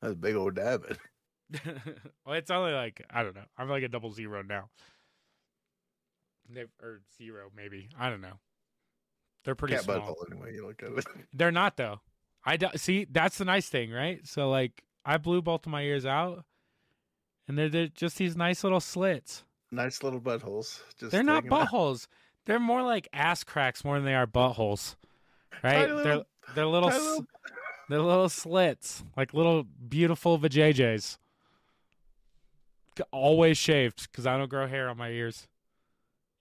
That's 0.00 0.12
a 0.14 0.16
big 0.16 0.34
old 0.34 0.54
diamond. 0.54 0.98
well, 2.24 2.34
it's 2.36 2.50
only 2.50 2.72
like 2.72 3.04
I 3.10 3.22
don't 3.22 3.34
know. 3.36 3.44
I'm 3.58 3.68
like 3.68 3.82
a 3.82 3.88
double 3.88 4.10
zero 4.12 4.42
now. 4.42 4.70
They 6.48 6.64
or 6.82 7.02
zero 7.18 7.50
maybe. 7.54 7.88
I 7.98 8.08
don't 8.08 8.20
know. 8.22 8.38
They're 9.44 9.54
pretty 9.54 9.74
Cat 9.74 9.84
small. 9.84 10.16
anyway. 10.30 10.54
You 10.54 10.66
look 10.66 10.82
at 10.82 10.90
it. 10.98 11.04
They're 11.34 11.52
not 11.52 11.76
though. 11.76 12.00
I 12.44 12.56
do, 12.56 12.66
see. 12.76 13.06
That's 13.10 13.38
the 13.38 13.44
nice 13.44 13.68
thing, 13.68 13.90
right? 13.90 14.26
So 14.26 14.50
like, 14.50 14.82
I 15.04 15.16
blew 15.18 15.40
both 15.42 15.66
of 15.66 15.72
my 15.72 15.82
ears 15.82 16.04
out, 16.06 16.44
and 17.48 17.56
they're, 17.58 17.68
they're 17.68 17.88
just 17.88 18.16
these 18.18 18.36
nice 18.36 18.62
little 18.64 18.80
slits. 18.80 19.44
nice 19.70 20.02
little 20.02 20.20
buttholes. 20.20 20.80
Just 20.98 21.10
They're 21.12 21.22
not 21.22 21.44
hanging 21.44 21.52
out. 21.58 21.68
buttholes. 21.68 22.06
They're 22.46 22.60
more 22.60 22.82
like 22.82 23.08
ass 23.12 23.42
cracks 23.44 23.84
more 23.84 23.96
than 23.96 24.04
they 24.04 24.14
are 24.14 24.26
buttholes, 24.26 24.96
right? 25.62 25.86
They're 25.86 25.94
little- 25.94 26.26
they're 26.54 26.66
little 26.66 26.88
little- 26.90 27.26
they're 27.88 28.00
little 28.02 28.28
slits, 28.28 29.02
like 29.16 29.32
little 29.34 29.64
beautiful 29.64 30.38
vajayjays. 30.38 31.16
Always 33.10 33.58
shaved 33.58 34.10
because 34.10 34.26
I 34.26 34.36
don't 34.38 34.48
grow 34.48 34.66
hair 34.68 34.88
on 34.88 34.96
my 34.96 35.08
ears. 35.10 35.48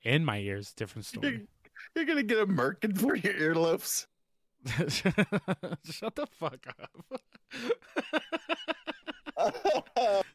In 0.03 0.23
my 0.25 0.37
ears, 0.39 0.73
different 0.73 1.05
story. 1.05 1.47
You're 1.95 2.05
gonna 2.05 2.23
get 2.23 2.39
a 2.39 2.45
merkin 2.45 2.97
for 2.97 3.15
your 3.15 3.33
earlobes. 3.33 4.05
Shut 5.83 6.15
the 6.15 6.25
fuck 6.39 6.65
up. 6.79 6.89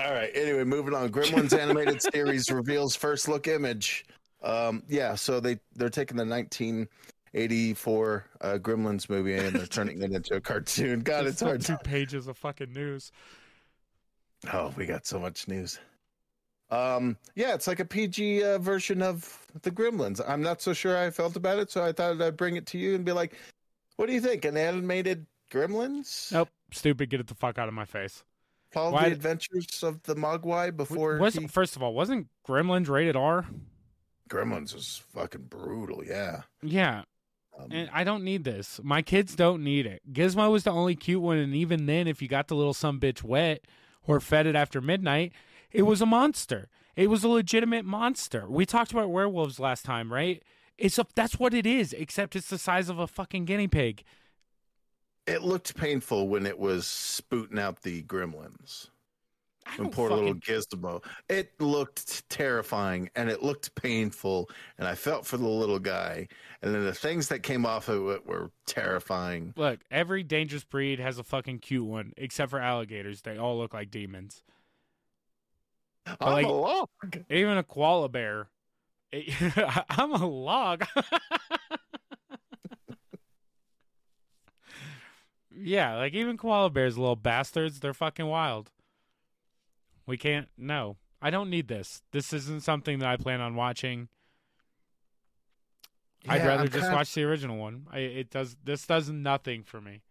All 0.00 0.12
right. 0.12 0.30
Anyway, 0.34 0.64
moving 0.64 0.94
on. 0.94 1.10
Gremlins 1.10 1.58
animated 1.58 2.02
series 2.02 2.50
reveals 2.52 2.94
first 2.94 3.28
look 3.28 3.48
image. 3.48 4.04
Um, 4.42 4.82
yeah, 4.88 5.14
so 5.14 5.40
they 5.40 5.58
they're 5.74 5.90
taking 5.90 6.16
the 6.16 6.24
1984 6.24 8.24
uh, 8.40 8.58
Gremlins 8.60 9.10
movie 9.10 9.34
and 9.34 9.56
they're 9.56 9.66
turning 9.66 10.00
it 10.02 10.12
into 10.12 10.34
a 10.34 10.40
cartoon. 10.40 11.00
God, 11.00 11.26
it's 11.26 11.40
hard. 11.40 11.62
two 11.62 11.76
pages 11.78 12.28
of 12.28 12.36
fucking 12.36 12.72
news. 12.72 13.10
Oh, 14.52 14.72
we 14.76 14.86
got 14.86 15.06
so 15.06 15.18
much 15.18 15.48
news. 15.48 15.80
Um, 16.70 17.16
yeah, 17.34 17.54
it's 17.54 17.66
like 17.66 17.80
a 17.80 17.84
PG 17.84 18.44
uh, 18.44 18.58
version 18.58 19.00
of 19.02 19.46
the 19.62 19.70
Gremlins. 19.70 20.20
I'm 20.26 20.42
not 20.42 20.60
so 20.60 20.72
sure 20.72 20.98
I 20.98 21.10
felt 21.10 21.36
about 21.36 21.58
it, 21.58 21.70
so 21.70 21.82
I 21.84 21.92
thought 21.92 22.20
I'd 22.20 22.36
bring 22.36 22.56
it 22.56 22.66
to 22.66 22.78
you 22.78 22.94
and 22.94 23.04
be 23.04 23.12
like, 23.12 23.34
"What 23.96 24.06
do 24.06 24.12
you 24.12 24.20
think? 24.20 24.44
An 24.44 24.56
animated 24.56 25.26
Gremlins? 25.50 26.30
Nope, 26.32 26.50
stupid. 26.72 27.08
Get 27.10 27.20
it 27.20 27.26
the 27.26 27.34
fuck 27.34 27.58
out 27.58 27.68
of 27.68 27.74
my 27.74 27.86
face. 27.86 28.22
Follow 28.70 28.92
Why- 28.92 29.08
the 29.08 29.14
adventures 29.14 29.82
of 29.82 30.02
the 30.02 30.14
Mogwai 30.14 30.76
before 30.76 31.16
was 31.18 31.34
he- 31.34 31.46
first 31.46 31.74
of 31.74 31.82
all, 31.82 31.94
wasn't 31.94 32.28
Gremlins 32.46 32.88
rated 32.88 33.16
R? 33.16 33.46
Gremlins 34.28 34.74
was 34.74 35.02
fucking 35.14 35.44
brutal. 35.48 36.04
Yeah. 36.04 36.42
Yeah, 36.62 37.04
Um, 37.58 37.68
and 37.72 37.88
I 37.94 38.04
don't 38.04 38.24
need 38.24 38.44
this. 38.44 38.78
My 38.82 39.00
kids 39.00 39.34
don't 39.34 39.64
need 39.64 39.86
it. 39.86 40.02
Gizmo 40.12 40.50
was 40.52 40.64
the 40.64 40.70
only 40.70 40.94
cute 40.96 41.22
one, 41.22 41.38
and 41.38 41.54
even 41.54 41.86
then, 41.86 42.06
if 42.06 42.20
you 42.20 42.28
got 42.28 42.48
the 42.48 42.54
little 42.54 42.74
some 42.74 43.00
bitch 43.00 43.22
wet 43.22 43.62
or 44.06 44.20
fed 44.20 44.46
it 44.46 44.54
after 44.54 44.82
midnight, 44.82 45.32
it 45.72 45.82
was 45.82 46.00
a 46.00 46.06
monster. 46.06 46.68
It 46.96 47.08
was 47.10 47.22
a 47.24 47.28
legitimate 47.28 47.84
monster. 47.84 48.46
We 48.48 48.66
talked 48.66 48.92
about 48.92 49.10
werewolves 49.10 49.60
last 49.60 49.84
time, 49.84 50.12
right? 50.12 50.42
It's 50.76 50.98
a 50.98 51.06
that's 51.14 51.38
what 51.38 51.54
it 51.54 51.66
is, 51.66 51.92
except 51.92 52.36
it's 52.36 52.48
the 52.50 52.58
size 52.58 52.88
of 52.88 52.98
a 52.98 53.06
fucking 53.06 53.44
guinea 53.44 53.68
pig. 53.68 54.04
it 55.26 55.42
looked 55.42 55.76
painful 55.76 56.28
when 56.28 56.46
it 56.46 56.58
was 56.58 56.86
spooting 56.86 57.58
out 57.58 57.82
the 57.82 58.02
gremlins. 58.04 58.88
Don't 59.76 59.92
poor 59.92 60.10
little 60.10 60.32
Gizmo. 60.34 61.04
It 61.28 61.52
looked 61.60 62.26
terrifying 62.30 63.10
and 63.14 63.28
it 63.28 63.42
looked 63.42 63.74
painful, 63.74 64.48
and 64.78 64.88
I 64.88 64.94
felt 64.94 65.26
for 65.26 65.36
the 65.36 65.46
little 65.46 65.78
guy. 65.78 66.26
And 66.62 66.74
then 66.74 66.84
the 66.84 66.94
things 66.94 67.28
that 67.28 67.42
came 67.42 67.66
off 67.66 67.88
of 67.88 68.08
it 68.08 68.26
were 68.26 68.50
terrifying. 68.66 69.52
look. 69.56 69.80
Every 69.90 70.22
dangerous 70.22 70.64
breed 70.64 71.00
has 71.00 71.18
a 71.18 71.22
fucking 71.22 71.58
cute 71.58 71.84
one, 71.84 72.14
except 72.16 72.50
for 72.50 72.60
alligators. 72.60 73.20
They 73.20 73.36
all 73.36 73.58
look 73.58 73.74
like 73.74 73.90
demons. 73.90 74.42
I'm 76.20 76.32
like- 76.32 76.46
a 76.46 76.50
log. 76.50 76.88
Even 77.30 77.58
a 77.58 77.62
koala 77.62 78.08
bear. 78.08 78.48
it- 79.12 79.34
I'm 79.90 80.12
a 80.12 80.26
log. 80.26 80.84
yeah, 85.50 85.96
like 85.96 86.14
even 86.14 86.36
koala 86.36 86.70
bears, 86.70 86.96
little 86.98 87.16
bastards, 87.16 87.80
they're 87.80 87.94
fucking 87.94 88.26
wild. 88.26 88.70
We 90.06 90.16
can't. 90.16 90.48
No, 90.56 90.96
I 91.20 91.30
don't 91.30 91.50
need 91.50 91.68
this. 91.68 92.02
This 92.12 92.32
isn't 92.32 92.62
something 92.62 92.98
that 93.00 93.08
I 93.08 93.16
plan 93.16 93.40
on 93.40 93.54
watching. 93.54 94.08
I'd 96.28 96.44
rather 96.44 96.64
I'm 96.64 96.70
just 96.70 96.92
watch 96.92 97.14
the 97.14 97.24
original 97.24 97.56
one. 97.58 97.86
I, 97.90 97.98
it 98.00 98.30
does. 98.30 98.56
This 98.62 98.86
does 98.86 99.08
nothing 99.08 99.62
for 99.62 99.80
me. 99.80 100.02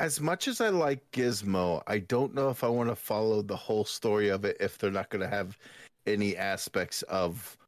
As 0.00 0.18
much 0.18 0.48
as 0.48 0.62
I 0.62 0.70
like 0.70 1.02
Gizmo, 1.12 1.82
I 1.86 1.98
don't 1.98 2.34
know 2.34 2.48
if 2.48 2.64
I 2.64 2.68
want 2.68 2.88
to 2.88 2.96
follow 2.96 3.42
the 3.42 3.54
whole 3.54 3.84
story 3.84 4.30
of 4.30 4.46
it 4.46 4.56
if 4.58 4.78
they're 4.78 4.90
not 4.90 5.10
going 5.10 5.20
to 5.20 5.28
have 5.28 5.58
any 6.06 6.38
aspects 6.38 7.02
of 7.02 7.58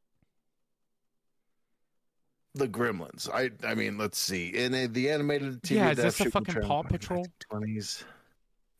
the 2.54 2.66
Gremlins. 2.66 3.28
I 3.28 3.50
I 3.66 3.74
mean, 3.74 3.98
let's 3.98 4.18
see. 4.18 4.48
In 4.48 4.72
a, 4.72 4.86
the 4.86 5.10
animated 5.10 5.62
TV 5.62 5.76
Yeah, 5.76 5.90
is 5.90 5.98
this 5.98 6.20
a 6.20 6.30
fucking 6.30 6.62
Paw 6.62 6.82
Patrol? 6.82 7.26
1920s, 7.52 8.04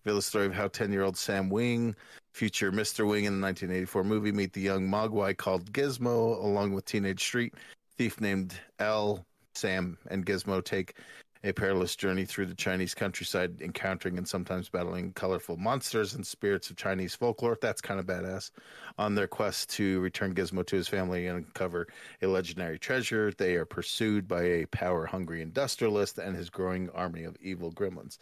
reveal 0.03 0.17
the 0.17 0.23
story 0.23 0.47
of 0.47 0.55
how 0.55 0.69
10-year-old 0.69 1.19
Sam 1.19 1.51
Wing, 1.51 1.95
future 2.33 2.73
Mr. 2.73 3.07
Wing 3.07 3.27
in 3.27 3.39
the 3.39 3.45
1984 3.45 4.03
movie, 4.03 4.33
meet 4.33 4.55
the 4.55 4.63
young 4.63 4.89
Mogwai 4.89 5.37
called 5.37 5.71
Gizmo, 5.75 6.43
along 6.43 6.73
with 6.73 6.87
teenage 6.87 7.23
street 7.23 7.53
thief 7.99 8.19
named 8.19 8.55
Elle. 8.79 9.23
Sam 9.55 9.99
and 10.09 10.25
Gizmo 10.25 10.65
take 10.65 10.95
a 11.45 11.53
perilous 11.53 11.97
journey 11.97 12.25
through 12.25 12.47
the 12.47 12.55
Chinese 12.55 12.95
countryside, 12.95 13.61
encountering 13.61 14.17
and 14.17 14.29
sometimes 14.29 14.69
battling 14.69 15.13
colorful 15.13 15.57
monsters 15.57 16.15
and 16.15 16.25
spirits 16.27 16.71
of 16.71 16.77
Chinese 16.77 17.15
folklore. 17.15 17.59
That's 17.61 17.81
kind 17.81 17.99
of 17.99 18.07
badass. 18.07 18.51
On 18.99 19.15
their 19.15 19.27
quest 19.27 19.71
to 19.71 19.99
return 20.01 20.35
Gizmo 20.35 20.65
to 20.67 20.77
his 20.77 20.87
family 20.89 21.27
and 21.27 21.39
uncover 21.39 21.89
a 22.23 22.27
legendary 22.27 22.79
treasure, 22.79 23.33
they 23.39 23.57
are 23.57 23.65
pursued 23.65 24.29
by 24.29 24.43
a 24.43 24.67
power 24.67 25.05
hungry 25.07 25.43
industrialist 25.43 26.19
and 26.19 26.37
his 26.37 26.49
growing 26.49 26.89
army 26.91 27.25
of 27.25 27.37
evil 27.41 27.73
gremlins. 27.73 28.19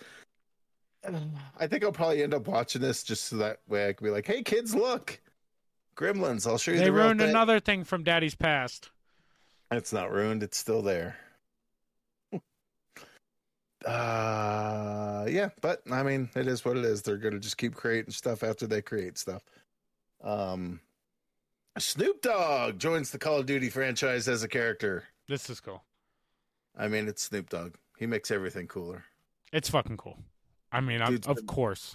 I 1.59 1.66
think 1.66 1.82
I'll 1.84 1.92
probably 1.92 2.22
end 2.22 2.34
up 2.34 2.47
watching 2.47 2.82
this 2.82 3.02
just 3.02 3.24
so 3.24 3.36
that 3.36 3.60
way 3.68 3.88
I 3.88 3.92
can 3.92 4.05
be 4.05 4.10
like, 4.10 4.26
hey, 4.26 4.42
kids, 4.42 4.74
look. 4.74 5.20
Gremlins, 5.97 6.47
I'll 6.47 6.59
show 6.59 6.72
you 6.72 6.78
They 6.78 6.84
the 6.84 6.92
ruined 6.92 7.20
thing. 7.20 7.30
another 7.30 7.60
thing 7.60 7.84
from 7.84 8.02
Daddy's 8.05 8.34
past. 8.34 8.90
It's 9.70 9.92
not 9.92 10.10
ruined. 10.10 10.42
It's 10.42 10.56
still 10.59 10.82
there. 10.82 11.16
Uh, 13.86 15.27
yeah, 15.28 15.48
but 15.61 15.82
I 15.90 16.02
mean, 16.02 16.28
it 16.35 16.47
is 16.47 16.65
what 16.65 16.77
it 16.77 16.85
is. 16.85 17.02
They're 17.02 17.16
gonna 17.16 17.39
just 17.40 17.57
keep 17.57 17.74
creating 17.74 18.12
stuff 18.12 18.43
after 18.43 18.66
they 18.66 18.82
create 18.82 19.19
stuff. 19.19 19.43
Um, 20.23 20.81
Snoop 21.78 22.20
Dogg 22.23 22.78
joins 22.78 23.11
the 23.11 23.19
Call 23.19 23.39
of 23.39 23.47
Duty 23.47 23.70
franchise 23.70 24.28
as 24.28 24.43
a 24.43 24.48
character. 24.48 25.05
This 25.28 25.48
is 25.48 25.61
cool. 25.61 25.82
I 26.77 26.89
mean, 26.89 27.09
it's 27.09 27.23
Snoop 27.23 27.48
Dogg. 27.48 27.77
He 27.98 28.07
makes 28.07 28.31
everything 28.31 28.66
cooler. 28.66 29.05
It's 29.52 29.70
fucking 29.70 29.97
cool. 29.97 30.19
I 30.73 30.81
mean, 30.81 31.01
Dude's 31.05 31.27
of 31.27 31.36
been- 31.36 31.47
course. 31.47 31.94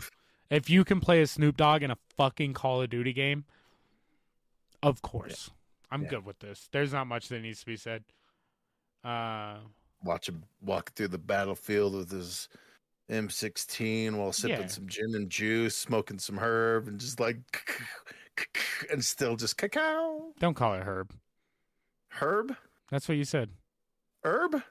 If 0.50 0.70
you 0.70 0.84
can 0.84 1.00
play 1.00 1.22
a 1.22 1.28
Snoop 1.28 1.58
Dogg 1.58 1.82
in 1.84 1.92
a 1.92 1.98
fucking 2.18 2.54
Call 2.54 2.82
of 2.82 2.90
Duty 2.90 3.14
game, 3.14 3.46
of 4.84 5.02
course. 5.02 5.50
I'm 5.92 6.04
Yeah. 6.04 6.10
good 6.10 6.26
with 6.26 6.40
this. 6.40 6.68
There's 6.72 6.94
not 6.94 7.08
much 7.08 7.28
that 7.30 7.42
needs 7.42 7.60
to 7.62 7.66
be 7.66 7.78
said. 7.78 8.04
Uh, 9.04 9.60
Watch 10.04 10.30
him 10.30 10.44
walk 10.62 10.94
through 10.94 11.08
the 11.10 11.18
battlefield 11.18 11.96
with 11.96 12.12
his 12.12 12.48
M16 13.10 14.16
while 14.16 14.32
sipping 14.32 14.62
Yeah. 14.62 14.68
some 14.68 14.88
gin 14.88 15.16
and 15.16 15.30
juice, 15.30 15.76
smoking 15.76 16.20
some 16.20 16.38
herb, 16.38 16.88
and 16.88 17.00
just 17.00 17.20
like, 17.20 17.38
and 18.92 19.04
still 19.04 19.36
just 19.36 19.58
cacao. 19.58 20.34
Don't 20.40 20.54
call 20.56 20.74
it 20.74 20.84
Herb. 20.84 21.14
Herb? 22.10 22.56
That's 22.92 23.08
what 23.08 23.18
you 23.18 23.26
said. 23.26 23.50
Herb? 24.24 24.62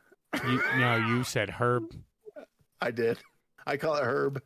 You, 0.44 0.62
no, 0.78 0.96
you 0.96 1.24
said 1.24 1.50
Herb. 1.50 1.84
I 2.80 2.90
did. 2.90 3.18
I 3.66 3.76
call 3.76 3.94
it 3.96 4.04
herb. 4.04 4.42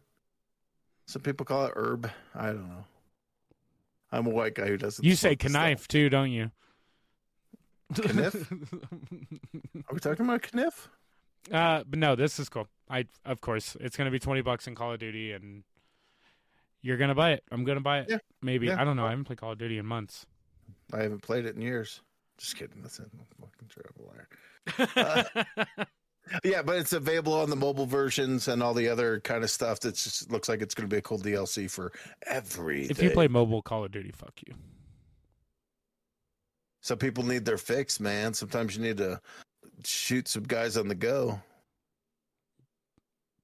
Some 1.06 1.22
people 1.22 1.44
call 1.46 1.66
it 1.66 1.72
herb. 1.74 2.10
I 2.34 2.46
don't 2.48 2.68
know. 2.68 2.84
I'm 4.12 4.26
a 4.26 4.30
white 4.30 4.54
guy 4.54 4.66
who 4.68 4.76
doesn't. 4.76 5.04
You 5.04 5.16
say 5.16 5.36
knife 5.48 5.88
too, 5.88 6.08
don't 6.08 6.30
you? 6.30 6.50
Kniff? 7.96 8.34
Are 9.88 9.94
we 9.94 10.00
talking 10.00 10.24
about 10.24 10.52
kniff? 10.54 10.88
uh, 11.52 11.84
but 11.88 11.98
no, 11.98 12.16
this 12.16 12.38
is 12.38 12.48
cool. 12.48 12.68
I 12.90 13.06
of 13.24 13.40
course 13.40 13.76
it's 13.80 13.96
gonna 13.96 14.10
be 14.10 14.18
twenty 14.18 14.40
bucks 14.42 14.66
in 14.66 14.74
Call 14.74 14.92
of 14.92 14.98
Duty, 14.98 15.32
and 15.32 15.62
you're 16.82 16.96
gonna 16.96 17.14
buy 17.14 17.32
it. 17.32 17.44
I'm 17.50 17.64
gonna 17.64 17.80
buy 17.80 18.00
it. 18.00 18.06
Yeah. 18.10 18.18
Maybe 18.42 18.66
Yeah. 18.68 18.80
I 18.80 18.84
don't 18.84 18.96
know. 18.96 19.06
I 19.06 19.10
haven't 19.10 19.24
played 19.24 19.38
Call 19.38 19.52
of 19.52 19.58
Duty 19.58 19.78
in 19.78 19.86
months. 19.86 20.26
I 20.92 21.02
haven't 21.02 21.22
played 21.22 21.44
it 21.46 21.54
in 21.54 21.62
years. 21.62 22.00
Just 22.38 22.56
kidding. 22.56 22.82
That's 22.82 22.98
a 22.98 23.04
fucking 23.40 23.70
terrible 23.74 24.12
liar. 24.14 25.86
Yeah, 26.44 26.60
but 26.60 26.76
it's 26.76 26.92
available 26.92 27.32
on 27.32 27.48
the 27.48 27.56
mobile 27.56 27.86
versions 27.86 28.48
and 28.48 28.62
all 28.62 28.74
the 28.74 28.88
other 28.90 29.18
kind 29.20 29.42
of 29.42 29.50
stuff. 29.50 29.80
That 29.80 29.94
just 29.94 30.30
looks 30.30 30.46
like 30.46 30.60
it's 30.60 30.74
going 30.74 30.86
to 30.86 30.94
be 30.94 30.98
a 30.98 31.02
cool 31.02 31.18
DLC 31.18 31.70
for 31.70 31.90
everything. 32.26 32.90
if 32.90 33.02
you 33.02 33.10
play 33.10 33.28
mobile 33.28 33.62
Call 33.62 33.84
of 33.84 33.92
Duty, 33.92 34.10
fuck 34.12 34.34
you. 34.46 34.54
So 36.82 36.96
people 36.96 37.24
need 37.24 37.44
their 37.44 37.56
fix, 37.58 37.98
man. 37.98 38.34
Sometimes 38.34 38.76
you 38.76 38.82
need 38.82 38.98
to 38.98 39.20
shoot 39.84 40.28
some 40.28 40.44
guys 40.44 40.76
on 40.76 40.88
the 40.88 40.94
go. 40.94 41.40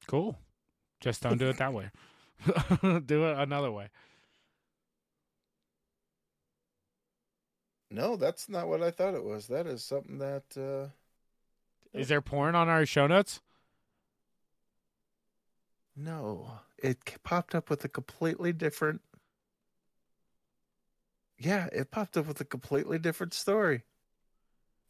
Cool. 0.06 0.36
Just 1.01 1.23
don't 1.23 1.39
do 1.39 1.48
it 1.48 1.59
that 1.59 1.73
way. 1.73 1.90
do 3.06 3.24
it 3.24 3.39
another 3.39 3.70
way. 3.70 3.89
No, 7.90 8.16
that's 8.16 8.48
not 8.48 8.69
what 8.69 8.82
I 8.82 8.90
thought 8.90 9.15
it 9.15 9.24
was. 9.24 9.47
That 9.47 9.66
is 9.66 9.85
something 9.85 10.19
that. 10.19 10.44
uh 10.56 10.89
Is 11.97 12.09
there 12.09 12.20
porn 12.20 12.55
on 12.55 12.69
our 12.69 12.85
show 12.86 13.06
notes? 13.06 13.40
No, 15.97 16.51
it 16.77 16.98
popped 17.23 17.55
up 17.55 17.70
with 17.70 17.85
a 17.85 17.89
completely 17.89 18.52
different. 18.52 19.01
Yeah, 21.39 21.69
it 21.73 21.90
popped 21.90 22.16
up 22.16 22.27
with 22.27 22.40
a 22.40 22.44
completely 22.44 22.98
different 22.98 23.32
story. 23.32 23.85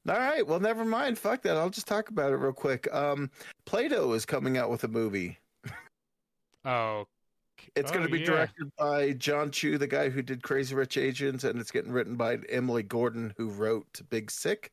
All 0.09 0.19
right, 0.19 0.47
well, 0.47 0.61
never 0.61 0.85
mind. 0.85 1.19
Fuck 1.19 1.43
that. 1.43 1.57
I'll 1.57 1.71
just 1.71 1.87
talk 1.87 2.11
about 2.11 2.33
it 2.33 2.37
real 2.37 2.53
quick. 2.53 2.93
Um, 2.93 3.31
Play-Doh 3.65 4.13
is 4.13 4.27
coming 4.27 4.59
out 4.59 4.69
with 4.71 4.85
a 4.85 4.89
movie. 4.89 5.39
Oh, 6.67 7.05
It's 7.77 7.91
oh, 7.91 7.95
going 7.95 8.07
to 8.07 8.13
be 8.13 8.21
yeah. 8.21 8.27
directed 8.27 8.71
by 8.79 9.13
Jon 9.13 9.51
Chu, 9.51 9.79
the 9.79 9.87
guy 9.87 10.09
who 10.09 10.23
did 10.23 10.43
Crazy 10.43 10.75
Rich 10.75 10.97
Asians, 10.97 11.45
and 11.45 11.61
it's 11.61 11.71
getting 11.71 11.93
written 11.93 12.17
by 12.17 12.39
Emily 12.49 12.83
Gordon, 12.83 13.35
who 13.37 13.49
wrote 13.49 14.01
Big 14.11 14.31
Sick. 14.31 14.73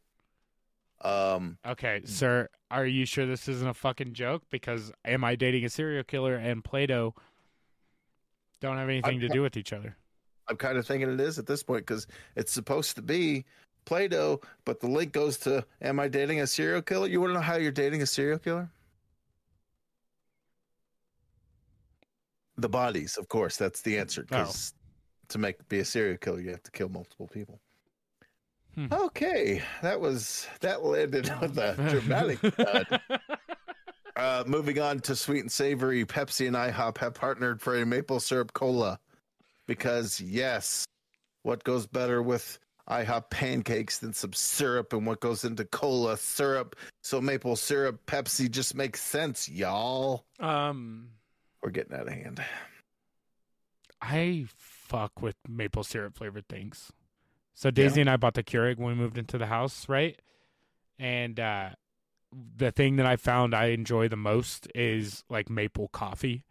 Um, 1.02 1.58
Okay, 1.66 2.02
sir, 2.06 2.48
are 2.70 2.86
you 2.86 3.06
sure 3.06 3.26
this 3.26 3.48
isn't 3.48 3.68
a 3.68 3.74
fucking 3.74 4.14
joke? 4.14 4.44
Because 4.52 4.92
am 5.04 5.24
I 5.24 5.36
dating 5.36 5.66
a 5.66 5.70
serial 5.70 6.04
killer 6.04 6.36
and 6.36 6.64
Play-Doh 6.64 7.14
don't 8.60 8.78
have 8.78 8.90
anything 8.90 9.20
to 9.22 9.30
do 9.30 9.42
with 9.42 9.58
each 9.58 9.74
other? 9.74 9.96
I'm 10.48 10.58
kind 10.58 10.78
of 10.78 10.86
thinking 10.86 11.12
it 11.12 11.20
is 11.20 11.40
at 11.40 11.48
this 11.48 11.64
point 11.64 11.86
because 11.86 12.08
it's 12.36 12.52
supposed 12.52 12.96
to 12.98 13.02
be 13.02 13.46
Play-Doh, 13.86 14.42
but 14.66 14.80
the 14.80 14.88
link 14.88 15.12
goes 15.12 15.38
to 15.40 15.66
Am 15.82 16.00
I 16.00 16.08
dating 16.08 16.42
a 16.42 16.48
serial 16.48 16.82
killer? 16.82 17.08
You 17.08 17.22
want 17.22 17.32
to 17.32 17.34
know 17.36 17.42
how 17.42 17.56
you're 17.56 17.72
dating 17.72 18.02
a 18.02 18.06
serial 18.06 18.40
killer? 18.40 18.70
The 22.58 22.70
bodies, 22.70 23.18
of 23.18 23.28
course. 23.28 23.58
That's 23.58 23.82
the 23.82 23.98
answer. 23.98 24.24
Because 24.24 24.74
to 25.30 25.38
make 25.38 25.68
be 25.68 25.80
a 25.80 25.86
serial 25.86 26.18
killer, 26.18 26.40
you 26.40 26.52
have 26.52 26.64
to 26.64 26.72
kill 26.72 26.90
multiple 26.90 27.28
people. 27.28 27.60
Hmm. 28.76 28.88
Okay, 28.92 29.62
that 29.82 30.00
was 30.00 30.48
that 30.62 30.84
landed 30.84 31.30
on 31.30 31.58
a 31.58 31.76
dramatic. 31.90 32.40
Uh, 34.18 34.44
moving 34.46 34.78
on 34.78 35.00
to 35.00 35.16
sweet 35.16 35.40
and 35.40 35.52
savory, 35.52 36.06
Pepsi 36.06 36.46
and 36.46 36.56
IHOP 36.56 36.98
have 36.98 37.14
partnered 37.14 37.62
for 37.62 37.82
a 37.82 37.86
maple 37.86 38.20
syrup 38.20 38.54
cola 38.54 39.00
because 39.68 40.20
yes, 40.20 40.86
what 41.44 41.64
goes 41.64 41.88
better 41.88 42.22
with 42.22 42.60
IHOP 42.92 43.30
pancakes 43.30 44.00
than 44.00 44.12
some 44.12 44.34
syrup 44.34 44.92
and 44.92 45.08
what 45.08 45.22
goes 45.22 45.46
into 45.46 45.64
cola 45.64 46.18
syrup? 46.18 46.76
So 47.02 47.22
maple 47.22 47.56
syrup 47.56 48.06
Pepsi 48.06 48.52
just 48.52 48.76
makes 48.76 49.02
sense, 49.02 49.48
y'all. 49.48 50.26
um, 50.40 51.08
We're 51.64 51.72
getting 51.72 51.96
out 51.96 52.08
of 52.08 52.14
hand. 52.14 52.44
I 54.02 54.46
fuck 54.58 55.22
with 55.22 55.36
maple 55.48 55.84
syrup 55.84 56.18
flavored 56.18 56.50
things. 56.50 56.92
So 57.54 57.72
Daisy 57.72 58.02
and 58.02 58.10
I 58.10 58.18
bought 58.18 58.34
the 58.34 58.44
Keurig 58.44 58.78
when 58.78 58.98
we 58.98 59.02
moved 59.02 59.18
into 59.18 59.38
the 59.38 59.46
house, 59.46 59.88
right? 59.88 60.20
And 61.00 61.40
uh, 61.40 61.70
the 62.58 62.72
thing 62.72 62.98
that 62.98 63.06
I 63.06 63.16
found 63.16 63.54
I 63.54 63.68
enjoy 63.68 64.10
the 64.10 64.18
most 64.18 64.68
is 64.76 65.24
like 65.30 65.50
maple 65.50 65.88
coffee. 65.90 66.44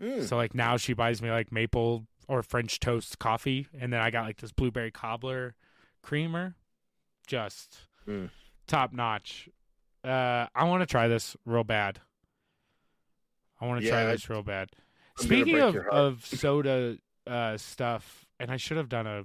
Mm. 0.00 0.28
So 0.28 0.36
like 0.36 0.54
now 0.54 0.76
she 0.76 0.92
buys 0.92 1.20
me 1.20 1.30
like 1.30 1.50
maple 1.50 2.06
or 2.28 2.42
French 2.42 2.78
toast 2.78 3.18
coffee, 3.18 3.66
and 3.78 3.92
then 3.92 4.00
I 4.00 4.10
got 4.10 4.26
like 4.26 4.36
this 4.36 4.52
blueberry 4.52 4.90
cobbler 4.90 5.54
creamer, 6.02 6.54
just 7.26 7.78
Mm. 8.06 8.30
top 8.66 8.92
notch. 8.92 9.48
Uh, 10.04 10.46
I 10.54 10.64
want 10.64 10.82
to 10.82 10.86
try 10.86 11.08
this 11.08 11.36
real 11.44 11.64
bad. 11.64 12.00
I 13.60 13.66
want 13.66 13.80
to 13.80 13.86
Yeah, 13.86 13.92
try 13.92 14.04
this 14.12 14.28
real 14.30 14.42
bad. 14.42 14.70
I'm 15.18 15.24
Speaking 15.24 15.58
of, 15.58 15.74
of 15.76 16.24
soda 16.24 16.96
uh, 17.26 17.56
stuff, 17.56 18.24
and 18.38 18.50
I 18.50 18.56
should 18.56 18.76
have 18.76 18.88
done 18.88 19.06
a. 19.06 19.24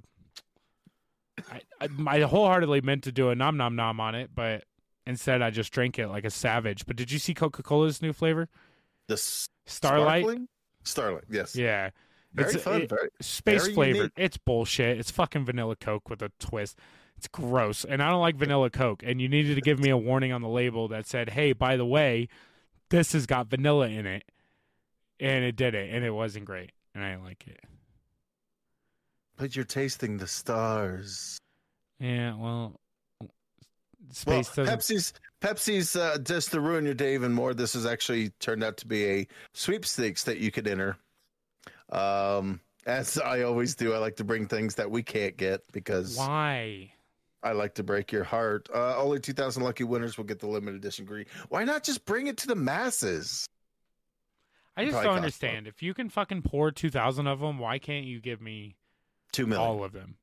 I, 1.50 1.60
I, 1.80 1.88
I 2.06 2.20
wholeheartedly 2.22 2.80
meant 2.82 3.04
to 3.04 3.12
do 3.12 3.30
a 3.30 3.34
nom 3.34 3.56
nom 3.56 3.76
nom 3.76 4.00
on 4.00 4.14
it, 4.14 4.30
but 4.34 4.64
instead 5.06 5.42
I 5.42 5.50
just 5.50 5.72
drank 5.72 5.98
it 5.98 6.08
like 6.08 6.24
a 6.24 6.30
savage. 6.30 6.86
But 6.86 6.96
did 6.96 7.10
you 7.12 7.18
see 7.18 7.34
Coca 7.34 7.62
Cola's 7.62 8.02
new 8.02 8.12
flavor, 8.12 8.48
The 9.08 9.14
s- 9.14 9.48
Starlight? 9.66 10.22
sparkling? 10.24 10.48
Starlight, 10.84 11.24
yes. 11.30 11.56
Yeah, 11.56 11.90
Very 12.34 12.48
It's- 12.50 12.64
fun. 12.64 12.82
it- 12.82 12.88
very, 12.90 13.08
space 13.20 13.62
Very 13.62 13.74
flavored. 13.74 13.96
unique. 13.96 14.12
It's 14.16 14.36
bullshit. 14.36 14.98
It's 14.98 15.10
fucking 15.10 15.44
vanilla 15.46 15.76
Coke 15.76 16.10
with 16.10 16.20
a 16.22 16.30
twist. 16.40 16.78
It's 17.16 17.28
gross, 17.28 17.84
and 17.84 18.02
I 18.02 18.10
don't 18.10 18.20
like 18.20 18.34
vanilla 18.36 18.70
Coke. 18.70 19.02
And 19.04 19.20
you 19.20 19.28
needed 19.28 19.54
to 19.54 19.60
give 19.60 19.78
me 19.78 19.88
a 19.90 19.96
warning 19.96 20.32
on 20.32 20.42
the 20.42 20.48
label 20.48 20.88
that 20.88 21.06
said, 21.06 21.30
"Hey, 21.30 21.52
by 21.52 21.76
the 21.76 21.86
way, 21.86 22.28
this 22.90 23.12
has 23.12 23.24
got 23.24 23.46
vanilla 23.46 23.88
in 23.88 24.04
it," 24.04 24.24
and 25.20 25.44
it 25.44 25.54
did 25.54 25.74
it, 25.76 25.94
and 25.94 26.04
it 26.04 26.10
wasn't 26.10 26.44
great, 26.44 26.72
and 26.92 27.04
I 27.04 27.12
didn't 27.12 27.24
like 27.24 27.46
it. 27.46 27.60
but 29.36 29.56
you're 29.56 29.64
tasting 29.64 30.16
the 30.18 30.28
stars. 30.28 31.38
Yeah, 31.98 32.34
well, 32.36 32.80
Well, 34.26 34.42
doesn't. 34.42 34.66
Pepsi's 34.66 35.12
Pepsi's 35.40 35.96
uh, 35.96 36.18
just 36.18 36.50
to 36.52 36.60
ruin 36.60 36.84
your 36.84 36.94
day 36.94 37.14
even 37.14 37.32
more. 37.32 37.52
This 37.54 37.72
has 37.74 37.84
actually 37.86 38.30
turned 38.40 38.62
out 38.62 38.76
to 38.78 38.86
be 38.86 39.04
a 39.06 39.26
sweepstakes 39.52 40.22
that 40.24 40.38
you 40.38 40.50
could 40.52 40.68
enter. 40.68 40.96
Um, 41.90 42.60
as 42.86 43.18
I 43.18 43.42
always 43.42 43.74
do, 43.74 43.92
I 43.92 43.98
like 43.98 44.16
to 44.16 44.24
bring 44.24 44.46
things 44.46 44.74
that 44.76 44.90
we 44.90 45.02
can't 45.02 45.36
get 45.36 45.60
because 45.72 46.16
Why? 46.16 46.92
I 47.42 47.52
like 47.52 47.74
to 47.74 47.82
break 47.82 48.10
your 48.10 48.24
heart. 48.24 48.68
Uh, 48.74 48.96
only 48.96 49.20
2,000 49.20 49.62
lucky 49.62 49.84
winners 49.84 50.16
will 50.16 50.24
get 50.24 50.40
the 50.40 50.46
limited 50.46 50.76
edition 50.76 51.04
green. 51.04 51.26
Why 51.50 51.64
not 51.64 51.84
just 51.84 52.04
bring 52.04 52.26
it 52.26 52.38
to 52.38 52.46
the 52.46 52.56
masses? 52.56 53.46
I 54.76 54.84
just 54.84 55.02
don't 55.02 55.16
understand. 55.16 55.66
If 55.66 55.82
you 55.82 55.94
can 55.94 56.08
fucking 56.08 56.42
pour 56.42 56.72
two 56.72 56.90
thousand 56.90 57.28
of 57.28 57.38
them, 57.38 57.60
why 57.60 57.78
can't 57.78 58.06
you 58.06 58.20
give 58.20 58.40
me 58.40 58.74
Two 59.32 59.46
million. 59.46 59.64
all 59.68 59.84
of 59.84 59.92
them? 59.92 60.16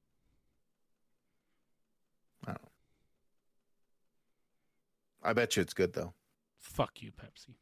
I 5.23 5.33
bet 5.33 5.55
you 5.55 5.61
it's 5.61 5.73
good 5.73 5.93
though. 5.93 6.13
Fuck 6.57 7.01
you, 7.01 7.11
Pepsi. 7.11 7.55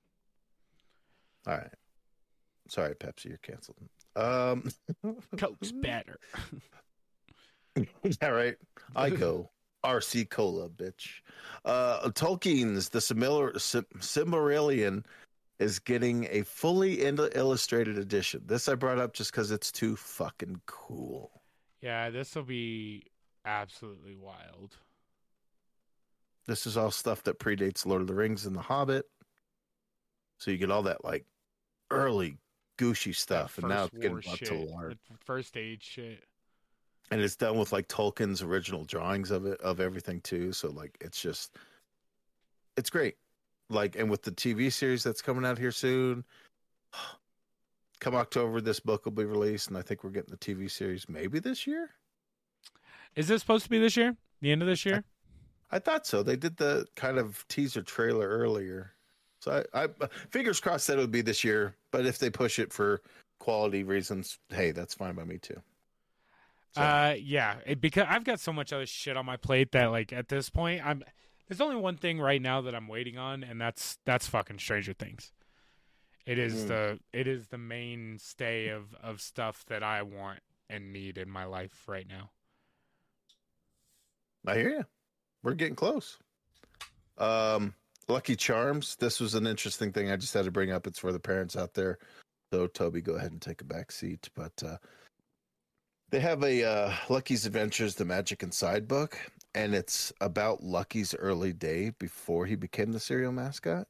All 1.46 1.58
right. 1.58 1.74
Sorry, 2.70 2.94
Pepsi, 2.96 3.26
you're 3.26 3.38
canceled. 3.40 3.78
Um, 4.16 4.70
Coke's 5.38 5.72
better. 5.72 6.20
all 8.22 8.32
right. 8.32 8.56
I 8.96 9.10
go. 9.10 9.50
RC 9.86 10.30
Cola, 10.30 10.70
bitch. 10.70 11.22
Uh, 11.64 12.10
Tolkien's 12.10 12.90
The 12.90 13.00
Simil- 13.00 13.60
Sim- 13.60 13.86
Silmarillion 14.00 15.06
is 15.58 15.80
getting 15.80 16.28
a 16.30 16.44
fully 16.44 17.02
illustrated 17.02 17.98
edition. 17.98 18.42
This 18.46 18.68
I 18.68 18.76
brought 18.76 19.00
up 19.00 19.14
just 19.14 19.32
because 19.32 19.52
it's 19.52 19.72
too 19.72 19.96
fucking 19.96 20.62
cool. 20.66 21.32
Yeah, 21.82 22.10
this 22.10 22.36
will 22.36 22.44
be 22.44 23.04
absolutely 23.46 24.16
wild. 24.16 24.76
This 26.46 26.68
is 26.68 26.76
all 26.76 26.92
stuff 26.92 27.24
that 27.24 27.40
predates 27.40 27.86
Lord 27.86 28.02
of 28.02 28.08
the 28.08 28.14
Rings 28.16 28.46
and 28.46 28.56
The 28.56 28.62
Hobbit. 28.62 29.06
So 30.40 30.52
you 30.52 30.58
get 30.58 30.72
all 30.72 30.84
that 30.84 31.06
like 31.06 31.26
early 31.92 32.38
gooshy 32.80 33.14
stuff, 33.16 33.58
and 33.58 33.68
now 33.68 33.86
it's 33.86 33.98
getting 33.98 34.22
shit, 34.22 34.48
to 34.48 34.56
the 34.56 34.98
first 35.26 35.58
age 35.58 35.84
shit. 35.84 36.24
and 37.12 37.20
it's 37.20 37.36
done 37.36 37.58
with 37.58 37.74
like 37.74 37.88
Tolkien's 37.88 38.42
original 38.42 38.86
drawings 38.86 39.32
of 39.32 39.46
it 39.46 39.60
of 39.62 39.80
everything 39.80 40.22
too. 40.22 40.54
So 40.54 40.70
like 40.70 40.98
it's 41.02 41.22
just 41.22 41.58
it's 42.78 42.90
great. 42.90 43.18
like, 43.70 43.98
and 43.98 44.10
with 44.10 44.24
the 44.24 44.32
TV 44.32 44.72
series 44.72 45.04
that's 45.04 45.22
coming 45.22 45.46
out 45.46 45.58
here 45.58 45.72
soon, 45.72 46.24
come 48.00 48.16
October, 48.16 48.62
this 48.62 48.80
book 48.80 49.06
will 49.06 49.12
be 49.12 49.26
released, 49.26 49.68
and 49.68 49.78
I 49.78 49.82
think 49.82 50.04
we're 50.04 50.12
getting 50.12 50.32
the 50.32 50.38
TV 50.38 50.72
series 50.72 51.08
maybe 51.10 51.40
this 51.40 51.68
year. 51.68 51.90
Is 53.16 53.28
this 53.28 53.42
supposed 53.42 53.66
to 53.66 53.70
be 53.70 53.80
this 53.80 53.98
year? 53.98 54.16
The 54.42 54.52
end 54.52 54.62
of 54.62 54.68
this 54.68 54.86
year? 54.86 55.04
I 55.72 55.80
thought 55.80 56.08
so. 56.08 56.24
They 56.24 56.38
did 56.38 56.58
the 56.58 56.86
kind 56.96 57.18
of 57.20 57.46
teaser 57.50 57.84
trailer 57.84 58.28
earlier, 58.28 58.94
so 59.40 59.64
I, 59.74 59.84
I 59.84 59.88
fingers 60.32 60.60
crossed 60.60 60.88
that 60.88 60.98
it 60.98 61.02
would 61.02 61.12
be 61.12 61.22
this 61.22 61.44
year. 61.44 61.76
But 61.92 62.06
if 62.06 62.20
they 62.20 62.30
push 62.30 62.60
it 62.60 62.72
for 62.74 63.02
quality 63.40 63.84
reasons, 63.84 64.38
hey, 64.50 64.72
that's 64.72 64.94
fine 64.94 65.16
by 65.16 65.24
me 65.24 65.38
too. 65.38 65.62
So, 66.76 66.82
Uh, 66.82 67.16
yeah, 67.20 67.56
it, 67.66 67.82
because 67.82 68.06
I've 68.08 68.24
got 68.24 68.40
so 68.40 68.54
much 68.54 68.72
other 68.72 68.86
shit 68.86 69.18
on 69.18 69.26
my 69.26 69.38
plate 69.38 69.72
that 69.72 69.88
like 69.88 70.14
at 70.14 70.28
this 70.30 70.50
point 70.50 70.86
I'm 70.86 71.04
there's 71.48 71.62
only 71.62 71.78
one 71.78 71.98
thing 71.98 72.20
right 72.20 72.42
now 72.42 72.62
that 72.62 72.76
I'm 72.76 72.88
waiting 72.88 73.18
on, 73.18 73.44
and 73.44 73.60
that's 73.60 73.98
that's 74.06 74.28
fucking 74.28 74.60
Stranger 74.60 74.94
Things. 74.94 75.32
It 76.28 76.38
is 76.38 76.66
Mm. 76.66 76.68
the 76.68 77.00
it 77.12 77.28
is 77.28 77.48
the 77.48 77.58
mainstay 77.58 78.68
of 78.68 78.94
of 79.02 79.20
stuff 79.20 79.66
that 79.66 79.82
I 79.82 80.04
want 80.04 80.42
and 80.70 80.94
need 80.94 81.18
in 81.18 81.28
my 81.28 81.46
life 81.46 81.88
right 81.88 82.08
now. 82.08 82.30
I 84.46 84.56
hear 84.56 84.70
you. 84.70 84.86
We're 85.42 85.56
getting 85.56 85.76
close. 85.76 86.18
Um, 87.18 87.74
Lucky 88.10 88.36
Charms. 88.36 88.96
This 88.96 89.20
was 89.20 89.36
an 89.36 89.46
interesting 89.46 89.92
thing. 89.92 90.12
I 90.12 90.18
just 90.18 90.34
had 90.34 90.46
to 90.46 90.52
bring 90.52 90.72
up. 90.72 90.88
It's 90.88 91.00
for 91.00 91.12
the 91.12 91.20
parents 91.20 91.56
out 91.56 91.74
there. 91.74 92.00
So 92.52 92.68
Toby, 92.68 93.02
go 93.02 93.14
ahead 93.14 93.32
and 93.32 93.42
take 93.42 93.62
a 93.62 93.66
back 93.66 93.92
seat. 93.92 94.28
But 94.36 94.64
uh, 94.66 94.78
they 96.10 96.20
have 96.20 96.44
a 96.44 96.64
uh, 96.64 96.94
Lucky's 97.10 97.46
Adventures: 97.46 97.96
The 97.96 98.06
Magic 98.06 98.42
Inside 98.42 98.88
book, 98.88 99.18
and 99.54 99.76
it's 99.76 100.12
about 100.22 100.64
Lucky's 100.64 101.14
early 101.16 101.54
day 101.54 101.92
before 102.00 102.46
he 102.46 102.56
became 102.56 102.92
the 102.92 103.00
cereal 103.00 103.32
mascot. 103.32 103.88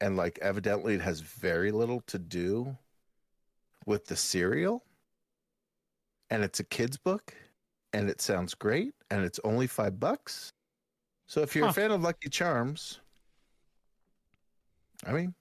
And 0.00 0.16
like, 0.16 0.38
evidently, 0.42 0.94
it 0.94 1.00
has 1.02 1.20
very 1.20 1.70
little 1.70 2.00
to 2.06 2.18
do 2.18 2.76
with 3.86 4.06
the 4.06 4.16
cereal. 4.16 4.82
And 6.28 6.42
it's 6.42 6.60
a 6.60 6.64
kid's 6.64 6.96
book, 6.96 7.34
and 7.92 8.10
it 8.10 8.20
sounds 8.20 8.54
great, 8.54 8.94
and 9.10 9.24
it's 9.24 9.38
only 9.44 9.66
five 9.66 10.00
bucks. 10.00 10.50
So 11.28 11.42
if 11.42 11.54
you're 11.54 11.66
Huh. 11.66 11.70
a 11.70 11.74
fan 11.74 11.90
of 11.92 12.02
Lucky 12.02 12.28
Charms, 12.28 13.00
I 15.06 15.12
mean, 15.12 15.34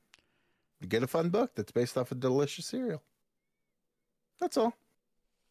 you 0.79 0.87
get 0.87 1.03
a 1.03 1.07
fun 1.07 1.29
book 1.29 1.55
that's 1.55 1.71
based 1.71 1.97
off 1.97 2.11
a 2.11 2.15
delicious 2.15 2.65
cereal. 2.67 3.01
That's 4.39 4.57
all. 4.57 4.73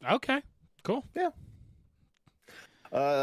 Okay, 0.08 0.42
cool. 0.82 1.04
Uh, 1.16 1.30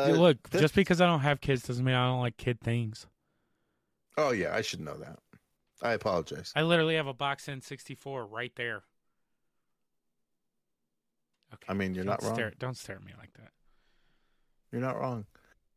Yeah, 0.09 0.13
Look, 0.15 0.49
this- 0.49 0.61
just 0.61 0.75
because 0.75 0.99
I 0.99 1.05
don't 1.05 1.21
have 1.21 1.39
kids 1.39 1.63
doesn't 1.63 1.85
mean 1.85 1.95
I 1.95 2.07
don't 2.07 2.19
like 2.21 2.37
kid 2.37 2.59
things. 2.59 3.07
oh 4.17 4.31
yeah, 4.31 4.53
I 4.53 4.61
should 4.61 4.81
know 4.81 4.97
that. 4.97 5.19
I 5.81 5.93
apologize. 5.93 6.51
I 6.55 6.61
literally 6.63 6.95
have 6.95 7.07
a 7.07 7.13
box 7.13 7.47
N64 7.47 8.27
right 8.29 8.51
there. 8.55 8.83
Okay. 11.53 11.65
I 11.69 11.73
mean, 11.73 11.93
you're 11.95 12.03
don't 12.03 12.11
not 12.21 12.23
wrong. 12.23 12.33
Stare, 12.35 12.51
don't 12.59 12.77
stare 12.77 12.97
at 12.97 13.03
me 13.03 13.13
like 13.17 13.33
that. 13.33 13.51
You're 14.71 14.81
not 14.81 14.99
wrong. 14.99 15.25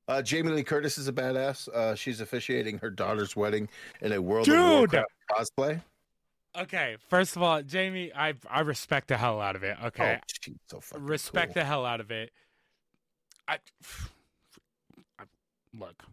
Uh, 0.06 0.20
Jamie 0.22 0.50
Lee 0.50 0.62
Curtis 0.64 0.98
is 0.98 1.08
a 1.08 1.12
badass. 1.12 1.68
Uh, 1.68 1.94
she's 1.94 2.20
officiating 2.20 2.78
her 2.78 2.90
daughter's 2.90 3.34
wedding 3.34 3.68
in 4.02 4.12
a 4.12 4.20
World 4.20 4.46
of 4.48 4.54
Dude! 4.54 4.92
Warcraft 4.92 5.08
cosplay. 5.30 5.82
Okay, 6.56 6.96
first 7.08 7.34
of 7.36 7.42
all, 7.42 7.62
Jamie, 7.62 8.12
I 8.14 8.34
I 8.48 8.60
respect 8.60 9.08
the 9.08 9.16
hell 9.16 9.40
out 9.40 9.56
of 9.56 9.64
it. 9.64 9.76
Okay, 9.86 10.18
Oh, 10.22 10.52
so 10.70 10.80
fucking 10.80 11.06
respect 11.06 11.54
cool. 11.54 11.62
the 11.62 11.64
hell 11.64 11.84
out 11.86 12.00
of 12.00 12.10
it. 12.10 12.30
I, 13.48 13.58
I 15.18 15.24
look, 15.76 16.04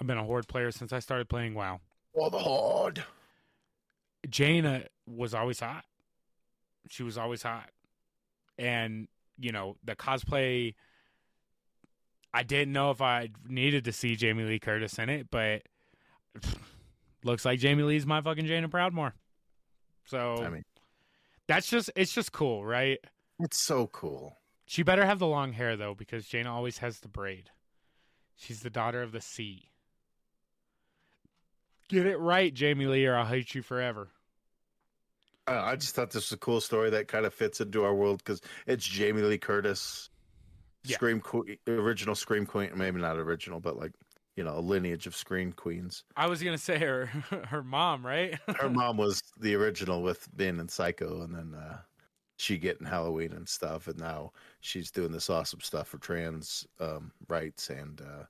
I've 0.00 0.06
been 0.06 0.18
a 0.18 0.24
horde 0.24 0.46
player 0.46 0.70
since 0.70 0.92
I 0.92 0.98
started 1.00 1.28
playing 1.28 1.54
WoW. 1.54 1.80
Oh, 2.16 2.30
the 2.30 2.38
horde. 2.38 3.02
Jaina 4.28 4.84
was 5.06 5.34
always 5.34 5.60
hot. 5.60 5.84
She 6.88 7.02
was 7.02 7.18
always 7.18 7.42
hot. 7.42 7.70
And, 8.58 9.08
you 9.38 9.50
know, 9.52 9.76
the 9.84 9.96
cosplay 9.96 10.74
I 12.34 12.42
didn't 12.42 12.72
know 12.72 12.90
if 12.90 13.00
I 13.00 13.28
needed 13.48 13.84
to 13.84 13.92
see 13.92 14.16
Jamie 14.16 14.42
Lee 14.42 14.58
Curtis 14.58 14.98
in 14.98 15.08
it, 15.08 15.28
but 15.30 15.62
looks 17.24 17.44
like 17.44 17.60
Jamie 17.60 17.84
Lee's 17.84 18.04
my 18.04 18.20
fucking 18.20 18.46
Jaina 18.46 18.68
Proudmoore. 18.68 19.12
So 20.06 20.42
I 20.44 20.50
mean, 20.50 20.64
that's 21.46 21.68
just 21.68 21.90
it's 21.94 22.12
just 22.12 22.32
cool, 22.32 22.64
right? 22.64 22.98
it's 23.38 23.64
so 23.64 23.86
cool. 23.86 24.36
She 24.66 24.82
better 24.82 25.06
have 25.06 25.20
the 25.20 25.26
long 25.26 25.52
hair 25.52 25.76
though, 25.76 25.94
because 25.94 26.26
Jaina 26.26 26.52
always 26.52 26.78
has 26.78 26.98
the 26.98 27.08
braid. 27.08 27.50
She's 28.36 28.60
the 28.60 28.70
daughter 28.70 29.00
of 29.00 29.12
the 29.12 29.20
sea. 29.20 29.70
Get 31.88 32.06
it 32.06 32.16
right, 32.16 32.52
Jamie 32.52 32.86
Lee, 32.86 33.06
or 33.06 33.14
I'll 33.14 33.26
hate 33.26 33.54
you 33.54 33.62
forever. 33.62 34.08
I, 35.46 35.72
I 35.72 35.76
just 35.76 35.94
thought 35.94 36.10
this 36.10 36.30
was 36.30 36.32
a 36.32 36.38
cool 36.38 36.60
story 36.60 36.90
that 36.90 37.06
kind 37.06 37.26
of 37.26 37.34
fits 37.34 37.60
into 37.60 37.84
our 37.84 37.94
world 37.94 38.18
because 38.18 38.40
it's 38.66 38.84
Jamie 38.84 39.22
Lee 39.22 39.38
Curtis, 39.38 40.10
Yeah. 40.84 40.96
Scream 40.96 41.20
Queen, 41.20 41.56
original 41.66 42.14
Scream 42.14 42.46
Queen, 42.46 42.70
maybe 42.74 43.00
not 43.00 43.16
original, 43.16 43.60
but 43.60 43.76
like 43.76 43.92
you 44.36 44.42
know, 44.42 44.58
a 44.58 44.60
lineage 44.60 45.06
of 45.06 45.14
Scream 45.14 45.52
Queens. 45.52 46.04
I 46.16 46.26
was 46.26 46.42
gonna 46.42 46.58
say 46.58 46.78
her 46.78 47.06
her 47.48 47.62
mom, 47.62 48.04
right? 48.04 48.38
Her 48.56 48.68
mom 48.68 48.96
was 48.96 49.22
the 49.38 49.54
original 49.54 50.02
with 50.02 50.28
being 50.36 50.58
in 50.58 50.68
Psycho, 50.68 51.22
and 51.22 51.34
then 51.34 51.54
uh, 51.54 51.78
she 52.36 52.58
getting 52.58 52.86
Halloween 52.86 53.32
and 53.32 53.48
stuff, 53.48 53.86
and 53.86 53.98
now 53.98 54.32
she's 54.60 54.90
doing 54.90 55.12
this 55.12 55.30
awesome 55.30 55.60
stuff 55.60 55.88
for 55.88 55.98
trans 55.98 56.66
um, 56.80 57.12
rights 57.28 57.70
and. 57.70 58.00
Uh, 58.00 58.24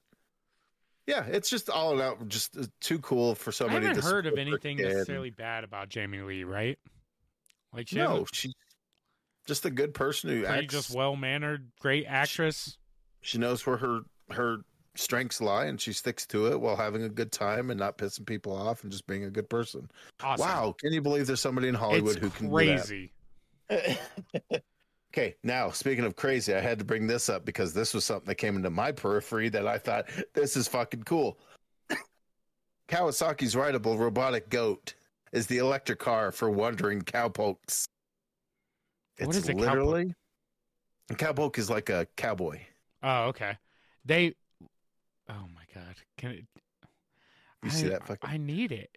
yeah, 1.07 1.27
it's 1.27 1.51
just 1.51 1.69
all 1.69 1.93
in 1.93 2.01
out, 2.01 2.27
just 2.29 2.57
uh, 2.57 2.65
too 2.81 2.99
cool 3.01 3.35
for 3.35 3.53
somebody. 3.53 3.85
I 3.85 3.89
haven't 3.89 4.03
to 4.03 4.09
heard 4.09 4.25
of 4.25 4.39
anything 4.39 4.79
necessarily 4.79 5.29
bad 5.29 5.63
about 5.63 5.91
Jamie 5.91 6.23
Lee, 6.23 6.45
right? 6.45 6.79
Like 7.75 7.89
she 7.89 7.97
No, 7.97 8.25
she's 8.33 8.55
just 9.47 9.65
a 9.65 9.71
good 9.71 9.95
person 9.95 10.31
who 10.31 10.43
pretty 10.45 10.65
acts. 10.65 10.75
just 10.75 10.95
well 10.95 11.16
mannered, 11.16 11.71
great 11.81 12.07
actress. 12.07 12.77
she 13.21 13.39
knows 13.39 13.66
where 13.66 13.77
her 13.77 14.01
her 14.31 14.59
strengths 14.97 15.41
lie 15.41 15.66
and 15.66 15.81
she 15.81 15.93
sticks 15.93 16.27
to 16.27 16.47
it 16.47 16.61
while 16.61 16.77
having 16.77 17.03
a 17.03 17.09
good 17.09 17.33
time 17.33 17.71
and 17.71 17.79
not 17.79 17.99
pissing 17.99 18.25
people 18.25 18.55
off 18.55 18.83
and 18.83 18.93
just 18.93 19.07
being 19.07 19.25
a 19.25 19.31
good 19.31 19.49
person. 19.49 19.91
Awesome. 20.23 20.47
Wow, 20.47 20.75
can 20.79 20.93
you 20.93 21.03
believe 21.03 21.27
there's 21.27 21.41
somebody 21.41 21.69
in 21.69 21.75
Hollywood 21.75 22.16
it's 22.16 22.25
who 22.25 22.31
can 22.31 22.51
crazy. 22.51 23.12
do 23.69 23.77
that? 23.77 23.99
okay, 25.12 25.35
now 25.43 25.71
speaking 25.71 26.05
of 26.05 26.16
crazy, 26.16 26.55
I 26.55 26.61
had 26.61 26.79
to 26.79 26.85
bring 26.85 27.07
this 27.07 27.29
up 27.29 27.45
because 27.45 27.75
this 27.75 27.93
was 27.93 28.05
something 28.05 28.27
that 28.27 28.37
came 28.37 28.57
into 28.57 28.71
my 28.71 28.93
periphery 28.93 29.49
that 29.51 29.66
I 29.66 29.79
thought 29.79 30.09
this 30.33 30.57
is 30.57 30.69
fucking 30.69 31.03
cool. 31.05 31.39
Kawasaki's 32.89 33.57
rideable 33.57 33.99
robotic 33.99 34.49
goat 34.49 34.95
is 35.33 35.47
the 35.47 35.59
electric 35.59 35.99
car 35.99 36.31
for 36.31 36.51
wandering 36.51 37.03
cowpokes. 37.03 37.87
It's 39.19 39.27
What 39.27 39.36
is 39.36 39.49
a 39.49 39.55
cowpoke? 39.55 39.61
literally 39.61 40.15
a 41.11 41.15
cowpoke 41.15 41.59
is 41.59 41.70
like 41.70 41.89
a 41.91 42.07
cowboy. 42.16 42.61
Oh, 43.03 43.24
okay. 43.27 43.59
They. 44.05 44.35
Oh 45.28 45.47
my 45.55 45.62
god! 45.74 45.97
Can 46.19 46.31
it? 46.32 46.45
You 47.62 47.65
I, 47.65 47.69
see 47.69 47.89
that 47.89 48.07
fucking 48.07 48.28
I 48.28 48.36
need 48.36 48.73
it. 48.73 48.91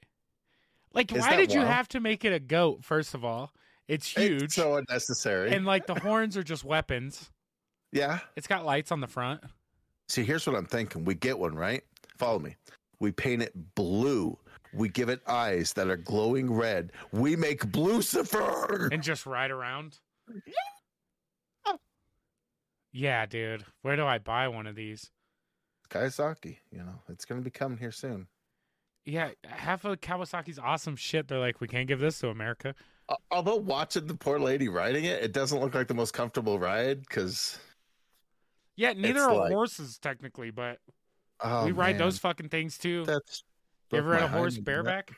Like, 0.94 1.12
Is 1.14 1.20
why 1.22 1.36
did 1.36 1.54
you 1.54 1.62
have 1.62 1.88
to 1.90 2.00
make 2.00 2.26
it 2.26 2.34
a 2.34 2.40
goat? 2.40 2.84
First 2.84 3.14
of 3.14 3.24
all, 3.24 3.52
it's 3.88 4.08
huge, 4.08 4.44
It's 4.44 4.56
so 4.56 4.76
unnecessary. 4.78 5.52
and 5.52 5.66
like 5.66 5.86
the 5.86 5.96
horns 5.96 6.36
are 6.36 6.44
just 6.44 6.64
weapons. 6.64 7.30
yeah. 7.92 8.20
It's 8.36 8.48
got 8.48 8.66
lights 8.66 8.92
on 8.92 9.00
the 9.02 9.08
front. 9.08 9.42
See, 10.10 10.24
here's 10.24 10.48
what 10.48 10.56
I'm 10.56 10.66
thinking. 10.66 11.04
We 11.06 11.14
get 11.16 11.38
one, 11.38 11.54
right? 11.56 11.84
Follow 12.18 12.40
me. 12.40 12.56
We 13.00 13.12
paint 13.12 13.42
it 13.44 13.54
blue. 13.76 14.38
We 14.74 14.90
give 14.90 15.10
it 15.10 15.22
eyes 15.28 15.74
that 15.74 15.88
are 15.90 15.98
glowing 15.98 16.52
red. 16.52 16.92
We 17.12 17.36
make 17.36 17.62
Blucifer. 17.66 18.92
and 18.92 19.04
just 19.04 19.26
ride 19.26 19.52
around. 19.52 20.00
Yeah, 22.92 23.26
dude. 23.26 23.64
Where 23.82 23.96
do 23.96 24.06
I 24.06 24.18
buy 24.18 24.48
one 24.48 24.66
of 24.66 24.76
these? 24.76 25.12
Kawasaki, 25.90 26.58
you 26.72 26.80
know, 26.80 27.02
it's 27.10 27.26
going 27.26 27.40
to 27.40 27.46
be 27.46 27.52
coming 27.52 27.78
here 27.78 27.92
soon. 27.92 28.28
Yeah, 29.06 29.30
half 29.46 29.86
of 29.86 30.02
Kawasaki's 30.02 30.60
awesome 30.60 30.96
shit. 30.96 31.28
They're 31.28 31.40
like, 31.40 31.62
we 31.62 31.68
can't 31.68 31.88
give 31.88 32.00
this 32.00 32.20
to 32.20 32.30
America. 32.30 32.76
Al- 33.10 33.22
Although 33.32 33.56
watching 33.58 34.08
the 34.08 34.16
poor 34.16 34.40
lady 34.40 34.68
riding 34.68 35.06
it, 35.06 35.24
it 35.24 35.32
doesn't 35.32 35.60
look 35.60 35.74
like 35.76 35.88
the 35.88 35.94
most 35.94 36.14
comfortable 36.14 36.60
ride 36.60 37.02
because 37.02 37.58
Yeah, 38.76 38.94
neither 38.94 39.22
are 39.22 39.36
like- 39.36 39.52
horses 39.54 39.98
technically, 39.98 40.52
but 40.52 40.80
oh, 41.42 41.66
we 41.66 41.72
ride 41.72 41.94
man, 41.98 42.00
those 42.00 42.18
fucking 42.18 42.50
things 42.50 42.78
too. 42.78 43.06
That's 43.06 43.44
you 43.92 44.00
ever 44.00 44.10
ride 44.10 44.24
a 44.24 44.28
horse 44.28 44.58
bareback? 44.58 45.12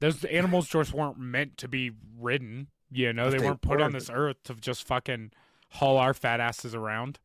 Those 0.00 0.24
animals 0.24 0.68
just 0.68 0.94
weren't 0.94 1.18
meant 1.18 1.58
to 1.58 1.68
be 1.68 1.90
ridden. 2.18 2.68
You 2.90 3.12
know, 3.12 3.30
they 3.30 3.38
they 3.38 3.44
weren't 3.44 3.60
put 3.60 3.80
on 3.80 3.92
this 3.92 4.10
earth 4.12 4.42
to 4.44 4.54
just 4.54 4.86
fucking 4.86 5.32
haul 5.70 5.98
our 5.98 6.14
fat 6.14 6.40
asses 6.40 6.74
around. 6.74 7.18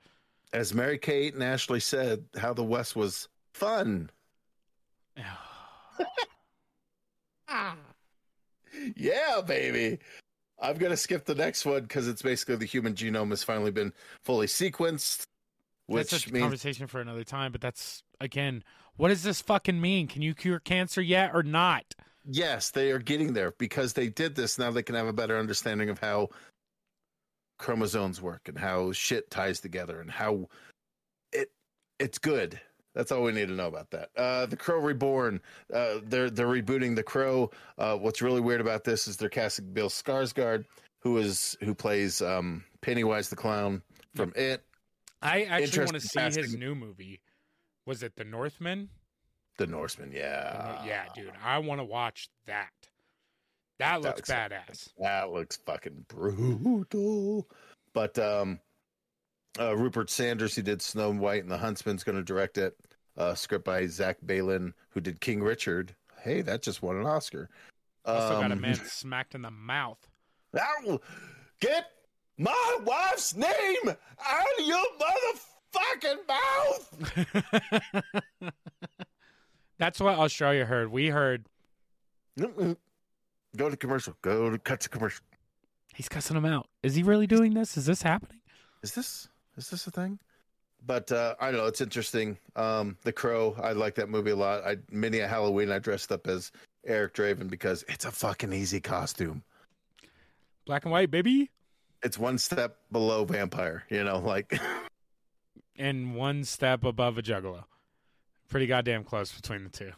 As 0.52 0.74
Mary 0.74 0.98
Kate 0.98 1.34
and 1.34 1.44
Ashley 1.44 1.80
said, 1.80 2.26
how 2.38 2.54
the 2.54 2.64
West 2.64 2.96
was 2.96 3.28
fun. 3.54 4.10
Yeah, 8.96 9.42
baby. 9.42 10.00
I'm 10.62 10.78
going 10.78 10.92
to 10.92 10.98
skip 10.98 11.26
the 11.26 11.36
next 11.36 11.66
one 11.66 11.82
because 11.84 12.08
it's 12.08 12.22
basically 12.22 12.56
the 12.56 12.66
human 12.66 12.94
genome 12.94 13.30
has 13.30 13.44
finally 13.44 13.72
been 13.72 13.94
fully 14.22 14.48
sequenced, 14.48 15.28
which 15.88 16.12
that's 16.12 16.28
a 16.28 16.32
means 16.32 16.44
conversation 16.44 16.88
for 16.88 17.02
another 17.02 17.24
time, 17.24 17.52
but 17.52 17.62
that's 17.62 18.04
again 18.20 18.64
what 18.96 19.10
does 19.10 19.24
this 19.24 19.42
fucking 19.42 19.82
mean? 19.82 20.08
Can 20.08 20.22
you 20.22 20.34
cure 20.34 20.60
cancer 20.60 21.02
yet 21.02 21.32
or 21.34 21.44
not? 21.44 21.96
Yes, 22.26 22.72
they 22.72 22.92
are 22.92 23.00
getting 23.00 23.34
there 23.34 23.54
because 23.58 23.94
they 23.94 24.10
did 24.10 24.36
this. 24.36 24.58
Now 24.58 24.72
they 24.72 24.84
can 24.84 24.96
have 24.96 25.08
a 25.08 25.14
better 25.14 25.38
understanding 25.38 25.90
of 25.90 26.00
how 26.00 26.30
chromosomes 27.60 28.22
work 28.22 28.48
and 28.48 28.58
how 28.58 28.92
shit 28.92 29.30
ties 29.30 29.60
together 29.60 30.00
and 30.00 30.10
how 30.10 30.48
it 31.32 31.52
it's 32.00 32.18
good. 32.18 32.60
That's 32.96 33.12
all 33.12 33.24
we 33.24 33.32
need 33.32 33.48
to 33.48 33.56
know 33.56 33.68
about 33.68 33.90
that. 33.92 34.10
Uh, 34.16 34.46
the 34.46 34.56
Crow 34.56 34.80
Reborn. 34.80 35.42
Uh, 35.74 35.96
they're 36.04 36.30
they're 36.30 36.48
rebooting 36.48 36.96
the 36.96 37.04
Crow. 37.04 37.52
Uh, 37.78 37.98
what's 37.98 38.22
really 38.22 38.42
weird 38.42 38.62
about 38.62 38.84
this 38.84 39.08
is 39.08 39.18
they're 39.18 39.30
casting 39.30 39.74
Bill 39.74 39.90
Skarsgård, 39.90 40.66
who 41.02 41.18
is 41.18 41.58
who 41.62 41.74
plays 41.74 42.22
um, 42.22 42.64
Pennywise 42.82 43.30
the 43.30 43.36
clown 43.36 43.82
from 44.16 44.32
It. 44.36 44.64
I 45.22 45.44
actually 45.44 45.86
want 45.86 45.96
to 45.96 46.02
see 46.02 46.42
his 46.42 46.56
new 46.56 46.76
movie. 46.76 47.22
Was 47.86 48.04
it 48.04 48.16
The 48.16 48.26
Northman? 48.26 48.90
The 49.58 49.68
Norseman, 49.68 50.12
yeah, 50.12 50.84
yeah, 50.86 51.06
dude. 51.14 51.32
I 51.44 51.60
want 51.60 51.80
to 51.80 51.86
watch 51.86 52.28
that. 52.48 52.72
That 53.80 54.02
looks 54.02 54.28
looks 54.28 54.32
badass. 54.32 54.90
That 55.00 55.32
looks 55.32 55.58
fucking 55.58 56.06
brutal. 56.08 57.48
But 57.94 58.18
um 58.18 58.60
uh 59.60 59.76
Rupert 59.76 60.10
Sanders, 60.10 60.56
who 60.56 60.62
did 60.64 60.82
Snow 60.82 61.12
White 61.12 61.44
and 61.44 61.52
the 61.52 61.58
Huntsman's 61.58 62.04
gonna 62.04 62.24
direct 62.24 62.58
it. 62.58 62.76
Uh 63.18 63.36
script 63.36 63.66
by 63.66 63.86
Zach 63.86 64.18
Baylin, 64.26 64.74
who 64.90 65.02
did 65.02 65.22
King 65.22 65.44
Richard. 65.44 65.94
Hey, 66.22 66.42
that 66.42 66.64
just 66.64 66.82
won 66.82 66.96
an 66.98 67.06
Oscar. 67.06 67.50
Also 68.06 68.40
got 68.42 68.50
a 68.52 68.56
Um, 68.56 68.62
man 68.62 68.76
smacked 68.76 69.36
in 69.36 69.42
the 69.44 69.52
mouth. 69.52 70.00
Ow! 70.58 71.00
Get 71.60 71.86
my 72.38 72.78
wife's 72.84 73.36
name 73.36 73.86
out 73.86 74.60
of 74.60 74.66
your 74.66 74.84
motherfucking 75.00 76.28
mouth! 76.28 78.54
That's 79.84 80.00
what 80.00 80.18
Australia 80.18 80.64
heard. 80.64 80.94
We 80.94 81.10
heard 81.10 81.44
Go 82.40 83.70
to 83.70 83.76
commercial. 83.76 84.16
Go 84.22 84.50
to 84.50 84.58
cut 84.58 84.80
to 84.80 84.88
commercial. 84.88 85.26
he's 85.94 86.08
cussing 86.08 86.38
him 86.38 86.46
out. 86.46 86.68
Is 86.84 86.96
he 86.96 87.04
really 87.04 87.28
doing 87.28 87.54
this? 87.54 87.76
Is 87.76 87.86
this 87.86 88.02
happening? 88.02 88.40
is 88.82 88.96
this 88.96 89.28
is 89.58 89.70
this 89.70 89.86
a 89.88 89.92
thing 89.92 90.20
but 90.86 91.10
uh 91.14 91.36
i 91.40 91.50
don't 91.52 91.60
know 91.62 91.68
it's 91.68 91.80
interesting 91.80 92.38
um 92.58 92.98
the 93.04 93.12
crow 93.14 93.56
i 93.64 93.72
like 93.72 93.96
that 93.96 94.10
movie 94.10 94.32
a 94.32 94.36
lot 94.36 94.62
i 94.66 94.76
many 94.92 95.20
a 95.20 95.28
halloween 95.28 95.72
i 95.72 95.80
dressed 95.80 96.12
up 96.12 96.28
as 96.28 96.52
eric 96.86 97.14
draven 97.14 97.50
because 97.50 97.86
it's 97.88 98.04
a 98.04 98.12
fucking 98.12 98.52
easy 98.52 98.82
costume 98.82 99.42
Black 100.66 100.84
and 100.84 100.92
white, 100.92 101.10
baby. 101.12 101.50
it's 102.04 102.18
one 102.20 102.38
step 102.38 102.76
below 102.92 103.24
vampire 103.24 103.86
you 103.90 104.04
know 104.04 104.20
like 104.20 104.60
And 105.78 106.14
one 106.16 106.44
step 106.44 106.84
above 106.84 107.18
a 107.18 107.24
juggalo. 107.24 107.64
Pretty 108.50 108.68
goddamn 108.68 109.04
close 109.04 109.32
between 109.32 109.64
the 109.64 109.70
two. 109.70 109.92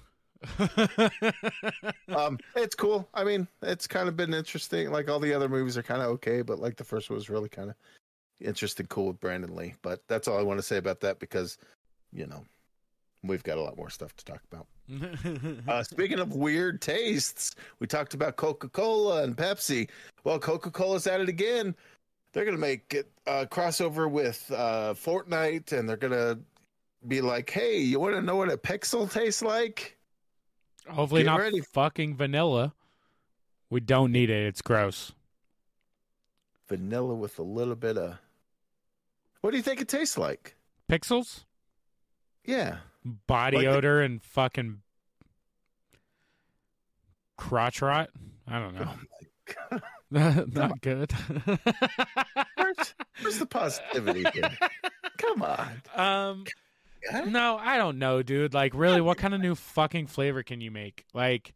um 2.16 2.38
it's 2.56 2.76
cool 2.76 3.08
i 3.16 3.24
mean 3.24 3.48
it's 3.64 3.88
kind 3.88 4.08
of 4.08 4.16
been 4.16 4.34
interesting 4.34 4.92
like 4.92 5.10
all 5.10 5.20
the 5.20 5.34
other 5.34 5.50
movies 5.50 5.76
are 5.78 5.82
kind 5.82 6.02
of 6.02 6.10
okay 6.10 6.44
but 6.44 6.60
like 6.60 6.76
the 6.76 6.84
first 6.84 7.10
one 7.10 7.16
was 7.16 7.30
really 7.32 7.50
kind 7.50 7.70
of 7.70 7.76
interesting 8.42 8.86
cool 8.88 9.08
with 9.08 9.20
brandon 9.20 9.56
lee 9.56 9.74
but 9.82 10.04
that's 10.08 10.28
all 10.28 10.38
i 10.38 10.44
want 10.44 10.60
to 10.60 10.64
say 10.64 10.78
about 10.78 11.00
that 11.00 11.18
because 11.20 11.58
you 12.14 12.28
know 12.28 12.44
we've 13.24 13.44
got 13.44 13.58
a 13.58 13.62
lot 13.62 13.78
more 13.78 13.90
stuff 13.90 14.16
to 14.18 14.26
talk 14.26 14.42
about 14.52 14.68
Uh, 15.68 15.82
speaking 15.82 16.20
of 16.20 16.36
weird 16.36 16.80
tastes, 16.80 17.56
we 17.80 17.88
talked 17.88 18.14
about 18.14 18.36
Coca 18.36 18.70
Cola 18.70 19.24
and 19.24 19.36
Pepsi. 19.36 19.90
Well, 20.24 20.38
Coca 20.38 20.70
Cola's 20.70 21.08
at 21.08 21.20
it 21.20 21.28
again. 21.28 21.76
They're 22.32 22.46
going 22.46 22.56
to 22.56 22.62
make 22.62 22.94
it 22.94 23.10
uh, 23.26 23.46
crossover 23.50 24.10
with 24.10 24.50
uh, 24.56 24.94
Fortnite, 24.94 25.72
and 25.72 25.90
they're 25.90 25.98
going 25.98 26.14
to 26.14 26.38
be 27.08 27.22
like, 27.22 27.50
hey, 27.50 27.78
you 27.80 28.00
want 28.00 28.16
to 28.16 28.22
know 28.22 28.36
what 28.36 28.52
a 28.52 28.58
pixel 28.58 29.12
tastes 29.12 29.42
like? 29.42 29.98
Hopefully 30.90 31.24
Get 31.24 31.30
not 31.32 31.40
ready. 31.40 31.62
fucking 31.62 32.16
vanilla. 32.16 32.74
We 33.70 33.80
don't 33.80 34.12
need 34.12 34.30
it. 34.30 34.46
It's 34.48 34.62
gross. 34.62 35.12
Vanilla 36.68 37.14
with 37.16 37.40
a 37.40 37.44
little 37.44 37.76
bit 37.76 37.98
of. 37.98 38.18
What 39.42 39.52
do 39.52 39.58
you 39.58 39.64
think 39.64 39.82
it 39.82 39.88
tastes 39.88 40.18
like? 40.18 40.56
Pixels, 40.90 41.44
Yeah. 42.46 42.78
body 43.28 43.58
Like 43.58 43.66
the- 43.68 43.72
odor, 43.76 44.02
and 44.02 44.22
fucking 44.24 44.82
crotch 47.38 47.82
rot. 47.82 48.10
I 48.48 48.60
don't 48.60 48.76
know. 48.76 48.88
Oh 48.88 49.00
my 49.72 49.80
God. 50.12 50.48
not 50.56 50.82
good. 50.82 51.12
Where's, 52.56 52.94
where's 53.22 53.40
the 53.40 53.46
positivity 53.48 54.24
here? 54.34 54.50
Come 55.18 55.42
on. 55.42 55.82
um, 55.96 56.46
God. 57.12 57.28
no, 57.28 57.58
I 57.58 57.78
don't 57.78 57.98
know, 58.00 58.22
dude. 58.24 58.54
Like, 58.54 58.74
really, 58.76 59.02
what 59.02 59.18
kind 59.18 59.34
of 59.34 59.42
new 59.42 59.56
fucking 59.56 60.08
flavor 60.08 60.44
can 60.44 60.62
you 60.62 60.72
make? 60.72 61.06
Like, 61.14 61.54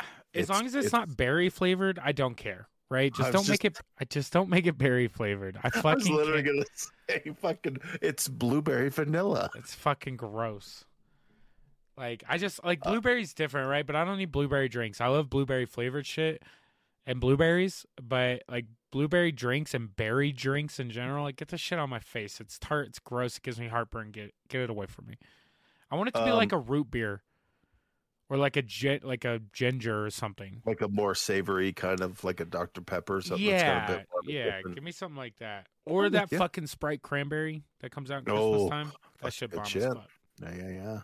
as 0.00 0.44
It's- 0.44 0.48
long 0.48 0.66
as 0.66 0.74
it's, 0.74 0.86
it's- 0.86 0.92
not 0.92 1.16
berry 1.16 1.48
flavored, 1.48 1.98
I 2.02 2.12
don't 2.12 2.36
care. 2.36 2.68
Right? 2.90 3.12
Just 3.12 3.32
don't 3.32 3.46
make 3.46 3.66
it. 3.66 3.78
I 4.00 4.06
just 4.06 4.32
don't 4.32 4.48
make 4.48 4.66
it 4.66 4.78
berry 4.78 5.08
flavored. 5.08 5.58
I 5.62 5.68
I 5.74 5.94
was 5.94 6.04
fucking. 6.04 6.16
literally 6.16 6.42
can't. 6.42 6.66
to 6.66 6.88
say, 7.10 7.30
fucking, 7.42 7.76
it's 8.00 8.28
blueberry 8.28 8.88
vanilla. 8.88 9.50
It's 9.56 9.74
fucking 9.74 10.16
gross. 10.16 10.86
Like 11.98 12.24
I 12.26 12.38
just 12.38 12.64
like 12.64 12.78
Uh, 12.86 12.92
blueberries 12.92 13.34
different, 13.34 13.68
right? 13.68 13.86
But 13.86 13.94
I 13.94 14.04
don't 14.06 14.16
need 14.16 14.32
blueberry 14.32 14.70
drinks. 14.70 15.02
I 15.02 15.08
love 15.08 15.28
blueberry 15.28 15.66
flavored 15.66 16.06
shit 16.06 16.42
and 17.04 17.20
blueberries, 17.20 17.84
but 18.02 18.42
like 18.48 18.64
blueberry 18.90 19.32
drinks 19.32 19.74
and 19.74 19.94
berry 19.94 20.32
drinks 20.32 20.78
in 20.80 20.90
general, 20.90 21.24
like 21.24 21.36
get 21.36 21.48
the 21.48 21.58
shit 21.58 21.78
on 21.78 21.90
my 21.90 21.98
face. 22.00 22.40
It's 22.40 22.58
tart, 22.58 22.88
it's 22.88 22.98
gross, 22.98 23.36
it 23.36 23.42
gives 23.42 23.58
me 23.60 23.68
heartburn. 23.68 24.10
Get 24.12 24.34
get 24.48 24.62
it 24.62 24.70
away 24.70 24.86
from 24.86 25.06
me. 25.06 25.16
I 25.90 25.96
want 25.96 26.08
it 26.08 26.14
to 26.14 26.24
be 26.24 26.32
like 26.32 26.52
a 26.52 26.56
Um, 26.56 26.64
root 26.66 26.90
beer. 26.90 27.22
Or 28.30 28.36
like 28.36 28.56
a 28.56 28.62
gin, 28.62 29.00
like 29.04 29.24
a 29.24 29.40
ginger 29.54 30.04
or 30.04 30.10
something. 30.10 30.60
like 30.66 30.82
a 30.82 30.88
more 30.88 31.14
savory 31.14 31.72
kind 31.72 32.02
of 32.02 32.22
like 32.24 32.40
a 32.40 32.44
Dr 32.44 32.82
Pepper 32.82 33.22
something. 33.22 33.46
a 33.46 33.50
Yeah, 33.50 33.86
bit 33.86 34.06
more 34.12 34.20
yeah. 34.26 34.56
different- 34.56 34.74
Give 34.74 34.84
me 34.84 34.92
something 34.92 35.16
like 35.16 35.36
that, 35.38 35.66
or 35.86 36.10
that 36.10 36.30
yeah. 36.30 36.36
fucking 36.38 36.66
Sprite 36.66 37.00
cranberry 37.00 37.62
that 37.80 37.90
comes 37.90 38.10
out 38.10 38.24
in 38.24 38.30
Oh, 38.30 38.50
Christmas 38.50 38.70
time. 38.70 38.92
That 39.22 39.32
shit 39.32 39.50
good 39.50 39.56
bomb 39.56 39.64
as 39.64 39.70
shit. 39.70 39.92
Yeah, 40.42 40.54
yeah, 40.54 40.68
yeah. 40.68 41.00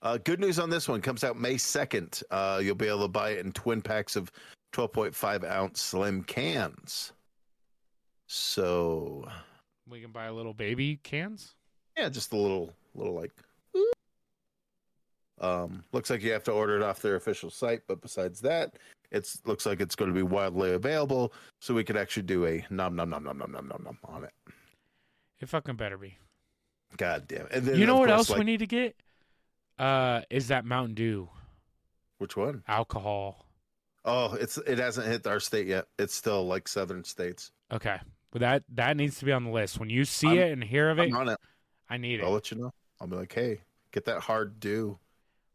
Uh, 0.00 0.16
good 0.24 0.40
news 0.40 0.58
on 0.58 0.70
this 0.70 0.88
one 0.88 1.02
comes 1.02 1.22
out 1.22 1.38
May 1.38 1.58
second. 1.58 2.22
Uh, 2.30 2.60
you'll 2.64 2.74
be 2.74 2.88
able 2.88 3.02
to 3.02 3.08
buy 3.08 3.30
it 3.32 3.44
in 3.44 3.52
twin 3.52 3.82
packs 3.82 4.16
of 4.16 4.32
twelve 4.72 4.92
point 4.92 5.14
five 5.14 5.44
ounce 5.44 5.82
slim 5.82 6.22
cans. 6.24 7.12
So 8.26 9.28
We 9.88 10.00
can 10.00 10.10
buy 10.12 10.30
little 10.30 10.54
baby 10.54 10.98
cans. 11.02 11.54
yeah, 11.96 12.08
just 12.08 12.32
a 12.32 12.36
little, 12.36 12.72
little 12.94 13.14
like. 13.14 13.32
Um, 15.40 15.82
looks 15.92 16.10
like 16.10 16.22
you 16.22 16.32
have 16.32 16.44
to 16.44 16.52
order 16.52 16.76
it 16.76 16.82
off 16.82 17.02
their 17.02 17.16
official 17.16 17.50
site, 17.50 17.82
but 17.88 18.00
besides 18.00 18.40
that, 18.42 18.76
it's 19.10 19.42
looks 19.44 19.66
like 19.66 19.80
it's 19.80 19.96
going 19.96 20.10
to 20.10 20.14
be 20.14 20.22
widely 20.22 20.72
available, 20.72 21.32
so 21.60 21.74
we 21.74 21.84
could 21.84 21.96
actually 21.96 22.22
do 22.22 22.46
a 22.46 22.64
nom 22.70 22.94
nom 22.94 23.10
nom 23.10 23.24
nom 23.24 23.38
nom 23.38 23.50
nom 23.50 23.68
nom 23.68 23.82
nom 23.84 23.98
on 24.04 24.24
it. 24.24 24.32
It 25.40 25.48
fucking 25.48 25.74
better 25.74 25.98
be. 25.98 26.16
God 26.96 27.26
damn! 27.26 27.46
it. 27.46 27.52
And 27.52 27.66
then 27.66 27.78
you 27.78 27.84
know 27.84 27.96
what 27.96 28.08
course, 28.08 28.18
else 28.18 28.30
like, 28.30 28.38
we 28.38 28.44
need 28.44 28.60
to 28.60 28.66
get? 28.66 28.96
Uh, 29.78 30.22
is 30.30 30.48
that 30.48 30.64
Mountain 30.64 30.94
Dew 30.94 31.28
Which 32.18 32.36
one? 32.36 32.62
alcohol? 32.68 33.44
Oh, 34.04 34.34
it's 34.34 34.56
it 34.58 34.78
hasn't 34.78 35.08
hit 35.08 35.26
our 35.26 35.40
state 35.40 35.66
yet. 35.66 35.86
It's 35.98 36.14
still 36.14 36.46
like 36.46 36.68
southern 36.68 37.02
states. 37.02 37.50
Okay, 37.72 37.98
but 38.30 38.40
that 38.40 38.62
that 38.74 38.96
needs 38.96 39.18
to 39.18 39.24
be 39.24 39.32
on 39.32 39.44
the 39.44 39.50
list. 39.50 39.78
When 39.80 39.90
you 39.90 40.04
see 40.04 40.28
I'm- 40.28 40.38
it 40.38 40.52
and 40.52 40.64
hear 40.64 40.90
of 40.90 40.98
it, 40.98 41.08
it. 41.12 41.38
I 41.88 41.96
need 41.96 42.20
I'll 42.20 42.28
it. 42.28 42.32
let 42.34 42.50
you 42.50 42.58
know. 42.58 42.72
I'll 43.00 43.06
be 43.06 43.16
like, 43.16 43.32
hey, 43.32 43.60
get 43.92 44.04
that 44.06 44.20
hard 44.20 44.60
dew. 44.60 44.98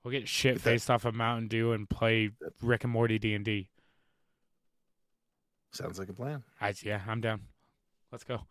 We'll 0.03 0.11
get 0.11 0.27
shit 0.27 0.56
Get 0.56 0.64
that- 0.64 0.69
faced 0.69 0.90
off 0.90 1.06
of 1.06 1.14
Mountain 1.15 1.48
Dew 1.49 1.72
and 1.73 1.90
play 1.90 2.31
Rick 2.61 2.84
and 2.84 2.94
Morty 2.94 3.19
D 3.19 3.34
and 3.34 3.44
D. 3.45 3.69
Sounds 5.72 5.99
like 5.99 6.10
a 6.10 6.14
plan. 6.14 6.44
I 6.60 6.73
yeah, 6.84 7.02
I'm 7.07 7.22
down. 7.22 7.41
Let's 8.11 8.23
go. 8.23 8.41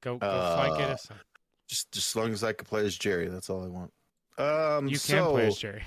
Go 0.00 0.16
go 0.18 0.28
fly 0.28 0.78
get 0.78 0.90
Uh, 0.90 0.92
us. 0.94 1.08
Just 1.68 1.92
just 1.92 2.08
as 2.08 2.16
long 2.16 2.32
as 2.32 2.44
I 2.44 2.52
can 2.52 2.64
play 2.66 2.86
as 2.86 2.96
Jerry, 2.96 3.28
that's 3.28 3.50
all 3.50 3.64
I 3.64 3.66
want. 3.68 3.92
Um, 4.38 4.84
You 4.86 4.92
can 4.92 4.98
so, 5.00 5.32
play 5.32 5.46
as 5.48 5.58
Jerry. 5.58 5.82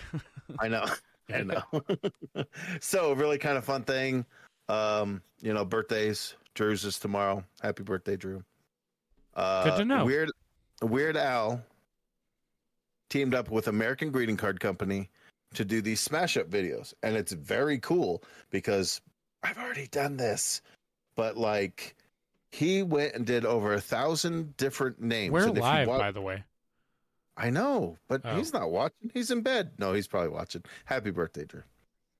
I 0.59 0.67
know, 0.67 0.85
I 1.33 1.41
know. 1.43 1.63
so 2.81 3.13
really 3.13 3.37
kind 3.37 3.57
of 3.57 3.63
fun 3.65 3.83
thing. 3.83 4.25
Um, 4.71 5.21
you 5.41 5.53
know, 5.53 5.65
birthdays. 5.65 6.35
Drew's 6.53 6.83
is 6.85 6.99
tomorrow. 6.99 7.43
Happy 7.61 7.83
birthday, 7.83 8.15
Drew. 8.15 8.43
Uh, 9.35 9.63
Good 9.63 9.77
to 9.77 9.85
know. 9.85 10.05
Weird, 10.05 10.29
Weird 10.81 11.15
Al 11.17 11.61
teamed 13.09 13.33
up 13.33 13.49
with 13.49 13.67
American 13.67 14.11
Greeting 14.11 14.37
Card 14.37 14.59
Company 14.59 15.09
to 15.53 15.65
do 15.65 15.81
these 15.81 15.99
smash 15.99 16.37
up 16.37 16.49
videos, 16.49 16.93
and 17.03 17.15
it's 17.15 17.31
very 17.33 17.77
cool 17.79 18.23
because 18.49 19.01
I've 19.43 19.57
already 19.57 19.87
done 19.87 20.17
this, 20.17 20.61
but 21.15 21.37
like 21.37 21.95
he 22.51 22.83
went 22.83 23.13
and 23.15 23.25
did 23.25 23.45
over 23.45 23.73
a 23.73 23.81
thousand 23.81 24.55
different 24.57 25.01
names. 25.01 25.31
We're 25.31 25.47
live, 25.49 25.87
wa- 25.87 25.97
by 25.97 26.11
the 26.11 26.21
way. 26.21 26.43
I 27.37 27.49
know, 27.49 27.97
but 28.09 28.21
Oh. 28.25 28.35
he's 28.37 28.53
not 28.53 28.71
watching. 28.71 29.09
He's 29.13 29.31
in 29.31 29.41
bed. 29.41 29.71
No, 29.77 29.93
he's 29.93 30.07
probably 30.07 30.29
watching. 30.29 30.63
Happy 30.85 31.11
birthday, 31.11 31.45
Drew. 31.45 31.63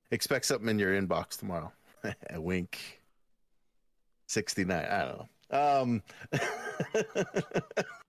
Expect 0.09 0.45
something 0.45 0.69
in 0.69 0.79
your 0.79 0.99
inbox 0.99 1.37
tomorrow. 1.37 1.71
a 2.29 2.41
wink. 2.41 3.01
69. 4.27 4.85
I 4.85 4.99
don't 4.99 5.17
know. 5.17 5.27
Um 5.51 6.03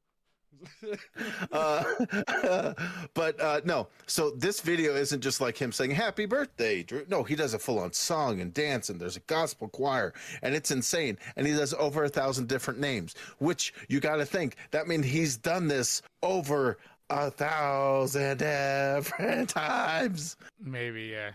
uh, 1.52 1.84
but 3.14 3.40
uh, 3.40 3.60
no. 3.64 3.88
So 4.06 4.30
this 4.30 4.60
video 4.60 4.94
isn't 4.94 5.20
just 5.20 5.40
like 5.40 5.56
him 5.56 5.72
saying 5.72 5.92
"Happy 5.92 6.26
Birthday." 6.26 6.82
Drew. 6.82 7.04
No, 7.08 7.22
he 7.22 7.34
does 7.34 7.54
a 7.54 7.58
full-on 7.58 7.92
song 7.92 8.40
and 8.40 8.52
dance, 8.52 8.88
and 8.90 9.00
there's 9.00 9.16
a 9.16 9.20
gospel 9.20 9.68
choir, 9.68 10.12
and 10.42 10.54
it's 10.54 10.70
insane. 10.70 11.18
And 11.36 11.46
he 11.46 11.52
does 11.52 11.74
over 11.74 12.04
a 12.04 12.08
thousand 12.08 12.48
different 12.48 12.80
names, 12.80 13.14
which 13.38 13.74
you 13.88 14.00
got 14.00 14.16
to 14.16 14.26
think 14.26 14.56
that 14.70 14.88
means 14.88 15.06
he's 15.06 15.36
done 15.36 15.68
this 15.68 16.02
over 16.22 16.78
a 17.10 17.30
thousand 17.30 18.38
different 18.38 19.48
times. 19.48 20.36
Maybe, 20.60 21.04
yeah. 21.04 21.32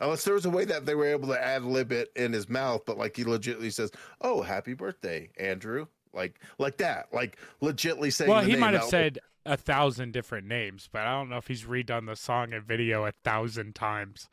Oh, 0.00 0.04
Unless 0.04 0.24
there 0.24 0.34
was 0.34 0.46
a 0.46 0.50
way 0.50 0.64
that 0.64 0.86
they 0.86 0.94
were 0.94 1.06
able 1.06 1.28
to 1.28 1.42
ad 1.42 1.64
lib 1.64 1.92
it 1.92 2.10
in 2.16 2.32
his 2.32 2.48
mouth, 2.48 2.82
but 2.86 2.96
like 2.98 3.16
he 3.16 3.24
legitimately 3.24 3.70
says, 3.70 3.90
"Oh, 4.20 4.42
happy 4.42 4.74
birthday, 4.74 5.30
Andrew." 5.38 5.86
like 6.12 6.40
like 6.58 6.76
that, 6.78 7.08
like 7.12 7.38
legitly 7.62 8.12
saying. 8.12 8.30
Well, 8.30 8.40
he 8.40 8.56
might 8.56 8.74
have 8.74 8.84
out. 8.84 8.90
said 8.90 9.18
a 9.46 9.56
thousand 9.56 10.12
different 10.12 10.46
names, 10.46 10.88
but 10.90 11.02
I 11.02 11.12
don't 11.12 11.28
know 11.28 11.36
if 11.36 11.46
he's 11.46 11.64
redone 11.64 12.06
the 12.06 12.16
song 12.16 12.52
and 12.52 12.64
video 12.64 13.06
a 13.06 13.12
thousand 13.24 13.74
times. 13.74 14.28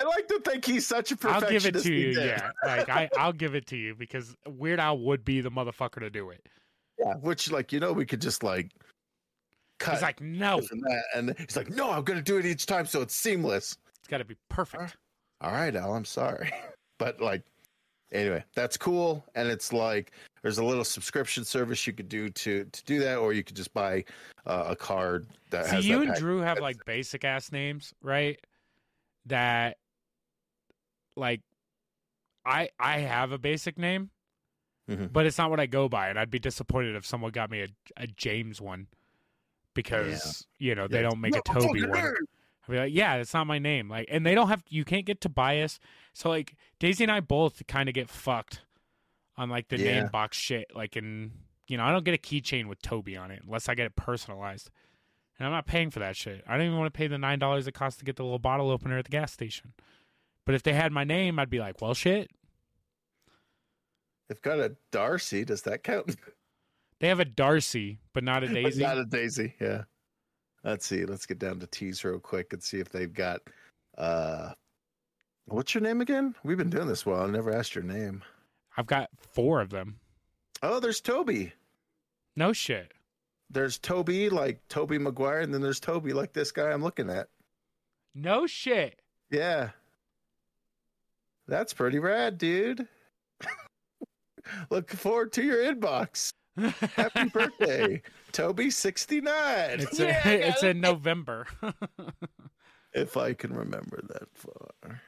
I 0.00 0.04
like 0.04 0.28
to 0.28 0.40
think 0.40 0.64
he's 0.64 0.86
such 0.86 1.12
a 1.12 1.18
I'll 1.24 1.42
give 1.42 1.66
it 1.66 1.78
to 1.82 1.92
you, 1.92 2.18
yeah. 2.18 2.50
Like 2.64 2.88
I, 2.88 3.10
I'll 3.18 3.34
give 3.34 3.54
it 3.54 3.66
to 3.66 3.76
you 3.76 3.94
because 3.94 4.34
Weird 4.46 4.80
Al 4.80 4.98
would 4.98 5.24
be 5.24 5.42
the 5.42 5.50
motherfucker 5.50 6.00
to 6.00 6.10
do 6.10 6.30
it. 6.30 6.46
Yeah, 6.98 7.14
which 7.14 7.50
like 7.50 7.72
you 7.72 7.80
know 7.80 7.92
we 7.92 8.06
could 8.06 8.20
just 8.20 8.42
like 8.42 8.70
cut. 9.78 9.94
He's 9.94 10.02
like, 10.02 10.20
no, 10.20 10.60
and 11.14 11.34
he's 11.38 11.56
like, 11.56 11.70
no, 11.70 11.90
I'm 11.90 12.04
gonna 12.04 12.22
do 12.22 12.38
it 12.38 12.46
each 12.46 12.66
time 12.66 12.86
so 12.86 13.02
it's 13.02 13.14
seamless. 13.14 13.76
it's 13.98 14.08
got 14.08 14.18
to 14.18 14.24
be 14.24 14.36
perfect. 14.48 14.96
All 15.40 15.52
right, 15.52 15.74
Al, 15.74 15.94
I'm 15.94 16.04
sorry, 16.04 16.52
but 16.98 17.20
like 17.20 17.42
anyway, 18.12 18.44
that's 18.54 18.76
cool, 18.76 19.24
and 19.34 19.48
it's 19.48 19.72
like 19.72 20.12
there's 20.42 20.58
a 20.58 20.64
little 20.64 20.84
subscription 20.84 21.44
service 21.44 21.86
you 21.86 21.92
could 21.92 22.08
do 22.08 22.28
to 22.30 22.64
to 22.64 22.84
do 22.84 22.98
that, 23.00 23.16
or 23.18 23.32
you 23.32 23.42
could 23.44 23.56
just 23.56 23.72
buy 23.72 24.04
uh, 24.46 24.64
a 24.68 24.76
card 24.76 25.26
that 25.50 25.66
See, 25.66 25.76
has. 25.76 25.86
you 25.86 25.96
that 25.96 26.00
and 26.02 26.10
pack- 26.10 26.18
Drew 26.18 26.38
have 26.40 26.58
like 26.60 26.76
basic 26.86 27.24
ass 27.24 27.52
names, 27.52 27.94
right? 28.02 28.38
That, 29.26 29.76
like, 31.16 31.40
I 32.44 32.68
I 32.78 32.98
have 33.00 33.32
a 33.32 33.38
basic 33.38 33.78
name, 33.78 34.10
Mhm. 34.90 35.12
but 35.12 35.24
it's 35.26 35.38
not 35.38 35.50
what 35.50 35.60
I 35.60 35.66
go 35.66 35.88
by, 35.88 36.08
and 36.08 36.18
I'd 36.18 36.30
be 36.30 36.38
disappointed 36.38 36.96
if 36.96 37.06
someone 37.06 37.30
got 37.32 37.50
me 37.50 37.62
a 37.62 37.68
a 37.96 38.06
James 38.06 38.60
one 38.60 38.88
because 39.74 40.46
you 40.58 40.74
know 40.74 40.86
they 40.88 40.98
Yeah. 41.02 41.08
don't 41.10 41.20
make 41.20 41.36
a 41.36 41.40
Toby 41.42 41.82
one. 41.86 41.92
nerd. 41.98 42.14
I'd 42.70 42.74
be 42.74 42.78
like, 42.78 42.94
yeah, 42.94 43.16
that's 43.16 43.34
not 43.34 43.48
my 43.48 43.58
name. 43.58 43.88
Like, 43.88 44.06
and 44.10 44.24
they 44.24 44.34
don't 44.34 44.48
have. 44.48 44.62
You 44.68 44.84
can't 44.84 45.04
get 45.04 45.20
Tobias. 45.20 45.80
So 46.12 46.28
like, 46.28 46.56
Daisy 46.78 47.02
and 47.04 47.10
I 47.10 47.18
both 47.18 47.66
kind 47.66 47.88
of 47.88 47.94
get 47.96 48.08
fucked 48.08 48.60
on 49.36 49.50
like 49.50 49.68
the 49.68 49.78
Yeah. 49.78 50.02
name 50.02 50.08
box 50.12 50.36
shit. 50.36 50.66
Like, 50.74 50.96
in 50.96 51.32
you 51.66 51.76
know, 51.76 51.84
I 51.84 51.90
don't 51.90 52.04
get 52.04 52.14
a 52.14 52.18
keychain 52.18 52.66
with 52.66 52.80
Toby 52.80 53.16
on 53.16 53.30
it 53.32 53.42
unless 53.44 53.68
I 53.68 53.74
get 53.74 53.86
it 53.86 53.96
personalized, 53.96 54.70
and 55.38 55.46
I'm 55.46 55.52
not 55.52 55.66
paying 55.66 55.90
for 55.90 55.98
that 55.98 56.14
shit. 56.16 56.44
I 56.46 56.56
don't 56.56 56.66
even 56.66 56.78
want 56.78 56.92
to 56.92 56.96
pay 56.96 57.08
the 57.08 57.18
nine 57.18 57.38
dollars 57.40 57.66
it 57.66 57.72
costs 57.72 57.98
to 57.98 58.04
get 58.04 58.14
the 58.16 58.22
little 58.22 58.38
bottle 58.38 58.70
opener 58.70 58.98
at 58.98 59.04
the 59.04 59.10
gas 59.10 59.32
station. 59.32 59.72
But 60.46 60.54
if 60.54 60.62
they 60.62 60.72
had 60.72 60.92
my 60.92 61.04
name, 61.04 61.38
I'd 61.40 61.50
be 61.50 61.58
like, 61.58 61.80
well, 61.80 61.94
shit. 61.94 62.30
They've 64.28 64.40
got 64.42 64.60
a 64.60 64.76
Darcy. 64.92 65.44
Does 65.44 65.62
that 65.62 65.82
count? 65.82 66.16
They 67.00 67.08
have 67.08 67.18
a 67.18 67.24
Darcy, 67.24 67.98
but 68.12 68.22
not 68.22 68.44
a 68.44 68.48
Daisy. 68.48 68.82
Not 68.82 68.98
a 68.98 69.06
Daisy. 69.06 69.54
Yeah. 69.58 69.84
Let's 70.64 70.86
see. 70.86 71.04
Let's 71.04 71.26
get 71.26 71.38
down 71.38 71.58
to 71.60 71.66
teas 71.66 72.04
real 72.04 72.18
quick 72.18 72.52
and 72.52 72.62
see 72.62 72.80
if 72.80 72.88
they've 72.90 73.12
got. 73.12 73.40
uh 73.96 74.52
What's 75.46 75.74
your 75.74 75.82
name 75.82 76.00
again? 76.00 76.36
We've 76.44 76.58
been 76.58 76.70
doing 76.70 76.86
this 76.86 77.04
while. 77.04 77.22
I 77.22 77.26
never 77.26 77.52
asked 77.52 77.74
your 77.74 77.82
name. 77.82 78.22
I've 78.76 78.86
got 78.86 79.10
four 79.32 79.60
of 79.60 79.70
them. 79.70 79.98
Oh, 80.62 80.78
there's 80.78 81.00
Toby. 81.00 81.52
No 82.36 82.52
shit. 82.52 82.92
There's 83.50 83.78
Toby 83.78 84.30
like 84.30 84.60
Tobey 84.68 84.98
Maguire, 84.98 85.40
and 85.40 85.52
then 85.52 85.60
there's 85.60 85.80
Toby 85.80 86.12
like 86.12 86.32
this 86.32 86.52
guy 86.52 86.70
I'm 86.70 86.84
looking 86.84 87.10
at. 87.10 87.28
No 88.14 88.46
shit. 88.46 89.00
Yeah. 89.30 89.70
That's 91.48 91.74
pretty 91.74 91.98
rad, 91.98 92.38
dude. 92.38 92.86
Look 94.70 94.90
forward 94.90 95.32
to 95.32 95.42
your 95.42 95.58
inbox. 95.58 96.30
Happy 96.56 97.28
birthday, 97.28 98.02
Toby 98.32 98.70
sixty 98.70 99.20
nine. 99.20 99.80
It's 99.80 100.00
a, 100.00 100.48
it's 100.48 100.62
in 100.62 100.80
November. 100.80 101.46
if 102.92 103.16
I 103.16 103.34
can 103.34 103.54
remember 103.54 104.00
that 104.08 104.28
far. 104.34 105.00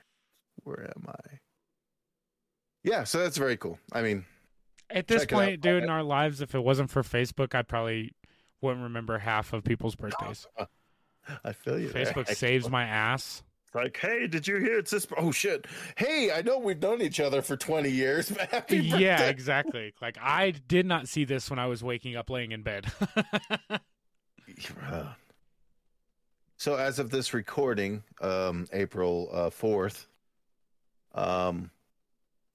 Where 0.64 0.92
am 0.96 1.06
I? 1.08 1.38
Yeah, 2.84 3.04
so 3.04 3.18
that's 3.18 3.36
very 3.36 3.56
cool. 3.56 3.78
I 3.92 4.02
mean, 4.02 4.24
At 4.90 5.06
this 5.06 5.22
Check 5.22 5.32
it 5.32 5.34
point, 5.34 5.60
dude, 5.60 5.84
in 5.84 5.90
our 5.90 6.02
lives, 6.02 6.40
if 6.40 6.54
it 6.54 6.60
wasn't 6.62 6.90
for 6.90 7.02
Facebook, 7.02 7.54
I 7.54 7.62
probably 7.62 8.12
wouldn't 8.60 8.82
remember 8.82 9.18
half 9.18 9.52
of 9.52 9.64
people's 9.64 9.94
birthdays. 9.94 10.46
I 11.44 11.52
feel 11.52 11.78
you. 11.78 11.88
there. 11.88 12.04
Facebook 12.04 12.28
saves 12.34 12.68
my 12.68 12.84
ass. 12.84 13.42
Like, 13.74 13.96
hey, 13.96 14.26
did 14.26 14.46
you 14.46 14.56
hear 14.56 14.78
it's 14.78 14.90
this? 14.90 15.06
Oh 15.16 15.32
shit! 15.32 15.66
Hey, 15.96 16.30
I 16.30 16.42
know 16.42 16.58
we've 16.58 16.80
known 16.80 17.00
each 17.00 17.20
other 17.20 17.40
for 17.40 17.56
twenty 17.56 17.90
years. 17.90 18.30
But 18.30 18.40
happy 18.50 18.78
Yeah, 18.78 19.28
exactly. 19.28 19.94
Like 20.02 20.18
I 20.20 20.50
did 20.50 20.84
not 20.86 21.08
see 21.08 21.24
this 21.24 21.48
when 21.48 21.58
I 21.58 21.66
was 21.66 21.82
waking 21.82 22.16
up 22.16 22.28
laying 22.30 22.52
in 22.52 22.62
bed. 22.62 22.86
Uh, 24.86 25.14
So 26.58 26.74
as 26.74 26.98
of 26.98 27.10
this 27.10 27.32
recording, 27.32 28.02
um, 28.20 28.66
April 28.72 29.50
fourth, 29.50 30.06
um, 31.14 31.70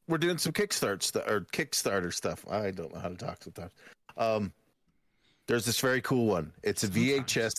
we're 0.08 0.18
doing 0.20 0.38
some 0.38 0.54
Kickstart 0.54 1.02
st- 1.02 1.30
or 1.30 1.42
Kickstarter 1.52 2.14
stuff. 2.14 2.46
I 2.50 2.72
don't 2.72 2.94
know 2.94 3.00
how 3.00 3.10
to 3.10 3.16
talk 3.16 3.42
sometimes. 3.44 3.72
Um, 4.16 4.54
there's 5.48 5.66
this 5.66 5.80
very 5.80 6.02
cool 6.02 6.28
one. 6.28 6.54
It's 6.62 6.84
a 6.84 6.88
VHS. 6.88 7.54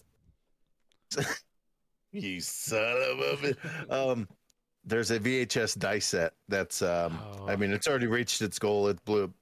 You 2.12 2.40
son 2.40 2.96
of 3.20 3.44
a. 3.44 3.54
bi- 3.54 3.94
Um, 3.94 4.28
there's 4.84 5.10
a 5.10 5.18
VHS 5.20 5.78
dice 5.78 6.06
set 6.06 6.34
that's. 6.48 6.82
Um, 6.82 7.18
I 7.46 7.52
Oh. 7.52 7.56
mean, 7.56 7.72
it's 7.72 7.86
already 7.88 8.06
reached 8.06 8.42
its 8.42 8.58
goal. 8.58 8.88
It 8.88 9.04
blew 9.04 9.32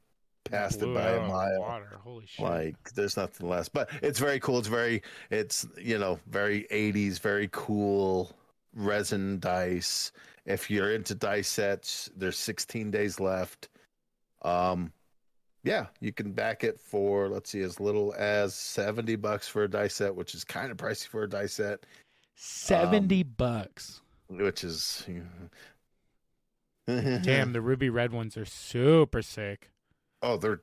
past 0.45 0.79
Blew 0.79 0.93
it 0.93 0.95
by 0.95 1.11
a 1.11 1.29
mile 1.29 1.61
Water. 1.61 1.99
Holy 2.05 2.25
shit. 2.27 2.45
like 2.45 2.93
there's 2.95 3.17
nothing 3.17 3.49
less 3.49 3.69
but 3.69 3.91
it's 4.01 4.21
very 4.21 4.39
cool 4.39 4.61
it's 4.61 4.69
very 4.69 5.03
it's 5.29 5.67
you 5.77 5.99
know 5.99 6.21
very 6.29 6.69
80s 6.71 7.19
very 7.19 7.49
cool 7.51 8.31
resin 8.73 9.41
dice 9.41 10.13
if 10.45 10.71
you're 10.71 10.93
into 10.95 11.17
dice 11.17 11.49
sets 11.49 12.09
there's 12.17 12.39
16 12.39 12.93
days 12.93 13.19
left 13.19 13.69
um 14.43 14.93
yeah 15.65 15.87
you 15.99 16.13
can 16.13 16.31
back 16.31 16.63
it 16.63 16.79
for 16.79 17.29
let's 17.29 17.51
see 17.51 17.63
as 17.63 17.81
little 17.81 18.15
as 18.17 18.55
70 18.55 19.17
bucks 19.17 19.49
for 19.49 19.65
a 19.65 19.69
dice 19.69 19.95
set 19.95 20.15
which 20.15 20.33
is 20.33 20.45
kind 20.45 20.71
of 20.71 20.77
pricey 20.77 21.09
for 21.09 21.25
a 21.25 21.29
dice 21.29 21.55
set 21.55 21.81
Seventy 22.39 23.23
Um, 23.23 23.35
bucks. 23.37 24.01
which 24.29 24.63
is 24.63 25.05
Damn, 26.87 27.53
the 27.53 27.61
ruby 27.61 27.91
red 27.91 28.13
ones 28.13 28.37
are 28.37 28.45
super 28.45 29.23
sick. 29.23 29.71
oh 30.23 30.37
they're 30.37 30.61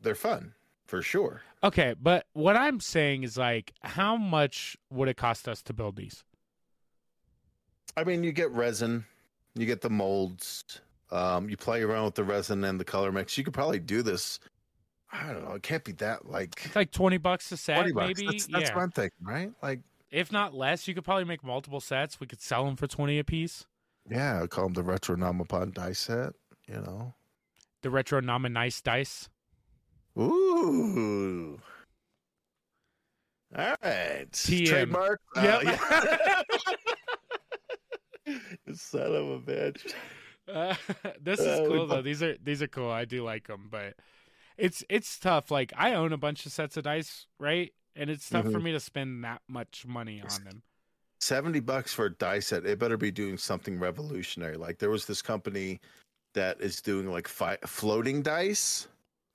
they're 0.00 0.14
fun 0.14 0.54
for 0.86 1.02
sure 1.02 1.42
Okay, 1.62 1.94
but 2.00 2.26
what 2.32 2.56
I'm 2.56 2.80
saying 2.80 3.22
is 3.22 3.36
like, 3.36 3.72
how 3.82 4.16
much 4.16 4.76
would 4.90 5.08
it 5.08 5.16
cost 5.18 5.46
us 5.46 5.62
to 5.64 5.74
build 5.74 5.96
these? 5.96 6.24
I 7.98 8.04
mean, 8.04 8.24
you 8.24 8.32
get 8.32 8.50
resin, 8.52 9.04
you 9.54 9.66
get 9.66 9.82
the 9.82 9.90
molds, 9.90 10.64
um, 11.10 11.50
you 11.50 11.58
play 11.58 11.82
around 11.82 12.06
with 12.06 12.14
the 12.14 12.24
resin 12.24 12.64
and 12.64 12.80
the 12.80 12.84
color 12.84 13.12
mix. 13.12 13.36
You 13.36 13.44
could 13.44 13.52
probably 13.52 13.78
do 13.78 14.00
this. 14.02 14.38
I 15.12 15.32
don't 15.32 15.44
know. 15.44 15.52
It 15.54 15.62
can't 15.62 15.84
be 15.84 15.92
that 15.92 16.26
like 16.30 16.62
It's 16.64 16.76
like 16.76 16.92
twenty 16.92 17.18
bucks 17.18 17.52
a 17.52 17.56
set, 17.58 17.76
twenty 17.76 17.92
bucks. 17.92 18.18
maybe. 18.18 18.26
That's, 18.32 18.46
that's 18.46 18.70
yeah. 18.70 18.76
what 18.76 18.82
I'm 18.96 19.10
right? 19.20 19.52
Like, 19.62 19.80
If 20.10 20.32
not 20.32 20.54
less, 20.54 20.88
you 20.88 20.94
could 20.94 21.04
probably 21.04 21.24
make 21.24 21.44
multiple 21.44 21.80
sets. 21.80 22.18
We 22.20 22.26
could 22.26 22.40
sell 22.40 22.64
them 22.64 22.76
for 22.76 22.86
twenty 22.86 23.18
a 23.18 23.24
piece. 23.24 23.66
yeah, 24.10 24.42
I 24.42 24.46
call 24.46 24.64
them 24.64 24.72
the 24.74 24.82
retro 24.82 25.14
Namapon 25.16 25.72
dice 25.74 25.98
set. 26.00 26.32
You 26.66 26.76
know, 26.80 27.14
The 27.82 27.90
retro 27.90 28.20
Nama 28.20 28.48
Nice 28.48 28.80
dice. 28.80 29.28
ooh. 30.18 31.60
All 33.56 33.74
right, 33.82 34.26
TM. 34.30 34.66
trademark. 34.68 35.20
Uh, 35.36 35.60
Yep. 35.62 35.62
yeah. 35.64 36.42
Son 38.74 39.00
of 39.14 39.28
a 39.28 39.40
bitch. 39.40 39.92
Uh, 40.48 40.74
this 41.20 41.40
is 41.40 41.46
Uh, 41.46 41.64
cool 41.66 41.86
though. 41.86 42.02
These 42.02 42.22
are 42.22 42.36
these 42.42 42.62
are 42.62 42.68
cool. 42.68 42.90
I 42.90 43.04
do 43.04 43.24
like 43.24 43.46
them, 43.48 43.68
but 43.70 43.94
it's 44.56 44.84
it's 44.88 45.18
tough. 45.18 45.50
Like 45.50 45.72
I 45.76 45.94
own 45.94 46.12
a 46.12 46.16
bunch 46.18 46.46
of 46.46 46.52
sets 46.52 46.76
of 46.76 46.84
dice, 46.84 47.26
right? 47.38 47.72
And 48.00 48.08
it's 48.08 48.30
tough 48.30 48.46
for 48.46 48.52
Mhm. 48.52 48.62
me 48.62 48.72
to 48.72 48.80
spend 48.80 49.22
that 49.24 49.42
much 49.46 49.84
money 49.86 50.22
on 50.22 50.42
them. 50.44 50.62
70 51.20 51.60
bucks 51.60 51.92
for 51.92 52.06
a 52.06 52.10
dice 52.14 52.46
set 52.46 52.64
it 52.64 52.78
better 52.78 52.96
be 52.96 53.10
doing 53.10 53.36
something 53.36 53.78
revolutionary 53.78 54.56
like 54.56 54.78
there 54.78 54.88
was 54.88 55.04
this 55.04 55.20
company 55.20 55.78
that 56.32 56.58
is 56.62 56.80
doing 56.80 57.10
like 57.10 57.28
fi- 57.28 57.58
floating 57.66 58.22
dice 58.22 58.88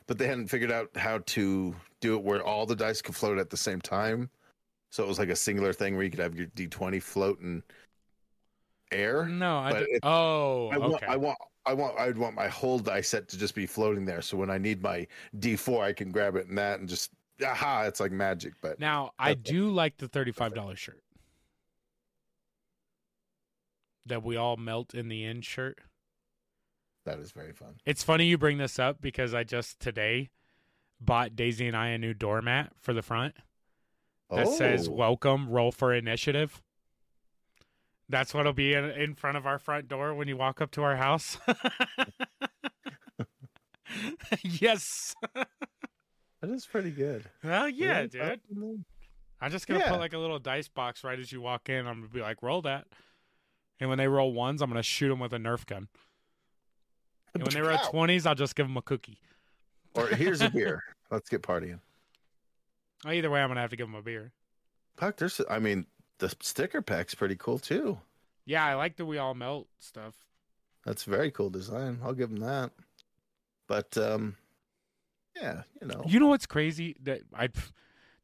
but 0.07 0.17
they 0.17 0.25
hadn't 0.25 0.47
figured 0.47 0.71
out 0.71 0.89
how 0.97 1.19
to 1.19 1.75
do 1.99 2.15
it 2.15 2.23
where 2.23 2.41
all 2.43 2.65
the 2.65 2.75
dice 2.75 3.03
could 3.03 3.15
float 3.15 3.37
at 3.37 3.51
the 3.51 3.57
same 3.57 3.79
time 3.79 4.27
so 4.91 5.03
it 5.03 5.07
was 5.07 5.19
like 5.19 5.29
a 5.29 5.35
singular 5.35 5.71
thing 5.73 5.93
where 5.93 6.03
you 6.03 6.09
could 6.09 6.19
have 6.19 6.33
your 6.33 6.47
d20 6.47 6.99
float 6.99 7.39
in 7.41 7.61
air 8.91 9.27
No, 9.27 9.59
I 9.59 9.71
it- 9.87 9.99
oh 10.01 10.69
I 10.69 10.79
want, 10.79 10.95
okay. 10.95 11.05
I 11.05 11.15
want, 11.17 11.37
I 11.67 11.73
want, 11.73 11.99
I'd 11.99 12.17
want 12.17 12.33
my 12.35 12.47
whole 12.47 12.79
dice 12.79 13.09
set 13.09 13.27
to 13.27 13.37
just 13.37 13.53
be 13.53 13.67
floating 13.67 14.05
there. 14.05 14.23
So 14.23 14.37
when 14.37 14.49
I 14.49 14.57
need 14.57 14.81
my 14.81 15.05
D4, 15.37 15.83
I 15.83 15.93
can 15.93 16.11
grab 16.11 16.35
it 16.35 16.47
and 16.47 16.57
that 16.57 16.79
and 16.79 16.89
just 16.89 17.11
aha, 17.43 17.83
it's 17.83 17.99
like 17.99 18.11
magic. 18.11 18.53
But 18.61 18.79
Now, 18.79 19.11
I 19.17 19.33
do 19.33 19.69
like 19.69 19.97
the 19.97 20.07
$35 20.07 20.77
shirt. 20.77 21.01
That 24.05 24.23
we 24.23 24.37
all 24.37 24.55
melt 24.57 24.93
in 24.93 25.07
the 25.07 25.25
end 25.25 25.45
shirt. 25.45 25.79
that 27.05 27.17
is 27.19 27.31
very 27.31 27.53
fun. 27.53 27.75
It's 27.85 28.03
funny 28.03 28.25
you 28.27 28.37
bring 28.37 28.57
this 28.59 28.77
up 28.77 29.01
because 29.01 29.33
I 29.33 29.43
just 29.43 29.79
today 29.79 30.29
bought 31.01 31.35
Daisy 31.35 31.67
and 31.67 31.75
I 31.75 31.87
a 31.89 31.97
new 31.97 32.13
doormat 32.13 32.73
for 32.79 32.93
the 32.93 33.01
front 33.01 33.35
that 34.29 34.47
says 34.47 34.87
Oh, 34.87 34.91
"Welcome, 34.91 35.49
roll 35.49 35.71
for 35.71 35.93
initiative." 35.93 36.61
That's 38.07 38.33
what'll 38.35 38.53
be 38.53 38.73
in, 38.75 38.85
in 38.85 39.15
front 39.15 39.37
of 39.37 39.47
our 39.47 39.57
front 39.57 39.87
door 39.87 40.13
when 40.13 40.27
you 40.27 40.37
walk 40.37 40.61
up 40.61 40.69
to 40.71 40.83
our 40.83 40.95
house. 40.97 41.39
yes. 44.43 45.15
that 46.45 46.53
is 46.53 46.65
pretty 46.65 46.91
good. 46.91 47.25
Well, 47.43 47.67
yeah, 47.69 48.05
dude. 48.05 48.39
I'm 49.41 49.51
just 49.51 49.67
gonna 49.67 49.79
Yeah. 49.79 49.89
put 49.91 49.99
like 49.99 50.13
a 50.13 50.17
little 50.17 50.39
dice 50.39 50.67
box 50.67 51.03
right 51.03 51.19
as 51.19 51.31
you 51.31 51.41
walk 51.41 51.69
in. 51.69 51.87
I'm 51.87 52.01
gonna 52.01 52.07
be 52.13 52.21
like, 52.21 52.41
roll 52.41 52.61
that. 52.63 52.87
And 53.79 53.89
when 53.89 53.97
they 53.97 54.07
roll 54.07 54.31
ones, 54.33 54.61
I'm 54.61 54.69
gonna 54.69 54.83
shoot 54.83 55.09
them 55.09 55.19
with 55.19 55.33
a 55.33 55.37
Nerf 55.37 55.65
gun. 55.65 55.87
And 57.33 57.43
when 57.43 57.53
they 57.53 57.61
roll 57.61 57.77
twenties, 57.89 58.25
I'll 58.25 58.35
just 58.35 58.55
give 58.55 58.67
them 58.67 58.77
a 58.77 58.81
cookie. 58.81 59.19
Or 59.93 60.07
here's 60.07 60.41
a 60.41 60.49
beer. 60.49 60.83
Let's 61.11 61.29
get 61.29 61.41
partying. 61.41 61.79
Either 63.05 63.29
way, 63.29 63.41
I'm 63.41 63.49
gonna 63.49 63.61
have 63.61 63.69
to 63.71 63.75
give 63.75 63.87
them 63.87 63.95
a 63.95 64.01
beer. 64.01 64.31
Fuck, 64.97 65.17
there's. 65.17 65.41
I 65.49 65.59
mean, 65.59 65.85
the 66.19 66.33
sticker 66.41 66.81
pack's 66.81 67.13
pretty 67.13 67.35
cool 67.35 67.59
too. 67.59 67.99
Yeah, 68.45 68.65
I 68.65 68.75
like 68.75 68.95
the 68.95 69.05
we 69.05 69.17
all 69.17 69.33
melt 69.33 69.67
stuff. 69.79 70.15
That's 70.85 71.03
very 71.03 71.31
cool 71.31 71.49
design. 71.49 71.99
I'll 72.03 72.13
give 72.13 72.29
them 72.29 72.39
that. 72.39 72.71
But 73.67 73.97
um, 73.97 74.35
yeah, 75.35 75.63
you 75.81 75.87
know, 75.87 76.03
You 76.07 76.19
know 76.19 76.27
what's 76.27 76.45
crazy? 76.45 76.95
That 77.03 77.21
I 77.33 77.49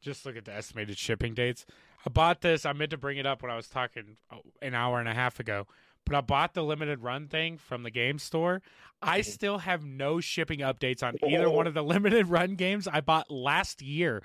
just 0.01 0.25
look 0.25 0.35
at 0.35 0.45
the 0.45 0.53
estimated 0.53 0.97
shipping 0.97 1.33
dates. 1.33 1.65
I 2.05 2.09
bought 2.09 2.41
this. 2.41 2.65
I 2.65 2.73
meant 2.73 2.91
to 2.91 2.97
bring 2.97 3.17
it 3.17 3.25
up 3.25 3.41
when 3.41 3.51
I 3.51 3.55
was 3.55 3.67
talking 3.67 4.17
oh, 4.31 4.41
an 4.61 4.73
hour 4.73 4.99
and 4.99 5.07
a 5.07 5.13
half 5.13 5.39
ago, 5.39 5.67
but 6.05 6.15
I 6.15 6.21
bought 6.21 6.53
the 6.53 6.63
limited 6.63 7.01
run 7.01 7.27
thing 7.27 7.57
from 7.57 7.83
the 7.83 7.91
game 7.91 8.17
store. 8.17 8.61
I 9.01 9.21
still 9.21 9.59
have 9.59 9.83
no 9.83 10.19
shipping 10.19 10.59
updates 10.59 11.03
on 11.03 11.15
either 11.27 11.49
one 11.49 11.67
of 11.67 11.73
the 11.73 11.83
limited 11.83 12.27
run 12.27 12.55
games 12.55 12.87
I 12.87 13.01
bought 13.01 13.31
last 13.31 13.81
year. 13.81 14.21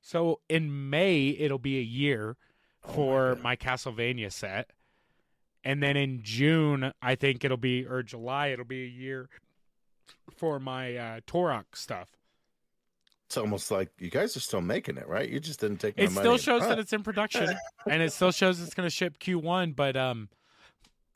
So 0.00 0.40
in 0.48 0.90
May 0.90 1.28
it'll 1.28 1.58
be 1.58 1.78
a 1.78 1.82
year 1.82 2.36
Oh 2.84 2.88
my 2.88 2.94
for 2.94 3.36
my 3.42 3.56
Castlevania 3.56 4.32
set. 4.32 4.70
And 5.62 5.82
then 5.82 5.96
in 5.96 6.22
June, 6.22 6.92
I 7.02 7.16
think 7.16 7.44
it'll 7.44 7.56
be 7.58 7.84
or 7.84 8.02
July, 8.02 8.48
it'll 8.48 8.64
be 8.64 8.84
a 8.84 8.88
year 8.88 9.28
for 10.34 10.58
my 10.58 10.96
uh 10.96 11.20
Turok 11.26 11.64
stuff. 11.74 12.19
It's 13.30 13.36
almost 13.36 13.70
like 13.70 13.90
you 14.00 14.10
guys 14.10 14.36
are 14.36 14.40
still 14.40 14.60
making 14.60 14.96
it, 14.96 15.06
right? 15.06 15.28
You 15.28 15.38
just 15.38 15.60
didn't 15.60 15.76
take. 15.76 15.96
My 15.96 16.02
It 16.02 16.10
still 16.10 16.36
shows 16.36 16.62
that 16.62 16.80
it's 16.80 16.92
in 16.92 17.04
production, 17.04 17.48
and 17.88 18.02
it 18.02 18.12
still 18.12 18.32
shows 18.32 18.60
it's 18.60 18.74
going 18.74 18.88
to 18.88 18.90
ship 18.90 19.20
Q1. 19.20 19.76
But 19.76 19.96
um, 19.96 20.28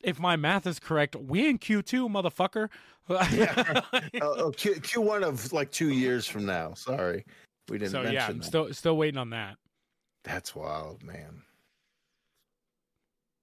if 0.01 0.20
my 0.20 0.36
math 0.36 0.65
is 0.65 0.78
correct, 0.78 1.16
we 1.16 1.49
in 1.49 1.59
Q2, 1.59 2.09
motherfucker. 2.09 2.69
Yeah. 3.32 3.81
oh, 4.23 4.35
oh, 4.39 4.51
Q 4.53 4.77
Q 4.77 5.01
one 5.01 5.24
of 5.24 5.53
like 5.53 5.73
two 5.73 5.91
years 5.91 6.24
from 6.24 6.47
now. 6.47 6.73
Sorry, 6.74 7.24
we 7.69 7.78
didn't 7.78 7.91
so 7.91 7.99
mention 7.99 8.15
yeah, 8.15 8.28
I'm 8.28 8.39
that. 8.39 8.45
still 8.45 8.73
still 8.73 8.97
waiting 8.97 9.19
on 9.19 9.31
that. 9.31 9.57
That's 10.23 10.55
wild, 10.55 11.03
man. 11.03 11.43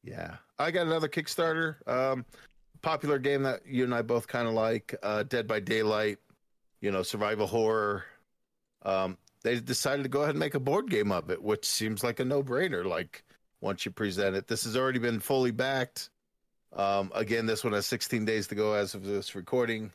Yeah, 0.02 0.38
I 0.58 0.72
got 0.72 0.88
another 0.88 1.10
Kickstarter. 1.10 1.86
Um, 1.90 2.26
popular 2.82 3.20
game 3.20 3.44
that 3.44 3.68
you 3.68 3.84
and 3.84 3.94
I 3.94 4.02
both 4.02 4.30
kind 4.30 4.48
of 4.48 4.54
like, 4.54 4.96
uh, 5.04 5.24
Dead 5.24 5.46
by 5.46 5.60
Daylight. 5.60 6.20
You 6.80 6.92
know, 6.92 7.04
survival 7.04 7.48
horror. 7.48 8.06
Um, 8.84 9.18
they 9.44 9.60
decided 9.60 10.04
to 10.04 10.10
go 10.10 10.22
ahead 10.22 10.32
and 10.32 10.40
make 10.40 10.56
a 10.56 10.60
board 10.60 10.90
game 10.90 11.12
of 11.12 11.30
it, 11.30 11.42
which 11.42 11.66
seems 11.66 12.04
like 12.04 12.20
a 12.20 12.26
no-brainer. 12.26 12.86
Like 12.86 13.24
once 13.60 13.86
you 13.86 13.92
present 13.92 14.36
it, 14.36 14.48
this 14.48 14.64
has 14.66 14.78
already 14.78 15.00
been 15.00 15.20
fully 15.20 15.52
backed. 15.52 16.10
Um, 16.74 17.12
again, 17.14 17.46
this 17.46 17.64
one 17.64 17.74
has 17.74 17.86
16 17.86 18.26
days 18.26 18.48
to 18.48 18.56
go 18.56 18.74
as 18.74 18.96
of 18.96 19.04
this 19.04 19.36
recording. 19.36 19.92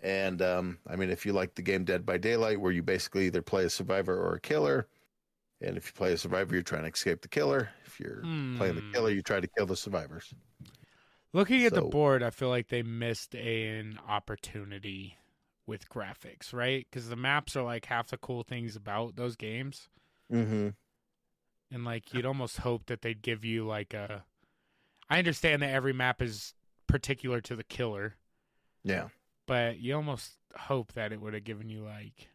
And 0.00 0.42
um, 0.42 0.78
I 0.88 0.96
mean, 0.96 1.10
if 1.10 1.24
you 1.24 1.32
like 1.32 1.54
the 1.54 1.62
game 1.62 1.84
Dead 1.84 2.04
by 2.04 2.18
Daylight, 2.18 2.60
where 2.60 2.72
you 2.72 2.82
basically 2.82 3.26
either 3.26 3.42
play 3.42 3.64
a 3.64 3.70
survivor 3.70 4.16
or 4.20 4.34
a 4.34 4.40
killer, 4.40 4.88
and 5.60 5.76
if 5.76 5.86
you 5.86 5.92
play 5.92 6.12
a 6.12 6.18
survivor, 6.18 6.54
you're 6.54 6.62
trying 6.62 6.82
to 6.82 6.88
escape 6.88 7.22
the 7.22 7.28
killer. 7.28 7.70
If 7.86 8.00
you're 8.00 8.22
playing 8.56 8.74
the 8.74 8.80
Hmm. 8.82 8.92
killer, 8.92 9.10
you 9.10 9.22
try 9.22 9.38
to 9.38 9.46
kill 9.46 9.66
the 9.66 9.76
survivors. 9.76 10.34
Looking 11.32 11.64
at 11.64 11.72
the 11.72 11.82
board, 11.82 12.22
I 12.22 12.30
feel 12.30 12.48
like 12.48 12.68
they 12.68 12.82
missed 12.82 13.34
an 13.34 13.98
opportunity 14.08 15.16
with 15.66 15.88
graphics, 15.88 16.52
right? 16.52 16.86
Because 16.90 17.08
the 17.08 17.16
maps 17.16 17.54
are 17.56 17.62
like 17.62 17.86
half 17.86 18.08
the 18.08 18.16
cool 18.18 18.42
things 18.42 18.76
about 18.76 19.16
those 19.16 19.36
games, 19.36 19.88
Mm-hmm. 20.32 20.68
and 21.70 21.84
like 21.84 22.12
you'd 22.14 22.26
almost 22.26 22.58
hope 22.58 22.86
that 22.86 23.02
they'd 23.02 23.22
give 23.22 23.44
you 23.44 23.66
like 23.66 23.94
a. 23.94 24.24
I 25.10 25.18
understand 25.18 25.62
that 25.62 25.70
every 25.70 25.92
map 25.92 26.22
is 26.22 26.54
particular 26.86 27.40
to 27.42 27.54
the 27.56 27.64
killer, 27.64 28.16
Yeah. 28.82 29.08
but 29.46 29.78
you 29.78 29.94
almost 29.94 30.32
hope 30.56 30.92
that 30.94 31.12
it 31.12 31.20
would 31.20 31.34
have 31.34 31.44
given 31.44 31.68
you 31.68 31.82
like 31.84 32.28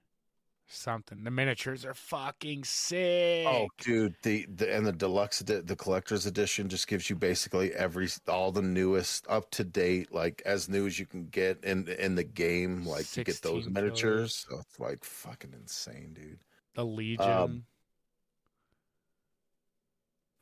something. 0.68 1.23
The 1.23 1.31
miniatures 1.31 1.85
are 1.85 1.94
fucking 1.94 2.64
sick. 2.64 3.48
Oh, 3.48 3.68
dude, 3.80 4.15
the, 4.23 4.45
the 4.53 4.73
and 4.73 4.85
the 4.85 4.91
deluxe 4.91 5.41
edi- 5.41 5.61
the 5.61 5.76
collector's 5.76 6.26
edition 6.26 6.69
just 6.69 6.88
gives 6.88 7.10
you 7.10 7.15
basically 7.15 7.73
every 7.73 8.10
all 8.27 8.52
the 8.52 8.61
newest, 8.61 9.26
up 9.30 9.49
to 9.52 9.64
date, 9.64 10.14
like 10.14 10.41
as 10.45 10.69
new 10.69 10.85
as 10.88 10.99
you 10.99 11.06
can 11.06 11.27
get 11.27 11.64
in 11.64 11.88
in 11.88 12.15
the 12.15 12.23
game. 12.23 12.85
Like 12.85 13.15
you 13.15 13.23
get 13.23 13.41
those 13.41 13.68
miniatures, 13.68 14.45
so 14.48 14.60
it's 14.60 14.80
like 14.80 15.03
fucking 15.03 15.53
insane, 15.53 16.14
dude. 16.14 16.39
the 16.76 16.85
Legion. 16.85 17.31
um, 17.31 17.64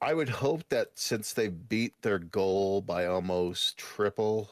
I 0.02 0.14
would 0.14 0.30
hope 0.30 0.70
that 0.70 0.90
since 0.96 1.34
they 1.34 1.48
beat 1.48 2.02
their 2.02 2.20
goal 2.20 2.82
by 2.82 3.06
almost 3.06 3.78
triple, 3.78 4.52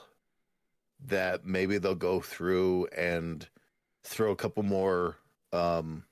that 1.06 1.46
maybe 1.46 1.78
they'll 1.78 1.96
go 1.96 2.22
through 2.22 2.88
and 2.96 3.48
throw 4.04 4.32
a 4.32 4.36
couple 4.36 4.64
more 4.64 5.18
um 5.54 6.04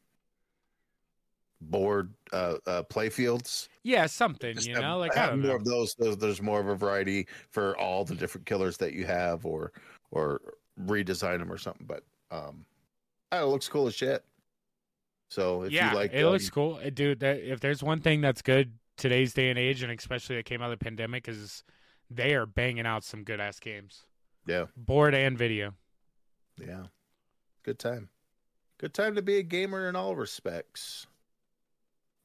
board 1.60 2.14
uh, 2.34 2.56
uh 2.66 2.84
play 2.84 3.10
fields. 3.10 3.70
yeah, 3.84 4.06
something, 4.08 4.56
Just 4.56 4.68
you 4.68 4.76
have- 4.76 4.84
know, 4.84 4.98
like 4.98 5.16
I 5.16 5.22
have 5.22 5.30
don't 5.32 5.42
more 5.42 5.50
know. 5.52 5.56
of 5.58 5.66
those, 5.66 5.96
those. 5.96 6.18
There's 6.18 6.42
more 6.42 6.60
of 6.60 6.68
a 6.68 6.76
variety 6.76 7.28
for 7.50 7.78
all 7.78 8.04
the 8.06 8.16
different 8.16 8.46
killers 8.48 8.78
that 8.78 8.94
you 8.94 9.06
have, 9.06 9.46
or 9.46 9.72
or 10.12 10.42
redesign 10.84 11.40
them 11.40 11.52
or 11.52 11.58
something. 11.58 11.86
But 11.88 12.04
um, 12.32 12.66
I 13.32 13.42
it 13.42 13.46
looks 13.46 13.68
cool 13.68 13.88
as 13.88 13.96
shit. 13.96 14.24
So 15.30 15.64
if 15.64 15.72
yeah, 15.72 15.92
you 15.92 15.96
like, 15.96 16.14
it 16.14 16.26
looks 16.28 16.48
um, 16.48 16.52
cool, 16.54 16.80
Uh, 16.84 16.90
dude. 16.90 17.20
That, 17.22 17.40
if 17.40 17.60
there's 17.62 17.82
one 17.84 18.02
thing 18.02 18.22
that's 18.22 18.42
good 18.42 18.74
today's 18.98 19.34
day 19.34 19.50
and 19.50 19.58
age, 19.58 19.82
and 19.84 19.92
especially 19.92 20.36
that 20.38 20.46
came 20.46 20.62
out 20.62 20.72
of 20.72 20.78
the 20.78 20.84
pandemic, 20.84 21.28
is 21.30 21.64
they 22.10 22.34
are 22.34 22.46
banging 22.46 22.86
out 22.86 23.04
some 23.06 23.24
good 23.24 23.40
ass 23.40 23.60
games, 23.60 24.04
yeah, 24.46 24.66
board 24.76 25.14
and 25.16 25.38
video. 25.38 25.74
yeah, 26.58 26.84
good 27.64 27.80
time, 27.80 28.10
good 28.82 28.94
time 28.95 29.14
to 29.16 29.22
be 29.22 29.38
a 29.38 29.44
gamer 29.44 29.88
in 29.88 29.95
all 29.95 30.16
respects. 30.16 31.06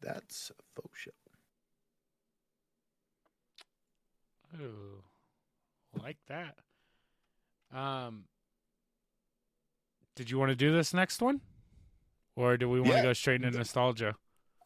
That's 0.01 0.51
a 0.51 0.81
faux 0.81 0.99
show. 0.99 1.11
Ooh, 4.59 5.03
like 6.03 6.17
that. 6.29 6.57
Um, 7.77 8.25
did 10.15 10.31
you 10.31 10.39
want 10.39 10.49
to 10.49 10.57
do 10.57 10.73
this 10.73 10.95
next 10.95 11.21
one, 11.21 11.43
or 12.37 12.57
do 12.57 12.71
we 12.71 12.81
want 12.81 12.95
to 12.95 13.03
go 13.03 13.13
straight 13.13 13.43
into 13.43 13.59
nostalgia? 13.59 14.15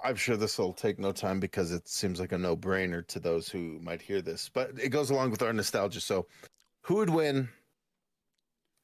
I'm 0.03 0.17
sure 0.17 0.37
this 0.37 0.59
will 0.59 0.73
take 0.73 0.99
no 0.99 1.11
time 1.11 1.41
because 1.41 1.73
it 1.73 1.89
seems 1.89 2.21
like 2.21 2.33
a 2.33 2.39
no 2.39 2.57
brainer 2.57 3.07
to 3.09 3.19
those 3.19 3.49
who 3.49 3.81
might 3.83 4.01
hear 4.01 4.23
this, 4.23 4.49
but 4.49 4.71
it 4.81 4.91
goes 4.91 5.11
along 5.11 5.31
with 5.33 5.43
our 5.43 5.53
nostalgia. 5.53 6.01
So, 6.01 6.27
who 6.83 6.97
would 6.97 7.11
win? 7.11 7.49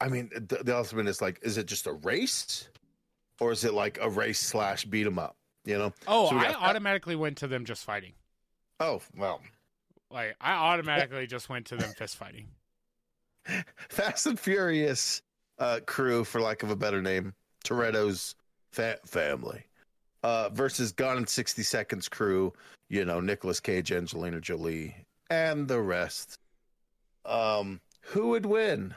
I 0.01 0.09
mean, 0.09 0.31
the, 0.35 0.63
the 0.65 0.77
ultimate 0.77 1.07
is 1.07 1.23
like, 1.23 1.39
is 1.43 1.57
it 1.57 1.67
just 1.67 1.87
a 1.87 1.93
race, 1.93 2.69
or 3.41 3.53
is 3.53 3.65
it 3.65 3.75
like 3.75 3.99
a 4.01 4.09
race 4.09 4.41
slash 4.41 4.85
beat 4.85 5.07
'em 5.07 5.19
up? 5.19 5.37
You 5.65 5.79
know? 5.79 5.93
Oh, 6.07 6.31
So 6.31 6.37
I 6.39 6.53
got 6.53 6.63
automatically 6.63 7.17
went 7.17 7.39
to 7.39 7.47
them 7.47 7.65
just 7.65 7.85
fighting. 7.85 8.13
Oh 8.81 9.01
well, 9.17 9.41
Like 10.11 10.37
I 10.41 10.53
automatically 10.55 11.27
just 11.27 11.49
went 11.49 11.67
to 11.67 11.77
them 11.77 11.93
fist 11.97 12.17
fighting. 12.17 12.49
Fast 13.89 14.27
and 14.27 14.39
Furious 14.39 15.23
uh, 15.59 15.81
crew, 15.87 16.25
for 16.25 16.41
lack 16.41 16.63
of 16.63 16.71
a 16.71 16.77
better 16.77 17.01
name, 17.01 17.33
Toretto's 17.65 18.35
fa- 18.73 18.99
family 19.05 19.65
uh, 20.23 20.49
versus 20.51 20.93
Gone 20.93 21.19
in 21.19 21.27
60 21.27 21.63
Seconds 21.63 22.09
crew, 22.09 22.53
you 22.89 23.05
know, 23.05 23.21
Nicolas 23.21 23.61
Cage, 23.61 23.93
Angelina 23.93 24.41
Jolie, 24.41 24.95
and 25.31 25.67
the 25.69 25.81
rest. 25.81 26.39
Um, 27.25 27.81
who 28.03 28.29
would 28.29 28.47
win? 28.47 28.95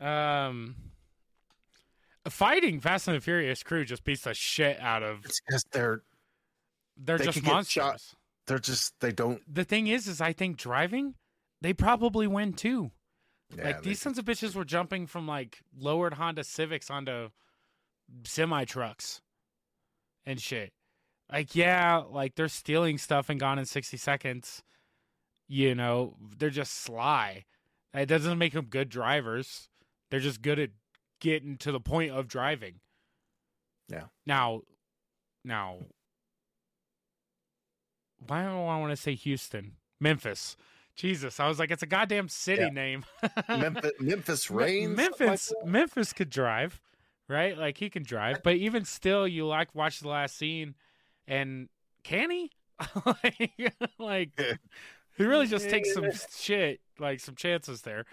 Um, 0.00 0.74
fighting 2.28 2.80
Fast 2.80 3.08
and 3.08 3.16
the 3.16 3.20
Furious 3.20 3.62
crew 3.62 3.84
just 3.84 4.04
beats 4.04 4.22
the 4.22 4.34
shit 4.34 4.80
out 4.80 5.02
of. 5.02 5.24
It's 5.24 5.40
because 5.46 5.64
they're 5.72 6.02
They're 6.96 7.18
They 7.18 7.24
just 7.26 7.42
monsters. 7.42 8.14
they're 8.46 8.58
just 8.58 8.94
they 9.00 9.12
don't. 9.12 9.40
The 9.52 9.64
thing 9.64 9.86
is, 9.86 10.06
is 10.06 10.20
I 10.20 10.32
think 10.32 10.56
driving, 10.56 11.14
they 11.60 11.72
probably 11.72 12.26
win 12.26 12.52
too. 12.52 12.90
Yeah, 13.56 13.64
like 13.64 13.82
these 13.82 14.00
sons 14.00 14.18
of 14.18 14.24
bitches 14.24 14.54
were 14.54 14.64
jumping 14.64 15.06
from 15.06 15.26
like 15.26 15.58
lowered 15.76 16.14
Honda 16.14 16.44
Civics 16.44 16.90
onto 16.90 17.28
semi 18.24 18.64
trucks 18.64 19.20
and 20.24 20.40
shit. 20.40 20.72
Like, 21.30 21.54
yeah, 21.54 22.02
like 22.10 22.34
they're 22.34 22.48
stealing 22.48 22.98
stuff 22.98 23.30
and 23.30 23.40
gone 23.40 23.58
in 23.58 23.64
60 23.64 23.96
seconds. 23.96 24.62
You 25.48 25.74
know, 25.74 26.16
they're 26.38 26.50
just 26.50 26.74
sly. 26.82 27.44
It 27.94 28.06
doesn't 28.06 28.38
make 28.38 28.52
them 28.52 28.66
good 28.66 28.88
drivers. 28.88 29.68
They're 30.10 30.20
just 30.20 30.42
good 30.42 30.58
at 30.58 30.70
getting 31.22 31.56
to 31.58 31.70
the 31.72 31.80
point 31.80 32.10
of 32.10 32.26
driving. 32.28 32.80
Yeah. 33.88 34.04
Now, 34.26 34.62
now, 35.44 35.78
why 38.26 38.42
do 38.42 38.48
I 38.50 38.78
want 38.78 38.90
to 38.90 38.96
say 38.96 39.14
Houston? 39.14 39.72
Memphis. 40.00 40.56
Jesus, 40.94 41.40
I 41.40 41.48
was 41.48 41.58
like, 41.58 41.70
it's 41.70 41.82
a 41.82 41.86
goddamn 41.86 42.28
city 42.28 42.62
Yeah. 42.62 42.68
name. 42.68 43.04
Memphis, 43.48 43.92
Memphis 44.00 44.50
Me- 44.50 44.56
Raines. 44.56 44.96
Memphis, 44.96 45.52
Memphis 45.64 46.12
could 46.12 46.28
drive, 46.28 46.80
right? 47.28 47.56
Like 47.56 47.78
he 47.78 47.88
can 47.88 48.02
drive, 48.02 48.42
but 48.42 48.56
even 48.56 48.84
still, 48.84 49.26
you 49.26 49.46
like 49.46 49.74
watch 49.74 50.00
the 50.00 50.08
last 50.08 50.36
scene, 50.36 50.74
and 51.26 51.68
can 52.04 52.30
he? 52.30 52.50
like, 53.06 53.50
like 53.98 54.30
he 55.16 55.24
really 55.24 55.46
just 55.46 55.70
takes 55.70 55.94
some 55.94 56.10
shit, 56.36 56.80
like 56.98 57.20
some 57.20 57.36
chances 57.36 57.82
there. 57.82 58.04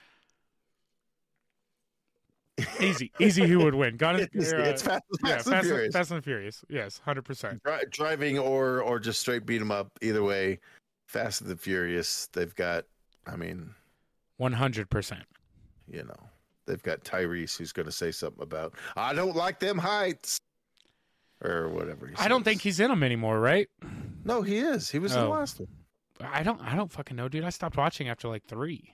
Easy, 2.79 3.11
easy. 3.19 3.47
Who 3.47 3.59
would 3.63 3.75
win? 3.75 3.97
Got 3.97 4.19
it. 4.19 4.29
It's, 4.33 4.53
uh, 4.53 4.57
it's 4.57 4.81
fast, 4.81 5.03
yeah, 5.23 5.35
fast, 5.35 5.47
Fast, 5.49 5.51
and 5.51 5.63
Furious. 5.65 5.93
Fast 5.93 6.11
and 6.11 6.23
Furious. 6.23 6.65
Yes, 6.69 6.99
hundred 7.03 7.23
percent. 7.25 7.61
Dri- 7.63 7.83
driving 7.91 8.39
or 8.39 8.81
or 8.81 8.99
just 8.99 9.19
straight 9.19 9.45
beat 9.45 9.57
them 9.59 9.71
up. 9.71 9.91
Either 10.01 10.23
way, 10.23 10.59
Fast 11.07 11.41
and 11.41 11.49
the 11.49 11.55
Furious. 11.55 12.27
They've 12.33 12.53
got. 12.55 12.85
I 13.27 13.35
mean, 13.35 13.69
One 14.37 14.53
hundred 14.53 14.89
percent. 14.89 15.23
you 15.87 16.03
know, 16.03 16.29
they've 16.65 16.81
got 16.83 17.03
Tyrese 17.03 17.57
who's 17.57 17.71
going 17.73 17.85
to 17.85 17.91
say 17.91 18.11
something 18.11 18.41
about 18.43 18.73
I 18.95 19.13
don't 19.13 19.35
like 19.35 19.59
them 19.59 19.77
heights 19.77 20.39
or 21.43 21.69
whatever. 21.69 22.07
He 22.07 22.15
I 22.17 22.27
don't 22.27 22.43
think 22.43 22.61
he's 22.61 22.79
in 22.79 22.89
them 22.89 23.03
anymore, 23.03 23.39
right? 23.39 23.67
No, 24.25 24.41
he 24.41 24.57
is. 24.59 24.89
He 24.89 24.99
was 24.99 25.13
in 25.13 25.21
the 25.21 25.27
Oh. 25.27 25.31
last 25.31 25.59
one. 25.59 25.67
I 26.21 26.43
don't. 26.43 26.59
I 26.61 26.75
don't 26.75 26.91
fucking 26.91 27.15
know, 27.15 27.29
dude. 27.29 27.43
I 27.45 27.49
stopped 27.49 27.77
watching 27.77 28.09
after 28.09 28.27
like 28.27 28.43
three. 28.45 28.93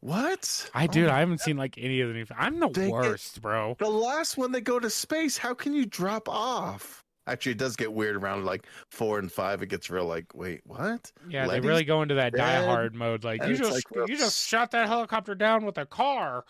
What? 0.00 0.70
I 0.74 0.84
Oh 0.84 0.86
dude, 0.86 1.08
my- 1.08 1.16
I 1.16 1.18
haven't 1.20 1.40
seen 1.40 1.56
like 1.56 1.76
any 1.78 2.00
of 2.00 2.08
the 2.08 2.14
new. 2.14 2.26
I'm 2.36 2.58
the 2.58 2.68
worst, 2.90 3.40
bro. 3.42 3.76
The 3.78 3.88
last 3.88 4.38
one 4.38 4.52
they 4.52 4.60
go 4.60 4.80
to 4.80 4.90
space. 4.90 5.36
How 5.36 5.54
can 5.54 5.74
you 5.74 5.86
drop 5.86 6.28
off? 6.28 7.04
Actually, 7.26 7.52
it 7.52 7.58
does 7.58 7.76
get 7.76 7.92
weird 7.92 8.16
around 8.16 8.44
like 8.44 8.66
four 8.88 9.18
and 9.18 9.30
five. 9.30 9.62
It 9.62 9.66
gets 9.66 9.90
real 9.90 10.06
like, 10.06 10.34
wait, 10.34 10.62
what? 10.64 11.12
Yeah, 11.28 11.46
Letty's 11.46 11.62
they 11.62 11.68
really 11.68 11.84
go 11.84 12.02
into 12.02 12.14
that 12.14 12.32
dead, 12.32 12.38
die-hard 12.38 12.94
mode. 12.94 13.24
Like 13.24 13.42
and 13.42 13.50
you 13.50 13.56
just 13.56 13.70
like, 13.70 14.08
you 14.08 14.16
just 14.16 14.48
shot 14.48 14.70
that 14.72 14.88
helicopter 14.88 15.34
down 15.34 15.64
with 15.64 15.78
a 15.78 15.86
car. 15.86 16.44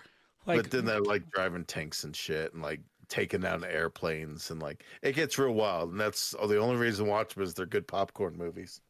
Like 0.47 0.63
but 0.63 0.71
then 0.71 0.85
they're 0.85 1.03
like 1.03 1.29
driving 1.31 1.65
tanks 1.65 2.05
and 2.05 2.15
shit 2.15 2.55
and 2.55 2.63
like 2.63 2.81
taking 3.09 3.41
down 3.41 3.65
airplanes 3.65 4.51
and 4.51 4.63
like 4.63 4.85
it 5.03 5.15
gets 5.15 5.39
real 5.39 5.53
wild. 5.53 5.91
And 5.91 6.01
that's 6.01 6.35
oh, 6.39 6.47
the 6.47 6.59
only 6.59 6.77
reason 6.77 7.05
to 7.05 7.11
watch 7.11 7.35
them 7.35 7.43
is 7.43 7.53
they're 7.53 7.67
good 7.67 7.87
popcorn 7.87 8.39
movies. 8.39 8.81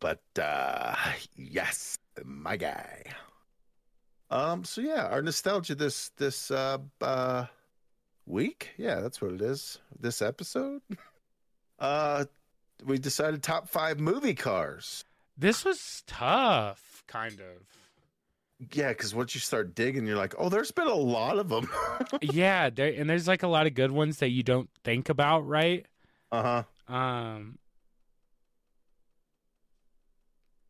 But 0.00 0.22
uh 0.40 0.94
yes, 1.36 1.98
my 2.24 2.56
guy. 2.56 3.02
Um 4.30 4.64
so 4.64 4.80
yeah, 4.80 5.06
our 5.06 5.22
nostalgia 5.22 5.74
this 5.74 6.10
this 6.16 6.50
uh 6.50 6.78
uh 7.00 7.46
week. 8.26 8.70
Yeah, 8.76 9.00
that's 9.00 9.20
what 9.20 9.32
it 9.32 9.40
is. 9.42 9.78
This 9.98 10.22
episode. 10.22 10.82
Uh 11.78 12.26
we 12.84 12.96
decided 12.98 13.42
top 13.42 13.68
5 13.68 13.98
movie 13.98 14.34
cars. 14.34 15.04
this 15.36 15.64
was 15.64 16.04
tough, 16.06 17.02
kind 17.08 17.40
of. 17.40 18.68
Yeah, 18.72 18.90
because 18.90 19.12
once 19.14 19.34
you 19.34 19.40
start 19.40 19.74
digging, 19.74 20.06
you're 20.06 20.16
like, 20.16 20.34
oh, 20.38 20.48
there's 20.48 20.70
been 20.70 20.86
a 20.86 20.94
lot 20.94 21.38
of 21.38 21.48
them. 21.48 21.68
yeah, 22.22 22.70
there 22.70 22.92
and 22.96 23.10
there's 23.10 23.26
like 23.26 23.42
a 23.42 23.48
lot 23.48 23.66
of 23.66 23.74
good 23.74 23.90
ones 23.90 24.18
that 24.18 24.28
you 24.30 24.44
don't 24.44 24.70
think 24.84 25.08
about, 25.08 25.40
right? 25.48 25.86
uh 26.30 26.62
huh. 26.88 26.94
Um. 26.94 27.58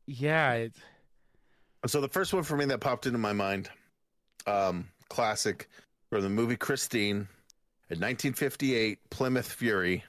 Yeah, 0.06 0.52
it, 0.54 0.74
So 1.86 2.00
the 2.00 2.08
first 2.08 2.32
one 2.32 2.44
for 2.44 2.56
me 2.56 2.64
that 2.66 2.80
popped 2.80 3.06
into 3.06 3.18
my 3.18 3.32
mind, 3.32 3.68
um, 4.46 4.88
classic 5.08 5.68
from 6.10 6.22
the 6.22 6.28
movie 6.28 6.56
Christine, 6.56 7.26
in 7.90 7.98
1958, 7.98 8.98
Plymouth 9.10 9.50
Fury. 9.52 10.04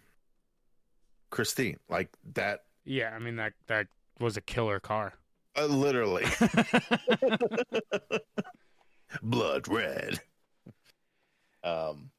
Christine, 1.31 1.77
like 1.89 2.09
that, 2.35 2.65
yeah. 2.85 3.09
I 3.15 3.19
mean 3.19 3.37
that 3.37 3.53
that 3.65 3.87
was 4.19 4.37
a 4.37 4.41
killer 4.41 4.79
car. 4.79 5.13
uh, 5.57 5.65
literally, 5.65 6.25
blood 9.23 9.67
red. 9.67 10.19
Um, 11.63 12.11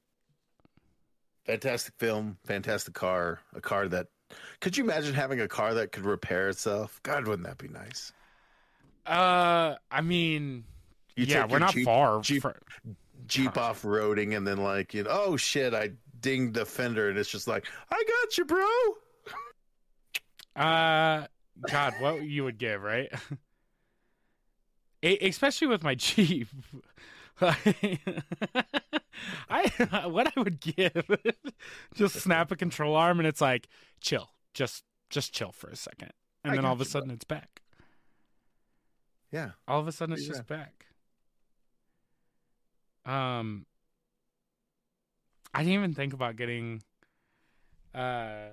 fantastic 1.47 1.95
film, 1.99 2.39
fantastic 2.45 2.95
car, 2.95 3.39
a 3.55 3.61
car 3.61 3.87
that. 3.89 4.09
Could 4.61 4.77
you 4.77 4.83
imagine 4.83 5.15
having 5.15 5.41
a 5.41 5.47
car 5.47 5.75
that 5.75 5.93
could 5.93 6.05
repair 6.07 6.49
itself? 6.49 6.99
God, 7.05 7.29
wouldn't 7.29 7.47
that 7.47 7.59
be 7.59 7.69
nice? 7.69 8.13
Uh, 9.07 9.75
I 9.91 10.01
mean, 10.03 10.65
You 11.17 11.27
yeah, 11.27 11.47
we're 11.47 11.59
not 11.59 11.75
Jeep- 11.75 11.85
far. 11.85 12.21
Jeep- 12.21 12.45
Jeep 13.27 13.57
off 13.57 13.83
roading 13.83 14.37
and 14.37 14.47
then 14.47 14.59
like 14.59 14.93
you 14.93 15.03
know 15.03 15.11
oh 15.11 15.37
shit 15.39 15.73
I 15.73 15.93
dinged 16.21 16.53
the 16.55 16.67
fender 16.67 17.09
and 17.09 17.19
it's 17.19 17.31
just 17.31 17.49
like 17.49 17.65
I 17.91 18.05
got 18.07 18.37
you 18.39 18.45
bro 18.45 18.67
Uh, 20.57 21.27
God, 21.71 21.95
what 22.01 22.23
you 22.23 22.45
would 22.45 22.59
give, 22.59 22.83
right? 22.83 23.11
Especially 25.23 25.67
with 25.69 25.83
my 25.83 25.95
Jeep. 25.95 26.49
I 27.41 27.57
what 30.07 30.33
I 30.37 30.41
would 30.41 30.61
give, 30.61 31.05
just 31.95 32.21
snap 32.21 32.53
a 32.53 32.57
control 32.57 32.95
arm 32.95 33.19
and 33.19 33.27
it's 33.27 33.41
like 33.41 33.69
chill, 34.01 34.31
just 34.55 34.85
just 35.11 35.33
chill 35.33 35.51
for 35.53 35.69
a 35.69 35.77
second, 35.77 36.11
and 36.45 36.53
I 36.53 36.57
then 36.57 36.65
all 36.65 36.73
of 36.75 36.81
a 36.81 36.85
sudden 36.85 37.11
it's 37.11 37.25
back. 37.25 37.61
Yeah 39.35 39.51
All 39.67 39.81
of 39.81 39.89
a 39.89 39.93
sudden 39.93 40.13
it's 40.15 40.23
Yeah. 40.27 40.29
just 40.35 40.47
back. 40.47 40.87
Um, 43.05 43.67
I 45.53 45.59
didn't 45.59 45.75
even 45.75 45.93
think 45.95 46.13
about 46.15 46.37
getting, 46.37 46.83
uh, 47.95 48.47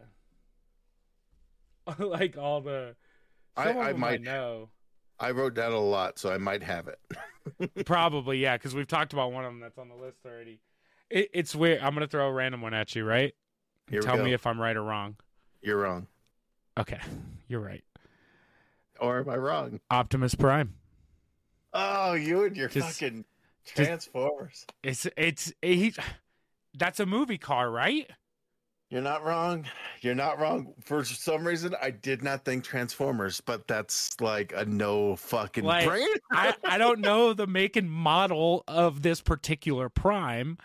like 1.99 2.37
all 2.37 2.61
the. 2.61 2.95
I- 3.55 3.71
I 3.77 3.93
might- 3.93 4.21
know. 4.21 4.69
I 5.19 5.29
wrote 5.31 5.53
down 5.53 5.71
a 5.71 5.79
lot 5.79 6.17
so 6.17 6.33
I 6.33 6.39
might 6.39 6.63
have 6.63 6.87
it 6.87 6.99
Probably, 7.85 8.39
yeah, 8.39 8.57
because 8.57 8.73
we've 8.73 8.87
talked 8.87 9.13
about 9.13 9.31
one 9.31 9.45
of 9.45 9.51
them 9.51 9.59
that's 9.59 9.77
on 9.77 9.87
the 9.87 9.93
list 9.95 10.17
already. 10.25 10.59
It, 11.11 11.29
it's 11.31 11.53
weird. 11.53 11.79
I'm 11.81 11.93
gonna 11.93 12.07
throw 12.07 12.27
a 12.27 12.33
random 12.33 12.61
one 12.61 12.73
at 12.73 12.95
you, 12.95 13.05
right? 13.05 13.31
Here 13.87 14.01
Tell 14.01 14.17
me 14.17 14.33
if 14.33 14.47
I'm 14.47 14.59
right 14.59 14.75
or 14.75 14.81
wrong. 14.83 15.17
you're 15.61 15.77
wrong 15.77 16.07
Okay, 16.79 16.99
you're 17.47 17.59
right. 17.59 17.83
Or 19.01 19.19
am 19.19 19.29
I 19.29 19.35
wrong 19.37 19.79
Optimus 19.89 20.35
Prime. 20.35 20.75
oh 21.73 22.13
you 22.13 22.43
and 22.45 22.55
your 22.55 22.69
Just- 22.69 22.99
fucking 22.99 23.25
just- 23.65 23.75
transformers 23.75 24.65
It's 24.83 25.07
it's 25.17 25.51
he. 25.61 25.93
That's 26.77 26.99
a 27.01 27.05
movie 27.05 27.37
car, 27.37 27.69
right? 27.69 28.09
you're 28.89 29.01
not 29.01 29.23
wrong 29.23 29.65
you're 30.01 30.13
not 30.15 30.37
wrong 30.37 30.73
for 30.83 31.05
some 31.05 31.47
reason 31.47 31.73
I 31.81 31.91
did 31.91 32.21
not 32.21 32.43
think 32.43 32.65
transformers 32.65 33.39
but 33.39 33.65
that's 33.65 34.19
like 34.19 34.51
a 34.53 34.65
no 34.65 35.15
fucking 35.15 35.63
Like, 35.63 35.87
brain 35.87 36.07
I, 36.29 36.53
I 36.65 36.77
don't 36.77 36.99
know 36.99 37.31
the 37.31 37.47
make 37.47 37.77
and 37.77 37.89
model 37.89 38.65
of 38.67 39.01
this 39.01 39.21
particular 39.21 39.87
Prime, 39.87 40.57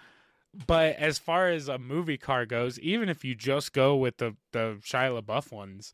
but 0.66 0.96
as 0.96 1.20
far 1.20 1.50
as 1.50 1.68
a 1.68 1.78
movie 1.78 2.18
car 2.18 2.46
goes, 2.46 2.80
even 2.80 3.08
if 3.08 3.24
you 3.24 3.36
just 3.36 3.72
go 3.72 3.94
with 3.94 4.16
the 4.16 4.34
the 4.50 4.78
Shia 4.82 5.22
LaBeouf 5.22 5.52
ones, 5.52 5.92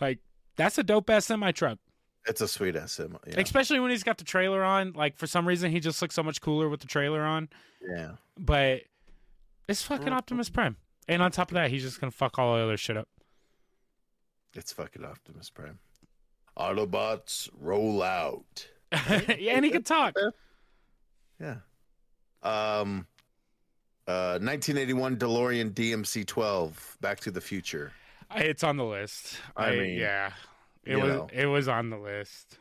like 0.00 0.20
that's 0.56 0.78
a 0.78 0.82
dope 0.82 1.08
ass 1.10 1.26
semi 1.26 1.52
truck. 1.52 1.78
it's 2.26 2.40
a 2.40 2.48
sweet 2.48 2.74
ass 2.76 2.92
sim 2.92 3.16
yeah. 3.26 3.38
Especially 3.40 3.78
when 3.80 3.90
he's 3.90 4.02
got 4.02 4.18
the 4.18 4.24
trailer 4.24 4.64
on. 4.64 4.92
Like 4.92 5.16
for 5.16 5.26
some 5.26 5.46
reason, 5.46 5.70
he 5.70 5.80
just 5.80 6.00
looks 6.02 6.14
so 6.14 6.22
much 6.22 6.40
cooler 6.40 6.68
with 6.68 6.80
the 6.80 6.86
trailer 6.86 7.22
on. 7.22 7.48
yeah 7.88 8.12
But 8.38 8.82
it's 9.68 9.82
fucking 9.82 10.08
Optimus 10.12 10.48
Prime, 10.48 10.76
and 11.08 11.22
on 11.22 11.30
top 11.32 11.50
of 11.50 11.54
that, 11.54 11.70
he's 11.70 11.82
just 11.82 12.00
gonna 12.00 12.10
fuck 12.10 12.38
all 12.38 12.56
the 12.56 12.62
other 12.62 12.76
shit 12.76 12.96
up. 12.96 13.08
it's 14.54 14.72
fucking 14.72 15.04
Optimus 15.04 15.50
Prime 15.50 15.78
Autobots 16.58 17.48
roll 17.60 18.02
out 18.02 18.68
yeah, 18.92 19.52
and 19.56 19.64
he 19.64 19.70
can 19.70 19.82
talk. 19.82 20.14
Yeah. 21.40 21.56
Um 22.42 23.06
uh 24.06 24.38
1981 24.40 25.16
DeLorean 25.16 25.72
DMC-12 25.72 26.72
Back 27.00 27.18
to 27.20 27.30
the 27.32 27.40
Future. 27.40 27.92
It's 28.34 28.64
on 28.64 28.76
the 28.76 28.84
list. 28.84 29.38
I 29.56 29.68
I, 29.68 29.76
mean, 29.76 29.98
yeah, 29.98 30.32
it 30.84 30.96
was 30.96 31.06
know. 31.06 31.28
it 31.32 31.46
was 31.46 31.68
on 31.68 31.90
the 31.90 31.98
list. 31.98 32.58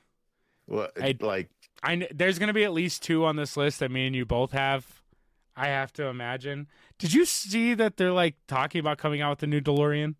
What 0.68 0.92
I- 1.02 1.18
like 1.20 1.50
I 1.84 2.08
there's 2.14 2.40
gonna 2.40 2.54
be 2.54 2.64
at 2.64 2.74
least 2.74 3.04
two 3.04 3.26
on 3.26 3.36
this 3.36 3.58
list 3.58 3.80
that 3.80 3.92
me 3.92 4.08
and 4.08 4.16
you 4.16 4.26
both 4.26 4.52
have. 4.52 5.02
I 5.58 5.68
have 5.68 5.94
to 5.94 6.06
imagine. 6.08 6.68
Did 7.00 7.14
you 7.14 7.24
see 7.26 7.74
that 7.76 7.96
they're 7.98 8.12
like 8.12 8.36
talking 8.48 8.80
about 8.80 8.98
coming 8.98 9.22
out 9.22 9.30
with 9.32 9.40
the 9.40 9.48
new 9.48 9.62
DeLorean? 9.62 10.16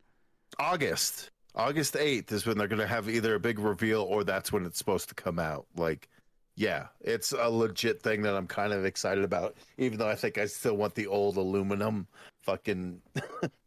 August. 0.60 1.30
August 1.56 1.94
8th 1.96 2.32
is 2.32 2.46
when 2.46 2.58
they're 2.58 2.68
going 2.70 2.80
to 2.80 2.88
have 2.88 3.10
either 3.10 3.36
a 3.36 3.40
big 3.40 3.60
reveal 3.60 4.02
or 4.02 4.24
that's 4.24 4.52
when 4.52 4.66
it's 4.66 4.78
supposed 4.78 5.10
to 5.10 5.16
come 5.16 5.38
out. 5.40 5.66
Like 5.76 6.08
Yeah, 6.56 6.88
it's 7.02 7.34
a 7.34 7.50
legit 7.50 8.02
thing 8.02 8.22
that 8.22 8.36
I'm 8.36 8.48
kind 8.48 8.72
of 8.72 8.86
excited 8.86 9.24
about, 9.26 9.56
even 9.78 9.98
though 9.98 10.08
I 10.08 10.16
think 10.16 10.38
I 10.38 10.46
still 10.46 10.76
want 10.78 10.96
the 10.96 11.08
old 11.08 11.36
aluminum 11.36 12.08
fucking 12.44 13.02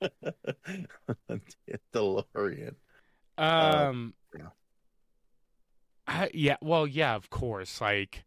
DeLorean. 1.94 2.74
Um, 3.38 4.14
yeah. 4.36 4.46
I, 6.06 6.30
yeah, 6.34 6.56
well, 6.60 6.86
yeah, 6.86 7.14
of 7.14 7.30
course. 7.30 7.80
Like, 7.80 8.24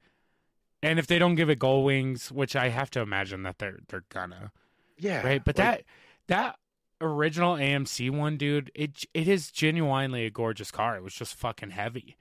and 0.82 1.00
if 1.00 1.08
they 1.08 1.20
don't 1.20 1.36
give 1.36 1.50
it 1.50 1.60
gold 1.60 1.86
wings, 1.86 2.32
which 2.32 2.56
I 2.56 2.70
have 2.70 2.90
to 2.92 3.02
imagine 3.02 3.44
that 3.44 3.60
they're 3.60 3.80
they're 3.88 4.06
gonna, 4.10 4.52
Yeah, 4.98 5.26
right? 5.26 5.44
But 5.44 5.58
like, 5.58 5.66
that 5.68 5.84
that 6.28 6.60
original 7.02 7.56
AMC 7.56 8.12
one, 8.12 8.38
dude, 8.38 8.72
it 8.74 9.06
it 9.14 9.28
is 9.28 9.52
genuinely 9.52 10.26
a 10.26 10.30
gorgeous 10.30 10.72
car. 10.72 10.96
It 10.96 11.04
was 11.04 11.14
just 11.14 11.36
fucking 11.36 11.72
heavy 11.72 12.18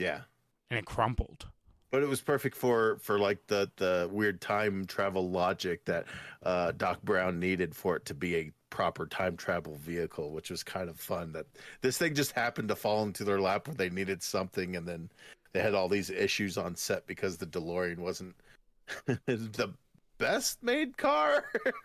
yeah, 0.00 0.20
and 0.70 0.78
it 0.78 0.86
crumpled. 0.86 1.46
But 1.90 2.02
it 2.02 2.08
was 2.08 2.20
perfect 2.20 2.56
for 2.56 2.98
for 3.00 3.18
like 3.18 3.46
the 3.46 3.70
the 3.76 4.08
weird 4.12 4.40
time 4.40 4.84
travel 4.86 5.28
logic 5.30 5.84
that 5.84 6.06
uh, 6.42 6.72
Doc 6.72 7.02
Brown 7.02 7.38
needed 7.38 7.74
for 7.74 7.96
it 7.96 8.04
to 8.06 8.14
be 8.14 8.36
a 8.36 8.52
proper 8.70 9.06
time 9.06 9.36
travel 9.36 9.76
vehicle, 9.76 10.30
which 10.32 10.50
was 10.50 10.62
kind 10.62 10.88
of 10.88 10.98
fun. 10.98 11.32
That 11.32 11.46
this 11.80 11.98
thing 11.98 12.14
just 12.14 12.32
happened 12.32 12.68
to 12.68 12.76
fall 12.76 13.02
into 13.02 13.24
their 13.24 13.40
lap 13.40 13.68
where 13.68 13.76
they 13.76 13.90
needed 13.90 14.22
something, 14.22 14.76
and 14.76 14.86
then 14.86 15.10
they 15.52 15.60
had 15.60 15.74
all 15.74 15.88
these 15.88 16.10
issues 16.10 16.56
on 16.56 16.76
set 16.76 17.06
because 17.06 17.36
the 17.36 17.46
DeLorean 17.46 17.98
wasn't 17.98 18.34
the 19.06 19.72
best 20.18 20.62
made 20.62 20.96
car. 20.96 21.44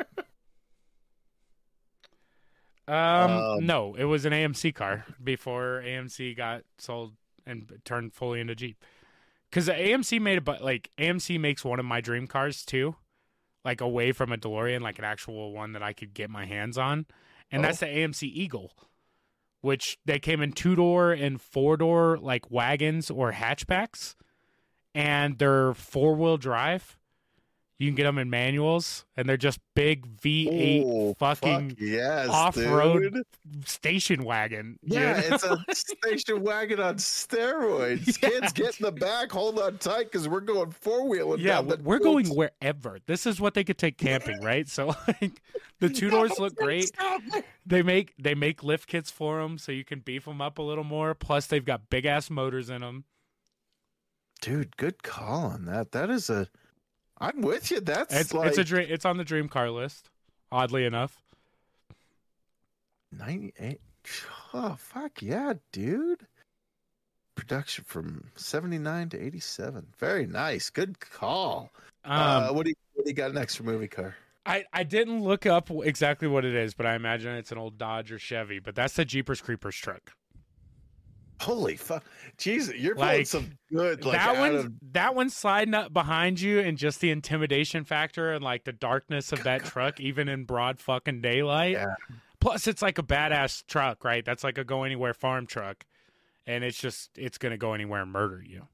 Um, 2.87 2.95
Um, 2.95 3.65
no, 3.65 3.95
it 3.95 4.03
was 4.03 4.25
an 4.25 4.31
AMC 4.31 4.75
car 4.75 5.05
before 5.23 5.81
AMC 5.83 6.37
got 6.37 6.61
sold 6.77 7.13
and 7.43 7.67
turned 7.83 8.13
fully 8.13 8.39
into 8.39 8.53
Jeep. 8.53 8.83
Because 9.49 9.67
AMC 9.69 10.19
made 10.21 10.37
a 10.37 10.41
but 10.41 10.61
like 10.61 10.91
AMC 10.97 11.39
makes 11.39 11.63
one 11.63 11.79
of 11.79 11.85
my 11.85 12.01
dream 12.01 12.27
cars 12.27 12.63
too, 12.65 12.95
like 13.63 13.81
away 13.81 14.11
from 14.11 14.31
a 14.31 14.37
DeLorean, 14.37 14.81
like 14.81 14.99
an 14.99 15.05
actual 15.05 15.53
one 15.53 15.71
that 15.73 15.83
I 15.83 15.93
could 15.93 16.13
get 16.13 16.29
my 16.29 16.45
hands 16.45 16.77
on, 16.77 17.05
and 17.51 17.61
Oh. 17.63 17.67
that's 17.67 17.79
the 17.79 17.85
AMC 17.87 18.23
Eagle, 18.27 18.73
which 19.61 19.97
they 20.05 20.19
came 20.19 20.41
in 20.41 20.51
two 20.51 20.75
door 20.75 21.11
and 21.13 21.39
four 21.41 21.77
door 21.77 22.17
like 22.17 22.51
wagons 22.51 23.09
or 23.09 23.31
hatchbacks, 23.31 24.15
and 24.93 25.37
they're 25.39 25.73
four 25.73 26.15
wheel 26.15 26.37
drive. 26.37 26.97
You 27.77 27.89
can 27.89 27.95
get 27.95 28.03
them 28.05 28.17
in 28.17 28.29
manuals, 28.29 29.03
and 29.17 29.27
they're 29.27 29.35
just 29.35 29.59
big 29.75 30.07
V8 30.21 30.83
Oh, 30.85 31.13
fucking 31.19 31.71
fuck 31.71 31.77
yes, 31.77 32.29
off-road 32.29 33.11
dude. 33.13 33.67
station 33.67 34.23
wagon. 34.23 34.79
you 34.81 34.97
Yeah, 34.97 35.19
know? 35.29 35.35
it's 35.67 35.83
a 35.83 35.95
station 36.03 36.41
wagon 36.41 36.79
on 36.79 36.95
steroids. 36.95 38.17
Yeah. 38.23 38.29
Kids, 38.29 38.53
get 38.53 38.79
in 38.79 38.85
the 38.85 38.93
back, 38.93 39.29
hold 39.29 39.59
on 39.59 39.77
tight, 39.77 40.05
because 40.09 40.29
we're 40.29 40.39
going 40.39 40.71
four 40.71 41.05
wheeling. 41.09 41.41
yeah, 41.41 41.59
we're 41.59 41.99
going 41.99 42.27
wherever. 42.29 42.99
This 43.07 43.25
is 43.25 43.41
what 43.41 43.53
they 43.55 43.65
could 43.65 43.77
take 43.77 43.97
camping, 43.97 44.39
right? 44.41 44.69
So 44.69 44.95
like, 45.07 45.41
the 45.79 45.89
two 45.89 46.09
doors 46.09 46.31
look 46.39 46.55
great. 46.55 46.91
They 47.65 47.81
make 47.83 48.13
they 48.17 48.35
make 48.35 48.63
lift 48.63 48.87
kits 48.87 49.11
for 49.11 49.41
them, 49.41 49.57
so 49.57 49.73
you 49.73 49.83
can 49.83 49.99
beef 49.99 50.23
them 50.23 50.39
up 50.39 50.59
a 50.59 50.61
little 50.61 50.85
more. 50.85 51.13
Plus, 51.13 51.47
they've 51.47 51.65
got 51.65 51.89
big 51.89 52.05
ass 52.05 52.29
motors 52.29 52.69
in 52.69 52.79
them. 52.79 53.03
Dude, 54.41 54.77
good 54.77 55.03
call 55.03 55.45
on 55.47 55.65
that. 55.65 55.91
That 55.91 56.09
is 56.09 56.29
a. 56.29 56.47
I'm 57.19 57.41
with 57.41 57.71
you. 57.71 57.79
That's 57.79 58.13
It's 58.13 58.33
like 58.33 58.49
it's 58.49 58.57
a 58.57 58.63
dream. 58.63 58.87
It's 58.89 59.05
on 59.05 59.17
the 59.17 59.23
dream 59.23 59.47
car 59.47 59.69
list. 59.69 60.09
Oddly 60.51 60.85
enough, 60.85 61.21
98. 63.11 63.79
Oh 64.53 64.75
fuck 64.77 65.21
yeah, 65.21 65.53
dude! 65.71 66.27
Production 67.35 67.83
from 67.85 68.29
79 68.35 69.09
to 69.09 69.21
87. 69.21 69.87
Very 69.97 70.25
nice. 70.25 70.69
Good 70.69 70.99
call. 70.99 71.71
um, 72.03 72.13
uh, 72.19 72.53
what 72.53 72.63
do 72.63 72.69
you 72.69 72.75
what 72.93 73.05
do 73.05 73.09
you 73.09 73.15
got 73.15 73.33
next 73.33 73.55
for 73.55 73.63
movie 73.63 73.87
car? 73.87 74.15
I 74.45 74.63
I 74.71 74.83
didn't 74.83 75.23
look 75.23 75.45
up 75.45 75.69
exactly 75.71 76.27
what 76.27 76.45
it 76.45 76.53
is, 76.55 76.73
but 76.73 76.85
I 76.85 76.95
imagine 76.95 77.35
it's 77.35 77.51
an 77.51 77.57
old 77.57 77.77
Dodge 77.77 78.11
or 78.11 78.19
Chevy. 78.19 78.59
But 78.59 78.75
that's 78.75 78.93
the 78.93 79.05
Jeepers 79.05 79.41
Creepers 79.41 79.75
truck. 79.75 80.11
Holy 81.41 81.75
fuck, 81.75 82.03
Jesus! 82.37 82.75
You're 82.75 82.95
pulling 82.95 83.09
Like, 83.09 83.27
some 83.27 83.51
good. 83.71 84.05
Like 84.05 84.17
that 84.17 84.37
one, 84.39 84.55
of 84.55 84.71
that 84.93 85.15
one 85.15 85.29
sliding 85.29 85.73
up 85.73 85.91
behind 85.93 86.39
you, 86.39 86.59
and 86.59 86.77
just 86.77 87.01
the 87.01 87.11
intimidation 87.11 87.83
factor 87.83 88.33
and 88.33 88.43
like 88.43 88.63
the 88.63 88.71
darkness 88.71 89.31
of 89.31 89.43
that 89.43 89.65
truck, 89.65 89.99
even 89.99 90.29
in 90.29 90.45
broad 90.45 90.79
fucking 90.79 91.21
daylight. 91.21 91.73
Yeah. 91.73 91.95
Plus, 92.39 92.67
it's 92.67 92.81
like 92.81 92.97
a 92.99 93.03
badass 93.03 93.65
truck, 93.67 94.03
right? 94.05 94.23
That's 94.23 94.43
like 94.43 94.57
a 94.57 94.63
go 94.63 94.83
anywhere 94.83 95.13
farm 95.13 95.45
truck, 95.47 95.85
and 96.47 96.63
it's 96.63 96.79
just 96.79 97.09
it's 97.17 97.37
gonna 97.37 97.57
go 97.57 97.73
anywhere 97.73 98.01
and 98.03 98.11
murder 98.11 98.41
you. 98.45 98.67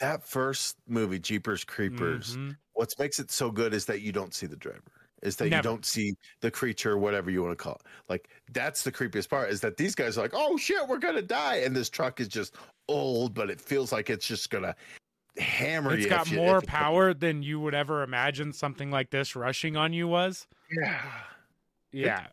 that 0.00 0.26
first 0.26 0.76
movie, 0.88 1.18
Jeepers 1.18 1.64
Creepers. 1.64 2.36
Mhm. 2.36 2.56
What 2.72 2.92
makes 2.98 3.18
it 3.20 3.30
so 3.30 3.50
good 3.50 3.72
is 3.72 3.86
that 3.86 4.00
you 4.02 4.12
don't 4.12 4.34
see 4.34 4.46
the 4.46 4.56
driver. 4.56 5.03
Is 5.24 5.36
that 5.36 5.46
Never. 5.48 5.56
you 5.56 5.62
don't 5.62 5.84
see 5.86 6.14
the 6.40 6.50
creature, 6.50 6.98
whatever 6.98 7.30
you 7.30 7.42
want 7.42 7.56
to 7.58 7.62
call 7.62 7.74
it. 7.76 7.82
Like 8.08 8.28
that's 8.52 8.82
the 8.82 8.92
creepiest 8.92 9.28
part. 9.30 9.50
Is 9.50 9.60
that 9.62 9.76
these 9.76 9.94
guys 9.94 10.18
are 10.18 10.22
like, 10.22 10.32
oh 10.34 10.56
shit, 10.56 10.86
we're 10.86 10.98
gonna 10.98 11.22
die, 11.22 11.56
and 11.56 11.74
this 11.74 11.88
truck 11.90 12.20
is 12.20 12.28
just 12.28 12.54
old, 12.88 13.34
but 13.34 13.48
it 13.50 13.60
feels 13.60 13.90
like 13.90 14.10
it's 14.10 14.26
just 14.26 14.50
gonna 14.50 14.76
hammer 15.38 15.94
It's 15.94 16.06
got 16.06 16.30
you- 16.30 16.36
more 16.36 16.58
if- 16.58 16.66
power 16.66 17.12
than 17.14 17.42
you 17.42 17.58
would 17.58 17.74
ever 17.74 18.02
imagine 18.02 18.52
something 18.52 18.90
like 18.90 19.10
this 19.10 19.34
rushing 19.34 19.76
on 19.76 19.92
you 19.92 20.06
was. 20.06 20.46
Yeah, 20.70 21.00
Yeah, 21.90 22.26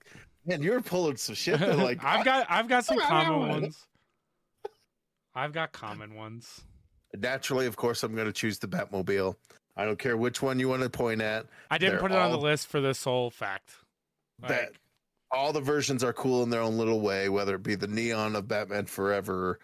man, 0.45 0.61
you're 0.61 0.81
pulling 0.81 1.15
some 1.18 1.35
shit. 1.35 1.59
That 1.59 1.77
like 1.80 2.03
I've 2.03 2.26
got 2.26 2.45
I've 2.49 2.68
got 2.68 2.85
some 2.85 2.99
common 3.07 3.47
ones. 3.49 3.88
I've 5.34 5.53
got 5.53 5.72
common 5.72 6.15
ones. 6.15 6.61
naturally, 7.15 7.65
of 7.68 7.77
course, 7.77 8.03
I'm 8.03 8.13
gonna 8.15 8.34
choose 8.34 8.59
the 8.59 8.68
Batmobile. 8.68 9.35
I 9.76 9.85
don't 9.85 9.99
care 9.99 10.18
which 10.18 10.41
one 10.41 10.60
you 10.60 10.69
want 10.69 10.84
to 10.84 10.89
point 10.89 11.22
at. 11.22 11.45
I 11.69 11.77
didn't 11.77 11.93
They're 11.93 12.02
put 12.02 12.11
it 12.11 12.18
on 12.18 12.31
the 12.31 12.38
list 12.38 12.68
for 12.68 12.81
the 12.81 12.93
sole 12.93 13.30
fact. 13.30 13.72
that 14.48 14.72
all 15.31 15.53
the 15.53 15.61
versions 15.61 16.03
are 16.03 16.14
cool 16.14 16.43
in 16.43 16.49
their 16.49 16.61
own 16.61 16.77
little 16.77 16.99
way, 16.99 17.30
whether 17.30 17.56
it 17.56 17.64
be 17.64 17.76
the 17.76 17.88
neon 17.88 18.35
of 18.35 18.48
Batman 18.48 18.85
Forever 18.85 19.60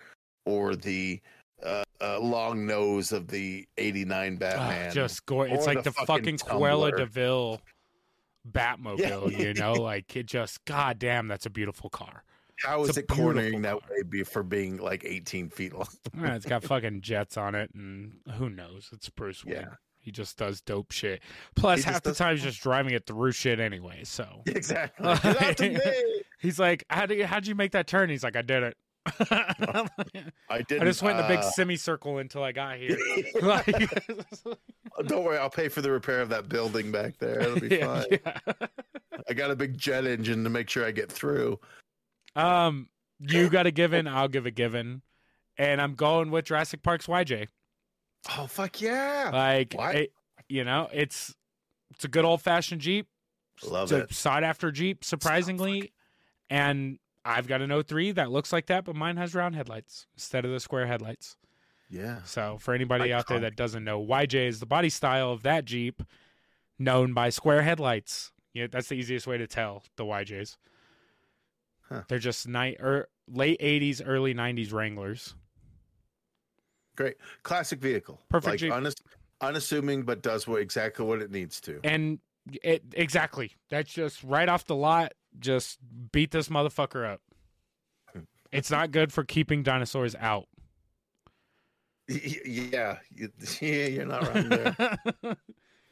or 0.46 0.76
the 0.76 1.20
uh, 1.64 1.84
uh, 2.00 2.20
long 2.20 2.66
nose 2.66 3.12
of 3.12 3.28
the 3.28 3.68
'89 3.78 4.34
ugh, 4.34 4.40
Batman. 4.40 4.94
just 4.94 5.26
go. 5.26 5.42
It's 5.42 5.66
like 5.66 5.84
the 5.84 5.90
the, 5.90 5.92
fucking 5.92 6.38
fucking 6.38 6.60
Cruella. 6.60 6.96
de 6.96 7.06
Vil 7.06 7.62
Batmobile. 8.50 9.32
Yeah. 9.32 9.38
You 9.38 9.54
know, 9.54 9.74
like 9.74 10.16
it 10.16 10.26
just. 10.26 10.64
God 10.66 11.00
damn, 11.00 11.28
that's 11.28 11.46
a 11.46 11.50
beautiful 11.50 11.90
car. 11.90 12.24
how 12.64 12.82
it's 12.82 12.92
is 12.92 12.98
a 12.98 13.00
it 13.02 13.08
cornering 13.08 13.62
that 13.64 13.82
car. 13.82 13.90
way 13.90 14.04
be 14.04 14.24
for 14.24 14.44
being 14.44 14.78
like 14.78 15.04
18 15.04 15.50
feet 15.50 15.74
long? 15.74 15.88
Yeah, 16.16 16.36
it's 16.36 16.46
got 16.46 16.64
fucking 16.64 17.02
jets 17.02 17.38
on 17.38 17.56
it, 17.56 17.72
and 17.74 18.14
who 18.36 18.50
knows? 18.50 18.90
It's 18.94 19.10
Bruce 19.10 19.44
Wayne. 19.44 19.56
Yeah. 19.56 19.74
He 20.08 20.12
just 20.14 20.38
does 20.38 20.62
dope 20.62 20.94
shit. 20.94 21.22
Plus, 21.58 21.84
half 21.84 22.02
the 22.02 22.14
time 22.14 22.34
he's 22.34 22.44
just 22.46 22.62
driving 22.62 22.94
it 22.94 23.06
through 23.06 23.34
shit 23.34 23.60
anyway. 23.60 24.04
So 24.06 24.26
Exactly. 24.46 25.78
He's 26.40 26.58
like, 26.58 26.86
"How 26.90 27.06
do 27.06 27.16
you, 27.16 27.26
how'd 27.26 27.46
you 27.46 27.56
make 27.56 27.74
that 27.74 27.88
turn?" 27.88 28.10
He's 28.10 28.24
like, 28.24 28.38
"I 28.38 28.42
did 28.42 28.64
it." 28.64 28.78
I 29.30 29.86
I 30.50 30.62
didn't. 30.62 30.88
just 30.88 31.02
went 31.02 31.20
in 31.20 31.26
a 31.26 31.28
big 31.28 31.40
uh, 31.40 31.52
semicircle 31.52 32.20
until 32.20 32.42
I 32.42 32.54
got 32.54 32.78
here. 32.78 32.98
like, 33.42 33.66
Don't 35.08 35.26
worry, 35.26 35.38
I'll 35.38 35.50
pay 35.50 35.68
for 35.68 35.82
the 35.82 35.92
repair 35.92 36.22
of 36.22 36.30
that 36.30 36.48
building 36.48 36.90
back 36.90 37.18
there. 37.18 37.42
It'll 37.42 37.60
be 37.60 37.76
yeah, 37.76 37.86
fine. 38.02 38.06
yeah. 38.12 38.68
I 39.30 39.34
got 39.34 39.52
a 39.52 39.58
big 39.58 39.78
jet 39.78 40.06
engine 40.06 40.46
to 40.46 40.50
make 40.50 40.70
sure 40.70 40.86
I 40.86 40.92
get 40.92 41.12
through. 41.12 41.60
Um, 42.38 42.88
you 43.20 43.50
got 43.50 43.66
a 43.68 43.72
given, 43.72 44.08
I'll 44.08 44.30
give 44.30 44.46
a 44.46 44.52
given, 44.52 45.02
and 45.58 45.82
I'm 45.82 45.96
going 45.96 46.32
with 46.32 46.46
Jurassic 46.46 46.82
Park's 46.82 47.08
YJ. 47.08 47.48
Oh 48.38 48.48
fuck 48.48 48.82
yeah! 48.82 49.30
Like, 49.34 49.74
Why? 49.74 49.92
it, 49.94 50.14
you 50.50 50.64
know, 50.64 50.90
it's 50.92 51.36
it's 51.92 52.04
a 52.04 52.08
good 52.08 52.26
old 52.26 52.42
fashioned 52.42 52.82
Jeep. 52.82 53.08
Love 53.66 53.92
it. 53.92 53.96
it's 53.96 54.12
it. 54.12 54.12
a 54.12 54.14
sought 54.14 54.44
after 54.44 54.72
Jeep, 54.72 55.04
surprisingly, 55.04 55.94
and 56.50 57.00
I've 57.26 57.48
got 57.48 57.62
an 57.62 57.84
03 57.84 58.12
that 58.14 58.32
looks 58.32 58.54
like 58.54 58.68
that, 58.68 58.86
but 58.86 58.96
mine 58.96 59.18
has 59.18 59.36
round 59.36 59.56
headlights 59.56 60.08
instead 60.16 60.46
of 60.46 60.52
the 60.52 60.60
square 60.60 60.88
headlights. 60.88 61.36
Yeah. 61.90 62.20
So 62.24 62.58
for 62.60 62.74
anybody 62.74 63.14
out 63.14 63.28
there 63.28 63.40
that 63.40 63.56
doesn't 63.56 63.84
know, 63.84 64.04
YJ 64.04 64.48
is 64.48 64.60
the 64.60 64.66
body 64.66 64.90
style 64.90 65.32
of 65.32 65.44
that 65.44 65.66
Jeep, 65.66 66.04
known 66.78 67.14
by 67.14 67.30
square 67.30 67.64
headlights. 67.64 68.32
Yeah, 68.54 68.68
that's 68.70 68.88
the 68.88 68.96
easiest 68.96 69.28
way 69.28 69.38
to 69.38 69.48
tell 69.48 69.84
the 69.96 70.04
YJs. 70.04 70.58
Huh. 71.90 72.02
They're 72.08 72.20
just 72.20 72.48
night 72.48 72.78
or 72.80 72.90
er, 72.90 73.10
late 73.28 73.60
'80s, 73.60 74.02
early 74.06 74.34
'90s 74.34 74.74
Wranglers. 74.74 75.36
Great. 76.98 77.16
Classic 77.44 77.80
vehicle. 77.80 78.20
Perfect 78.28 78.62
Like 78.62 78.84
Jeep. 78.84 78.94
unassuming, 79.40 80.04
but 80.04 80.22
does 80.22 80.46
what 80.48 80.62
exactly 80.62 81.06
what 81.06 81.22
it 81.22 81.32
needs 81.32 81.62
to. 81.62 81.80
And 81.86 82.20
it 82.64 82.84
exactly. 82.94 83.52
That's 83.70 83.92
just 83.94 84.24
right 84.24 84.50
off 84.50 84.66
the 84.66 84.76
lot. 84.76 85.14
Just 85.40 85.78
beat 86.12 86.32
this 86.32 86.50
motherfucker 86.50 87.10
up. 87.14 87.22
It's 88.52 88.72
not 88.72 88.92
good 88.92 89.12
for 89.14 89.24
keeping 89.26 89.62
dinosaurs 89.64 90.16
out. 90.16 90.48
Yeah, 92.08 92.98
you- 93.14 93.32
yeah, 93.62 93.88
you're 93.88 94.06
not 94.06 94.34
wrong 94.34 94.50
there. 94.50 94.98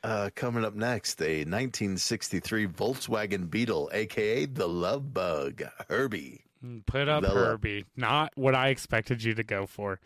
uh, 0.03 0.29
coming 0.35 0.63
up 0.63 0.73
next, 0.73 1.21
a 1.21 1.39
1963 1.39 2.67
Volkswagen 2.67 3.49
Beetle, 3.49 3.89
aka 3.93 4.45
the 4.45 4.67
Love 4.67 5.13
Bug, 5.13 5.63
Herbie. 5.89 6.41
Put 6.85 7.09
up 7.09 7.23
Villa. 7.23 7.33
Herbie. 7.35 7.85
Not 7.97 8.31
what 8.35 8.55
I 8.55 8.69
expected 8.69 9.21
you 9.23 9.33
to 9.35 9.43
go 9.43 9.65
for. 9.67 9.99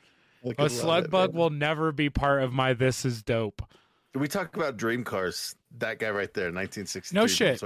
Fucking 0.44 0.56
A 0.58 0.62
love 0.64 0.72
slug 0.72 1.06
it, 1.06 1.12
bug 1.12 1.34
man. 1.34 1.40
will 1.40 1.50
never 1.50 1.92
be 1.92 2.10
part 2.10 2.42
of 2.44 2.54
my 2.54 2.74
this 2.74 3.06
is 3.06 3.22
dope. 3.24 3.62
We 4.16 4.28
talk 4.28 4.56
about 4.56 4.78
dream 4.78 5.04
cars. 5.04 5.56
That 5.78 6.00
guy 6.00 6.10
right 6.10 6.34
there, 6.34 6.46
1963. 6.46 7.16
No 7.16 7.28
shit. 7.28 7.62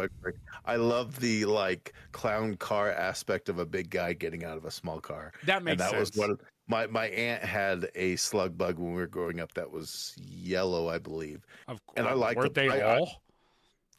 I 0.65 0.75
love 0.75 1.19
the 1.21 1.45
like 1.45 1.93
clown 2.11 2.55
car 2.55 2.91
aspect 2.91 3.47
of 3.47 3.59
a 3.59 3.65
big 3.65 3.89
guy 3.89 4.11
getting 4.13 4.43
out 4.43 4.57
of 4.57 4.65
a 4.65 4.71
small 4.71 4.99
car. 4.99 5.31
That 5.45 5.63
makes 5.63 5.73
and 5.73 5.79
that 5.81 5.91
sense. 5.91 6.09
was 6.11 6.17
one 6.17 6.31
of 6.31 6.41
my 6.67 6.87
my 6.87 7.05
aunt 7.07 7.43
had 7.43 7.89
a 7.95 8.17
slug 8.17 8.57
bug 8.57 8.77
when 8.77 8.89
we 8.93 8.99
were 8.99 9.07
growing 9.07 9.39
up 9.39 9.53
that 9.53 9.71
was 9.71 10.15
yellow, 10.19 10.89
I 10.89 10.97
believe. 10.97 11.45
of 11.69 11.83
course. 11.85 11.93
and 11.97 12.07
I 12.07 12.13
like 12.13 12.35
Weren't 12.35 12.53
them. 12.53 12.67
they 12.69 12.81
I- 12.81 12.93
I- 12.95 12.97
all? 12.99 13.21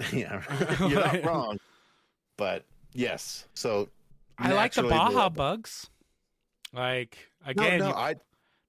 yeah, 0.13 0.43
you're 0.89 1.01
not 1.01 1.25
wrong. 1.25 1.59
But 2.37 2.65
yes, 2.93 3.47
so 3.55 3.89
I 4.39 4.53
like 4.53 4.75
the 4.75 4.83
naturally 4.83 4.89
Baja 5.15 5.29
bugs. 5.31 5.89
Like 6.75 7.17
No, 7.47 7.51
again, 7.53 7.79
no, 7.79 7.89
you- 7.89 7.95
I 7.95 8.15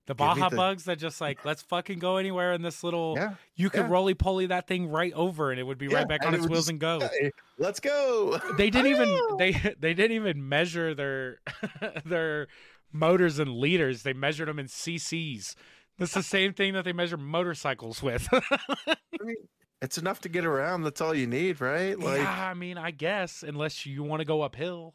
the 0.07 0.15
Baja 0.15 0.49
the- 0.49 0.55
bugs 0.55 0.85
that 0.85 0.99
just 0.99 1.19
like 1.19 1.43
let's 1.45 1.61
fucking 1.63 1.99
go 1.99 2.17
anywhere 2.17 2.53
in 2.53 2.61
this 2.61 2.83
little. 2.83 3.13
yeah. 3.17 3.33
You 3.55 3.69
could 3.69 3.81
yeah. 3.85 3.89
roly 3.91 4.13
poly 4.13 4.45
that 4.47 4.67
thing 4.67 4.87
right 4.89 5.13
over, 5.13 5.51
and 5.51 5.59
it 5.59 5.63
would 5.63 5.77
be 5.77 5.87
Yeah, 5.87 5.97
right 5.97 6.07
back 6.07 6.25
on 6.25 6.33
it 6.33 6.37
its 6.37 6.47
wheels 6.47 6.65
just- 6.65 6.69
and 6.71 6.79
go. 6.79 6.99
Hey, 6.99 7.31
let's 7.57 7.79
go. 7.79 8.39
They 8.57 8.69
didn't 8.69 8.91
even 8.91 9.09
oh, 9.09 9.35
they 9.37 9.51
they 9.79 9.93
didn't 9.93 10.15
even 10.15 10.47
measure 10.47 10.93
their 10.93 11.39
their 12.05 12.47
motors 12.91 13.39
and 13.39 13.49
liters. 13.51 14.03
They 14.03 14.13
measured 14.13 14.47
them 14.47 14.59
in 14.59 14.67
CCs. 14.67 15.55
That's 15.97 16.13
the 16.13 16.23
same 16.23 16.53
thing 16.53 16.73
that 16.73 16.83
they 16.85 16.93
measure 16.93 17.17
motorcycles 17.17 18.03
with. 18.03 18.27
I 18.31 18.95
mean, 19.21 19.35
it's 19.81 19.97
enough 19.97 20.19
to 20.21 20.29
get 20.29 20.45
around. 20.45 20.83
That's 20.83 20.99
all 20.99 21.15
you 21.15 21.25
need, 21.25 21.61
right? 21.61 21.97
Like, 21.97 22.17
yeah, 22.19 22.49
I 22.49 22.53
mean, 22.53 22.77
I 22.77 22.91
guess 22.91 23.43
unless 23.43 23.85
you 23.85 24.03
want 24.03 24.19
to 24.19 24.25
go 24.25 24.41
uphill. 24.41 24.93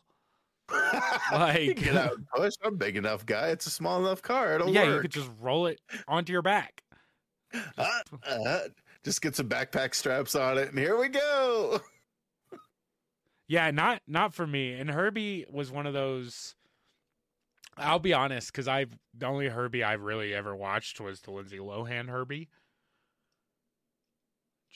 like 1.33 1.77
get 1.77 1.97
out 1.97 2.15
and 2.15 2.27
push. 2.35 2.53
I'm 2.65 2.75
a 2.75 2.77
big 2.77 2.97
enough 2.97 3.27
guy. 3.27 3.49
It's 3.49 3.67
a 3.67 3.71
small 3.71 4.05
enough 4.05 4.23
car. 4.23 4.55
It'll 4.55 4.73
yeah, 4.73 4.85
work. 4.85 4.95
you 4.95 5.01
could 5.03 5.13
just 5.13 5.31
roll 5.41 5.67
it 5.67 5.81
onto 6.09 6.33
your 6.33 6.43
back. 6.43 6.83
Uh, 7.77 7.89
uh, 8.29 8.61
just 9.03 9.21
get 9.21 9.35
some 9.35 9.49
backpack 9.49 9.93
straps 9.93 10.37
on 10.37 10.57
it, 10.57 10.69
and 10.69 10.79
here 10.79 10.97
we 10.97 11.09
go. 11.09 11.81
Yeah, 13.51 13.73
not 13.73 14.01
not 14.07 14.33
for 14.33 14.47
me. 14.47 14.75
And 14.75 14.89
Herbie 14.89 15.45
was 15.51 15.73
one 15.73 15.85
of 15.85 15.93
those. 15.93 16.55
I'll 17.77 17.99
be 17.99 18.13
honest, 18.13 18.53
because 18.53 18.69
I've 18.69 18.97
the 19.13 19.27
only 19.27 19.49
Herbie 19.49 19.83
I've 19.83 20.03
really 20.03 20.33
ever 20.33 20.55
watched 20.55 21.01
was 21.01 21.23
the 21.23 21.33
Lindsay 21.33 21.59
Lohan 21.59 22.09
Herbie. 22.09 22.49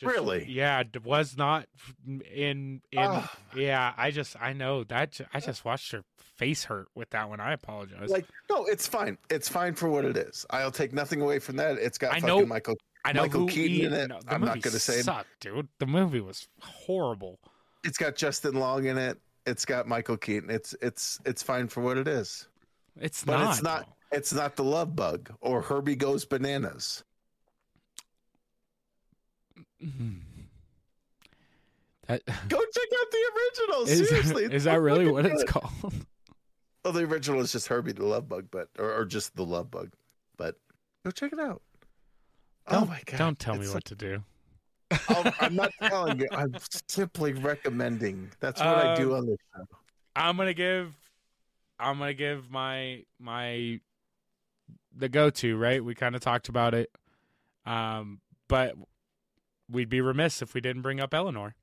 Really? 0.03 0.45
Yeah, 0.49 0.83
was 1.05 1.37
not 1.37 1.67
in 2.07 2.21
in. 2.33 2.81
Ah. 2.99 3.37
Yeah, 3.57 3.93
I 3.97 4.11
just 4.11 4.37
I 4.41 4.53
know 4.53 4.85
that 4.85 5.21
I 5.33 5.41
just 5.41 5.65
watched 5.65 5.93
her 5.93 6.03
face 6.37 6.65
hurt 6.65 6.89
with 6.95 7.11
that 7.11 7.29
one. 7.29 7.41
I 7.41 7.53
apologize. 7.53 8.11
Like, 8.11 8.27
no, 8.51 8.65
it's 8.67 8.87
fine. 8.87 9.19
It's 9.31 9.49
fine 9.49 9.75
for 9.75 9.89
what 9.89 10.05
it 10.05 10.17
is. 10.17 10.45
I'll 10.51 10.73
take 10.73 10.93
nothing 10.93 11.21
away 11.21 11.39
from 11.39 11.57
that. 11.57 11.79
It's 11.79 11.99
got 11.99 12.13
I 12.13 12.21
fucking 12.21 12.27
know- 12.27 12.47
Michael. 12.47 12.75
I 13.05 13.13
know 13.13 13.23
Michael 13.23 13.47
Keaton 13.47 13.71
he- 13.77 13.85
in 13.85 13.93
it. 13.93 14.09
no, 14.09 14.19
I'm 14.29 14.41
not 14.41 14.61
gonna 14.63 14.79
say- 14.79 15.03
sucked, 15.03 15.29
dude. 15.41 15.69
The 15.79 15.87
movie 15.87 16.21
was 16.21 16.49
horrible. 16.61 17.39
It's 17.85 17.99
got 17.99 18.17
Justin 18.17 18.55
Long 18.55 18.87
in 18.87 18.97
it. 18.99 19.21
It's 19.47 19.65
got 19.67 19.87
Michael 19.87 20.17
Keaton. 20.17 20.49
It's 20.51 20.75
it's 20.81 21.21
it's 21.27 21.43
fine 21.43 21.69
for 21.69 21.83
what 21.83 21.99
it 21.99 22.09
is. 22.09 22.49
It's 23.01 23.23
But 23.25 23.39
not. 23.39 23.51
it's 23.53 23.63
not. 23.63 23.89
It's 24.11 24.33
not 24.33 24.57
the 24.57 24.65
Love 24.65 24.95
Bug 24.97 25.31
or 25.41 25.61
Herbie 25.61 25.97
Goes 25.97 26.25
Bananas. 26.25 27.05
Mhm. 29.85 30.21
That 32.07 32.23
Go 32.49 32.59
check 32.59 32.89
out 33.01 33.11
the 33.11 33.25
original. 33.37 33.83
is, 33.89 34.09
Seriously, 34.09 34.45
is 34.45 34.65
that 34.65 34.81
really 34.81 35.11
what 35.11 35.27
it's 35.27 35.45
called? 35.45 35.73
Well, 36.85 36.93
the 36.93 37.05
original 37.05 37.41
is 37.41 37.51
just 37.51 37.69
Herbie 37.69 37.93
the 37.93 38.05
Love 38.05 38.29
Bug, 38.29 38.49
but 38.51 38.69
or, 38.79 38.93
or 38.93 39.05
just 39.07 39.35
the 39.37 39.43
Love 39.43 39.71
Bug. 39.71 39.95
But 40.37 40.57
go 41.03 41.11
check 41.11 41.33
it 41.33 41.41
out. 41.41 41.63
oh 42.67 42.81
Don't, 42.81 42.89
my 42.91 43.01
god! 43.07 43.17
don't 43.17 43.39
tell 43.39 43.55
me 43.55 43.63
it's 43.65 43.73
what 43.73 43.87
to 43.87 43.95
do. 43.95 44.23
I'll- 45.09 45.33
I'm 45.41 45.57
not 45.57 45.71
telling 45.81 46.19
you. 46.21 46.29
I'm 46.31 46.55
simply 46.87 47.33
recommending. 47.33 48.31
That's 48.41 48.61
what 48.61 48.69
I 48.69 48.95
do 48.97 49.13
Um, 49.15 49.21
on 49.21 49.27
this 49.29 49.39
show. 49.57 49.65
I'm 50.15 50.37
gonna 50.37 50.53
give 50.53 50.93
I'm 51.81 51.99
gonna 51.99 52.13
give 52.13 52.51
my 52.51 53.05
my 53.19 53.81
the 54.95 55.09
go 55.09 55.31
to, 55.31 55.57
right? 55.57 55.83
We 55.83 55.95
kind 55.95 56.15
of 56.15 56.21
talked 56.21 56.51
about 56.51 56.75
it. 56.75 56.91
Um 57.65 58.21
but 58.47 58.75
we'd 59.71 59.89
be 59.89 60.01
remiss 60.01 60.43
if 60.43 60.55
we 60.55 60.61
didn't 60.61 60.83
bring 60.83 61.01
up 61.01 61.15
Eleanor. 61.15 61.55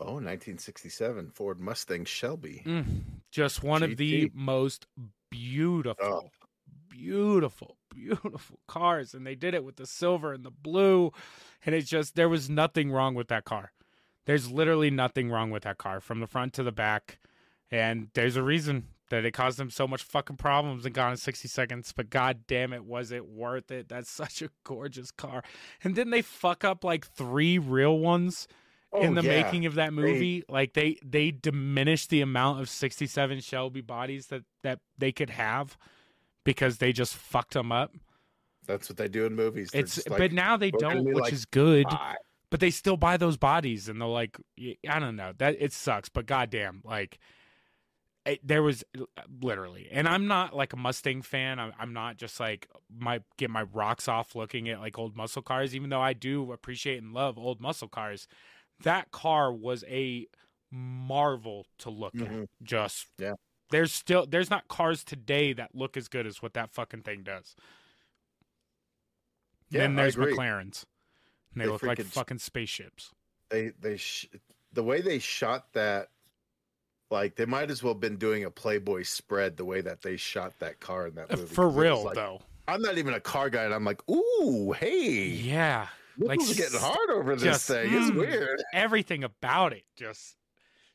Oh, 0.00 0.14
1967 0.14 1.30
Ford 1.30 1.60
Mustang 1.60 2.04
Shelby. 2.04 2.62
Mm, 2.66 3.02
just 3.30 3.62
one 3.62 3.82
of 3.82 3.96
the 3.96 4.30
most 4.34 4.86
beautiful 5.30 6.30
beautiful 6.88 7.78
beautiful 7.94 8.58
cars 8.68 9.14
and 9.14 9.26
they 9.26 9.34
did 9.34 9.54
it 9.54 9.64
with 9.64 9.76
the 9.76 9.86
silver 9.86 10.34
and 10.34 10.44
the 10.44 10.50
blue 10.50 11.10
and 11.64 11.74
it's 11.74 11.88
just 11.88 12.14
there 12.14 12.28
was 12.28 12.50
nothing 12.50 12.90
wrong 12.90 13.14
with 13.14 13.28
that 13.28 13.44
car. 13.44 13.72
There's 14.26 14.50
literally 14.50 14.90
nothing 14.90 15.30
wrong 15.30 15.50
with 15.50 15.62
that 15.64 15.78
car 15.78 16.00
from 16.00 16.20
the 16.20 16.26
front 16.26 16.52
to 16.54 16.62
the 16.62 16.72
back. 16.72 17.18
And 17.70 18.08
there's 18.14 18.36
a 18.36 18.42
reason 18.42 18.88
that 19.12 19.24
it 19.24 19.32
caused 19.32 19.58
them 19.58 19.70
so 19.70 19.86
much 19.86 20.02
fucking 20.02 20.36
problems 20.36 20.84
and 20.84 20.94
gone 20.94 21.12
in 21.12 21.16
60 21.16 21.46
seconds. 21.48 21.92
But 21.94 22.10
god 22.10 22.46
damn 22.48 22.72
it, 22.72 22.84
was 22.84 23.12
it 23.12 23.26
worth 23.28 23.70
it? 23.70 23.88
That's 23.88 24.10
such 24.22 24.42
a 24.42 24.50
gorgeous 24.64 25.10
car. 25.10 25.42
And 25.84 25.94
didn't 25.94 26.10
they 26.10 26.22
fuck 26.22 26.64
up 26.64 26.82
like 26.84 27.06
three 27.06 27.58
real 27.58 27.98
ones 27.98 28.48
in 28.92 29.16
Oh, 29.16 29.22
the 29.22 29.26
yeah. 29.26 29.42
making 29.42 29.66
of 29.66 29.74
that 29.76 29.92
movie? 29.92 30.42
Like 30.48 30.72
they 30.72 30.96
they 31.04 31.30
diminished 31.30 32.10
the 32.10 32.20
amount 32.20 32.60
of 32.60 32.68
67 32.68 33.40
Shelby 33.40 33.80
bodies 33.80 34.26
that 34.26 34.42
that 34.62 34.80
they 34.98 35.12
could 35.12 35.30
have 35.30 35.76
because 36.44 36.78
they 36.78 36.92
just 36.92 37.14
fucked 37.14 37.54
them 37.54 37.70
up. 37.70 37.92
That's 38.66 38.88
what 38.88 38.96
they 38.96 39.08
do 39.08 39.26
in 39.26 39.34
movies. 39.34 39.70
They're 39.72 39.82
It's 39.82 40.08
like, 40.08 40.18
but 40.18 40.32
now 40.32 40.56
they 40.56 40.70
don't, 40.70 41.04
which 41.04 41.16
like 41.16 41.32
is 41.32 41.44
good 41.44 41.86
but 42.50 42.60
they 42.60 42.70
still 42.70 42.98
buy 42.98 43.16
those 43.16 43.38
bodies 43.38 43.88
and 43.88 43.98
they're 43.98 44.06
like 44.06 44.36
i 44.86 44.98
don't 44.98 45.16
know 45.16 45.32
that 45.38 45.56
it 45.58 45.72
sucks 45.72 46.10
but 46.10 46.26
goddamn 46.26 46.82
like 46.84 47.18
it, 48.24 48.46
there 48.46 48.62
was 48.62 48.84
literally 49.40 49.88
and 49.90 50.06
i'm 50.08 50.26
not 50.26 50.54
like 50.54 50.72
a 50.72 50.76
mustang 50.76 51.22
fan 51.22 51.58
I'm, 51.58 51.72
I'm 51.78 51.92
not 51.92 52.16
just 52.16 52.38
like 52.38 52.68
my 52.94 53.20
get 53.36 53.50
my 53.50 53.62
rocks 53.62 54.06
off 54.08 54.34
looking 54.36 54.68
at 54.68 54.80
like 54.80 54.98
old 54.98 55.16
muscle 55.16 55.42
cars 55.42 55.74
even 55.74 55.90
though 55.90 56.00
i 56.00 56.12
do 56.12 56.52
appreciate 56.52 57.02
and 57.02 57.12
love 57.12 57.36
old 57.38 57.60
muscle 57.60 57.88
cars 57.88 58.28
that 58.82 59.10
car 59.10 59.52
was 59.52 59.84
a 59.88 60.26
marvel 60.70 61.66
to 61.78 61.90
look 61.90 62.14
at 62.14 62.20
Mhm. 62.28 62.48
just 62.62 63.06
Yeah. 63.18 63.34
there's 63.70 63.92
still 63.92 64.24
there's 64.26 64.50
not 64.50 64.68
cars 64.68 65.02
today 65.04 65.52
that 65.52 65.74
look 65.74 65.96
as 65.96 66.08
good 66.08 66.26
as 66.26 66.40
what 66.40 66.54
that 66.54 66.70
fucking 66.72 67.02
thing 67.02 67.22
does 67.24 67.54
Yeah, 69.70 69.80
then 69.80 69.94
there's. 69.96 70.16
McLarens. 70.16 70.84
And 71.52 71.60
they, 71.60 71.64
They 71.64 71.70
look 71.70 71.82
like 71.82 72.00
fucking 72.02 72.38
spaceships. 72.38 73.10
They 73.50 73.70
they 73.80 73.96
sh- 73.96 74.28
the 74.72 74.82
way 74.82 75.00
they 75.02 75.18
shot 75.18 75.72
that, 75.74 76.08
like 77.12 77.36
they 77.36 77.44
might 77.46 77.70
as 77.70 77.82
well 77.82 77.92
have 77.94 78.00
been 78.00 78.16
doing 78.16 78.44
a 78.44 78.50
Playboy 78.50 79.02
spread 79.04 79.56
the 79.56 79.64
way 79.64 79.80
that 79.82 80.02
they 80.02 80.16
shot 80.16 80.58
that 80.58 80.80
car 80.80 81.06
in 81.06 81.14
that 81.14 81.30
Uh, 81.32 81.36
movie. 81.36 81.54
For 81.54 81.66
'cause 81.66 81.74
it 81.74 81.76
was 81.76 81.84
real, 81.84 82.04
like- 82.04 82.14
though. 82.16 82.42
I'm 82.68 82.80
not 82.80 82.96
even 82.96 83.14
a 83.14 83.20
car 83.20 83.50
guy, 83.50 83.64
and 83.64 83.74
I'm 83.74 83.84
like, 83.84 84.00
ooh, 84.08 84.72
hey, 84.72 85.26
Yeah. 85.26 85.88
like 86.16 86.38
nipples 86.38 86.52
are 86.52 86.62
getting 86.62 86.78
hard 86.80 87.10
over 87.10 87.34
this 87.34 87.42
just, 87.44 87.66
thing. 87.68 87.92
It's 87.92 88.10
mm. 88.10 88.16
weird. 88.16 88.62
Everything 88.72 89.22
about 89.24 89.72
it 89.72 89.84
just 89.96 90.36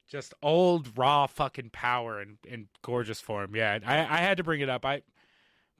just 0.08 0.34
old 0.42 0.98
raw 0.98 1.28
fucking 1.28 1.70
power 1.72 2.22
and, 2.22 2.38
and 2.50 2.68
gorgeous 2.82 3.20
form. 3.20 3.54
Yeah. 3.54 3.80
I, 3.86 3.98
I 4.00 4.18
had 4.22 4.38
to 4.38 4.44
bring 4.44 4.62
it 4.62 4.70
up. 4.70 4.86
I 4.86 5.02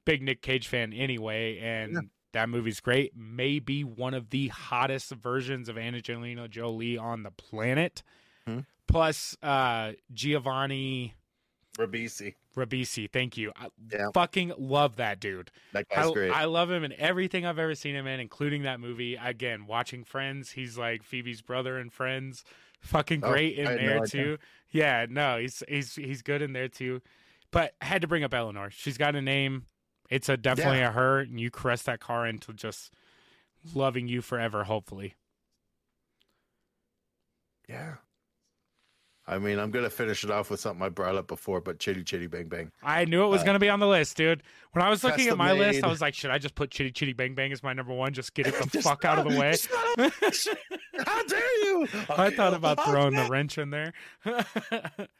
big 0.04 0.22
Nick 0.22 0.42
Cage 0.42 0.68
fan 0.68 0.92
anyway, 0.92 1.58
and 1.58 1.92
Yeah. 1.94 2.00
that 2.32 2.48
movie's 2.50 2.80
great. 2.80 3.16
Maybe 3.16 3.84
one 3.84 4.12
of 4.12 4.28
the 4.28 4.48
hottest 4.48 5.10
versions 5.12 5.70
of 5.70 5.78
Angelina 5.78 6.46
Jolie 6.46 6.98
on 6.98 7.22
the 7.22 7.30
planet. 7.30 8.02
Hmm. 8.46 8.60
Plus 8.88 9.36
uh 9.42 9.92
Giovanni 10.12 11.14
Rabisi, 11.78 12.34
Ribisi, 12.56 13.08
thank 13.12 13.36
you. 13.36 13.52
I 13.54 13.68
Yeah. 13.92 14.08
fucking 14.12 14.52
love 14.58 14.96
that 14.96 15.20
dude. 15.20 15.52
that 15.72 15.88
guy's 15.88 16.06
I, 16.08 16.12
great. 16.12 16.32
I 16.32 16.44
love 16.46 16.70
him 16.70 16.82
in 16.82 16.92
everything 16.94 17.46
I've 17.46 17.58
ever 17.58 17.76
seen 17.76 17.94
him 17.94 18.08
in, 18.08 18.18
including 18.18 18.62
that 18.64 18.80
movie. 18.80 19.14
Again, 19.14 19.66
watching 19.66 20.02
Friends, 20.02 20.50
he's 20.52 20.76
like 20.76 21.04
Phoebe's 21.04 21.40
brother 21.40 21.78
in 21.78 21.90
Friends. 21.90 22.44
Fucking 22.80 23.22
Oh, 23.22 23.30
great 23.30 23.58
in 23.58 23.66
I 23.68 23.76
no 23.76 23.76
there 23.76 24.06
too. 24.06 24.38
Yeah, 24.70 25.06
no, 25.08 25.38
he's 25.38 25.62
he's 25.68 25.94
he's 25.94 26.22
good 26.22 26.42
in 26.42 26.52
there 26.52 26.68
too. 26.68 27.00
But 27.50 27.74
I 27.80 27.84
had 27.86 28.02
to 28.02 28.08
bring 28.08 28.24
up 28.24 28.34
Eleanor. 28.34 28.70
She's 28.70 28.98
got 28.98 29.14
a 29.14 29.22
name. 29.22 29.66
It's 30.10 30.28
a 30.28 30.36
definitely 30.36 30.80
a 30.80 30.90
her, 30.90 31.20
and 31.20 31.38
you 31.38 31.50
caress 31.50 31.82
that 31.82 32.00
car 32.00 32.26
into 32.26 32.52
just 32.52 32.92
loving 33.74 34.08
you 34.08 34.20
forever. 34.22 34.64
Hopefully, 34.64 35.14
yeah. 37.68 37.96
I 39.30 39.38
mean, 39.38 39.58
I'm 39.58 39.70
gonna 39.70 39.90
finish 39.90 40.24
it 40.24 40.30
off 40.30 40.48
with 40.50 40.58
something 40.58 40.82
I 40.82 40.88
brought 40.88 41.14
up 41.14 41.26
before, 41.26 41.60
but 41.60 41.78
Chitty 41.78 42.02
Chitty 42.02 42.28
Bang 42.28 42.48
Bang. 42.48 42.72
I 42.82 43.04
knew 43.04 43.22
it 43.22 43.26
was 43.28 43.42
Uh, 43.42 43.44
going 43.44 43.54
to 43.56 43.58
be 43.60 43.68
on 43.68 43.78
the 43.78 43.86
list, 43.86 44.16
dude. 44.16 44.42
When 44.72 44.82
I 44.82 44.88
was 44.88 45.04
looking 45.04 45.28
at 45.28 45.36
my 45.36 45.52
list, 45.52 45.84
I 45.84 45.86
was 45.86 46.00
like, 46.00 46.14
should 46.14 46.30
I 46.30 46.38
just 46.38 46.54
put 46.54 46.70
Chitty 46.70 46.92
Chitty 46.92 47.12
Bang 47.12 47.34
Bang 47.34 47.52
as 47.52 47.62
my 47.62 47.74
number 47.74 47.92
one? 47.92 48.14
Just 48.14 48.32
get 48.32 48.46
it 48.46 48.54
the 48.54 48.66
Just 48.72 48.88
fuck 48.88 49.04
out 49.04 49.18
of 49.18 49.30
the 49.30 49.38
way. 49.38 49.54
How 51.06 51.22
dare 51.24 51.64
you? 51.64 51.88
I 52.08 52.30
thought 52.30 52.54
about 52.54 52.82
throwing 52.86 53.14
the 53.14 53.26
wrench 53.28 53.58
in 53.58 53.68
there. 53.70 53.92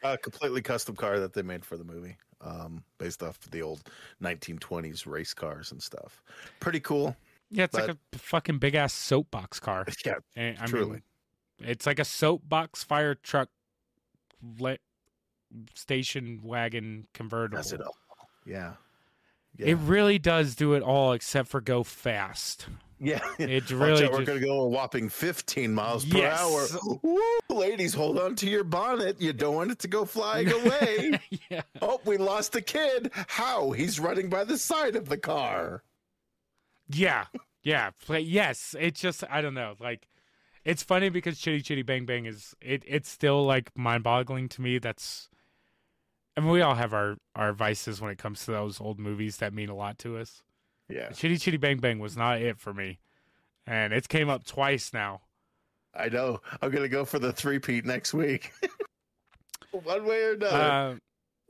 a 0.03 0.17
completely 0.19 0.63
custom 0.63 0.97
car 0.97 1.21
that 1.21 1.35
they 1.35 1.43
made 1.43 1.65
for 1.65 1.77
the 1.77 1.85
movie. 1.85 2.17
um, 2.41 2.85
based 2.99 3.23
off 3.23 3.39
the 3.51 3.61
old 3.63 3.83
1920s 4.23 5.07
race 5.07 5.35
cars 5.35 5.73
and 5.73 5.83
stuff. 5.83 6.23
Pretty 6.61 6.81
cool. 6.81 7.17
Yeah, 7.51 7.65
it's 7.65 7.75
like 7.75 7.89
a 7.91 7.99
fucking 8.17 8.59
big 8.59 8.75
ass 8.75 8.93
soapbox 8.93 9.59
car. 9.59 9.87
Yeah, 10.05 10.15
And, 10.37 10.57
I 10.61 10.67
Truly. 10.67 10.91
mean, 10.91 11.03
it's 11.61 11.85
like 11.87 11.99
a 11.99 12.05
soapbox 12.05 12.85
fire 12.85 13.15
truck, 13.17 13.49
le- 14.59 14.79
station 15.75 16.41
wagon 16.43 17.07
convertible. 17.15 17.57
that's 17.59 17.73
it 17.73 17.81
all. 17.81 17.97
Yeah. 18.47 18.75
It 19.59 19.77
really 19.79 20.19
does 20.21 20.55
do 20.55 20.75
it 20.75 20.83
all 20.83 21.13
except 21.15 21.49
for 21.49 21.61
go 21.61 21.83
fast. 21.83 22.67
Yeah. 23.01 23.21
It 23.39 23.71
really 23.71 24.09
we're 24.09 24.25
to 24.25 24.39
go 24.41 24.61
a 24.63 24.69
whopping 24.69 25.09
15 25.09 25.73
miles 25.73 26.05
per 26.05 26.19
Yes. 26.19 26.41
hour. 26.41 26.99
Woo, 27.03 27.21
ladies, 27.49 27.95
hold 27.95 28.19
on 28.19 28.35
to 28.37 28.49
your 28.49 28.63
bonnet. 28.65 29.21
You 29.21 29.33
don't 29.33 29.55
want 29.57 29.71
it 29.73 29.79
to 29.81 29.89
go 29.89 30.05
flying 30.05 30.51
away. 30.53 31.19
yeah. 31.51 31.63
oh, 31.83 32.01
we 32.05 32.19
lost 32.19 32.55
a 32.57 32.61
kid. 32.61 33.11
How? 33.27 33.71
He's 33.73 33.99
running 33.99 34.29
by 34.29 34.45
the 34.45 34.59
side 34.59 34.95
of 34.97 35.09
the 35.09 35.19
car. 35.19 35.83
Yeah. 36.91 37.27
Yeah. 37.63 37.91
Yes. 38.09 38.75
It's 38.79 39.01
just 39.01 39.25
I 39.29 39.41
don't 39.43 39.55
know. 39.55 39.75
Like 39.81 40.07
it's 40.69 40.83
funny 40.83 41.09
because 41.09 41.39
Chitty 41.39 41.63
Chitty 41.63 41.83
Bang 41.83 42.05
Bang 42.05 42.27
is 42.27 42.55
it 42.61 42.83
it's 42.87 43.09
still 43.09 43.45
like 43.45 43.77
mind 43.77 44.05
boggling 44.05 44.49
to 44.51 44.61
me. 44.63 44.79
That's 44.79 45.29
I 46.37 46.41
mean 46.41 46.51
we 46.51 46.61
all 46.61 46.75
have 46.75 46.93
our 46.93 47.17
our 47.35 47.53
vices 47.53 48.01
when 48.01 48.11
it 48.11 48.19
comes 48.19 48.45
to 48.45 48.51
those 48.53 48.81
old 48.81 48.99
movies 48.99 49.39
that 49.39 49.53
mean 49.55 49.71
a 49.71 49.75
lot 49.75 49.99
to 50.01 50.19
us. 50.19 50.43
Yeah. 50.89 51.09
Chitty 51.11 51.39
Chitty 51.39 51.57
Bang 51.57 51.79
Bang 51.79 51.99
was 51.99 52.17
not 52.17 52.41
it 52.43 52.59
for 52.61 52.75
me. 52.75 52.99
And 53.67 53.93
it's 53.93 54.07
came 54.07 54.29
up 54.29 54.45
twice 54.45 54.93
now. 54.93 55.23
I 55.95 56.09
know. 56.11 56.41
I'm 56.63 56.71
going 56.71 56.83
to 56.85 56.89
go 56.89 57.05
for 57.05 57.19
the 57.19 57.33
three-peat 57.33 57.85
next 57.85 58.15
week. 58.15 58.53
One 59.73 60.07
way 60.07 60.23
or 60.23 60.33
another. 60.35 60.57
Uh, 60.57 60.95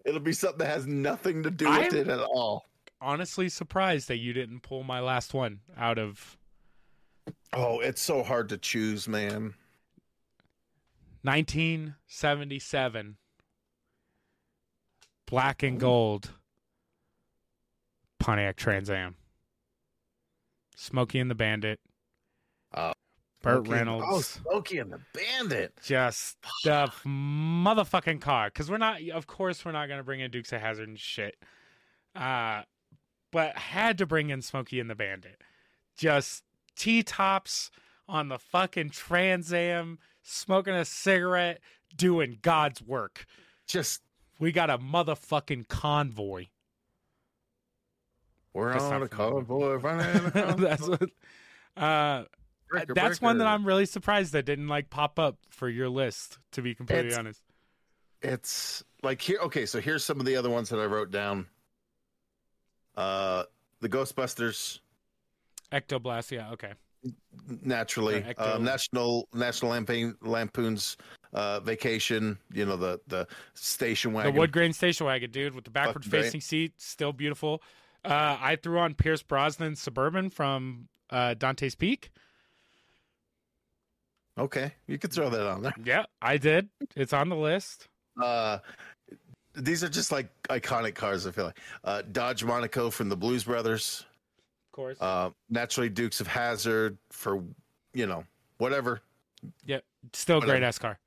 It'll 0.05 0.21
be 0.21 0.33
something 0.33 0.59
that 0.59 0.69
has 0.69 0.87
nothing 0.87 1.43
to 1.43 1.51
do 1.51 1.69
with 1.69 1.79
I'm- 1.79 1.95
it 1.97 2.09
at 2.09 2.21
all. 2.21 2.65
honestly 3.01 3.49
surprised 3.49 4.09
that 4.09 4.17
you 4.19 4.33
didn't 4.33 4.61
pull 4.61 4.85
my 4.85 5.01
last 5.01 5.35
one 5.35 5.61
out 5.77 5.99
of 5.99 6.38
Oh, 7.53 7.81
it's 7.81 8.03
so 8.03 8.23
hard 8.23 8.49
to 8.51 8.59
choose, 8.59 9.09
man. 9.09 9.55
1977 11.23 13.17
black 15.27 15.63
and 15.63 15.79
gold 15.81 16.31
Pontiac 18.19 18.57
Trans 18.57 18.89
Am. 18.91 19.15
Smokey 20.77 21.19
and 21.19 21.31
the 21.31 21.35
Bandit. 21.35 21.81
Oh, 22.75 22.93
Burt 23.43 23.67
Smokey 23.67 23.81
and- 23.81 23.89
Oh, 23.91 24.21
Smokey 24.21 24.79
and 24.79 24.93
the 24.93 25.01
Bandit. 25.13 25.73
Just 25.83 26.37
the 26.65 26.93
motherfucking 27.05 28.21
car. 28.21 28.49
Because 28.49 28.71
we're 28.71 28.79
not, 28.79 29.01
of 29.11 29.27
course, 29.27 29.65
we're 29.65 29.73
not 29.73 29.87
going 29.89 29.99
to 29.99 30.05
bring 30.05 30.21
in 30.21 30.31
Dukes 30.31 30.53
of 30.53 30.61
Hazzard 30.61 30.89
and 30.89 30.99
shit. 30.99 31.37
Uh, 32.15 32.63
but 33.33 33.57
had 33.59 33.99
to 33.99 34.07
bring 34.07 34.31
in 34.31 34.41
Smokey 34.43 34.81
and 34.81 34.89
the 34.89 34.95
Bandit. 34.95 35.41
Just 35.97 36.43
T 36.79 37.03
tops 37.03 37.71
on 38.09 38.29
the 38.29 38.39
fucking 38.39 38.91
Trans 38.91 39.53
Am, 39.53 39.99
smoking 40.23 40.73
a 40.75 40.85
cigarette, 40.85 41.61
doing 41.95 42.39
God's 42.41 42.81
work. 42.81 43.27
Just 43.67 44.01
We 44.39 44.53
got 44.53 44.71
a 44.71 44.79
motherfucking 44.79 45.69
convoy. 45.69 46.47
we're 48.55 48.73
That's 48.73 48.85
on 48.85 49.03
a 49.03 49.09
convoy 49.09 49.75
running 49.75 50.31
that's 50.61 50.87
what, 50.89 51.11
uh, 51.77 52.25
breaker, 52.69 52.95
that's 52.95 53.21
one 53.21 53.39
that. 53.39 53.47
I'm 53.47 53.65
really 53.67 53.87
surprised 53.87 54.33
that 54.33 54.45
didn't 54.47 54.69
like 54.69 54.89
pop 54.91 55.19
up 55.19 55.37
for 55.51 55.69
your 55.69 55.89
list. 55.89 56.39
To 56.53 56.63
be 56.63 56.75
completely 56.75 57.09
It's- 57.09 57.19
honest, 57.19 57.43
It's 58.23 58.85
like 59.03 59.21
here. 59.21 59.39
Okay, 59.43 59.67
so 59.67 59.81
here's 59.81 60.05
some 60.05 60.19
of 60.21 60.27
the 60.27 60.37
other 60.37 60.51
ones 60.51 60.71
that 60.71 60.79
I 60.81 60.87
wrote 60.87 61.11
down. 61.11 61.47
Uh, 62.97 63.45
the 63.81 63.89
Ghostbusters, 63.89 64.81
Ectoblast. 65.73 66.31
Yeah, 66.31 66.51
okay. 66.53 66.73
naturally. 67.63 68.17
Yeah, 68.21 68.33
Ecto- 68.33 68.57
Um, 68.57 68.65
National 68.65 69.29
National 69.33 69.71
Lampoon, 69.73 70.17
Lampoon's 70.23 70.97
uh, 71.33 71.61
Vacation. 71.61 72.39
You 72.53 72.67
know 72.67 72.77
the 72.77 73.01
the 73.07 73.27
station 73.55 74.13
wagon. 74.13 74.35
The 74.35 74.41
wood 74.41 74.53
grain 74.53 74.73
station 74.73 75.07
wagon, 75.07 75.31
dude, 75.31 75.55
with 75.55 75.65
the 75.65 75.71
backward 75.71 76.05
Fucking 76.05 76.11
great. 76.11 76.25
facing 76.25 76.41
seat, 76.41 76.73
still 76.81 77.13
beautiful. 77.13 77.63
Uh, 78.05 78.37
I 78.41 78.57
threw 78.57 78.79
on 78.79 78.95
Pierce 78.95 79.23
Brosnan's 79.23 79.81
Suburban 79.81 80.31
from 80.31 80.89
uh, 81.11 81.35
Dante's 81.35 81.75
Peak. 81.75 82.11
Okay, 84.39 84.73
you 84.87 84.99
could 84.99 85.13
throw 85.13 85.29
that 85.31 85.47
on 85.49 85.63
there. 85.63 85.75
Yeah, 85.85 86.05
I 86.23 86.37
did. 86.39 86.69
It's 86.95 87.13
on 87.13 87.29
the 87.29 87.37
list. 87.37 87.89
Uh, 88.23 88.59
these 89.55 89.83
are 89.83 89.89
just 89.89 90.13
like 90.13 90.29
iconic 90.49 90.95
cars. 90.95 91.27
I 91.27 91.33
feel 91.33 91.47
like 91.47 91.59
uh, 91.83 92.03
Dodge 92.13 92.45
Monaco 92.45 92.89
from 92.91 93.09
the 93.09 93.17
Blues 93.17 93.45
Brothers. 93.45 94.05
Of 94.79 94.83
course. 94.85 94.99
Uh, 95.01 95.31
naturally, 95.51 95.89
Dukes 95.89 96.21
of 96.21 96.29
Hazzard 96.29 96.99
for 97.11 97.43
you 97.95 98.07
know 98.07 98.23
whatever. 98.59 99.01
yep. 99.67 99.85
Still 100.13 100.39
a 100.39 100.41
great 100.41 100.49
whatever. 100.51 100.67
ass 100.67 100.79
car. 100.79 100.99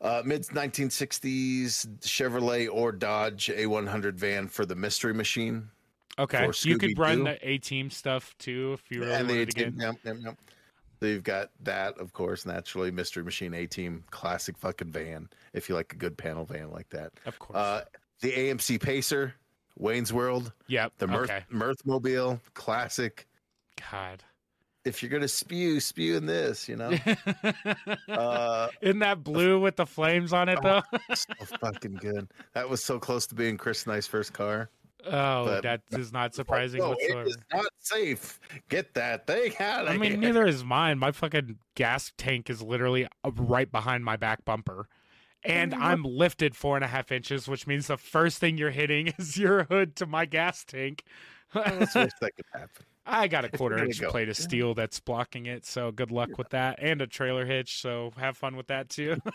Uh, 0.00 0.22
Mid 0.24 0.42
1960s 0.42 1.86
Chevrolet 2.00 2.68
or 2.72 2.92
Dodge 2.92 3.50
A100 3.52 4.14
van 4.14 4.46
for 4.46 4.64
the 4.64 4.76
Mystery 4.76 5.12
Machine. 5.12 5.68
Okay. 6.16 6.48
You 6.62 6.78
could 6.78 6.96
run 6.96 7.24
the 7.24 7.36
A 7.42 7.58
team 7.58 7.90
stuff 7.90 8.32
too 8.38 8.74
if 8.74 8.82
you 8.90 9.00
really 9.00 9.12
and 9.12 9.28
wanted 9.28 9.50
to 9.50 9.56
get. 9.56 9.74
Yep, 9.76 9.96
yep, 10.04 10.16
yep. 10.22 10.38
So 11.00 11.06
you've 11.06 11.24
got 11.24 11.50
that, 11.64 11.98
of 11.98 12.12
course, 12.12 12.46
naturally. 12.46 12.92
Mystery 12.92 13.24
Machine 13.24 13.54
A 13.54 13.66
Team, 13.66 14.04
classic 14.10 14.56
fucking 14.56 14.92
van. 14.92 15.28
If 15.52 15.68
you 15.68 15.74
like 15.74 15.92
a 15.92 15.96
good 15.96 16.16
panel 16.16 16.44
van 16.44 16.70
like 16.70 16.88
that. 16.90 17.12
Of 17.26 17.40
course. 17.40 17.56
Uh, 17.56 17.82
the 18.20 18.30
AMC 18.30 18.80
Pacer, 18.80 19.34
Wayne's 19.78 20.12
World, 20.12 20.52
yep. 20.66 20.92
the 20.98 21.06
Mirth, 21.06 21.30
okay. 21.30 21.44
Mirthmobile, 21.52 22.40
classic. 22.54 23.26
God. 23.90 24.22
If 24.84 25.02
you're 25.02 25.10
gonna 25.10 25.26
spew, 25.28 25.80
spew 25.80 26.16
in 26.16 26.26
this, 26.26 26.68
you 26.68 26.76
know. 26.76 26.92
uh, 28.08 28.68
Isn't 28.82 28.98
that 28.98 29.24
blue 29.24 29.58
with 29.58 29.76
the 29.76 29.86
flames 29.86 30.32
on 30.32 30.48
it 30.48 30.58
though? 30.62 30.82
so 31.14 31.32
fucking 31.60 31.94
good. 31.94 32.28
That 32.52 32.68
was 32.68 32.84
so 32.84 32.98
close 32.98 33.26
to 33.28 33.34
being 33.34 33.56
Chris 33.56 33.86
Knight's 33.86 34.06
first 34.06 34.32
car. 34.34 34.68
Oh, 35.06 35.44
But- 35.46 35.62
that 35.62 35.80
is 35.92 36.12
not 36.12 36.34
surprising 36.36 36.80
no, 36.80 36.90
whatsoever. 36.90 37.22
it 37.22 37.28
is 37.28 37.38
not 37.52 37.66
safe. 37.80 38.38
Get 38.68 38.94
that 38.94 39.26
thing 39.26 39.52
out 39.58 39.86
of 39.86 39.94
I 39.94 39.96
mean, 39.96 40.12
here. 40.12 40.20
neither 40.20 40.46
is 40.46 40.64
mine. 40.64 40.98
My 40.98 41.12
fucking 41.12 41.58
gas 41.74 42.12
tank 42.18 42.48
is 42.50 42.62
literally 42.62 43.06
uh, 43.24 43.30
right 43.36 43.70
behind 43.70 44.04
my 44.04 44.16
back 44.16 44.44
bumper. 44.44 44.88
And 45.44 45.72
Mhm. 45.72 45.80
I'm 45.80 46.02
lifted 46.04 46.56
four 46.56 46.76
and 46.76 46.84
a 46.84 46.88
half 46.88 47.12
inches, 47.12 47.46
which 47.48 47.66
means 47.66 47.86
the 47.86 47.96
first 47.98 48.38
thing 48.38 48.56
you're 48.58 48.70
hitting 48.70 49.08
is 49.18 49.36
your 49.36 49.64
hood 49.64 49.94
to 49.96 50.06
my 50.06 50.24
gas 50.24 50.64
tank. 50.64 51.04
That's 51.52 51.92
the 51.92 52.10
that 52.20 52.36
could 52.36 52.46
happen. 52.52 52.86
I 53.06 53.28
got 53.28 53.44
a 53.44 53.50
quarter 53.50 53.84
inch 53.84 54.00
go. 54.00 54.10
plate 54.10 54.30
of 54.30 54.36
steel 54.36 54.72
that's 54.72 54.98
blocking 54.98 55.44
it, 55.44 55.66
so 55.66 55.92
good 55.92 56.10
luck 56.10 56.38
with 56.38 56.48
that. 56.50 56.78
And 56.80 57.02
a 57.02 57.06
trailer 57.06 57.44
hitch, 57.44 57.78
so 57.82 58.12
have 58.16 58.34
fun 58.38 58.56
with 58.56 58.68
that 58.68 58.88
too. 58.88 59.18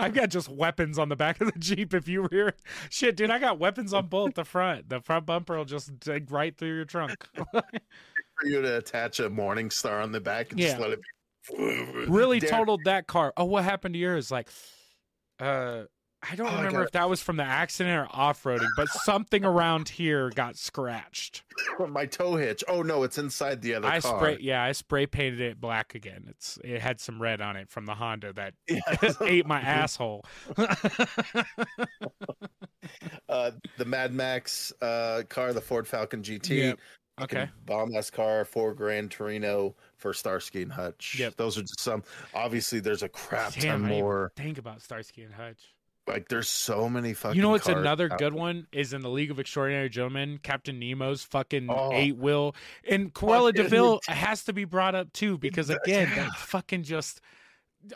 I've 0.00 0.12
got 0.14 0.28
just 0.30 0.48
weapons 0.48 0.98
on 0.98 1.08
the 1.08 1.16
back 1.16 1.40
of 1.40 1.52
the 1.52 1.58
Jeep 1.58 1.92
if 1.94 2.08
you 2.08 2.28
rear 2.30 2.54
shit, 2.90 3.16
dude. 3.16 3.30
I 3.30 3.38
got 3.38 3.58
weapons 3.58 3.92
on 3.92 4.06
both 4.06 4.34
the 4.34 4.44
front. 4.44 4.88
The 4.88 5.00
front 5.00 5.26
bumper 5.26 5.56
will 5.56 5.64
just 5.64 5.98
dig 5.98 6.30
right 6.30 6.56
through 6.56 6.74
your 6.76 6.84
trunk. 6.84 7.26
For 7.34 7.62
you 8.44 8.60
to 8.62 8.78
attach 8.78 9.18
a 9.20 9.30
morning 9.30 9.70
star 9.70 10.00
on 10.00 10.12
the 10.12 10.20
back 10.20 10.52
and 10.52 10.60
just 10.60 10.78
let 10.78 10.90
it 10.90 11.00
be. 11.00 11.08
Really 11.56 12.40
Damn. 12.40 12.50
totaled 12.50 12.84
that 12.84 13.06
car. 13.06 13.32
Oh, 13.36 13.44
what 13.44 13.64
happened 13.64 13.94
to 13.94 13.98
yours? 13.98 14.30
Like, 14.30 14.48
uh, 15.40 15.84
I 16.28 16.34
don't 16.34 16.46
Oh, 16.48 16.56
remember 16.56 16.78
got 16.78 16.86
if 16.86 16.92
that 16.92 17.08
was 17.10 17.20
from 17.22 17.36
the 17.36 17.44
accident 17.44 17.96
or 17.96 18.08
off 18.10 18.42
roading, 18.42 18.66
but 18.76 18.88
something 18.88 19.44
around 19.44 19.88
here 19.90 20.30
got 20.30 20.56
scratched. 20.56 21.44
My 21.88 22.06
tow 22.06 22.34
hitch. 22.36 22.64
Oh 22.66 22.82
no, 22.82 23.02
it's 23.04 23.18
inside 23.18 23.62
the 23.62 23.74
other 23.74 23.86
I 23.86 24.00
car. 24.00 24.18
spray, 24.18 24.38
yeah, 24.40 24.62
I 24.62 24.72
spray 24.72 25.06
painted 25.06 25.40
it 25.40 25.60
black 25.60 25.94
again. 25.94 26.24
It's 26.28 26.58
it 26.64 26.80
had 26.80 27.00
some 27.00 27.20
red 27.22 27.40
on 27.40 27.54
it 27.56 27.70
from 27.70 27.86
the 27.86 27.94
Honda 27.94 28.32
that 28.32 28.54
ate 29.22 29.46
my 29.46 29.60
asshole. 29.60 30.24
uh, 33.28 33.50
the 33.76 33.84
Mad 33.84 34.12
Max 34.12 34.72
uh, 34.80 35.22
car, 35.28 35.52
the 35.52 35.60
Ford 35.60 35.86
Falcon 35.86 36.22
GT. 36.22 36.56
Yep. 36.58 36.78
Okay, 37.20 37.48
Bomb 37.64 37.96
ass 37.96 38.10
car, 38.10 38.44
four 38.44 38.74
Gran 38.74 39.08
Torino 39.08 39.74
for 39.96 40.12
Starsky 40.12 40.60
and 40.62 40.70
Hutch. 40.72 41.16
Yep. 41.18 41.36
Those 41.36 41.56
are 41.56 41.62
just 41.62 41.80
some. 41.80 42.02
Obviously, 42.34 42.80
there's 42.80 43.02
a 43.02 43.08
crap 43.08 43.54
Damn, 43.54 43.62
ton 43.62 43.70
I 43.70 43.72
didn't 43.72 43.90
even 43.92 44.00
more. 44.02 44.32
think 44.36 44.58
about 44.58 44.82
Starsky 44.82 45.22
and 45.22 45.32
Hutch. 45.32 45.60
Like, 46.06 46.28
there's 46.28 46.48
so 46.48 46.88
many 46.88 47.14
fucking. 47.14 47.34
You 47.36 47.42
know 47.42 47.48
what's 47.50 47.66
another 47.68 48.08
good 48.08 48.34
one 48.34 48.66
is 48.70 48.92
in 48.92 49.00
the 49.00 49.08
League 49.08 49.30
of 49.30 49.40
Extraordinary 49.40 49.88
Gentlemen, 49.88 50.38
Captain 50.42 50.78
Nemo's 50.78 51.22
fucking 51.24 51.68
Oh. 51.70 51.90
eight 51.92 52.16
wheel, 52.16 52.54
and 52.88 53.12
Cruella 53.12 53.52
de 53.52 53.64
Vil 53.64 53.98
has 54.06 54.44
to 54.44 54.52
be 54.52 54.64
brought 54.64 54.94
up 54.94 55.12
too 55.12 55.36
because 55.38 55.70
again, 55.70 56.08
Yeah. 56.14 56.24
that 56.24 56.32
fucking 56.36 56.82
just 56.84 57.20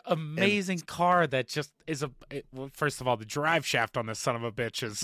amazing 0.05 0.79
car 0.79 1.27
that 1.27 1.47
just 1.47 1.71
is 1.87 2.03
a 2.03 2.11
it, 2.29 2.45
well, 2.53 2.69
first 2.73 3.01
of 3.01 3.07
all 3.07 3.17
the 3.17 3.25
drive 3.25 3.65
shaft 3.65 3.97
on 3.97 4.05
this 4.05 4.19
son 4.19 4.35
of 4.35 4.43
a 4.43 4.51
bitch 4.51 4.83
is 4.83 5.03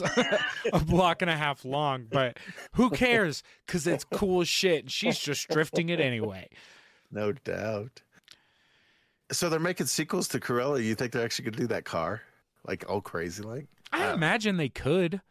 a 0.73 0.79
block 0.83 1.21
and 1.21 1.29
a 1.31 1.35
half 1.37 1.63
long, 1.65 2.05
but 2.09 2.37
who 2.73 2.89
cares? 2.89 3.43
Because 3.65 3.85
it's 3.87 4.03
cool 4.03 4.43
shit, 4.43 4.83
and 4.83 4.91
she's 4.91 5.17
just 5.19 5.47
drifting 5.49 5.89
it 5.89 5.99
anyway. 5.99 6.47
No 7.11 7.31
doubt. 7.31 8.01
So 9.31 9.49
they're 9.49 9.59
making 9.59 9.87
sequels 9.87 10.27
to 10.29 10.39
Cruella. 10.39 10.83
You 10.83 10.95
think 10.95 11.11
they're 11.11 11.23
actually 11.25 11.45
gonna 11.45 11.57
do 11.57 11.67
that 11.67 11.85
car? 11.85 12.21
Like 12.65 12.85
all 12.89 13.01
crazy 13.01 13.43
like? 13.43 13.67
I 13.91 14.07
Uh, 14.09 14.13
imagine 14.13 14.57
they 14.57 14.69
could. 14.69 15.21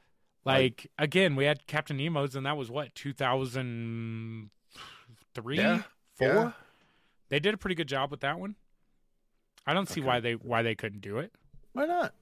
Like- 0.45 0.57
Like 0.85 0.87
again, 0.99 1.35
we 1.37 1.45
had 1.45 1.67
Captain 1.67 1.97
Nemo's, 1.97 2.37
and 2.37 2.47
that 2.47 2.57
was 2.57 2.71
what 2.71 2.95
two 2.95 3.13
thousand 3.13 4.51
three, 5.35 5.57
Yeah, 5.59 5.83
four. 6.15 6.29
yeah. 6.29 6.53
They 7.29 7.41
did 7.41 7.53
a 7.55 7.57
pretty 7.57 7.75
good 7.75 7.89
job 7.89 8.11
with 8.11 8.21
that 8.21 8.39
one. 8.39 8.55
I 9.67 9.75
don't 9.75 9.89
see 9.89 10.01
Okay. 10.01 10.07
why 10.07 10.21
they 10.21 10.33
why 10.35 10.63
they 10.63 10.75
couldn't 10.75 11.01
do 11.01 11.19
it. 11.19 11.33
Why 11.73 11.87
not? 11.87 12.15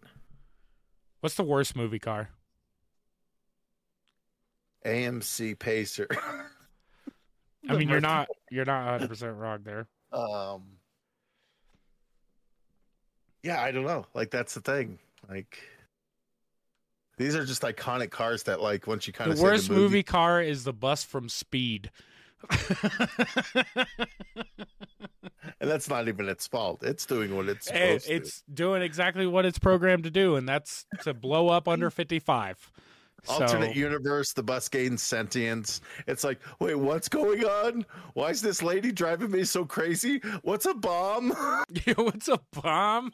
What's 1.20 1.34
the 1.36 1.44
worst 1.44 1.76
movie 1.76 1.98
car? 1.98 2.30
AMC 4.84 5.58
Pacer. 5.58 6.06
I 7.68 7.76
mean, 7.76 7.88
you're 7.88 8.00
not 8.00 8.28
you're 8.50 8.64
not 8.64 8.84
100 8.84 9.08
percent 9.08 9.36
wrong 9.36 9.60
there. 9.64 9.86
Um. 10.12 10.62
Yeah, 13.42 13.60
I 13.62 13.72
don't 13.72 13.84
know. 13.84 14.06
Like 14.14 14.30
that's 14.30 14.54
the 14.54 14.60
thing. 14.60 14.98
Like 15.28 15.58
these 17.16 17.36
are 17.36 17.44
just 17.44 17.62
iconic 17.62 18.10
cars 18.10 18.42
that, 18.42 18.60
like, 18.60 18.88
once 18.88 19.06
you 19.06 19.12
kind 19.12 19.30
of 19.30 19.36
The 19.36 19.42
worst 19.44 19.70
movie 19.70 20.02
car 20.02 20.42
is 20.42 20.64
the 20.64 20.72
bus 20.72 21.04
from 21.04 21.28
Speed. 21.28 21.92
and 25.60 25.70
that's 25.70 25.88
not 25.88 26.08
even 26.08 26.28
its 26.28 26.46
fault. 26.46 26.82
It's 26.82 27.06
doing 27.06 27.34
what 27.36 27.48
it's 27.48 27.66
It- 27.68 27.72
supposed 27.72 28.06
to. 28.06 28.14
it's 28.14 28.42
doing 28.52 28.82
exactly 28.82 29.26
what 29.26 29.44
it's 29.46 29.58
programmed 29.58 30.04
to 30.04 30.10
do, 30.10 30.36
and 30.36 30.48
that's 30.48 30.86
to 31.02 31.14
blow 31.14 31.48
up 31.48 31.68
under 31.68 31.90
55. 31.90 32.70
Alternate 33.26 33.72
so, 33.72 33.78
universe, 33.78 34.34
the 34.34 34.42
bus 34.42 34.68
gains 34.68 35.02
sentience. 35.02 35.80
It's 36.06 36.24
like, 36.24 36.40
wait, 36.60 36.74
what's 36.74 37.08
going 37.08 37.42
on? 37.42 37.86
Why 38.12 38.28
is 38.28 38.42
this 38.42 38.62
lady 38.62 38.92
driving 38.92 39.30
me 39.30 39.44
so 39.44 39.64
crazy? 39.64 40.20
What's 40.42 40.66
a 40.66 40.74
bomb? 40.74 41.32
yeah, 41.86 41.94
what's 41.96 42.28
a 42.28 42.38
bomb? 42.52 43.10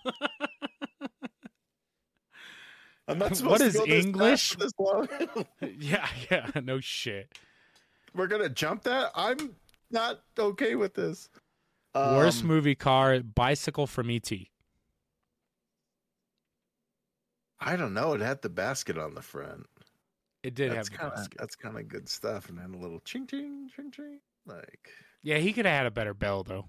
I'm 3.06 3.18
not 3.18 3.30
What 3.30 3.36
supposed 3.36 3.62
is 3.62 3.74
go 3.76 3.86
this 3.86 4.04
English? 4.04 4.56
This 4.56 4.72
long. 4.80 5.08
yeah, 5.78 6.08
yeah, 6.30 6.50
no 6.62 6.80
shit. 6.80 7.32
We're 8.14 8.26
gonna 8.26 8.48
jump 8.48 8.82
that. 8.84 9.10
I'm 9.14 9.54
not 9.90 10.20
okay 10.38 10.74
with 10.74 10.94
this. 10.94 11.28
worst 11.94 12.42
Um, 12.42 12.48
movie 12.48 12.74
car, 12.74 13.20
Bicycle 13.20 13.86
from 13.86 14.10
ET. 14.10 14.30
I 17.60 17.76
don't 17.76 17.92
know. 17.94 18.14
It 18.14 18.20
had 18.20 18.42
the 18.42 18.48
basket 18.48 18.96
on 18.96 19.14
the 19.14 19.22
front. 19.22 19.66
It 20.42 20.54
did 20.54 20.70
that's 20.72 20.88
have 20.88 20.90
the 20.90 20.96
kind 20.96 21.12
of 21.12 21.16
basket. 21.18 21.38
that's 21.38 21.56
kind 21.56 21.76
of 21.78 21.88
good 21.88 22.08
stuff, 22.08 22.48
and 22.48 22.58
then 22.58 22.72
a 22.74 22.78
little 22.78 23.00
ching 23.00 23.26
ching 23.26 23.68
ching 23.74 23.90
ching. 23.90 24.20
Like 24.46 24.88
Yeah, 25.22 25.38
he 25.38 25.52
could 25.52 25.66
have 25.66 25.74
had 25.76 25.86
a 25.86 25.90
better 25.90 26.14
bell 26.14 26.42
though. 26.42 26.66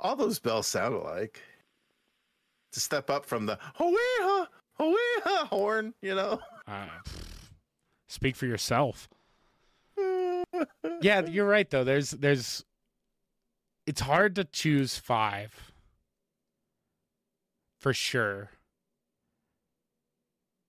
all 0.00 0.14
those 0.16 0.38
bells 0.38 0.66
sound 0.66 0.94
alike. 0.94 1.42
To 2.72 2.80
step 2.80 3.10
up 3.10 3.26
from 3.26 3.44
the 3.46 3.58
hoeha 3.78 4.46
hoeha 4.80 5.46
horn, 5.48 5.92
you 6.00 6.14
know. 6.14 6.40
Uh, 6.66 6.86
speak 8.08 8.36
for 8.36 8.46
yourself. 8.46 9.08
Yeah, 11.00 11.26
you're 11.26 11.46
right 11.46 11.68
though. 11.68 11.84
There's 11.84 12.10
there's 12.10 12.64
it's 13.86 14.00
hard 14.00 14.36
to 14.36 14.44
choose 14.44 14.96
5. 14.96 15.72
For 17.80 17.92
sure. 17.92 18.50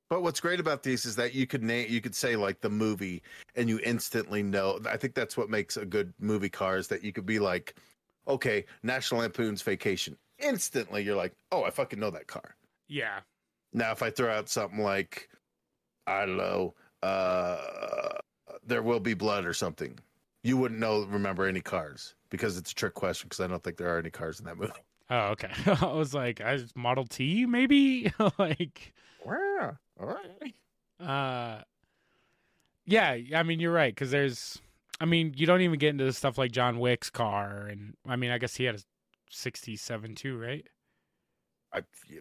But 0.09 0.23
what's 0.23 0.39
great 0.39 0.59
about 0.59 0.83
these 0.83 1.05
is 1.05 1.15
that 1.15 1.33
you 1.33 1.47
could 1.47 1.63
name, 1.63 1.87
you 1.89 2.01
could 2.01 2.15
say 2.15 2.35
like 2.35 2.61
the 2.61 2.69
movie, 2.69 3.21
and 3.55 3.69
you 3.69 3.79
instantly 3.83 4.43
know. 4.43 4.79
I 4.87 4.97
think 4.97 5.13
that's 5.13 5.37
what 5.37 5.49
makes 5.49 5.77
a 5.77 5.85
good 5.85 6.13
movie 6.19 6.49
car 6.49 6.77
is 6.77 6.87
that 6.87 7.03
you 7.03 7.11
could 7.11 7.25
be 7.25 7.39
like, 7.39 7.75
okay, 8.27 8.65
National 8.83 9.21
Lampoon's 9.21 9.61
Vacation. 9.61 10.17
Instantly, 10.39 11.03
you're 11.03 11.15
like, 11.15 11.33
oh, 11.51 11.63
I 11.63 11.69
fucking 11.69 11.99
know 11.99 12.11
that 12.11 12.27
car. 12.27 12.55
Yeah. 12.87 13.19
Now, 13.73 13.91
if 13.91 14.03
I 14.03 14.09
throw 14.09 14.31
out 14.31 14.49
something 14.49 14.79
like, 14.79 15.29
I 16.05 16.25
don't 16.25 16.37
know, 16.37 16.73
uh, 17.01 18.17
there 18.65 18.81
will 18.81 18.99
be 18.99 19.13
blood 19.13 19.45
or 19.45 19.53
something, 19.53 19.99
you 20.43 20.57
wouldn't 20.57 20.79
know 20.79 21.03
remember 21.05 21.45
any 21.47 21.61
cars 21.61 22.15
because 22.29 22.57
it's 22.57 22.71
a 22.71 22.75
trick 22.75 22.93
question 22.93 23.27
because 23.27 23.39
I 23.39 23.47
don't 23.47 23.63
think 23.63 23.77
there 23.77 23.95
are 23.95 23.99
any 23.99 24.09
cars 24.09 24.39
in 24.39 24.45
that 24.45 24.57
movie. 24.57 24.73
Oh, 25.09 25.31
okay. 25.31 25.51
I 25.81 25.91
was 25.93 26.13
like, 26.13 26.39
I 26.39 26.59
Model 26.75 27.05
T, 27.05 27.45
maybe. 27.45 28.11
like, 28.39 28.93
Wow. 29.23 29.77
All 29.99 30.07
right. 30.07 30.55
uh, 30.99 31.61
yeah. 32.85 33.17
I 33.35 33.43
mean, 33.43 33.59
you're 33.59 33.73
right 33.73 33.93
because 33.93 34.11
there's, 34.11 34.59
I 35.01 35.05
mean, 35.05 35.33
you 35.35 35.45
don't 35.45 35.59
even 35.61 35.77
get 35.77 35.89
into 35.89 36.05
the 36.05 36.13
stuff 36.13 36.37
like 36.37 36.51
John 36.51 36.79
Wick's 36.79 37.09
car, 37.09 37.67
and 37.67 37.95
I 38.07 38.15
mean, 38.15 38.31
I 38.31 38.37
guess 38.37 38.55
he 38.55 38.63
had 38.63 38.75
a 38.75 38.79
'67 39.29 40.15
too, 40.15 40.37
right? 40.37 40.65
I, 41.73 41.81
yeah, 42.09 42.19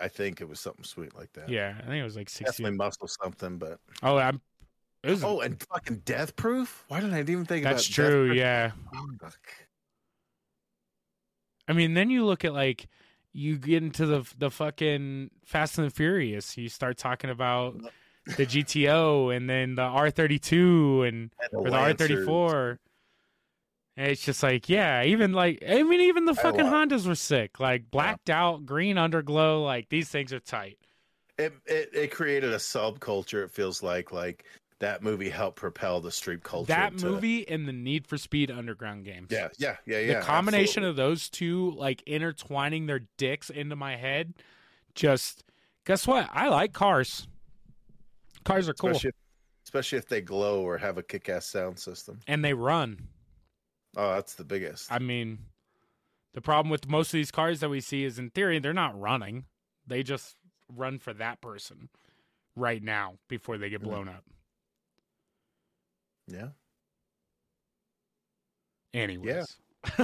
I 0.00 0.08
think 0.08 0.40
it 0.40 0.48
was 0.48 0.60
something 0.60 0.84
sweet 0.84 1.14
like 1.16 1.32
that. 1.32 1.48
Yeah, 1.48 1.74
I 1.78 1.82
think 1.82 1.96
it 1.96 2.04
was 2.04 2.16
like 2.16 2.28
'60. 2.30 2.44
Definitely 2.44 2.76
muscle 2.78 3.08
something, 3.08 3.58
but 3.58 3.80
Oh, 4.02 4.16
I'm. 4.16 4.40
Oh, 5.04 5.40
and 5.40 5.62
fucking 5.72 6.02
death 6.04 6.34
proof. 6.36 6.84
Why 6.88 7.00
didn't 7.00 7.14
I 7.14 7.20
even 7.20 7.44
think 7.44 7.64
that's 7.64 7.86
true. 7.86 8.32
Yeah. 8.32 8.72
Proof? 8.92 9.38
I 11.68 11.72
mean, 11.72 11.94
then 11.94 12.10
you 12.10 12.24
look 12.24 12.44
at 12.44 12.52
like 12.52 12.88
you 13.32 13.56
get 13.56 13.82
into 13.82 14.06
the 14.06 14.28
the 14.38 14.50
fucking 14.50 15.30
Fast 15.44 15.78
and 15.78 15.86
the 15.86 15.94
Furious. 15.94 16.56
You 16.56 16.68
start 16.68 16.96
talking 16.96 17.30
about 17.30 17.76
the 18.36 18.46
GTO 18.46 19.36
and 19.36 19.48
then 19.48 19.74
the 19.74 19.82
R32 19.82 21.06
and 21.06 21.30
And 21.40 21.50
or 21.52 21.64
the 21.64 21.70
Lancers. 21.70 22.26
R34. 22.26 22.78
And 23.98 24.08
it's 24.10 24.22
just 24.22 24.42
like, 24.42 24.68
yeah, 24.68 25.04
even 25.04 25.32
like 25.32 25.62
I 25.66 25.82
mean, 25.82 26.00
even 26.02 26.24
the 26.24 26.34
fucking 26.34 26.66
Hondas 26.66 27.06
were 27.06 27.14
sick. 27.14 27.60
Like 27.60 27.90
blacked 27.90 28.28
out, 28.30 28.66
green 28.66 28.96
underglow. 28.96 29.64
Like 29.64 29.88
these 29.88 30.08
things 30.08 30.32
are 30.32 30.40
tight. 30.40 30.78
It, 31.38 31.52
it 31.66 31.90
it 31.92 32.10
created 32.10 32.52
a 32.52 32.56
subculture. 32.58 33.44
It 33.44 33.50
feels 33.50 33.82
like 33.82 34.12
like 34.12 34.44
that 34.80 35.02
movie 35.02 35.30
helped 35.30 35.56
propel 35.56 36.00
the 36.00 36.10
street 36.10 36.42
culture. 36.42 36.66
That 36.68 36.92
into- 36.92 37.06
movie 37.06 37.48
and 37.48 37.66
the 37.66 37.72
Need 37.72 38.06
for 38.06 38.18
Speed 38.18 38.50
Underground 38.50 39.04
games. 39.04 39.28
Yeah, 39.30 39.48
yeah, 39.58 39.76
yeah, 39.86 39.98
yeah. 40.00 40.20
the 40.20 40.24
combination 40.26 40.84
absolutely. 40.84 40.88
of 40.90 40.96
those 40.96 41.30
two 41.30 41.70
like 41.72 42.02
intertwining 42.06 42.86
their 42.86 43.00
dicks 43.16 43.48
into 43.50 43.76
my 43.76 43.96
head 43.96 44.34
just 44.94 45.44
guess 45.84 46.06
what 46.06 46.26
i 46.32 46.48
like 46.48 46.72
cars 46.72 47.28
cars 48.44 48.66
are 48.66 48.72
cool 48.72 48.90
especially, 48.90 49.08
if, 49.08 49.14
especially 49.64 49.98
if 49.98 50.08
they 50.08 50.22
glow 50.22 50.62
or 50.62 50.78
have 50.78 50.96
a 50.96 51.02
kick-ass 51.02 51.44
sound 51.46 51.78
system. 51.78 52.18
and 52.26 52.44
they 52.44 52.54
run 52.54 52.98
Oh, 53.98 54.14
that's 54.14 54.34
the 54.34 54.44
biggest. 54.44 54.90
i 54.90 54.98
mean 54.98 55.38
the 56.32 56.40
problem 56.40 56.70
with 56.70 56.88
most 56.88 57.08
of 57.08 57.12
these 57.12 57.30
cars 57.30 57.60
that 57.60 57.68
we 57.68 57.80
see 57.80 58.04
is 58.04 58.18
in 58.18 58.30
theory 58.30 58.58
they're 58.58 58.72
not 58.72 58.98
running 58.98 59.44
they 59.86 60.02
just 60.02 60.36
run 60.74 60.98
for 60.98 61.12
that 61.12 61.40
person 61.42 61.90
right 62.56 62.82
now 62.82 63.14
before 63.28 63.58
they 63.58 63.68
get 63.68 63.82
blown 63.82 64.08
up 64.08 64.24
yeah. 66.28 66.48
anyways 68.94 69.56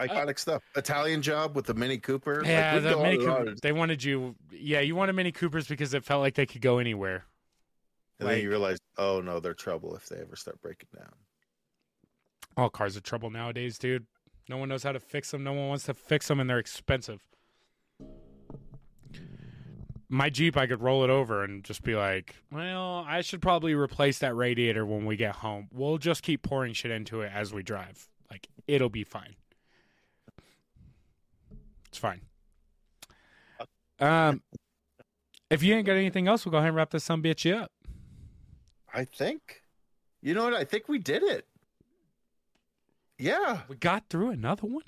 Iconic 0.00 0.38
stuff. 0.38 0.62
Italian 0.74 1.22
job 1.22 1.54
with 1.54 1.66
the 1.66 1.74
Mini 1.74 1.98
Cooper. 1.98 2.42
Yeah 2.44 2.74
we 2.74 2.80
the 2.80 2.96
mini 2.96 3.16
on 3.18 3.22
and 3.22 3.30
on. 3.30 3.44
Cooper, 3.46 3.54
they 3.62 3.72
wanted 3.72 4.02
you 4.02 4.34
yeah 4.50 4.80
you 4.80 4.96
wanted 4.96 5.12
mini 5.14 5.32
coopers 5.32 5.68
because 5.68 5.94
it 5.94 6.04
felt 6.04 6.20
like 6.20 6.34
they 6.34 6.46
could 6.46 6.62
go 6.62 6.78
anywhere 6.78 7.24
And 8.18 8.28
then 8.28 8.40
you 8.40 8.48
realize, 8.48 8.78
oh 8.96 9.20
no, 9.20 9.40
they're 9.40 9.54
trouble 9.54 9.94
if 9.94 10.08
they 10.08 10.16
ever 10.16 10.36
start 10.36 10.60
breaking 10.62 10.88
down. 10.96 11.12
All 12.56 12.70
cars 12.70 12.96
are 12.96 13.00
trouble 13.00 13.30
nowadays, 13.30 13.78
dude. 13.78 14.06
No 14.48 14.56
one 14.56 14.68
knows 14.68 14.82
how 14.82 14.92
to 14.92 15.00
fix 15.00 15.30
them. 15.30 15.44
No 15.44 15.52
one 15.52 15.68
wants 15.68 15.84
to 15.84 15.94
fix 15.94 16.28
them, 16.28 16.40
and 16.40 16.48
they're 16.48 16.58
expensive. 16.58 17.20
My 20.08 20.30
Jeep, 20.30 20.56
I 20.56 20.66
could 20.66 20.80
roll 20.80 21.02
it 21.02 21.10
over 21.10 21.42
and 21.42 21.64
just 21.64 21.82
be 21.82 21.96
like, 21.96 22.36
well, 22.52 23.04
I 23.08 23.22
should 23.22 23.42
probably 23.42 23.74
replace 23.74 24.20
that 24.20 24.36
radiator 24.36 24.86
when 24.86 25.04
we 25.04 25.16
get 25.16 25.36
home. 25.36 25.68
We'll 25.72 25.98
just 25.98 26.22
keep 26.22 26.42
pouring 26.42 26.74
shit 26.74 26.92
into 26.92 27.22
it 27.22 27.32
as 27.34 27.52
we 27.52 27.62
drive. 27.62 28.08
Like, 28.30 28.46
it'll 28.68 28.88
be 28.88 29.02
fine. 29.02 29.34
It's 31.88 31.98
fine. 31.98 32.20
Um, 33.98 34.42
if 35.50 35.62
you 35.62 35.74
ain't 35.74 35.86
got 35.86 35.94
anything 35.94 36.28
else, 36.28 36.44
we'll 36.44 36.52
go 36.52 36.58
ahead 36.58 36.68
and 36.68 36.76
wrap 36.76 36.90
this 36.90 37.04
some 37.04 37.22
bitch 37.22 37.52
up. 37.52 37.72
I 38.92 39.04
think. 39.04 39.62
You 40.22 40.34
know 40.34 40.44
what? 40.44 40.54
I 40.54 40.64
think 40.64 40.88
we 40.88 40.98
did 40.98 41.22
it. 41.22 41.46
Yeah. 43.18 43.62
We 43.68 43.76
got 43.76 44.04
through 44.08 44.30
another 44.30 44.66
one. 44.66 44.84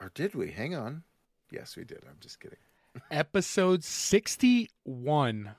Or 0.00 0.10
did 0.14 0.34
we? 0.34 0.50
Hang 0.50 0.74
on. 0.74 1.02
Yes, 1.50 1.76
we 1.76 1.84
did. 1.84 2.02
I'm 2.08 2.16
just 2.20 2.40
kidding. 2.40 2.58
Episode 3.10 3.84
61. 3.84 5.50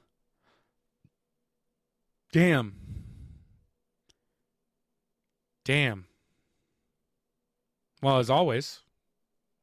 Damn. 2.31 2.73
Damn. 5.63 6.05
Well, 8.01 8.19
as 8.19 8.29
always, 8.29 8.81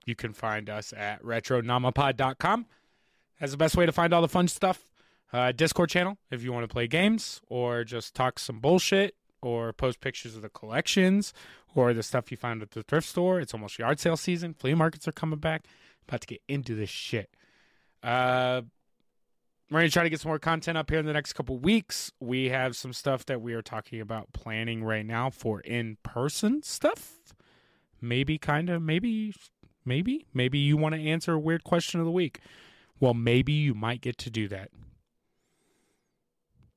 you 0.05 0.17
can 0.17 0.33
find 0.33 0.69
us 0.69 0.93
at 0.93 1.23
retronamapod.com. 1.23 2.67
That's 3.39 3.53
the 3.53 3.59
best 3.59 3.77
way 3.77 3.87
to 3.87 3.93
find 3.93 4.13
all 4.13 4.23
the 4.23 4.29
fun 4.29 4.49
stuff. 4.49 4.89
Uh, 5.33 5.53
Discord 5.53 5.89
channel 5.89 6.19
if 6.31 6.43
you 6.43 6.53
want 6.53 6.65
to 6.65 6.73
play 6.73 6.87
games 6.87 7.41
or 7.49 7.85
just 7.85 8.15
talk 8.15 8.39
some 8.39 8.61
bullshit 8.61 9.15
or 9.41 9.73
post 9.73 10.01
pictures 10.01 10.37
of 10.37 10.43
the 10.43 10.49
collections 10.51 11.33
or 11.75 11.95
the 11.95 12.03
stuff 12.03 12.31
you 12.31 12.37
found 12.37 12.63
at 12.63 12.73
the 12.73 12.83
thrift 12.83 13.09
store. 13.09 13.41
It's 13.41 13.55
almost 13.55 13.79
yard 13.79 13.99
sale 13.99 14.17
season. 14.17 14.55
Flea 14.55 14.75
markets 14.75 15.09
are 15.09 15.13
coming 15.13 15.39
back. 15.39 15.65
About 16.07 16.21
to 16.23 16.27
get 16.27 16.43
into 16.49 16.75
this 16.75 16.91
shit. 16.91 17.31
Uh, 18.03 18.63
we're 19.71 19.81
going 19.81 19.89
to 19.89 19.93
try 19.93 20.03
to 20.03 20.11
get 20.11 20.21
some 20.21 20.29
more 20.29 20.39
content 20.39 20.77
up 20.77 20.91
here 20.91 20.99
in 20.99 21.07
the 21.07 21.13
next 21.13 21.33
couple 21.33 21.59
weeks. 21.59 22.13
We 22.21 22.51
have 22.51 22.77
some 22.77 22.93
stuff 22.93 23.25
that 23.27 23.41
we 23.41 23.55
are 23.55 23.63
talking 23.63 24.01
about 24.01 24.33
planning 24.33 24.85
right 24.85 25.07
now 25.07 25.31
for 25.31 25.61
in 25.61 25.97
person 26.03 26.63
stuff. 26.63 27.35
Maybe, 28.01 28.37
kind 28.37 28.69
of, 28.69 28.83
maybe, 28.83 29.33
maybe, 29.85 30.27
maybe 30.35 30.59
you 30.59 30.77
want 30.77 30.95
to 30.95 31.01
answer 31.01 31.33
a 31.33 31.39
weird 31.39 31.65
question 31.65 32.01
of 32.01 32.07
the 32.07 32.13
week. 32.13 32.41
Well, 33.01 33.15
maybe 33.15 33.53
you 33.53 33.75
might 33.75 34.01
get 34.01 34.19
to 34.19 34.31
do 34.31 34.47
that. 34.49 34.71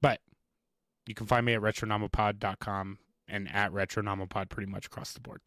But 0.02 0.22
you 1.06 1.16
can 1.16 1.28
find 1.28 1.46
me 1.46 1.54
at 1.54 1.62
retronomopod.com 1.62 3.00
and 3.28 3.54
at 3.54 3.72
retronomopod 3.74 4.50
pretty 4.50 4.72
much 4.72 4.86
across 4.86 5.14
the 5.14 5.20
board. 5.20 5.42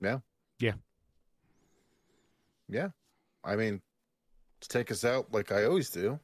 Yeah. 0.00 0.18
Yeah. 0.60 0.74
Yeah. 2.68 2.88
I 3.42 3.56
mean, 3.56 3.80
to 4.60 4.68
take 4.68 4.90
us 4.90 5.04
out 5.04 5.32
like 5.32 5.52
I 5.52 5.64
always 5.64 5.90
do 5.90 6.18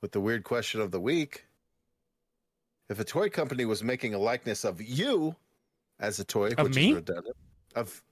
with 0.00 0.12
the 0.12 0.20
weird 0.20 0.44
question 0.44 0.80
of 0.80 0.90
the 0.90 1.00
week. 1.00 1.44
If 2.88 2.98
a 3.00 3.04
toy 3.04 3.28
company 3.30 3.64
was 3.64 3.82
making 3.84 4.14
a 4.14 4.18
likeness 4.18 4.64
of 4.64 4.80
you 4.82 5.36
as 6.00 6.18
a 6.18 6.24
toy, 6.24 6.50
Of 6.58 6.68
which 6.68 6.76
me? 6.76 6.90
is 6.90 6.94
redundant, 6.96 7.36
of 7.74 8.02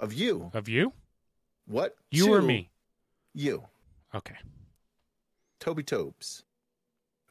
of 0.00 0.12
you, 0.12 0.50
Of 0.54 0.68
you? 0.68 0.92
what 1.66 1.96
You 2.10 2.32
or 2.32 2.42
me? 2.42 2.70
You, 3.32 3.64
Okay. 4.14 4.36
Toby 5.60 5.82
Tobes. 5.82 6.44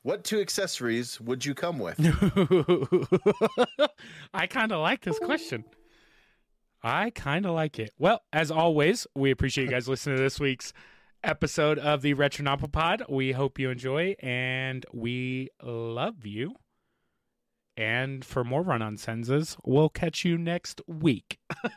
What 0.02 0.24
two 0.24 0.42
accessories 0.42 1.22
would 1.22 1.46
you 1.46 1.54
come 1.54 1.78
with? 1.80 1.98
I 4.34 4.48
kind 4.48 4.72
of 4.72 4.80
like 4.82 5.02
this 5.02 5.20
question. 5.20 5.64
I 6.82 7.12
kind 7.12 7.46
of 7.46 7.54
like 7.54 7.80
it. 7.80 7.92
Well, 7.98 8.22
as 8.34 8.52
always, 8.52 9.08
we 9.16 9.32
appreciate 9.32 9.66
you 9.66 9.70
guys 9.70 9.88
listening 9.88 10.18
to 10.18 10.24
this 10.24 10.40
week's 10.40 10.74
episode 11.24 11.80
of 11.80 12.02
the 12.02 12.14
Retronopopod. 12.14 13.10
We 13.10 13.32
hope 13.32 13.60
you 13.60 13.70
enjoy 13.70 14.16
and 14.20 14.86
we 14.94 15.50
love 15.62 16.26
you. 16.26 16.56
And 17.76 18.24
for 18.24 18.44
more 18.44 18.62
run 18.62 18.82
on 18.82 18.98
senses, 18.98 19.58
we'll 19.64 19.90
catch 19.90 20.24
you 20.26 20.38
next 20.38 20.82
week. 20.88 21.40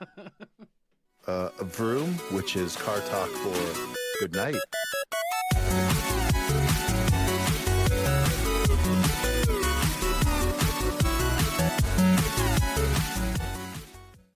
Uh, 1.27 1.51
vroom, 1.59 2.15
which 2.31 2.55
is 2.55 2.77
car 2.77 3.01
talk 3.01 3.29
for 3.29 4.21
good 4.21 4.33
night. 4.33 4.55